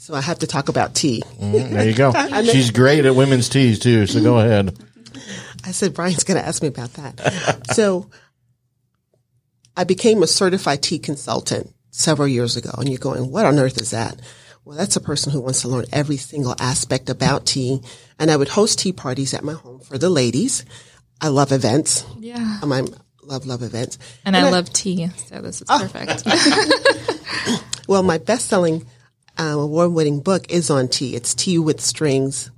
So 0.00 0.14
I 0.14 0.22
have 0.22 0.38
to 0.38 0.46
talk 0.46 0.70
about 0.70 0.94
tea. 0.94 1.22
There 1.38 1.86
you 1.86 1.94
go. 1.94 2.10
She's 2.44 2.70
great 2.70 3.04
at 3.04 3.14
women's 3.14 3.50
teas 3.50 3.78
too. 3.78 4.06
So 4.06 4.22
go 4.22 4.38
ahead. 4.38 4.74
I 5.66 5.72
said, 5.72 5.92
Brian's 5.92 6.24
going 6.24 6.40
to 6.40 6.46
ask 6.46 6.62
me 6.62 6.68
about 6.68 6.94
that. 6.94 7.66
so 7.74 8.08
I 9.76 9.84
became 9.84 10.22
a 10.22 10.26
certified 10.26 10.82
tea 10.82 10.98
consultant 10.98 11.74
several 11.90 12.28
years 12.28 12.56
ago. 12.56 12.70
And 12.78 12.88
you're 12.88 12.96
going, 12.96 13.30
what 13.30 13.44
on 13.44 13.58
earth 13.58 13.78
is 13.78 13.90
that? 13.90 14.18
Well, 14.64 14.74
that's 14.74 14.96
a 14.96 15.02
person 15.02 15.32
who 15.32 15.40
wants 15.42 15.60
to 15.62 15.68
learn 15.68 15.84
every 15.92 16.16
single 16.16 16.54
aspect 16.58 17.10
about 17.10 17.44
tea. 17.44 17.82
And 18.18 18.30
I 18.30 18.36
would 18.38 18.48
host 18.48 18.78
tea 18.78 18.94
parties 18.94 19.34
at 19.34 19.44
my 19.44 19.52
home 19.52 19.80
for 19.80 19.98
the 19.98 20.08
ladies. 20.08 20.64
I 21.20 21.28
love 21.28 21.52
events. 21.52 22.06
Yeah. 22.18 22.60
Um, 22.62 22.72
I 22.72 22.86
love, 23.22 23.44
love 23.44 23.62
events. 23.62 23.98
And 24.24 24.34
I 24.34 24.48
love 24.48 24.72
tea, 24.72 25.08
so 25.28 25.42
this 25.42 25.60
is 25.60 25.68
perfect. 25.68 26.24
Well, 27.90 28.04
my 28.04 28.18
best-selling 29.36 29.58
uh, 29.58 29.62
award-winning 29.62 30.20
book 30.20 30.50
is 30.50 30.70
on 30.70 30.88
tea. 30.88 31.16
It's 31.16 31.34
Tea 31.34 31.58
with 31.58 31.80
Strings 31.80 32.50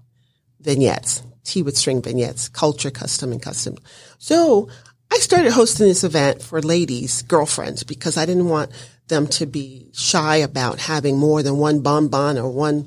vignettes, 0.60 1.22
tea 1.44 1.62
with 1.62 1.76
string 1.76 2.00
vignettes, 2.02 2.48
culture, 2.48 2.90
custom, 2.90 3.32
and 3.32 3.42
custom. 3.42 3.76
So 4.18 4.68
I 5.10 5.16
started 5.16 5.52
hosting 5.52 5.88
this 5.88 6.04
event 6.04 6.40
for 6.40 6.62
ladies, 6.62 7.22
girlfriends, 7.22 7.82
because 7.82 8.16
I 8.16 8.26
didn't 8.26 8.48
want 8.48 8.70
them 9.08 9.26
to 9.26 9.46
be 9.46 9.90
shy 9.92 10.36
about 10.36 10.78
having 10.78 11.18
more 11.18 11.42
than 11.42 11.56
one 11.56 11.80
bonbon 11.80 12.38
or 12.38 12.48
one 12.48 12.86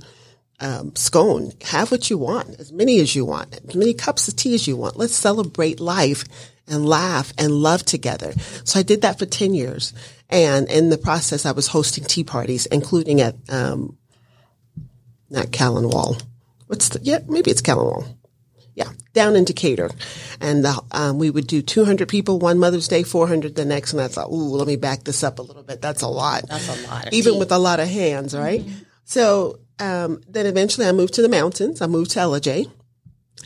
um, 0.62 0.96
scone. 0.96 1.52
Have 1.66 1.92
what 1.92 2.10
you 2.10 2.18
want, 2.18 2.58
as 2.60 2.72
many 2.72 3.00
as 3.02 3.14
you 3.14 3.26
want, 3.26 3.60
as 3.68 3.76
many 3.76 3.94
cups 3.94 4.30
of 4.30 4.38
tea 4.38 4.56
as 4.56 4.68
you 4.68 4.78
want. 4.78 4.96
Let's 4.96 5.14
celebrate 5.16 5.82
life 5.82 6.24
and 6.68 6.88
laugh 6.88 7.34
and 7.38 7.52
love 7.52 7.84
together. 7.84 8.34
So 8.64 8.80
I 8.80 8.84
did 8.84 9.02
that 9.02 9.20
for 9.20 9.26
10 9.26 9.54
years. 9.54 9.94
And 10.30 10.70
in 10.70 10.90
the 10.90 10.98
process, 10.98 11.46
I 11.46 11.52
was 11.52 11.68
hosting 11.68 12.04
tea 12.04 12.24
parties, 12.24 12.66
including 12.66 13.22
at, 13.22 13.36
um, 13.50 13.98
not 15.30 15.48
Callanwolde. 15.48 16.24
What's 16.68 16.90
the, 16.90 17.00
yeah, 17.04 17.20
maybe 17.28 17.52
it's 17.52 17.62
Callanwolde. 17.62 18.16
Yeah, 18.74 18.90
down 19.14 19.38
in 19.38 19.46
Decatur. 19.46 19.90
And 20.42 20.66
uh, 20.66 20.82
um, 20.92 21.18
we 21.18 21.30
would 21.30 21.48
do 21.48 21.62
200 21.62 22.10
people 22.10 22.40
one 22.40 22.60
Mother's 22.60 22.90
Day, 22.90 23.04
400 23.04 23.56
the 23.56 23.64
next. 23.64 23.94
And 23.94 24.02
I 24.02 24.10
thought, 24.10 24.30
ooh, 24.30 24.56
let 24.56 24.68
me 24.68 24.76
back 24.76 25.06
this 25.06 25.24
up 25.24 25.40
a 25.40 25.42
little 25.42 25.64
bit. 25.64 25.82
That's 25.82 26.02
a 26.02 26.08
lot. 26.08 26.44
That's 26.50 26.68
a 26.68 26.88
lot. 26.88 27.14
Even 27.14 27.34
tea. 27.34 27.40
with 27.40 27.52
a 27.54 27.58
lot 27.58 27.80
of 27.80 27.88
hands, 27.88 28.36
right? 28.36 28.66
So 29.06 29.60
um, 29.80 30.22
then 30.28 30.46
eventually 30.46 30.88
I 30.88 30.92
moved 30.92 31.14
to 31.14 31.22
the 31.22 31.30
mountains. 31.30 31.82
I 31.82 31.88
moved 31.88 32.12
to 32.12 32.20
Ellijay. 32.20 32.70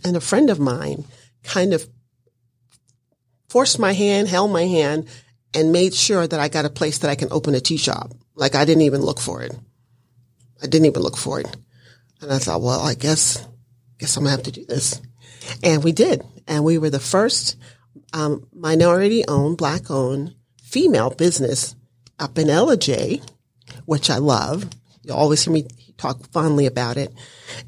And 0.04 0.18
a 0.18 0.22
friend 0.22 0.50
of 0.50 0.60
mine 0.60 1.04
kind 1.44 1.74
of 1.74 1.88
forced 3.50 3.80
my 3.80 3.94
hand, 3.94 4.28
held 4.28 4.52
my 4.52 4.66
hand, 4.66 5.08
and 5.54 5.72
made 5.72 5.94
sure 5.94 6.28
that 6.28 6.40
I 6.40 6.48
got 6.48 6.66
a 6.66 6.70
place 6.70 7.00
that 7.00 7.10
I 7.10 7.16
can 7.16 7.32
open 7.32 7.56
a 7.56 7.60
tea 7.60 7.78
shop. 7.78 8.14
Like 8.36 8.56
I 8.56 8.66
didn't 8.66 8.84
even 8.84 9.02
look 9.02 9.20
for 9.20 9.42
it. 9.42 9.58
I 10.62 10.68
didn't 10.68 10.86
even 10.86 11.02
look 11.02 11.18
for 11.18 11.40
it. 11.40 11.56
And 12.22 12.32
I 12.32 12.38
thought, 12.38 12.62
well, 12.62 12.82
I 12.82 12.94
guess, 12.94 13.48
guess 13.98 14.16
I'm 14.18 14.24
gonna 14.24 14.36
have 14.36 14.44
to 14.44 14.52
do 14.52 14.66
this. 14.66 15.02
And 15.64 15.84
we 15.84 15.92
did. 15.92 16.24
And 16.48 16.64
we 16.64 16.78
were 16.78 16.90
the 16.90 17.00
first 17.00 17.56
um, 18.14 18.48
minority 18.54 19.24
owned, 19.28 19.58
black 19.58 19.90
owned 19.90 20.36
female 20.62 21.10
business 21.10 21.76
up 22.20 22.38
in 22.38 22.48
Ellijay, 22.48 23.22
which 23.86 24.10
I 24.10 24.18
love. 24.18 24.70
You 25.04 25.14
always 25.14 25.44
hear 25.44 25.54
me 25.54 25.68
talk 25.98 26.30
fondly 26.32 26.66
about 26.66 26.98
it. 26.98 27.14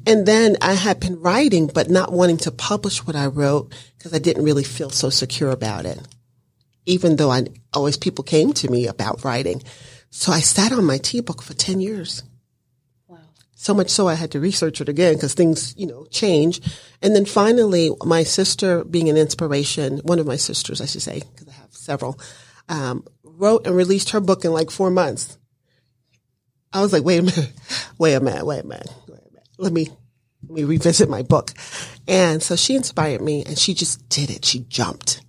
And 0.06 0.26
then 0.26 0.56
I 0.60 0.74
had 0.74 1.00
been 1.00 1.20
writing, 1.20 1.70
but 1.72 1.90
not 1.90 2.12
wanting 2.12 2.38
to 2.38 2.50
publish 2.50 3.06
what 3.06 3.16
I 3.16 3.26
wrote 3.26 3.72
because 3.98 4.14
I 4.14 4.18
didn't 4.18 4.44
really 4.44 4.64
feel 4.64 4.90
so 4.90 5.10
secure 5.10 5.50
about 5.50 5.86
it. 5.86 5.98
Even 6.86 7.16
though 7.16 7.30
I 7.30 7.46
always 7.72 7.96
people 7.96 8.24
came 8.24 8.52
to 8.54 8.70
me 8.70 8.86
about 8.86 9.24
writing. 9.24 9.62
So 10.10 10.32
I 10.32 10.40
sat 10.40 10.72
on 10.72 10.84
my 10.84 10.98
tea 10.98 11.20
book 11.20 11.42
for 11.42 11.54
10 11.54 11.80
years. 11.80 12.22
So 13.62 13.74
much 13.74 13.90
so 13.90 14.08
I 14.08 14.14
had 14.14 14.32
to 14.32 14.40
research 14.40 14.80
it 14.80 14.88
again 14.88 15.14
because 15.14 15.34
things, 15.34 15.72
you 15.78 15.86
know, 15.86 16.04
change. 16.06 16.60
And 17.00 17.14
then 17.14 17.24
finally, 17.24 17.92
my 18.04 18.24
sister, 18.24 18.82
being 18.82 19.08
an 19.08 19.16
inspiration, 19.16 19.98
one 19.98 20.18
of 20.18 20.26
my 20.26 20.34
sisters, 20.34 20.80
I 20.80 20.86
should 20.86 21.02
say, 21.02 21.22
because 21.32 21.46
I 21.46 21.52
have 21.52 21.72
several, 21.72 22.18
um, 22.68 23.04
wrote 23.22 23.64
and 23.64 23.76
released 23.76 24.10
her 24.10 24.20
book 24.20 24.44
in 24.44 24.52
like 24.52 24.72
four 24.72 24.90
months. 24.90 25.38
I 26.72 26.80
was 26.80 26.92
like, 26.92 27.04
wait 27.04 27.18
a 27.18 27.22
minute, 27.22 27.52
wait 27.98 28.14
a 28.14 28.20
minute, 28.20 28.44
wait 28.44 28.64
a 28.64 28.66
minute, 28.66 28.92
wait 29.06 29.20
a 29.20 29.30
minute. 29.30 29.48
Let 29.58 29.72
me, 29.72 29.90
let 30.42 30.54
me 30.54 30.64
revisit 30.64 31.08
my 31.08 31.22
book. 31.22 31.52
And 32.08 32.42
so 32.42 32.56
she 32.56 32.74
inspired 32.74 33.20
me 33.20 33.44
and 33.44 33.56
she 33.56 33.74
just 33.74 34.08
did 34.08 34.28
it. 34.28 34.44
She 34.44 34.66
jumped. 34.68 35.20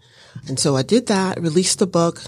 And 0.48 0.60
so 0.60 0.76
I 0.76 0.82
did 0.82 1.08
that, 1.08 1.42
released 1.42 1.80
the 1.80 1.88
book, 1.88 2.22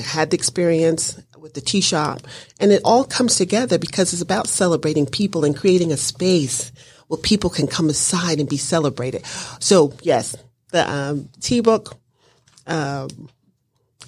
had 0.00 0.30
the 0.30 0.36
experience 0.36 1.20
with 1.38 1.54
the 1.54 1.60
tea 1.60 1.80
shop 1.80 2.20
and 2.60 2.72
it 2.72 2.80
all 2.84 3.04
comes 3.04 3.36
together 3.36 3.78
because 3.78 4.12
it's 4.12 4.22
about 4.22 4.46
celebrating 4.46 5.06
people 5.06 5.44
and 5.44 5.56
creating 5.56 5.92
a 5.92 5.96
space 5.96 6.72
where 7.08 7.18
people 7.18 7.50
can 7.50 7.66
come 7.66 7.90
aside 7.90 8.40
and 8.40 8.48
be 8.48 8.56
celebrated. 8.56 9.26
So 9.60 9.92
yes, 10.02 10.34
the 10.70 10.90
um, 10.90 11.28
tea 11.40 11.60
book, 11.60 11.98
um, 12.66 13.28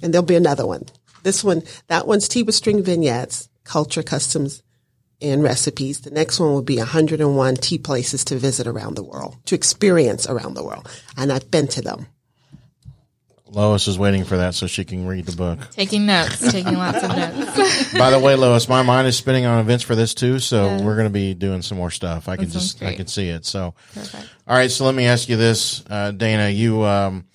and 0.03 0.15
there'll 0.15 0.25
be 0.25 0.37
another 0.37 0.67
one. 0.67 0.85
This 1.23 1.45
one, 1.45 1.63
that 1.89 2.07
one's 2.07 2.29
tea 2.29 2.43
with 2.43 2.55
string 2.55 2.83
vignettes, 2.83 3.49
culture, 3.65 4.03
customs, 4.03 4.63
and 5.21 5.43
recipes. 5.43 6.01
The 6.01 6.11
next 6.11 6.39
one 6.39 6.53
will 6.53 6.63
be 6.63 6.79
101 6.79 7.57
tea 7.57 7.79
places 7.79 8.25
to 8.27 8.37
visit 8.37 8.67
around 8.67 8.95
the 8.95 9.03
world, 9.03 9.37
to 9.47 9.55
experience 9.55 10.27
around 10.27 10.55
the 10.55 10.65
world. 10.65 10.89
And 11.17 11.33
I've 11.33 11.51
been 11.51 11.69
to 11.69 11.83
them. 11.83 12.07
Loice 13.55 13.89
is 13.89 13.99
waiting 13.99 14.25
for 14.25 14.37
that 14.39 14.55
so 14.55 14.67
she 14.67 14.85
can 14.85 15.07
read 15.07 15.27
the 15.27 15.37
book. 15.37 15.59
taking 15.71 16.07
notes, 16.07 16.41
taking 16.51 16.75
lots 16.75 17.03
of 17.03 17.11
notes. 17.17 17.93
By 17.99 18.11
the 18.11 18.19
way, 18.19 18.35
Loice, 18.35 18.69
my 18.69 18.83
mind 18.83 19.07
is 19.07 19.17
spinning 19.17 19.47
on 19.47 19.61
events 19.61 19.85
for 19.85 19.95
this 19.95 20.15
too, 20.15 20.39
so 20.39 20.77
we're 20.83 20.97
going 20.97 21.07
to 21.07 21.13
be 21.13 21.35
doing 21.35 21.63
some 21.63 21.79
more 21.79 21.91
stuff. 21.91 22.29
I 22.29 22.37
can 22.37 22.51
sounds 22.51 22.75
just, 22.75 22.83
I 22.83 22.95
can 22.95 23.07
see 23.07 23.29
it. 23.29 23.45
So, 23.45 23.75
Perfect. 23.95 24.29
all 24.49 24.57
right. 24.57 24.71
So 24.71 24.85
let 24.85 24.95
me 24.95 25.07
ask 25.07 25.29
you 25.29 25.37
this, 25.37 25.85
uh, 25.89 26.11
Dana. 26.11 26.49
You, 26.51 26.83
um, 26.85 27.27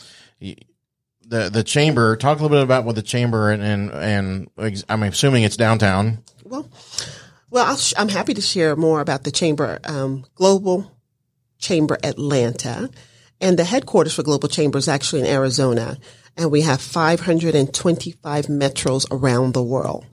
y- 0.41 0.55
the 1.25 1.49
the 1.49 1.63
chamber. 1.63 2.15
Talk 2.15 2.39
a 2.39 2.41
little 2.41 2.57
bit 2.57 2.63
about 2.63 2.85
what 2.85 2.95
the 2.95 3.01
chamber 3.03 3.51
and 3.51 3.61
and, 3.63 3.91
and 3.91 4.49
ex- 4.57 4.83
I'm 4.89 5.03
assuming 5.03 5.43
it's 5.43 5.57
downtown. 5.57 6.23
Well, 6.43 6.67
well, 7.51 7.65
I'll 7.65 7.77
sh- 7.77 7.93
I'm 7.97 8.09
happy 8.09 8.33
to 8.33 8.41
share 8.41 8.75
more 8.75 8.99
about 8.99 9.23
the 9.23 9.31
chamber, 9.31 9.79
um, 9.83 10.25
Global 10.35 10.91
Chamber 11.59 11.97
Atlanta, 12.03 12.89
and 13.41 13.57
the 13.57 13.63
headquarters 13.63 14.15
for 14.15 14.23
Global 14.23 14.49
Chamber 14.49 14.77
is 14.77 14.87
actually 14.87 15.21
in 15.21 15.27
Arizona, 15.27 15.97
and 16.37 16.51
we 16.51 16.61
have 16.61 16.81
525 16.81 18.45
metros 18.45 19.05
around 19.11 19.53
the 19.53 19.63
world, 19.63 20.05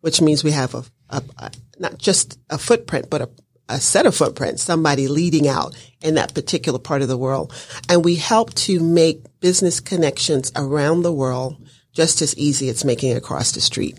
which 0.00 0.20
means 0.20 0.44
we 0.44 0.52
have 0.52 0.74
a, 0.74 0.84
a, 1.10 1.22
a 1.38 1.50
not 1.78 1.98
just 1.98 2.38
a 2.50 2.58
footprint, 2.58 3.10
but 3.10 3.22
a 3.22 3.30
a 3.68 3.80
set 3.80 4.06
of 4.06 4.14
footprints, 4.14 4.62
somebody 4.62 5.08
leading 5.08 5.46
out 5.46 5.76
in 6.00 6.14
that 6.14 6.34
particular 6.34 6.78
part 6.78 7.02
of 7.02 7.08
the 7.08 7.18
world. 7.18 7.52
And 7.88 8.04
we 8.04 8.16
help 8.16 8.54
to 8.54 8.80
make 8.80 9.40
business 9.40 9.80
connections 9.80 10.50
around 10.56 11.02
the 11.02 11.12
world 11.12 11.62
just 11.92 12.22
as 12.22 12.36
easy 12.36 12.68
as 12.68 12.84
making 12.84 13.10
it 13.10 13.18
across 13.18 13.52
the 13.52 13.60
street. 13.60 13.98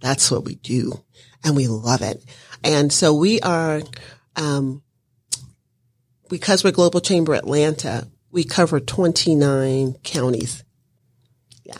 That's 0.00 0.30
what 0.30 0.44
we 0.44 0.56
do. 0.56 1.04
And 1.42 1.56
we 1.56 1.68
love 1.68 2.02
it. 2.02 2.22
And 2.62 2.92
so 2.92 3.14
we 3.14 3.40
are, 3.40 3.80
um, 4.36 4.82
because 6.28 6.62
we're 6.62 6.72
Global 6.72 7.00
Chamber 7.00 7.34
Atlanta, 7.34 8.08
we 8.30 8.44
cover 8.44 8.80
29 8.80 9.94
counties. 10.04 10.64
Yeah. 11.64 11.78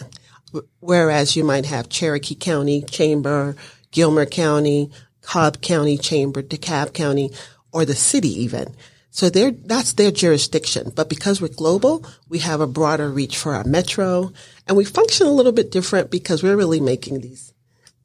Whereas 0.80 1.36
you 1.36 1.44
might 1.44 1.66
have 1.66 1.88
Cherokee 1.88 2.34
County 2.34 2.82
Chamber, 2.82 3.56
Gilmer 3.90 4.26
County, 4.26 4.90
Cobb 5.20 5.60
County 5.60 5.98
Chamber, 5.98 6.42
DeKalb 6.42 6.94
County, 6.94 7.30
or 7.72 7.84
the 7.84 7.94
city 7.94 8.28
even. 8.42 8.74
So 9.10 9.28
they're, 9.28 9.50
that's 9.50 9.94
their 9.94 10.10
jurisdiction. 10.10 10.92
But 10.94 11.08
because 11.08 11.40
we're 11.40 11.48
global, 11.48 12.04
we 12.28 12.38
have 12.38 12.60
a 12.60 12.66
broader 12.66 13.10
reach 13.10 13.36
for 13.36 13.54
our 13.54 13.64
metro 13.64 14.32
and 14.66 14.76
we 14.76 14.84
function 14.84 15.26
a 15.26 15.32
little 15.32 15.52
bit 15.52 15.70
different 15.70 16.10
because 16.10 16.42
we're 16.42 16.56
really 16.56 16.80
making 16.80 17.20
these 17.20 17.52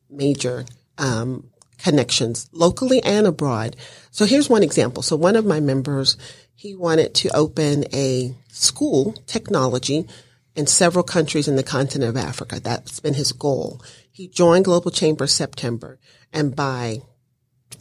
major, 0.09 0.65
um, 0.97 1.49
connections 1.83 2.49
locally 2.53 3.03
and 3.03 3.27
abroad. 3.27 3.75
So 4.11 4.25
here's 4.25 4.49
one 4.49 4.63
example. 4.63 5.03
So 5.03 5.15
one 5.15 5.35
of 5.35 5.45
my 5.45 5.59
members, 5.59 6.17
he 6.55 6.75
wanted 6.75 7.13
to 7.15 7.35
open 7.35 7.85
a 7.93 8.35
school 8.49 9.13
technology 9.27 10.07
in 10.55 10.67
several 10.67 11.03
countries 11.03 11.47
in 11.47 11.55
the 11.55 11.63
continent 11.63 12.09
of 12.09 12.17
Africa. 12.17 12.59
That's 12.59 12.99
been 12.99 13.15
his 13.15 13.31
goal. 13.31 13.81
He 14.11 14.27
joined 14.27 14.65
Global 14.65 14.91
Chamber 14.91 15.27
September 15.27 15.99
and 16.31 16.55
by 16.55 17.01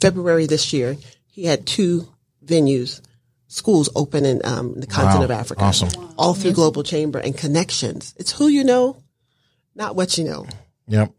February 0.01 0.47
this 0.47 0.73
year, 0.73 0.97
he 1.27 1.45
had 1.45 1.67
two 1.67 2.09
venues, 2.45 3.01
schools 3.49 3.89
open 3.95 4.25
in 4.25 4.41
um, 4.45 4.75
the 4.81 4.87
continent 4.87 5.21
Wow. 5.21 5.25
of 5.25 5.31
Africa. 5.31 5.63
Awesome. 5.63 6.15
All 6.19 6.35
through 6.35 6.53
Global 6.53 6.83
Chamber 6.83 7.19
and 7.19 7.37
connections. 7.37 8.15
It's 8.19 8.33
who 8.33 8.49
you 8.49 8.65
know, 8.65 8.97
not 9.75 9.97
what 9.97 10.19
you 10.19 10.25
know. 10.25 10.47
Yep. 10.89 11.13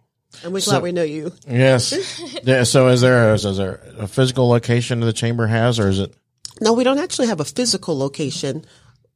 And 0.44 0.54
we're 0.54 0.62
glad 0.62 0.82
we 0.84 0.92
know 0.92 1.04
you. 1.04 1.32
Yes. 1.48 2.20
yeah, 2.44 2.64
so 2.64 2.88
is 2.88 3.02
there 3.02 3.32
a, 3.32 3.34
is 3.34 3.58
there 3.58 3.82
a 4.00 4.08
physical 4.08 4.48
location 4.50 5.00
the 5.00 5.14
chamber 5.14 5.46
has, 5.46 5.80
or 5.80 5.90
is 5.90 6.00
it? 6.00 6.16
No, 6.64 6.74
we 6.74 6.84
don't 6.84 7.00
actually 7.00 7.28
have 7.28 7.40
a 7.40 7.46
physical 7.46 7.98
location. 7.98 8.66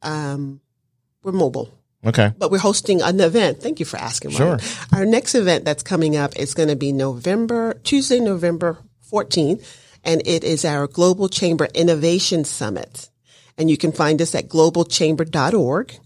Um, 0.02 0.60
we're 1.22 1.32
mobile. 1.32 1.74
Okay. 2.06 2.32
but 2.38 2.52
we're 2.52 2.58
hosting 2.58 3.02
an 3.02 3.18
event. 3.20 3.60
Thank 3.60 3.80
you 3.80 3.86
for 3.86 3.96
asking. 3.96 4.30
Ryan. 4.30 4.60
Sure. 4.60 4.86
Our 4.92 5.04
next 5.04 5.34
event 5.34 5.64
that's 5.64 5.82
coming 5.82 6.16
up 6.16 6.36
is 6.36 6.54
going 6.54 6.68
to 6.68 6.76
be 6.76 6.92
November, 6.92 7.74
Tuesday, 7.82 8.20
November 8.20 8.78
14th, 9.12 9.64
and 10.04 10.22
it 10.24 10.44
is 10.44 10.64
our 10.64 10.86
Global 10.86 11.28
Chamber 11.28 11.66
Innovation 11.74 12.44
Summit. 12.44 13.10
And 13.56 13.68
you 13.68 13.76
can 13.76 13.90
find 13.90 14.22
us 14.22 14.36
at 14.36 14.48
globalchamber.org 14.48 15.98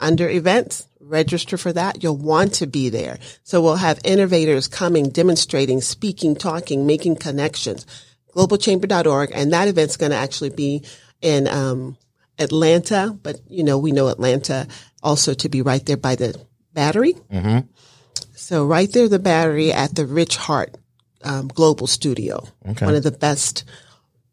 under 0.00 0.28
events. 0.28 0.86
Register 1.00 1.56
for 1.56 1.72
that. 1.72 2.02
You'll 2.02 2.16
want 2.18 2.54
to 2.54 2.66
be 2.66 2.90
there. 2.90 3.18
So 3.42 3.62
we'll 3.62 3.76
have 3.76 4.00
innovators 4.04 4.68
coming, 4.68 5.08
demonstrating, 5.08 5.80
speaking, 5.80 6.36
talking, 6.36 6.86
making 6.86 7.16
connections. 7.16 7.86
Globalchamber.org. 8.34 9.30
And 9.34 9.52
that 9.52 9.68
event's 9.68 9.96
going 9.96 10.10
to 10.12 10.16
actually 10.18 10.50
be 10.50 10.82
in, 11.20 11.46
um, 11.48 11.96
Atlanta, 12.38 13.16
but 13.22 13.36
you 13.48 13.62
know, 13.62 13.78
we 13.78 13.92
know 13.92 14.08
Atlanta 14.08 14.66
also 15.02 15.34
to 15.34 15.48
be 15.48 15.62
right 15.62 15.84
there 15.84 15.98
by 15.98 16.14
the 16.16 16.34
battery. 16.72 17.14
Mm-hmm. 17.30 17.66
So 18.34 18.64
right 18.64 18.90
there, 18.90 19.08
the 19.08 19.18
battery 19.18 19.72
at 19.72 19.94
the 19.94 20.06
Rich 20.06 20.36
Hart 20.36 20.74
um, 21.22 21.48
Global 21.48 21.86
Studio, 21.86 22.42
Okay. 22.70 22.86
one 22.86 22.94
of 22.94 23.02
the 23.02 23.10
best 23.12 23.64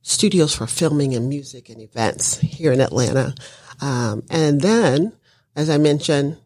studios 0.02 0.56
for 0.56 0.66
filming 0.66 1.14
and 1.14 1.30
music 1.30 1.70
and 1.70 1.82
events 1.82 2.40
here 2.40 2.72
in 2.72 2.82
Atlanta. 2.82 3.36
Um, 3.82 4.24
and 4.30 4.62
then, 4.62 5.14
as 5.56 5.70
I 5.70 5.78
mentioned, 5.78 6.38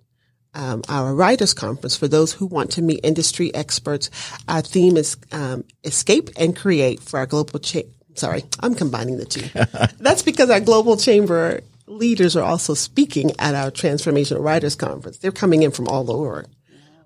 um, 0.56 0.84
our 0.90 1.14
writers 1.14 1.54
conference 1.54 1.96
for 1.98 2.08
those 2.08 2.32
who 2.34 2.46
want 2.46 2.72
to 2.72 2.82
meet 2.82 3.00
industry 3.04 3.54
experts. 3.56 4.10
Our 4.48 4.62
theme 4.62 4.98
is 4.98 5.18
um, 5.32 5.64
escape 5.84 6.30
and 6.38 6.56
create 6.56 7.02
for 7.02 7.20
our 7.20 7.26
global. 7.26 7.60
Cha- 7.60 7.82
Sorry, 8.16 8.44
I'm 8.60 8.76
combining 8.76 9.18
the 9.18 9.26
two. 9.26 9.48
That's 10.00 10.22
because 10.22 10.50
our 10.52 10.60
global 10.60 10.98
chamber 10.98 11.62
leaders 11.88 12.36
are 12.36 12.44
also 12.44 12.76
speaking 12.76 13.32
at 13.40 13.56
our 13.56 13.72
transformational 13.72 14.44
writers 14.44 14.76
conference. 14.76 15.18
They're 15.18 15.32
coming 15.32 15.64
in 15.64 15.72
from 15.72 15.88
all 15.88 16.12
over. 16.12 16.46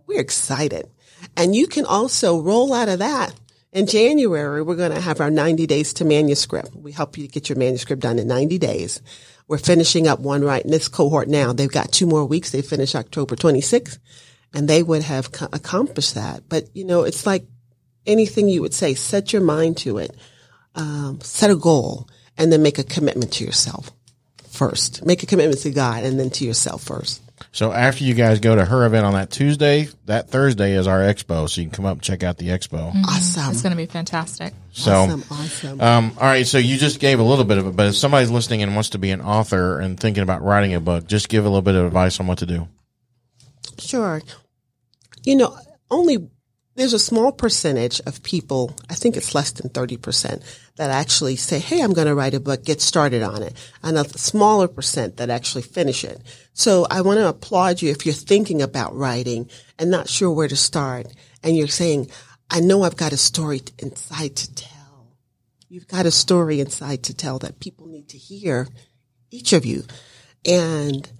We're 0.05 0.19
excited, 0.19 0.89
and 1.35 1.55
you 1.55 1.67
can 1.67 1.85
also 1.85 2.41
roll 2.41 2.73
out 2.73 2.89
of 2.89 2.99
that. 2.99 3.33
In 3.73 3.85
January, 3.85 4.61
we're 4.61 4.75
going 4.75 4.93
to 4.93 5.01
have 5.01 5.19
our 5.19 5.29
90 5.29 5.67
days 5.67 5.93
to 5.95 6.05
manuscript. 6.05 6.73
We 6.75 6.93
help 6.93 7.17
you 7.17 7.27
get 7.27 7.49
your 7.49 7.57
manuscript 7.57 8.01
done 8.01 8.17
in 8.17 8.27
90 8.27 8.57
days. 8.57 9.01
We're 9.47 9.57
finishing 9.57 10.07
up 10.07 10.19
one 10.19 10.43
right 10.43 10.63
in 10.63 10.71
this 10.71 10.87
cohort 10.87 11.29
now. 11.29 11.53
They've 11.53 11.71
got 11.71 11.91
two 11.91 12.05
more 12.05 12.25
weeks. 12.25 12.51
They 12.51 12.61
finish 12.61 12.95
October 12.95 13.35
26th 13.35 13.97
and 14.53 14.67
they 14.67 14.83
would 14.83 15.03
have 15.03 15.31
co- 15.31 15.49
accomplished 15.53 16.15
that. 16.15 16.43
But 16.49 16.65
you 16.75 16.83
know, 16.85 17.03
it's 17.03 17.25
like 17.25 17.45
anything 18.05 18.49
you 18.49 18.61
would 18.61 18.73
say, 18.73 18.93
set 18.93 19.33
your 19.33 19.41
mind 19.41 19.77
to 19.77 19.97
it, 19.99 20.15
um, 20.75 21.19
set 21.21 21.51
a 21.51 21.55
goal 21.55 22.09
and 22.37 22.51
then 22.51 22.61
make 22.61 22.77
a 22.77 22.83
commitment 22.83 23.33
to 23.33 23.45
yourself 23.45 23.91
first. 24.49 25.05
Make 25.05 25.23
a 25.23 25.27
commitment 25.27 25.61
to 25.61 25.71
God 25.71 26.03
and 26.03 26.19
then 26.19 26.29
to 26.31 26.45
yourself 26.45 26.83
first. 26.83 27.21
So 27.51 27.71
after 27.71 28.03
you 28.03 28.13
guys 28.13 28.39
go 28.39 28.55
to 28.55 28.65
her 28.65 28.85
event 28.85 29.05
on 29.05 29.13
that 29.13 29.31
Tuesday, 29.31 29.87
that 30.05 30.29
Thursday 30.29 30.73
is 30.73 30.87
our 30.87 30.99
expo. 30.99 31.49
So 31.49 31.61
you 31.61 31.67
can 31.67 31.75
come 31.75 31.85
up 31.85 31.93
and 31.93 32.01
check 32.01 32.23
out 32.23 32.37
the 32.37 32.47
expo. 32.47 32.93
Awesome. 33.05 33.51
It's 33.51 33.61
going 33.61 33.71
to 33.71 33.77
be 33.77 33.85
fantastic. 33.85 34.53
So, 34.71 34.91
awesome. 34.91 35.23
Awesome. 35.31 35.81
um, 35.81 36.13
all 36.17 36.27
right. 36.27 36.45
So 36.45 36.57
you 36.57 36.77
just 36.77 36.99
gave 36.99 37.19
a 37.19 37.23
little 37.23 37.45
bit 37.45 37.57
of 37.57 37.67
it, 37.67 37.75
but 37.75 37.87
if 37.87 37.95
somebody's 37.95 38.31
listening 38.31 38.63
and 38.63 38.73
wants 38.75 38.91
to 38.91 38.99
be 38.99 39.11
an 39.11 39.21
author 39.21 39.79
and 39.79 39.99
thinking 39.99 40.23
about 40.23 40.41
writing 40.41 40.73
a 40.73 40.79
book, 40.79 41.07
just 41.07 41.29
give 41.29 41.45
a 41.45 41.49
little 41.49 41.61
bit 41.61 41.75
of 41.75 41.85
advice 41.85 42.19
on 42.19 42.27
what 42.27 42.39
to 42.39 42.45
do. 42.45 42.67
Sure. 43.79 44.21
You 45.23 45.35
know, 45.35 45.57
only 45.89 46.29
there's 46.77 46.93
a 46.93 46.99
small 46.99 47.31
percentage 47.31 47.99
of 48.05 48.21
people, 48.21 48.71
I 48.87 48.93
think 48.93 49.17
it's 49.17 49.33
less 49.33 49.51
than 49.51 49.71
30%, 49.71 50.43
that 50.75 50.91
actually 50.91 51.35
say, 51.35 51.57
Hey, 51.57 51.81
I'm 51.81 51.91
going 51.91 52.07
to 52.07 52.13
write 52.13 52.35
a 52.35 52.39
book, 52.39 52.63
get 52.63 52.81
started 52.81 53.23
on 53.23 53.41
it. 53.41 53.55
And 53.81 53.97
a 53.97 54.07
smaller 54.07 54.67
percent 54.67 55.17
that 55.17 55.31
actually 55.31 55.63
finish 55.63 56.03
it. 56.03 56.21
So 56.53 56.85
I 56.91 57.01
want 57.01 57.17
to 57.17 57.27
applaud 57.27 57.81
you 57.81 57.89
if 57.89 58.05
you're 58.05 58.13
thinking 58.13 58.61
about 58.61 58.95
writing 58.95 59.49
and 59.79 59.89
not 59.89 60.07
sure 60.07 60.31
where 60.31 60.47
to 60.47 60.55
start. 60.55 61.07
And 61.43 61.57
you're 61.57 61.67
saying, 61.67 62.11
I 62.51 62.59
know 62.59 62.83
I've 62.83 62.95
got 62.95 63.11
a 63.11 63.17
story 63.17 63.61
inside 63.79 64.35
to 64.35 64.53
tell. 64.53 65.15
You've 65.69 65.87
got 65.87 66.05
a 66.05 66.11
story 66.11 66.59
inside 66.59 67.03
to 67.03 67.13
tell 67.15 67.39
that 67.39 67.59
people 67.59 67.87
need 67.87 68.09
to 68.09 68.19
hear, 68.19 68.67
each 69.31 69.51
of 69.51 69.65
you. 69.65 69.83
And 70.45 71.11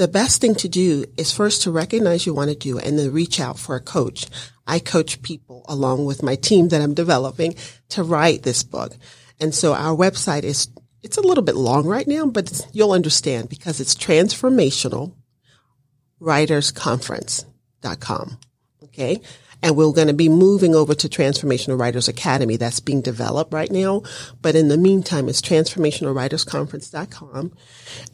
the 0.00 0.08
best 0.08 0.40
thing 0.40 0.54
to 0.54 0.66
do 0.66 1.04
is 1.18 1.30
first 1.30 1.60
to 1.60 1.70
recognize 1.70 2.24
you 2.24 2.32
want 2.32 2.48
to 2.48 2.56
do 2.56 2.78
it 2.78 2.86
and 2.86 2.98
then 2.98 3.12
reach 3.12 3.38
out 3.38 3.58
for 3.58 3.76
a 3.76 3.80
coach. 3.80 4.26
I 4.66 4.78
coach 4.78 5.20
people 5.20 5.62
along 5.68 6.06
with 6.06 6.22
my 6.22 6.36
team 6.36 6.68
that 6.68 6.80
I'm 6.80 6.94
developing 6.94 7.54
to 7.90 8.02
write 8.02 8.42
this 8.42 8.62
book. 8.62 8.96
And 9.40 9.54
so 9.54 9.74
our 9.74 9.94
website 9.94 10.44
is, 10.44 10.68
it's 11.02 11.18
a 11.18 11.20
little 11.20 11.44
bit 11.44 11.54
long 11.54 11.86
right 11.86 12.08
now, 12.08 12.24
but 12.24 12.66
you'll 12.72 12.92
understand 12.92 13.50
because 13.50 13.78
it's 13.78 13.94
transformational 13.94 15.12
writersconference.com. 16.18 18.38
Okay. 18.84 19.20
And 19.62 19.76
we're 19.76 19.92
going 19.92 20.08
to 20.08 20.14
be 20.14 20.30
moving 20.30 20.74
over 20.74 20.94
to 20.94 21.10
Transformational 21.10 21.78
Writers 21.78 22.08
Academy. 22.08 22.56
That's 22.56 22.80
being 22.80 23.02
developed 23.02 23.52
right 23.52 23.70
now. 23.70 24.04
But 24.40 24.56
in 24.56 24.68
the 24.68 24.78
meantime, 24.78 25.28
it's 25.28 25.42
transformationalwritersconference.com. 25.42 27.52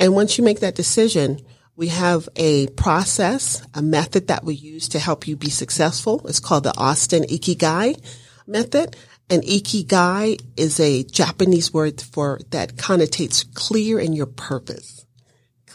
And 0.01 0.15
once 0.15 0.37
you 0.37 0.43
make 0.43 0.59
that 0.59 0.75
decision, 0.75 1.47
we 1.77 1.89
have 1.89 2.28
a 2.36 2.69
process, 2.69 3.66
a 3.74 3.82
method 3.82 4.28
that 4.28 4.44
we 4.44 4.55
use 4.55 4.89
to 4.89 4.98
help 4.98 5.28
you 5.28 5.36
be 5.36 5.51
successful. 5.51 6.27
It's 6.27 6.40
called 6.40 6.65
the 6.65 6.77
Austin 6.77 7.23
Ikigai 7.24 8.03
method. 8.47 8.97
And 9.28 9.43
Ikigai 9.43 10.40
is 10.57 10.81
a 10.81 11.05
Japanese 11.05 11.73
word 11.73 12.01
for 12.01 12.40
that 12.51 12.77
connotates 12.77 13.44
clear 13.55 13.98
in 13.98 14.12
your 14.12 14.27
purpose 14.27 15.07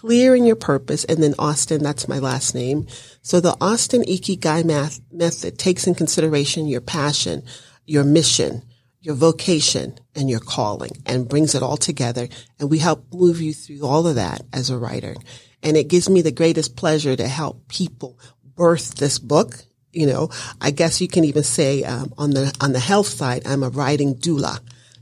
clear 0.02 0.36
in 0.36 0.45
your 0.45 0.56
purpose, 0.56 1.03
and 1.03 1.22
then 1.22 1.36
Austin, 1.38 1.84
that's 1.84 2.07
my 2.07 2.18
last 2.18 2.56
name. 2.56 2.88
So 3.22 3.40
the 3.40 3.56
Austin 3.61 4.02
Ikigai 4.02 4.65
math 4.65 4.99
method 5.11 5.60
takes 5.60 5.86
in 5.86 5.94
consideration 5.94 6.65
your 6.65 6.82
passion, 6.82 7.44
your 7.86 8.03
mission, 8.03 8.64
your 8.99 9.14
vocation, 9.14 9.99
and 10.15 10.28
your 10.28 10.40
calling, 10.40 11.03
and 11.06 11.30
brings 11.30 11.53
it 11.53 11.61
all 11.61 11.78
together. 11.78 12.30
And 12.60 12.72
we 12.72 12.80
help 12.80 13.14
move 13.14 13.41
you 13.41 13.53
through 13.53 13.86
all 13.86 14.07
of 14.07 14.15
that 14.15 14.41
as 14.52 14.72
a 14.72 14.78
writer. 14.80 15.15
And 15.64 15.78
it 15.78 15.88
gives 15.88 16.10
me 16.10 16.22
the 16.22 16.32
greatest 16.32 16.76
pleasure 16.76 17.16
to 17.16 17.28
help 17.28 17.68
people 17.68 18.18
birth 18.56 18.96
this 18.96 19.20
book. 19.20 19.64
You 19.92 20.08
know, 20.08 20.30
I 20.60 20.72
guess 20.72 21.02
you 21.02 21.08
can 21.08 21.26
even 21.26 21.44
say 21.44 21.84
um, 21.84 22.14
on 22.18 22.32
the 22.32 22.56
on 22.62 22.72
the 22.72 22.80
health 22.80 23.08
side, 23.08 23.44
I'm 23.46 23.62
a 23.62 23.70
writing 23.70 24.16
doula, 24.16 24.60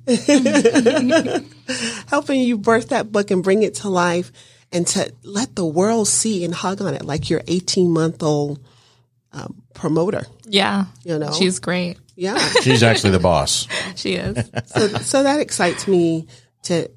helping 2.10 2.42
you 2.42 2.58
birth 2.58 2.90
that 2.90 3.12
book 3.12 3.30
and 3.30 3.44
bring 3.44 3.62
it 3.62 3.76
to 3.76 3.90
life 3.90 4.32
and 4.72 4.86
to 4.88 5.14
let 5.24 5.56
the 5.56 5.66
world 5.66 6.08
see 6.08 6.44
and 6.44 6.54
hug 6.54 6.82
on 6.82 6.94
it 6.94 7.06
like 7.06 7.30
your 7.30 7.42
18 7.48 7.92
month 7.92 8.24
old 8.24 8.60
um, 9.32 9.62
promoter. 9.74 10.26
Yeah. 10.46 10.86
You 11.04 11.20
know? 11.20 11.32
She's 11.32 11.60
great. 11.60 11.98
Yeah. 12.16 12.38
She's 12.62 12.84
actually 12.84 13.12
the 13.12 13.20
boss. 13.20 13.68
She 13.96 14.16
is. 14.16 14.50
so, 14.66 14.88
so 14.88 15.24
that 15.24 15.40
excites 15.40 15.88
me 15.88 16.28
to 16.64 16.90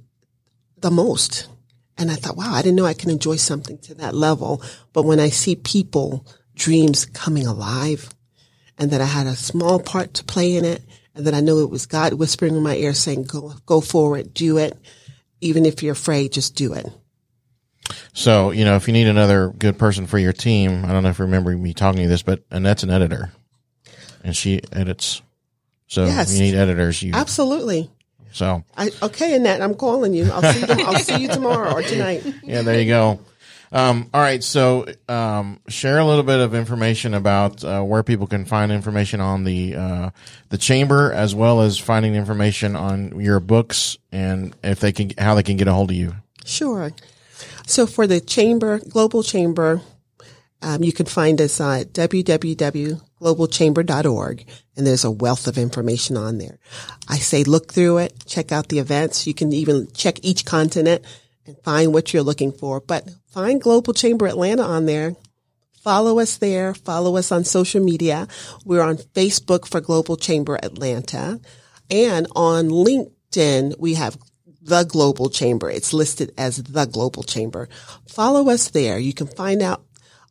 the 0.79 0.91
most. 0.91 1.49
And 1.98 2.10
I 2.10 2.14
thought, 2.14 2.36
wow, 2.36 2.52
I 2.52 2.62
didn't 2.62 2.77
know 2.77 2.86
I 2.86 2.94
can 2.94 3.10
enjoy 3.10 3.36
something 3.36 3.78
to 3.78 3.94
that 3.97 4.14
level. 4.14 4.62
But 4.93 5.05
when 5.05 5.20
I 5.20 5.28
see 5.28 5.56
people, 5.56 6.27
dreams 6.55 7.05
coming 7.05 7.47
alive 7.47 8.09
and 8.78 8.90
that 8.90 9.01
I 9.01 9.06
had 9.06 9.27
a 9.27 9.36
small 9.36 9.78
part 9.78 10.14
to 10.14 10.24
play 10.24 10.56
in 10.56 10.64
it 10.64 10.82
and 11.14 11.27
that 11.27 11.35
I 11.35 11.40
know 11.40 11.59
it 11.59 11.70
was 11.70 11.86
God 11.86 12.14
whispering 12.14 12.56
in 12.56 12.62
my 12.62 12.77
ear 12.77 12.94
saying, 12.94 13.24
go, 13.24 13.52
go 13.66 13.81
forward, 13.81 14.32
do 14.35 14.59
it. 14.59 14.77
Even 15.40 15.66
if 15.66 15.82
you're 15.82 15.93
afraid, 15.93 16.32
just 16.32 16.55
do 16.55 16.73
it. 16.73 16.86
So, 18.14 18.51
you 18.52 18.64
know, 18.64 18.77
if 18.77 18.86
you 18.86 18.93
need 18.93 19.09
another 19.09 19.51
good 19.51 19.78
person 19.78 20.06
for 20.06 20.19
your 20.19 20.32
team, 20.32 20.85
I 20.85 20.93
don't 20.93 21.02
know 21.02 21.10
if 21.10 21.19
you 21.19 21.24
remember 21.24 21.56
me 21.56 21.74
talking 21.74 22.02
to 22.02 22.09
this, 22.09 22.23
but 22.23 22.43
Annette's 22.51 22.85
an 22.85 22.90
editor 22.90 23.32
and 24.23 24.36
she 24.36 24.60
edits. 24.73 25.20
So 25.89 26.06
Yes. 26.06 26.32
you 26.32 26.40
need 26.40 26.55
editors. 26.55 27.02
You, 27.02 27.12
Absolutely. 27.12 27.90
So 28.33 28.65
I, 28.77 28.91
okay, 29.03 29.35
Annette, 29.35 29.61
I'm 29.61 29.75
calling 29.75 30.15
you. 30.15 30.31
I'll 30.33 30.53
see 30.53 30.61
you, 30.61 30.67
I'll 30.87 30.99
see 30.99 31.23
you 31.23 31.29
tomorrow 31.29 31.75
or 31.75 31.83
tonight. 31.83 32.25
yeah, 32.43 32.63
there 32.63 32.81
you 32.81 32.87
go. 32.87 33.21
Um, 33.73 34.11
all 34.13 34.21
right. 34.21 34.45
So, 34.45 34.87
um, 35.09 35.59
share 35.69 35.99
a 35.99 36.05
little 36.05 36.25
bit 36.25 36.41
of 36.41 36.55
information 36.55 37.15
about, 37.15 37.65
uh, 37.65 37.83
where 37.83 38.03
people 38.03 38.27
can 38.27 38.45
find 38.45 38.71
information 38.71 39.21
on 39.21 39.45
the, 39.45 39.75
uh, 39.77 40.11
the 40.51 40.59
chamber 40.59 41.11
as 41.13 41.35
well 41.35 41.63
as 41.63 41.79
finding 41.79 42.15
information 42.15 42.77
on 42.77 43.19
your 43.19 43.41
books 43.41 43.97
and 44.13 44.55
if 44.63 44.81
they 44.81 44.93
can, 44.93 45.13
how 45.17 45.35
they 45.35 45.43
can 45.43 45.57
get 45.57 45.69
a 45.69 45.73
hold 45.73 45.91
of 45.91 45.97
you. 45.97 46.15
Sure. 46.45 46.93
So 47.67 47.87
for 47.87 48.07
the 48.07 48.21
chamber, 48.21 48.79
global 48.79 49.23
chamber, 49.23 49.81
um, 50.61 50.85
you 50.85 50.93
can 50.93 51.07
find 51.07 51.41
us 51.41 51.59
at 51.61 51.95
www.globalchamber.org 53.23 54.47
and 54.77 54.86
there's 54.86 55.05
a 55.05 55.11
wealth 55.11 55.47
of 55.47 55.59
information 55.59 56.16
on 56.16 56.39
there. 56.39 56.59
I 57.09 57.19
say 57.19 57.44
look 57.44 57.73
through 57.73 57.99
it, 57.99 58.24
check 58.27 58.53
out 58.53 58.69
the 58.69 58.78
events. 58.78 59.27
You 59.27 59.35
can 59.35 59.53
even 59.53 59.89
check 59.93 60.19
each 60.23 60.44
continent 60.44 61.05
and 61.47 61.57
find 61.59 61.93
what 61.93 62.12
you're 62.12 62.23
looking 62.23 62.53
for, 62.53 62.81
but 62.81 63.09
find 63.28 63.61
Global 63.61 63.94
Chamber 63.94 64.27
Atlanta 64.27 64.62
on 64.62 64.86
there. 64.86 65.16
Follow 65.82 66.20
us 66.20 66.36
there. 66.36 66.74
Follow 66.74 67.16
us 67.16 67.32
on 67.32 67.43
social 67.44 67.82
media. 67.82 68.28
We're 68.65 68.82
on 68.82 68.99
Facebook 68.99 69.66
for 69.66 69.81
Global 69.81 70.16
Chamber 70.16 70.59
Atlanta 70.62 71.40
and 71.90 72.27
on 72.35 72.70
LinkedIn, 72.70 73.78
we 73.78 73.94
have 73.94 74.16
the 74.62 74.85
Global 74.85 75.28
Chamber. 75.28 75.70
It's 75.70 75.93
listed 75.93 76.32
as 76.39 76.57
the 76.57 76.86
Global 76.86 77.23
Chamber. 77.23 77.69
Follow 78.09 78.49
us 78.49 78.70
there. 78.70 78.99
You 78.99 79.12
can 79.12 79.27
find 79.27 79.61
out 79.61 79.85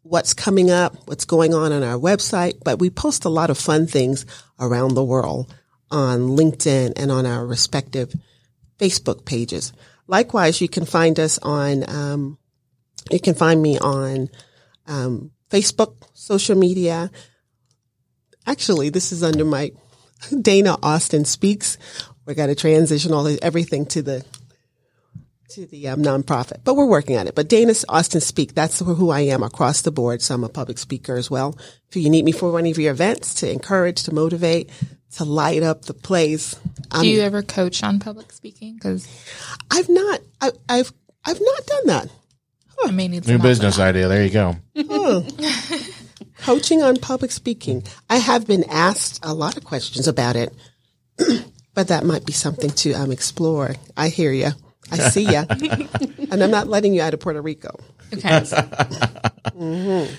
what's 0.04 0.34
coming 0.34 0.72
up, 0.72 0.96
what's 1.06 1.26
going 1.26 1.54
on 1.54 1.72
on 1.72 1.84
our 1.84 1.98
website, 1.98 2.64
but 2.64 2.80
we 2.80 2.90
post 2.90 3.26
a 3.26 3.30
lot 3.30 3.50
of 3.50 3.58
fun 3.58 3.88
things 3.88 4.26
around 4.60 4.94
the 4.94 5.04
world 5.04 5.54
on 5.90 6.22
LinkedIn 6.22 6.94
and 6.96 7.12
on 7.12 7.26
our 7.26 7.46
respective 7.46 8.14
Facebook 8.80 9.26
pages. 9.26 9.74
Likewise, 10.08 10.62
you 10.62 10.68
can 10.68 10.86
find 10.86 11.20
us 11.20 11.38
on, 11.40 11.88
um, 11.90 12.38
you 13.12 13.20
can 13.20 13.36
find 13.36 13.62
me 13.62 13.78
on 13.78 14.30
um, 14.88 15.32
Facebook, 15.50 15.96
social 16.14 16.58
media. 16.58 17.12
Actually, 18.48 18.90
this 18.90 19.12
is 19.12 19.24
under 19.24 19.46
my 19.46 19.72
Dana 20.42 20.78
Austin 20.82 21.26
Speaks. 21.26 21.78
We 22.26 22.34
got 22.34 22.48
to 22.48 22.56
transition 22.56 23.14
all 23.14 23.28
everything 23.42 23.86
to 23.88 24.02
the 24.02 24.26
to 25.56 25.66
the 25.66 25.90
um, 25.90 26.02
nonprofit, 26.02 26.64
but 26.64 26.76
we're 26.76 26.86
working 26.86 27.18
on 27.18 27.28
it. 27.28 27.36
But 27.36 27.50
Dana 27.50 27.74
Austin 27.90 28.22
Speak, 28.22 28.56
that's 28.56 28.80
who 28.80 29.10
I 29.10 29.22
am 29.22 29.44
across 29.44 29.82
the 29.82 29.92
board. 29.92 30.22
So 30.22 30.34
I'm 30.34 30.44
a 30.46 30.50
public 30.50 30.78
speaker 30.78 31.18
as 31.18 31.30
well. 31.30 31.58
If 31.90 31.98
you 31.98 32.10
need 32.10 32.24
me 32.24 32.32
for 32.32 32.52
one 32.52 32.66
of 32.68 32.78
your 32.78 32.92
events 32.92 33.34
to 33.36 33.52
encourage, 33.52 34.04
to 34.04 34.14
motivate, 34.14 34.70
to 35.18 35.26
light 35.26 35.62
up 35.62 35.84
the 35.84 35.94
place. 35.94 36.56
Do 36.92 37.06
you 37.06 37.22
ever 37.22 37.42
coach 37.42 37.84
on 37.84 38.00
public 38.00 38.32
speaking? 38.32 38.76
Because 38.76 39.06
I've 39.70 39.90
not, 39.90 40.22
I, 40.40 40.52
have 40.70 40.94
I've 41.26 41.42
not 41.42 41.66
done 41.66 41.88
that. 41.88 42.10
Huh. 42.78 42.88
I 42.88 42.92
may 42.92 43.10
need 43.10 43.28
new 43.28 43.38
business 43.38 43.78
idea. 43.78 44.08
There 44.08 44.24
you 44.24 44.30
go. 44.30 44.56
Huh. 44.78 45.22
Coaching 46.38 46.82
on 46.82 46.96
public 46.96 47.32
speaking. 47.32 47.84
I 48.10 48.18
have 48.18 48.48
been 48.48 48.64
asked 48.70 49.20
a 49.22 49.34
lot 49.34 49.58
of 49.58 49.66
questions 49.66 50.08
about 50.08 50.38
it, 50.38 50.54
but 51.74 51.90
that 51.90 52.06
might 52.06 52.26
be 52.26 52.34
something 52.34 52.70
to 52.70 52.94
um, 52.94 53.12
explore. 53.12 53.76
I 53.98 54.08
hear 54.08 54.32
you. 54.32 54.52
I 54.92 54.98
see 55.10 55.24
you. 55.24 55.44
and 56.32 56.44
I'm 56.44 56.52
not 56.52 56.68
letting 56.68 56.94
you 56.94 57.02
out 57.02 57.14
of 57.14 57.20
Puerto 57.20 57.42
Rico. 57.42 57.76
Okay. 58.14 58.30
mm-hmm. 58.30 60.14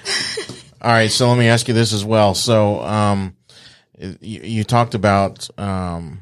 All 0.83 0.91
right. 0.91 1.11
So 1.11 1.29
let 1.29 1.39
me 1.39 1.49
ask 1.49 1.69
you 1.69 1.75
this 1.75 1.93
as 1.93 2.05
well. 2.05 2.35
So, 2.35 2.81
um, 2.81 3.37
you, 3.99 4.41
you, 4.43 4.65
talked 4.65 4.95
about, 4.95 5.49
um, 5.59 6.21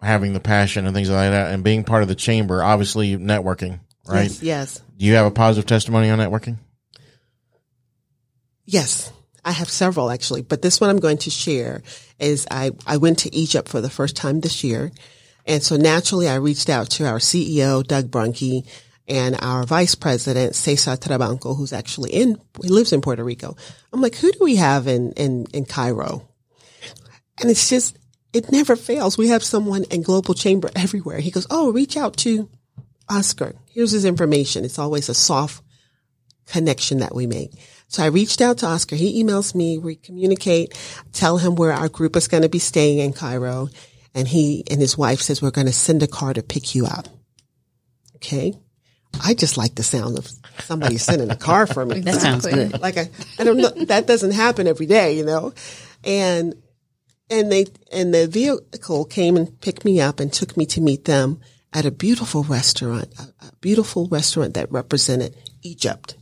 having 0.00 0.32
the 0.32 0.40
passion 0.40 0.86
and 0.86 0.94
things 0.94 1.10
like 1.10 1.30
that 1.30 1.52
and 1.52 1.64
being 1.64 1.84
part 1.84 2.02
of 2.02 2.08
the 2.08 2.14
chamber, 2.14 2.62
obviously 2.62 3.16
networking, 3.16 3.80
right? 4.06 4.30
Yes. 4.30 4.42
yes. 4.42 4.82
Do 4.96 5.04
you 5.04 5.14
have 5.14 5.26
a 5.26 5.30
positive 5.30 5.66
testimony 5.66 6.10
on 6.10 6.18
networking? 6.18 6.58
Yes. 8.64 9.12
I 9.44 9.52
have 9.52 9.70
several 9.70 10.10
actually, 10.10 10.42
but 10.42 10.62
this 10.62 10.80
one 10.80 10.90
I'm 10.90 11.00
going 11.00 11.18
to 11.18 11.30
share 11.30 11.82
is 12.18 12.46
I, 12.50 12.72
I 12.86 12.98
went 12.98 13.20
to 13.20 13.34
Egypt 13.34 13.68
for 13.68 13.80
the 13.80 13.90
first 13.90 14.14
time 14.14 14.40
this 14.40 14.62
year 14.62 14.92
and 15.48 15.62
so 15.62 15.76
naturally, 15.76 16.28
I 16.28 16.34
reached 16.34 16.68
out 16.68 16.90
to 16.90 17.06
our 17.06 17.18
CEO, 17.18 17.84
Doug 17.84 18.10
Bruhnke, 18.10 18.68
and 19.08 19.34
our 19.40 19.64
vice 19.64 19.94
president, 19.94 20.54
Cesar 20.54 20.96
Trabanco, 20.96 21.56
who's 21.56 21.72
actually 21.72 22.10
in, 22.10 22.38
he 22.62 22.68
lives 22.68 22.92
in 22.92 23.00
Puerto 23.00 23.24
Rico. 23.24 23.56
I'm 23.90 24.02
like, 24.02 24.14
who 24.16 24.30
do 24.30 24.38
we 24.42 24.56
have 24.56 24.86
in, 24.86 25.12
in, 25.12 25.46
in 25.54 25.64
Cairo? 25.64 26.28
And 27.40 27.50
it's 27.50 27.70
just, 27.70 27.98
it 28.34 28.52
never 28.52 28.76
fails. 28.76 29.16
We 29.16 29.28
have 29.28 29.42
someone 29.42 29.84
in 29.84 30.02
Global 30.02 30.34
Chamber 30.34 30.70
everywhere. 30.76 31.18
He 31.18 31.30
goes, 31.30 31.46
Oh, 31.48 31.72
reach 31.72 31.96
out 31.96 32.18
to 32.18 32.50
Oscar. 33.08 33.54
Here's 33.70 33.92
his 33.92 34.04
information. 34.04 34.66
It's 34.66 34.78
always 34.78 35.08
a 35.08 35.14
soft 35.14 35.62
connection 36.46 36.98
that 36.98 37.14
we 37.14 37.26
make. 37.26 37.52
So 37.86 38.02
I 38.02 38.06
reached 38.06 38.42
out 38.42 38.58
to 38.58 38.66
Oscar. 38.66 38.96
He 38.96 39.24
emails 39.24 39.54
me. 39.54 39.78
We 39.78 39.96
communicate, 39.96 40.78
tell 41.12 41.38
him 41.38 41.54
where 41.54 41.72
our 41.72 41.88
group 41.88 42.16
is 42.16 42.28
going 42.28 42.42
to 42.42 42.50
be 42.50 42.58
staying 42.58 42.98
in 42.98 43.14
Cairo 43.14 43.68
and 44.18 44.26
he 44.26 44.64
and 44.68 44.80
his 44.80 44.98
wife 44.98 45.20
says, 45.20 45.40
we're 45.40 45.52
going 45.52 45.68
to 45.68 45.72
send 45.72 46.02
a 46.02 46.08
car 46.08 46.34
to 46.34 46.42
pick 46.42 46.74
you 46.74 46.86
up. 46.86 47.06
Okay. 48.16 48.52
I 49.22 49.32
just 49.32 49.56
like 49.56 49.76
the 49.76 49.84
sound 49.84 50.18
of 50.18 50.28
somebody 50.58 50.96
sending 50.98 51.30
a 51.30 51.36
car 51.36 51.68
for 51.68 51.86
me. 51.86 52.00
that 52.00 52.20
sounds 52.20 52.44
good. 52.44 52.80
Like 52.80 52.98
I, 52.98 53.08
I 53.38 53.44
don't 53.44 53.58
know, 53.58 53.68
that 53.84 54.08
doesn't 54.08 54.32
happen 54.32 54.66
every 54.66 54.86
day, 54.86 55.16
you 55.16 55.24
know, 55.24 55.54
and, 56.02 56.56
and 57.30 57.52
they, 57.52 57.66
and 57.92 58.12
the 58.12 58.26
vehicle 58.26 59.04
came 59.04 59.36
and 59.36 59.60
picked 59.60 59.84
me 59.84 60.00
up 60.00 60.18
and 60.18 60.32
took 60.32 60.56
me 60.56 60.66
to 60.66 60.80
meet 60.80 61.04
them 61.04 61.40
at 61.72 61.86
a 61.86 61.92
beautiful 61.92 62.42
restaurant, 62.42 63.14
a, 63.20 63.46
a 63.46 63.52
beautiful 63.60 64.08
restaurant 64.08 64.54
that 64.54 64.72
represented 64.72 65.36
Egypt. 65.62 66.16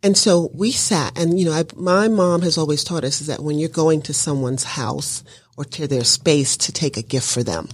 And 0.00 0.16
so 0.16 0.50
we 0.54 0.70
sat 0.70 1.18
and, 1.18 1.40
you 1.40 1.46
know, 1.46 1.52
I, 1.52 1.64
my 1.74 2.06
mom 2.06 2.42
has 2.42 2.56
always 2.56 2.84
taught 2.84 3.02
us 3.02 3.20
is 3.20 3.26
that 3.26 3.42
when 3.42 3.58
you're 3.58 3.68
going 3.68 4.02
to 4.02 4.14
someone's 4.14 4.62
house 4.62 5.24
or 5.56 5.64
to 5.64 5.86
their 5.86 6.04
space 6.04 6.56
to 6.56 6.72
take 6.72 6.96
a 6.96 7.02
gift 7.02 7.30
for 7.30 7.42
them. 7.42 7.68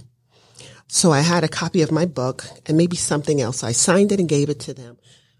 So 0.87 1.11
I 1.11 1.21
had 1.21 1.43
a 1.43 1.47
copy 1.47 1.81
of 1.81 1.91
my 1.91 2.05
book 2.05 2.45
and 2.65 2.77
maybe 2.77 2.97
something 2.97 3.39
else. 3.39 3.63
I 3.63 3.71
signed 3.71 4.11
it 4.11 4.19
and 4.19 4.27
gave 4.27 4.49
it 4.49 4.59
to 4.61 4.73
them. 4.73 4.97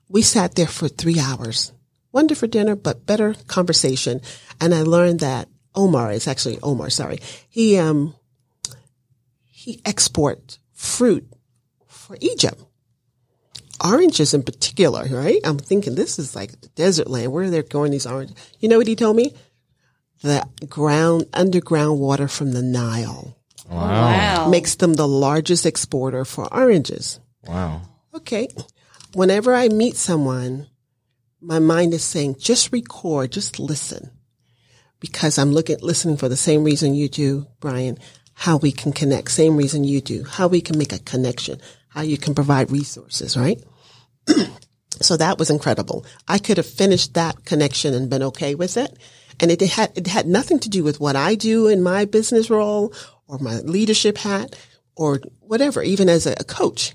We 0.07 0.22
sat 0.22 0.55
there 0.55 0.68
for 0.68 0.88
three 0.88 1.19
hours. 1.19 1.73
Wonderful 2.13 2.47
dinner, 2.47 2.76
but 2.76 3.05
better 3.05 3.35
conversation. 3.47 4.22
And 4.59 4.73
I 4.73 4.81
learned 4.84 5.19
that 5.19 5.49
Omar 5.76 6.11
is 6.11 6.27
actually 6.27 6.57
Omar, 6.63 6.89
sorry. 6.89 7.19
He, 7.49 7.77
um, 7.77 8.15
he 9.45 9.81
export 9.85 10.57
fruit 10.73 11.27
for 11.88 12.18
Egypt. 12.22 12.61
Oranges 13.84 14.34
in 14.34 14.43
particular, 14.43 15.05
right? 15.09 15.39
I'm 15.43 15.57
thinking 15.57 15.95
this 15.95 16.19
is 16.19 16.35
like 16.35 16.59
the 16.61 16.68
desert 16.69 17.09
land. 17.09 17.31
Where 17.31 17.45
are 17.45 17.49
they 17.49 17.61
growing 17.63 17.91
these 17.91 18.05
oranges? 18.05 18.35
You 18.59 18.69
know 18.69 18.77
what 18.77 18.88
he 18.88 18.95
told 18.95 19.15
me? 19.15 19.34
The 20.22 20.48
ground 20.68 21.26
underground 21.34 21.99
water 21.99 22.27
from 22.27 22.52
the 22.52 22.61
Nile. 22.61 23.38
Wow. 23.69 24.49
Makes 24.49 24.76
them 24.76 24.93
the 24.93 25.07
largest 25.07 25.65
exporter 25.65 26.26
for 26.26 26.52
oranges. 26.53 27.19
Wow. 27.48 27.81
Okay. 28.14 28.49
Whenever 29.14 29.56
I 29.56 29.69
meet 29.69 29.95
someone, 29.95 30.68
my 31.39 31.60
mind 31.60 31.93
is 31.93 32.03
saying, 32.03 32.35
just 32.38 32.72
record, 32.72 33.31
just 33.31 33.60
listen. 33.60 34.11
Because 34.99 35.38
I'm 35.38 35.52
looking, 35.52 35.77
listening 35.81 36.18
for 36.18 36.30
the 36.30 36.38
same 36.38 36.64
reason 36.64 36.93
you 36.93 37.10
do, 37.10 37.48
Brian, 37.60 37.98
how 38.34 38.57
we 38.57 38.72
can 38.72 38.93
connect, 38.93 39.31
same 39.31 39.57
reason 39.57 39.84
you 39.84 40.02
do, 40.02 40.23
how 40.23 40.48
we 40.48 40.61
can 40.61 40.77
make 40.77 40.93
a 40.93 40.99
connection, 40.99 41.60
how 41.89 42.02
you 42.02 42.18
can 42.18 42.35
provide 42.35 42.72
resources, 42.72 43.35
right? 43.35 43.61
so 45.02 45.18
that 45.18 45.39
was 45.39 45.49
incredible. 45.49 46.06
I 46.27 46.38
could 46.38 46.57
have 46.57 46.68
finished 46.68 47.15
that 47.15 47.45
connection 47.45 47.93
and 47.93 48.10
been 48.10 48.23
okay 48.23 48.53
with 48.53 48.77
it 48.77 48.98
and 49.41 49.51
it 49.51 49.61
had, 49.61 49.91
it 49.95 50.07
had 50.07 50.27
nothing 50.27 50.59
to 50.59 50.69
do 50.69 50.84
with 50.84 50.99
what 50.99 51.15
I 51.15 51.35
do 51.35 51.68
in 51.68 51.81
my 51.81 52.05
business 52.05 52.49
role 52.49 52.93
or 53.27 53.39
my 53.39 53.59
leadership 53.59 54.19
hat 54.19 54.55
or 54.95 55.19
whatever, 55.39 55.81
even 55.81 56.07
as 56.07 56.27
a, 56.27 56.35
coach. 56.43 56.93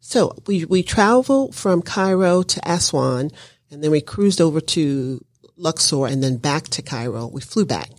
So 0.00 0.36
we, 0.46 0.64
we 0.64 0.82
traveled 0.82 1.54
from 1.54 1.82
Cairo 1.82 2.42
to 2.42 2.60
Aswan 2.68 3.30
and 3.70 3.84
then 3.84 3.90
we 3.90 4.00
cruised 4.00 4.40
over 4.40 4.60
to 4.60 5.24
Luxor 5.56 6.06
and 6.06 6.22
then 6.22 6.38
back 6.38 6.68
to 6.68 6.82
Cairo. 6.82 7.26
We 7.26 7.40
flew 7.40 7.66
back. 7.66 7.90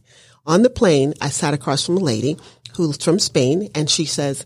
On 0.45 0.63
the 0.63 0.69
plane, 0.69 1.13
I 1.21 1.29
sat 1.29 1.53
across 1.53 1.85
from 1.85 1.97
a 1.97 2.01
lady 2.01 2.37
who's 2.75 3.03
from 3.03 3.19
Spain 3.19 3.69
and 3.75 3.89
she 3.89 4.05
says, 4.05 4.45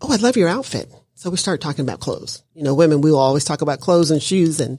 Oh, 0.00 0.12
I 0.12 0.16
love 0.16 0.36
your 0.36 0.48
outfit. 0.48 0.92
So 1.14 1.30
we 1.30 1.36
started 1.36 1.62
talking 1.62 1.84
about 1.84 2.00
clothes. 2.00 2.42
You 2.54 2.62
know, 2.62 2.74
women, 2.74 3.00
we 3.00 3.10
will 3.10 3.18
always 3.18 3.44
talk 3.44 3.62
about 3.62 3.80
clothes 3.80 4.10
and 4.10 4.22
shoes 4.22 4.60
and, 4.60 4.78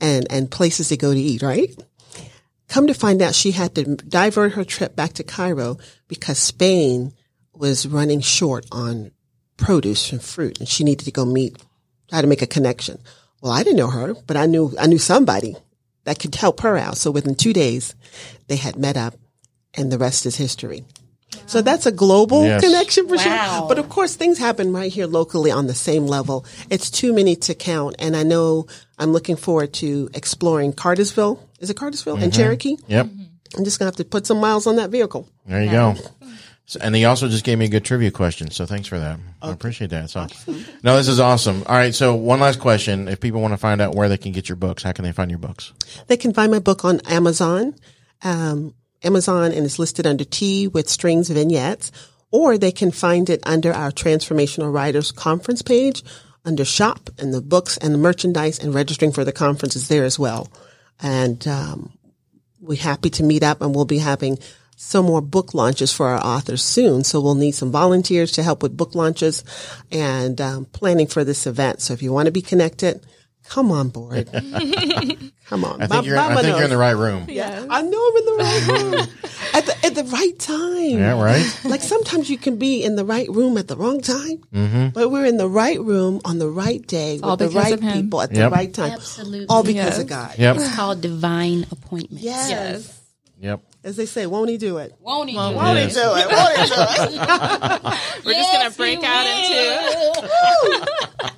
and, 0.00 0.26
and 0.30 0.50
places 0.50 0.88
to 0.88 0.96
go 0.96 1.12
to 1.12 1.20
eat, 1.20 1.42
right? 1.42 1.70
Come 2.72 2.86
to 2.86 2.94
find 2.94 3.20
out 3.20 3.34
she 3.34 3.50
had 3.50 3.74
to 3.74 3.96
divert 3.96 4.52
her 4.52 4.64
trip 4.64 4.96
back 4.96 5.12
to 5.14 5.22
Cairo 5.22 5.76
because 6.08 6.38
Spain 6.38 7.12
was 7.52 7.86
running 7.86 8.22
short 8.22 8.64
on 8.72 9.10
produce 9.58 10.10
and 10.10 10.22
fruit 10.22 10.58
and 10.58 10.66
she 10.66 10.82
needed 10.82 11.04
to 11.04 11.12
go 11.12 11.26
meet, 11.26 11.62
try 12.08 12.22
to 12.22 12.26
make 12.26 12.40
a 12.40 12.46
connection. 12.46 12.98
Well, 13.42 13.52
I 13.52 13.62
didn't 13.62 13.76
know 13.76 13.90
her, 13.90 14.14
but 14.26 14.38
I 14.38 14.46
knew, 14.46 14.74
I 14.80 14.86
knew 14.86 14.96
somebody 14.96 15.54
that 16.04 16.18
could 16.18 16.34
help 16.34 16.60
her 16.60 16.78
out. 16.78 16.96
So 16.96 17.10
within 17.10 17.34
two 17.34 17.52
days, 17.52 17.94
they 18.48 18.56
had 18.56 18.76
met 18.76 18.96
up 18.96 19.16
and 19.74 19.92
the 19.92 19.98
rest 19.98 20.24
is 20.24 20.36
history. 20.36 20.82
So 21.44 21.60
that's 21.60 21.84
a 21.84 21.92
global 21.92 22.44
yes. 22.46 22.64
connection 22.64 23.06
for 23.06 23.16
wow. 23.16 23.58
sure. 23.58 23.68
But 23.68 23.80
of 23.80 23.90
course, 23.90 24.16
things 24.16 24.38
happen 24.38 24.72
right 24.72 24.90
here 24.90 25.06
locally 25.06 25.50
on 25.50 25.66
the 25.66 25.74
same 25.74 26.06
level. 26.06 26.46
It's 26.70 26.90
too 26.90 27.12
many 27.12 27.36
to 27.36 27.54
count. 27.54 27.96
And 27.98 28.16
I 28.16 28.22
know 28.22 28.66
I'm 28.98 29.12
looking 29.12 29.36
forward 29.36 29.74
to 29.74 30.08
exploring 30.14 30.72
Cartersville. 30.72 31.46
Is 31.62 31.70
it 31.70 31.76
Cartersville 31.76 32.16
mm-hmm. 32.16 32.24
and 32.24 32.34
Cherokee? 32.34 32.76
Yep. 32.88 33.06
I'm 33.56 33.64
just 33.64 33.78
going 33.78 33.90
to 33.90 33.96
have 33.96 33.96
to 33.96 34.04
put 34.04 34.26
some 34.26 34.38
miles 34.38 34.66
on 34.66 34.76
that 34.76 34.90
vehicle. 34.90 35.28
There 35.46 35.62
you 35.62 35.70
go. 35.70 35.94
So, 36.66 36.80
and 36.82 36.94
he 36.94 37.04
also 37.04 37.28
just 37.28 37.44
gave 37.44 37.58
me 37.58 37.66
a 37.66 37.68
good 37.68 37.84
trivia 37.84 38.10
question. 38.10 38.50
So 38.50 38.66
thanks 38.66 38.88
for 38.88 38.98
that. 38.98 39.14
Okay. 39.14 39.22
I 39.42 39.50
appreciate 39.52 39.90
that. 39.90 40.10
So, 40.10 40.20
awesome. 40.20 40.64
no, 40.82 40.96
this 40.96 41.08
is 41.08 41.20
awesome. 41.20 41.62
All 41.66 41.74
right. 41.74 41.94
So 41.94 42.14
one 42.14 42.40
last 42.40 42.60
question. 42.60 43.08
If 43.08 43.20
people 43.20 43.40
want 43.40 43.52
to 43.52 43.58
find 43.58 43.80
out 43.80 43.94
where 43.94 44.08
they 44.08 44.18
can 44.18 44.32
get 44.32 44.48
your 44.48 44.56
books, 44.56 44.82
how 44.82 44.92
can 44.92 45.04
they 45.04 45.12
find 45.12 45.30
your 45.30 45.38
books? 45.38 45.72
They 46.08 46.16
can 46.16 46.32
find 46.32 46.50
my 46.50 46.58
book 46.58 46.84
on 46.84 47.00
Amazon. 47.06 47.74
Um, 48.22 48.74
Amazon 49.04 49.52
and 49.52 49.66
it's 49.66 49.78
listed 49.78 50.06
under 50.06 50.24
Tea 50.24 50.68
with 50.68 50.88
Strings 50.88 51.28
Vignettes, 51.28 51.90
or 52.30 52.56
they 52.56 52.72
can 52.72 52.90
find 52.90 53.28
it 53.28 53.40
under 53.44 53.72
our 53.72 53.90
Transformational 53.90 54.72
Writers 54.72 55.12
Conference 55.12 55.62
page 55.62 56.02
under 56.44 56.64
shop 56.64 57.10
and 57.18 57.32
the 57.32 57.40
books 57.40 57.76
and 57.76 57.94
the 57.94 57.98
merchandise 57.98 58.58
and 58.58 58.74
registering 58.74 59.12
for 59.12 59.24
the 59.24 59.32
conference 59.32 59.76
is 59.76 59.88
there 59.88 60.04
as 60.04 60.18
well. 60.18 60.48
And 61.02 61.46
um, 61.46 61.92
we're 62.60 62.80
happy 62.80 63.10
to 63.10 63.22
meet 63.22 63.42
up. 63.42 63.60
And 63.60 63.74
we'll 63.74 63.84
be 63.84 63.98
having 63.98 64.38
some 64.76 65.06
more 65.06 65.20
book 65.20 65.54
launches 65.54 65.92
for 65.92 66.08
our 66.08 66.24
authors 66.24 66.62
soon. 66.62 67.04
So 67.04 67.20
we'll 67.20 67.34
need 67.34 67.52
some 67.52 67.70
volunteers 67.70 68.32
to 68.32 68.42
help 68.42 68.62
with 68.62 68.76
book 68.76 68.94
launches 68.94 69.44
and 69.90 70.40
um, 70.40 70.64
planning 70.66 71.06
for 71.06 71.24
this 71.24 71.46
event. 71.46 71.80
So 71.80 71.92
if 71.92 72.02
you 72.02 72.12
want 72.12 72.26
to 72.26 72.32
be 72.32 72.42
connected, 72.42 73.04
come 73.48 73.70
on 73.70 73.88
board. 73.88 74.28
come 75.46 75.64
on. 75.64 75.82
I 75.82 75.86
think, 75.86 76.06
you're, 76.06 76.18
I 76.18 76.34
think 76.40 76.56
you're 76.56 76.64
in 76.64 76.70
the 76.70 76.76
right 76.76 76.96
room. 76.96 77.26
Yeah, 77.28 77.64
I 77.68 77.82
know 77.82 78.08
I'm 78.08 78.16
in 78.16 78.24
the 78.26 78.36
right 78.38 78.66
room 78.68 78.94
at 79.54 79.66
the 79.66 79.86
at 79.86 79.94
the 79.94 80.04
right 80.04 80.38
time. 80.38 80.98
Yeah, 80.98 81.20
right. 81.22 81.60
Like 81.64 81.82
sometimes 81.82 82.30
you 82.30 82.38
can 82.38 82.56
be 82.56 82.82
in 82.84 82.96
the 82.96 83.04
right 83.04 83.28
room 83.28 83.58
at 83.58 83.68
the 83.68 83.76
wrong 83.76 84.00
time, 84.00 84.38
mm-hmm. 84.52 84.88
but 84.88 85.10
we're 85.10 85.26
in 85.26 85.36
the 85.36 85.48
right 85.48 85.80
room 85.80 86.20
on 86.24 86.38
the 86.38 86.48
right 86.48 86.84
day 86.86 87.20
all 87.22 87.36
with 87.36 87.40
the 87.40 87.50
right 87.58 87.80
people 87.80 88.20
at 88.20 88.32
Yep. 88.32 88.50
the 88.50 88.56
right 88.56 88.72
time. 88.72 88.92
Absolutely. 88.92 89.46
All 89.48 89.62
because 89.62 89.76
Yes. 89.76 89.98
of 89.98 90.06
God. 90.06 90.38
Yep. 90.38 90.56
It's 90.56 90.74
called 90.74 91.00
divine 91.00 91.66
appointment. 91.70 92.22
Yes. 92.22 92.98
Yep. 93.40 93.60
As 93.84 93.96
they 93.96 94.06
say, 94.06 94.26
won't 94.26 94.48
he 94.48 94.58
do 94.58 94.78
it? 94.78 94.94
Won't 95.00 95.28
he? 95.30 95.36
Won't 95.36 95.56
Yes. 95.56 95.94
he 95.96 96.00
do 96.00 96.14
it? 96.14 96.26
Won't 96.30 96.56
he 96.58 96.66
do 96.66 96.74
it? 96.78 97.12
We're 98.24 98.34
just 98.34 98.52
gonna 98.52 98.70
break 98.70 99.02
out 99.02 99.26
into 99.26 101.32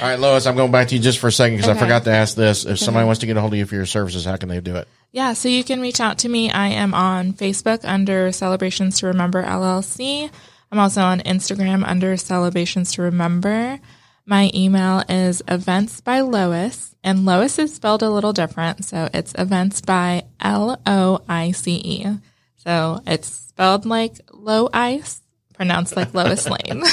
All 0.00 0.06
right, 0.08 0.18
Loice, 0.18 0.46
I'm 0.46 0.54
going 0.54 0.70
back 0.70 0.88
to 0.88 0.94
you 0.94 1.00
just 1.00 1.18
for 1.18 1.26
a 1.26 1.32
second 1.32 1.56
because 1.56 1.76
I 1.76 1.76
forgot 1.76 2.04
to 2.04 2.12
ask 2.12 2.36
this. 2.36 2.64
If 2.64 2.78
somebody 2.78 3.04
wants 3.04 3.18
to 3.20 3.26
get 3.26 3.36
a 3.36 3.40
hold 3.40 3.52
of 3.52 3.58
you 3.58 3.66
for 3.66 3.74
your 3.74 3.84
services, 3.84 4.24
how 4.24 4.36
can 4.36 4.48
they 4.48 4.60
do 4.60 4.76
it? 4.76 4.86
Yeah, 5.10 5.32
so 5.32 5.48
you 5.48 5.64
can 5.64 5.80
reach 5.80 6.00
out 6.00 6.18
to 6.18 6.28
me. 6.28 6.52
I 6.52 6.68
am 6.68 6.94
on 6.94 7.32
Facebook 7.32 7.80
under 7.82 8.30
Celebrations 8.30 9.00
to 9.00 9.08
Remember 9.08 9.42
LLC. 9.42 10.30
I'm 10.70 10.78
also 10.78 11.00
on 11.00 11.18
Instagram 11.20 11.82
under 11.84 12.16
Celebrations 12.16 12.92
to 12.92 13.02
Remember. 13.02 13.80
My 14.24 14.52
email 14.54 15.02
is 15.08 15.42
events 15.48 16.00
by 16.00 16.20
Loice, 16.20 16.94
and 17.02 17.24
Loice 17.24 17.58
is 17.58 17.74
spelled 17.74 18.04
a 18.04 18.10
little 18.10 18.32
different. 18.32 18.84
So 18.84 19.08
it's 19.12 19.34
events 19.36 19.80
by 19.80 20.26
L 20.38 20.80
O 20.86 21.22
I 21.28 21.50
C 21.50 21.72
E. 21.74 22.06
So 22.54 23.00
it's 23.04 23.26
spelled 23.26 23.84
like 23.84 24.20
low 24.32 24.68
ice, 24.72 25.22
pronounced 25.58 25.96
like 25.96 26.14
Lois 26.14 26.48
Lane. 26.48 26.82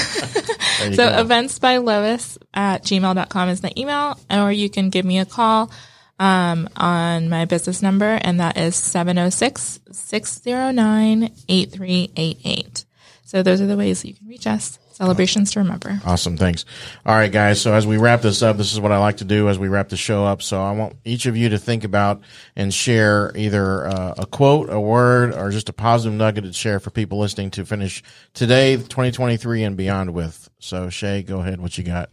So 0.75 1.09
go. 1.09 1.19
events 1.19 1.57
by 1.57 1.77
Loice 1.77 2.37
at 2.53 2.83
gmail.com 2.83 3.49
is 3.49 3.61
the 3.61 3.79
email, 3.79 4.19
or 4.29 4.51
you 4.51 4.69
can 4.69 4.89
give 4.89 5.05
me 5.05 5.19
a 5.19 5.25
call 5.25 5.71
um, 6.19 6.67
on 6.75 7.29
my 7.29 7.45
business 7.45 7.81
number, 7.81 8.19
and 8.21 8.41
that 8.41 8.57
is 8.57 8.75
706 8.75 9.79
609 9.89 11.31
8388. 11.47 12.85
So 13.23 13.41
those 13.41 13.61
are 13.61 13.67
the 13.67 13.77
ways 13.77 14.01
that 14.01 14.09
you 14.09 14.15
can 14.15 14.27
reach 14.27 14.47
us. 14.47 14.77
Celebrations 14.95 15.51
to 15.51 15.59
remember. 15.59 15.99
Awesome. 16.05 16.37
Thanks. 16.37 16.63
All 17.05 17.13
right, 17.13 17.29
guys. 17.31 17.59
So 17.59 17.73
as 17.73 17.85
we 17.85 17.97
wrap 17.97 18.21
this 18.21 18.41
up, 18.41 18.55
this 18.55 18.71
is 18.71 18.79
what 18.79 18.93
I 18.93 18.97
like 18.97 19.17
to 19.17 19.25
do 19.25 19.49
as 19.49 19.59
we 19.59 19.67
wrap 19.67 19.89
the 19.89 19.97
show 19.97 20.23
up. 20.23 20.41
So 20.41 20.61
I 20.61 20.71
want 20.71 20.95
each 21.03 21.25
of 21.25 21.35
you 21.35 21.49
to 21.49 21.57
think 21.57 21.83
about 21.83 22.21
and 22.55 22.73
share 22.73 23.33
either 23.35 23.87
uh, 23.87 24.13
a 24.19 24.25
quote, 24.25 24.69
a 24.69 24.79
word, 24.79 25.33
or 25.33 25.51
just 25.51 25.67
a 25.67 25.73
positive 25.73 26.17
nugget 26.17 26.45
to 26.45 26.53
share 26.53 26.79
for 26.79 26.91
people 26.91 27.19
listening 27.19 27.51
to 27.51 27.65
finish 27.65 28.03
today, 28.33 28.77
2023 28.77 29.63
and 29.63 29.75
beyond 29.75 30.13
with. 30.13 30.49
So 30.59 30.89
Shay, 30.89 31.23
go 31.23 31.41
ahead. 31.41 31.59
What 31.59 31.77
you 31.77 31.83
got? 31.83 32.09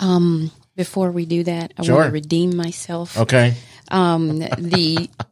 Um, 0.00 0.50
before 0.74 1.12
we 1.12 1.26
do 1.26 1.44
that, 1.44 1.74
I 1.78 1.84
Sure. 1.84 1.94
want 1.94 2.08
to 2.08 2.12
redeem 2.12 2.56
myself. 2.56 3.16
Okay. 3.18 3.54
Um, 3.92 4.38
the 4.40 5.08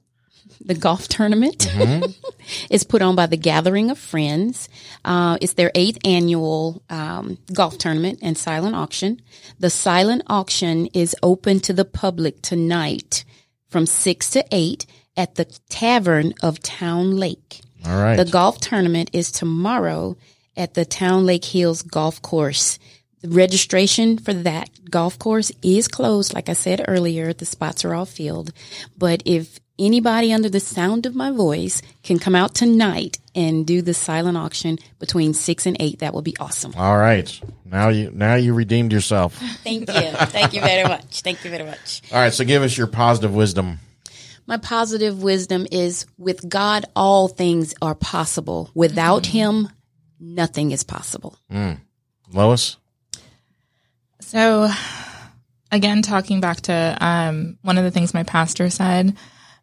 the 0.61 0.75
golf 0.75 1.09
tournament 1.09 1.67
is 2.71 2.85
put 2.85 3.03
on 3.03 3.15
by 3.15 3.27
the 3.27 3.37
Gathering 3.37 3.91
of 3.91 3.99
Friends. 3.99 4.69
Uh, 5.05 5.39
it's 5.41 5.55
their 5.55 5.71
eighth 5.75 5.99
annual 6.05 6.83
um, 6.91 7.39
golf 7.53 7.79
tournament 7.79 8.19
and 8.23 8.37
silent 8.37 8.75
auction. 8.75 9.21
The 9.59 9.71
silent 9.71 10.23
auction 10.27 10.87
is 10.87 11.17
open 11.23 11.61
to 11.61 11.73
the 11.73 11.85
public 11.85 12.43
tonight 12.43 13.25
from 13.69 13.87
six 13.87 14.31
to 14.31 14.45
eight 14.51 14.87
at 15.17 15.35
the 15.35 15.45
Tavern 15.69 16.35
of 16.43 16.61
Towne 16.61 17.17
Lake. 17.17 17.61
All 17.87 18.01
right. 18.01 18.17
The 18.17 18.25
golf 18.25 18.61
tournament 18.61 19.11
is 19.13 19.31
tomorrow 19.31 20.17
at 20.57 20.75
the 20.75 20.85
Towne 20.85 21.25
Lake 21.27 21.45
Hills 21.45 21.83
Golf 21.83 22.21
Course. 22.23 22.79
The 23.21 23.29
registration 23.29 24.19
for 24.19 24.33
that 24.33 24.71
golf 24.91 25.19
course 25.19 25.51
is 25.63 25.89
closed. 25.89 26.35
Like 26.35 26.49
I 26.49 26.53
said 26.53 26.85
earlier, 26.87 27.33
the 27.33 27.47
spots 27.47 27.85
are 27.85 27.95
all 27.95 28.07
filled. 28.07 28.53
But 28.97 29.23
if 29.25 29.59
anybody 29.79 30.33
under 30.33 30.49
the 30.49 30.61
sound 30.61 31.07
of 31.07 31.15
my 31.15 31.31
voice 31.31 31.83
can 32.03 32.19
come 32.19 32.35
out 32.35 32.55
tonight 32.55 33.19
and 33.35 33.67
do 33.67 33.83
the 33.83 33.95
silent 33.95 34.37
auction 34.37 34.79
between 34.99 35.35
six 35.35 35.67
and 35.67 35.77
eight, 35.81 36.01
that 36.01 36.15
would 36.15 36.25
be 36.25 36.37
awesome. 36.41 36.75
All 36.77 36.99
right. 36.99 37.41
Now 37.65 37.89
you 37.89 38.11
now 38.13 38.35
you 38.35 38.55
redeemed 38.55 38.93
yourself. 38.93 39.35
Thank 39.65 39.89
you. 39.89 40.11
Thank 40.27 40.55
you 40.55 40.61
very 40.61 40.85
much. 40.85 41.23
Thank 41.23 41.45
you 41.45 41.51
very 41.51 41.65
much. 41.65 42.03
All 42.13 42.19
right. 42.19 42.33
So 42.33 42.45
give 42.45 42.63
us 42.63 42.77
your 42.77 42.87
positive 42.87 43.35
wisdom. 43.35 43.79
My 44.47 44.57
positive 44.57 45.23
wisdom 45.23 45.67
is 45.71 46.07
with 46.17 46.49
God, 46.49 46.87
all 46.97 47.29
things 47.29 47.75
are 47.83 47.95
possible. 47.95 48.71
Without 48.75 49.27
Him, 49.27 49.69
nothing 50.19 50.71
is 50.71 50.85
possible. 50.85 51.37
Loice. 52.33 52.79
So, 54.21 54.71
again, 55.71 56.01
talking 56.01 56.41
back 56.41 56.63
to 56.63 56.97
um, 56.99 57.59
one 57.61 57.77
of 57.77 57.85
the 57.85 57.91
things 57.91 58.15
my 58.15 58.23
pastor 58.23 58.71
said. 58.71 59.15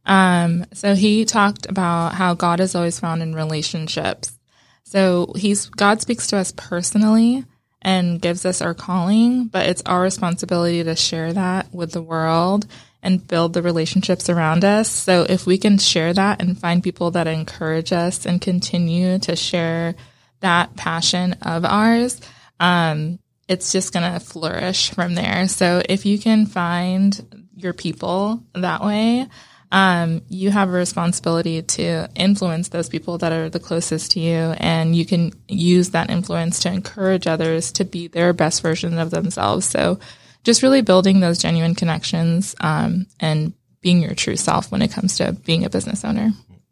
Um, 0.06 0.66
so 0.74 0.96
he 0.96 1.26
talked 1.26 1.66
about 1.68 2.14
how 2.14 2.34
God 2.34 2.60
is 2.60 2.76
always 2.76 3.00
found 3.00 3.22
in 3.22 3.34
relationships. 3.34 4.38
So 4.84 5.34
he's 5.36 5.68
God 5.70 6.02
speaks 6.02 6.28
to 6.28 6.38
us 6.38 6.54
personally 6.56 7.44
and 7.82 8.22
gives 8.22 8.46
us 8.46 8.62
our 8.62 8.74
calling, 8.74 9.46
but 9.48 9.68
it's 9.68 9.84
our 9.86 10.02
responsibility 10.02 10.84
to 10.84 10.96
share 10.96 11.34
that 11.34 11.74
with 11.74 11.92
the 11.92 12.02
world 12.02 12.66
and 13.04 13.28
build 13.28 13.54
the 13.54 13.62
relationships 13.62 14.30
around 14.30 14.66
us. 14.66 14.90
So 14.90 15.26
if 15.30 15.46
we 15.46 15.60
can 15.60 15.78
share 15.78 16.12
that 16.14 16.42
and 16.42 16.58
find 16.58 16.84
people 16.84 17.12
that 17.12 17.28
encourage 17.28 17.94
us 17.94 18.26
and 18.26 18.42
continue 18.42 19.20
to 19.20 19.36
share 19.36 19.96
that 20.40 20.76
passion 20.76 21.34
of 21.44 21.66
ours, 21.66 22.20
um, 22.60 23.20
it's 23.48 23.72
just 23.72 23.94
going 23.94 24.12
to 24.12 24.20
flourish 24.20 24.90
from 24.90 25.14
there. 25.14 25.48
So 25.48 25.84
if 25.88 26.06
you 26.06 26.18
can 26.18 26.48
find 26.48 27.46
your 27.56 27.74
people 27.74 28.44
that 28.56 28.84
way, 28.84 29.28
um, 29.76 30.22
you 30.30 30.52
have 30.52 30.70
a 30.70 30.72
responsibility 30.72 31.62
to 31.62 32.08
influence 32.16 32.70
those 32.70 32.88
people 32.88 33.18
that 33.18 33.34
are 33.34 33.50
the 33.50 33.60
closest 33.60 34.12
to 34.12 34.22
you, 34.22 34.56
and 34.56 34.96
you 34.96 35.06
can 35.06 35.34
use 35.50 35.90
that 35.90 36.10
influence 36.10 36.62
to 36.62 36.72
encourage 36.72 37.28
others 37.28 37.74
to 37.74 37.84
be 37.84 38.08
their 38.08 38.32
best 38.32 38.62
version 38.62 38.98
of 38.98 39.12
themselves. 39.12 39.66
So, 39.66 40.00
just 40.46 40.64
really 40.64 40.82
building 40.82 41.20
those 41.20 41.40
genuine 41.40 41.76
connections 41.76 42.56
um, 42.62 43.08
and 43.20 43.52
being 43.82 44.02
your 44.02 44.16
true 44.16 44.38
self 44.38 44.72
when 44.72 44.82
it 44.82 44.94
comes 44.94 45.18
to 45.18 45.34
being 45.34 45.66
a 45.66 45.70
business 45.70 46.06
owner. 46.06 46.32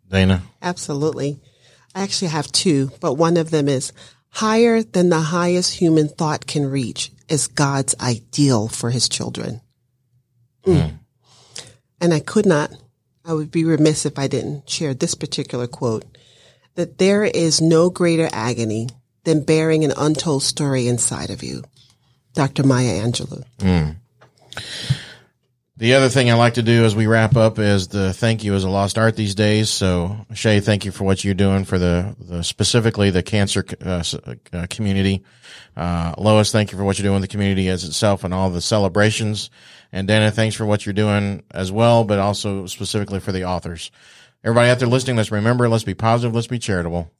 Dana. 0.10 0.42
Absolutely. 0.62 1.42
I 1.94 2.04
actually 2.04 2.30
have 2.30 2.54
two, 2.54 2.90
but 3.02 3.16
one 3.16 3.36
of 3.36 3.52
them 3.52 3.68
is 3.68 3.92
higher 4.30 4.82
than 4.82 5.10
the 5.10 5.20
highest 5.20 5.74
human 5.74 6.08
thought 6.08 6.48
can 6.48 6.72
reach 6.72 7.12
is 7.28 7.48
God's 7.48 7.96
ideal 8.00 8.70
for 8.70 8.92
his 8.92 9.10
children. 9.10 9.60
Mm. 10.66 11.00
And 12.00 12.14
I 12.14 12.22
could 12.22 12.46
not, 12.46 12.72
I 13.26 13.34
would 13.34 13.52
be 13.52 13.64
remiss 13.64 14.06
if 14.06 14.20
I 14.20 14.28
didn't 14.28 14.70
share 14.70 14.94
this 14.94 15.16
particular 15.16 15.68
quote 15.68 16.06
that 16.76 16.98
there 16.98 17.24
is 17.24 17.62
no 17.62 17.90
greater 17.90 18.28
agony 18.34 18.90
than 19.24 19.44
bearing 19.44 19.86
an 19.86 19.94
untold 19.96 20.44
story 20.44 20.88
inside 20.88 21.30
of 21.30 21.44
you. 21.44 21.64
Dr. 22.34 22.64
Maya 22.64 23.02
Angelou. 23.02 23.44
The 25.78 25.96
other 25.96 26.10
thing 26.10 26.30
I 26.30 26.36
like 26.36 26.56
to 26.56 26.62
do 26.62 26.86
as 26.86 26.96
we 26.96 27.08
wrap 27.08 27.36
up 27.36 27.60
is 27.60 27.88
the 27.88 28.14
thank 28.14 28.44
you 28.44 28.54
as 28.56 28.64
a 28.64 28.70
lost 28.70 28.98
art 28.98 29.16
these 29.16 29.36
days. 29.36 29.70
So 29.70 30.26
Shay, 30.34 30.60
thank 30.60 30.86
you 30.86 30.92
for 30.92 31.04
what 31.04 31.24
you're 31.24 31.34
doing 31.34 31.66
for 31.66 31.80
the, 31.80 32.16
the 32.20 32.44
specifically 32.44 33.10
the 33.10 33.24
cancer 33.24 33.66
uh, 33.84 34.04
uh, 34.54 34.68
community. 34.70 35.24
Uh, 35.76 36.14
Loice, 36.18 36.52
thank 36.52 36.72
you 36.72 36.78
for 36.78 36.84
what 36.84 37.00
you're 37.00 37.04
doing 37.04 37.18
in 37.18 37.22
the 37.22 37.28
community 37.28 37.70
as 37.70 37.84
itself 37.84 38.24
and 38.24 38.34
all 38.34 38.50
the 38.50 38.62
celebrations. 38.62 39.50
And 39.94 40.08
Dana, 40.08 40.32
thanks 40.32 40.56
for 40.56 40.66
what 40.66 40.88
you're 40.88 40.94
doing 40.94 41.44
as 41.52 41.72
well, 41.72 42.04
but 42.04 42.18
also 42.18 42.66
specifically 42.66 43.20
for 43.20 43.32
the 43.32 43.46
authors. 43.46 43.92
Everybody 44.44 44.72
out 44.72 44.80
there 44.80 44.88
listening, 44.88 45.18
let's 45.18 45.32
remember, 45.32 45.70
let's 45.70 45.84
be 45.84 45.94
positive, 45.94 46.34
let's 46.34 46.48
be 46.48 46.58
charitable. 46.58 47.12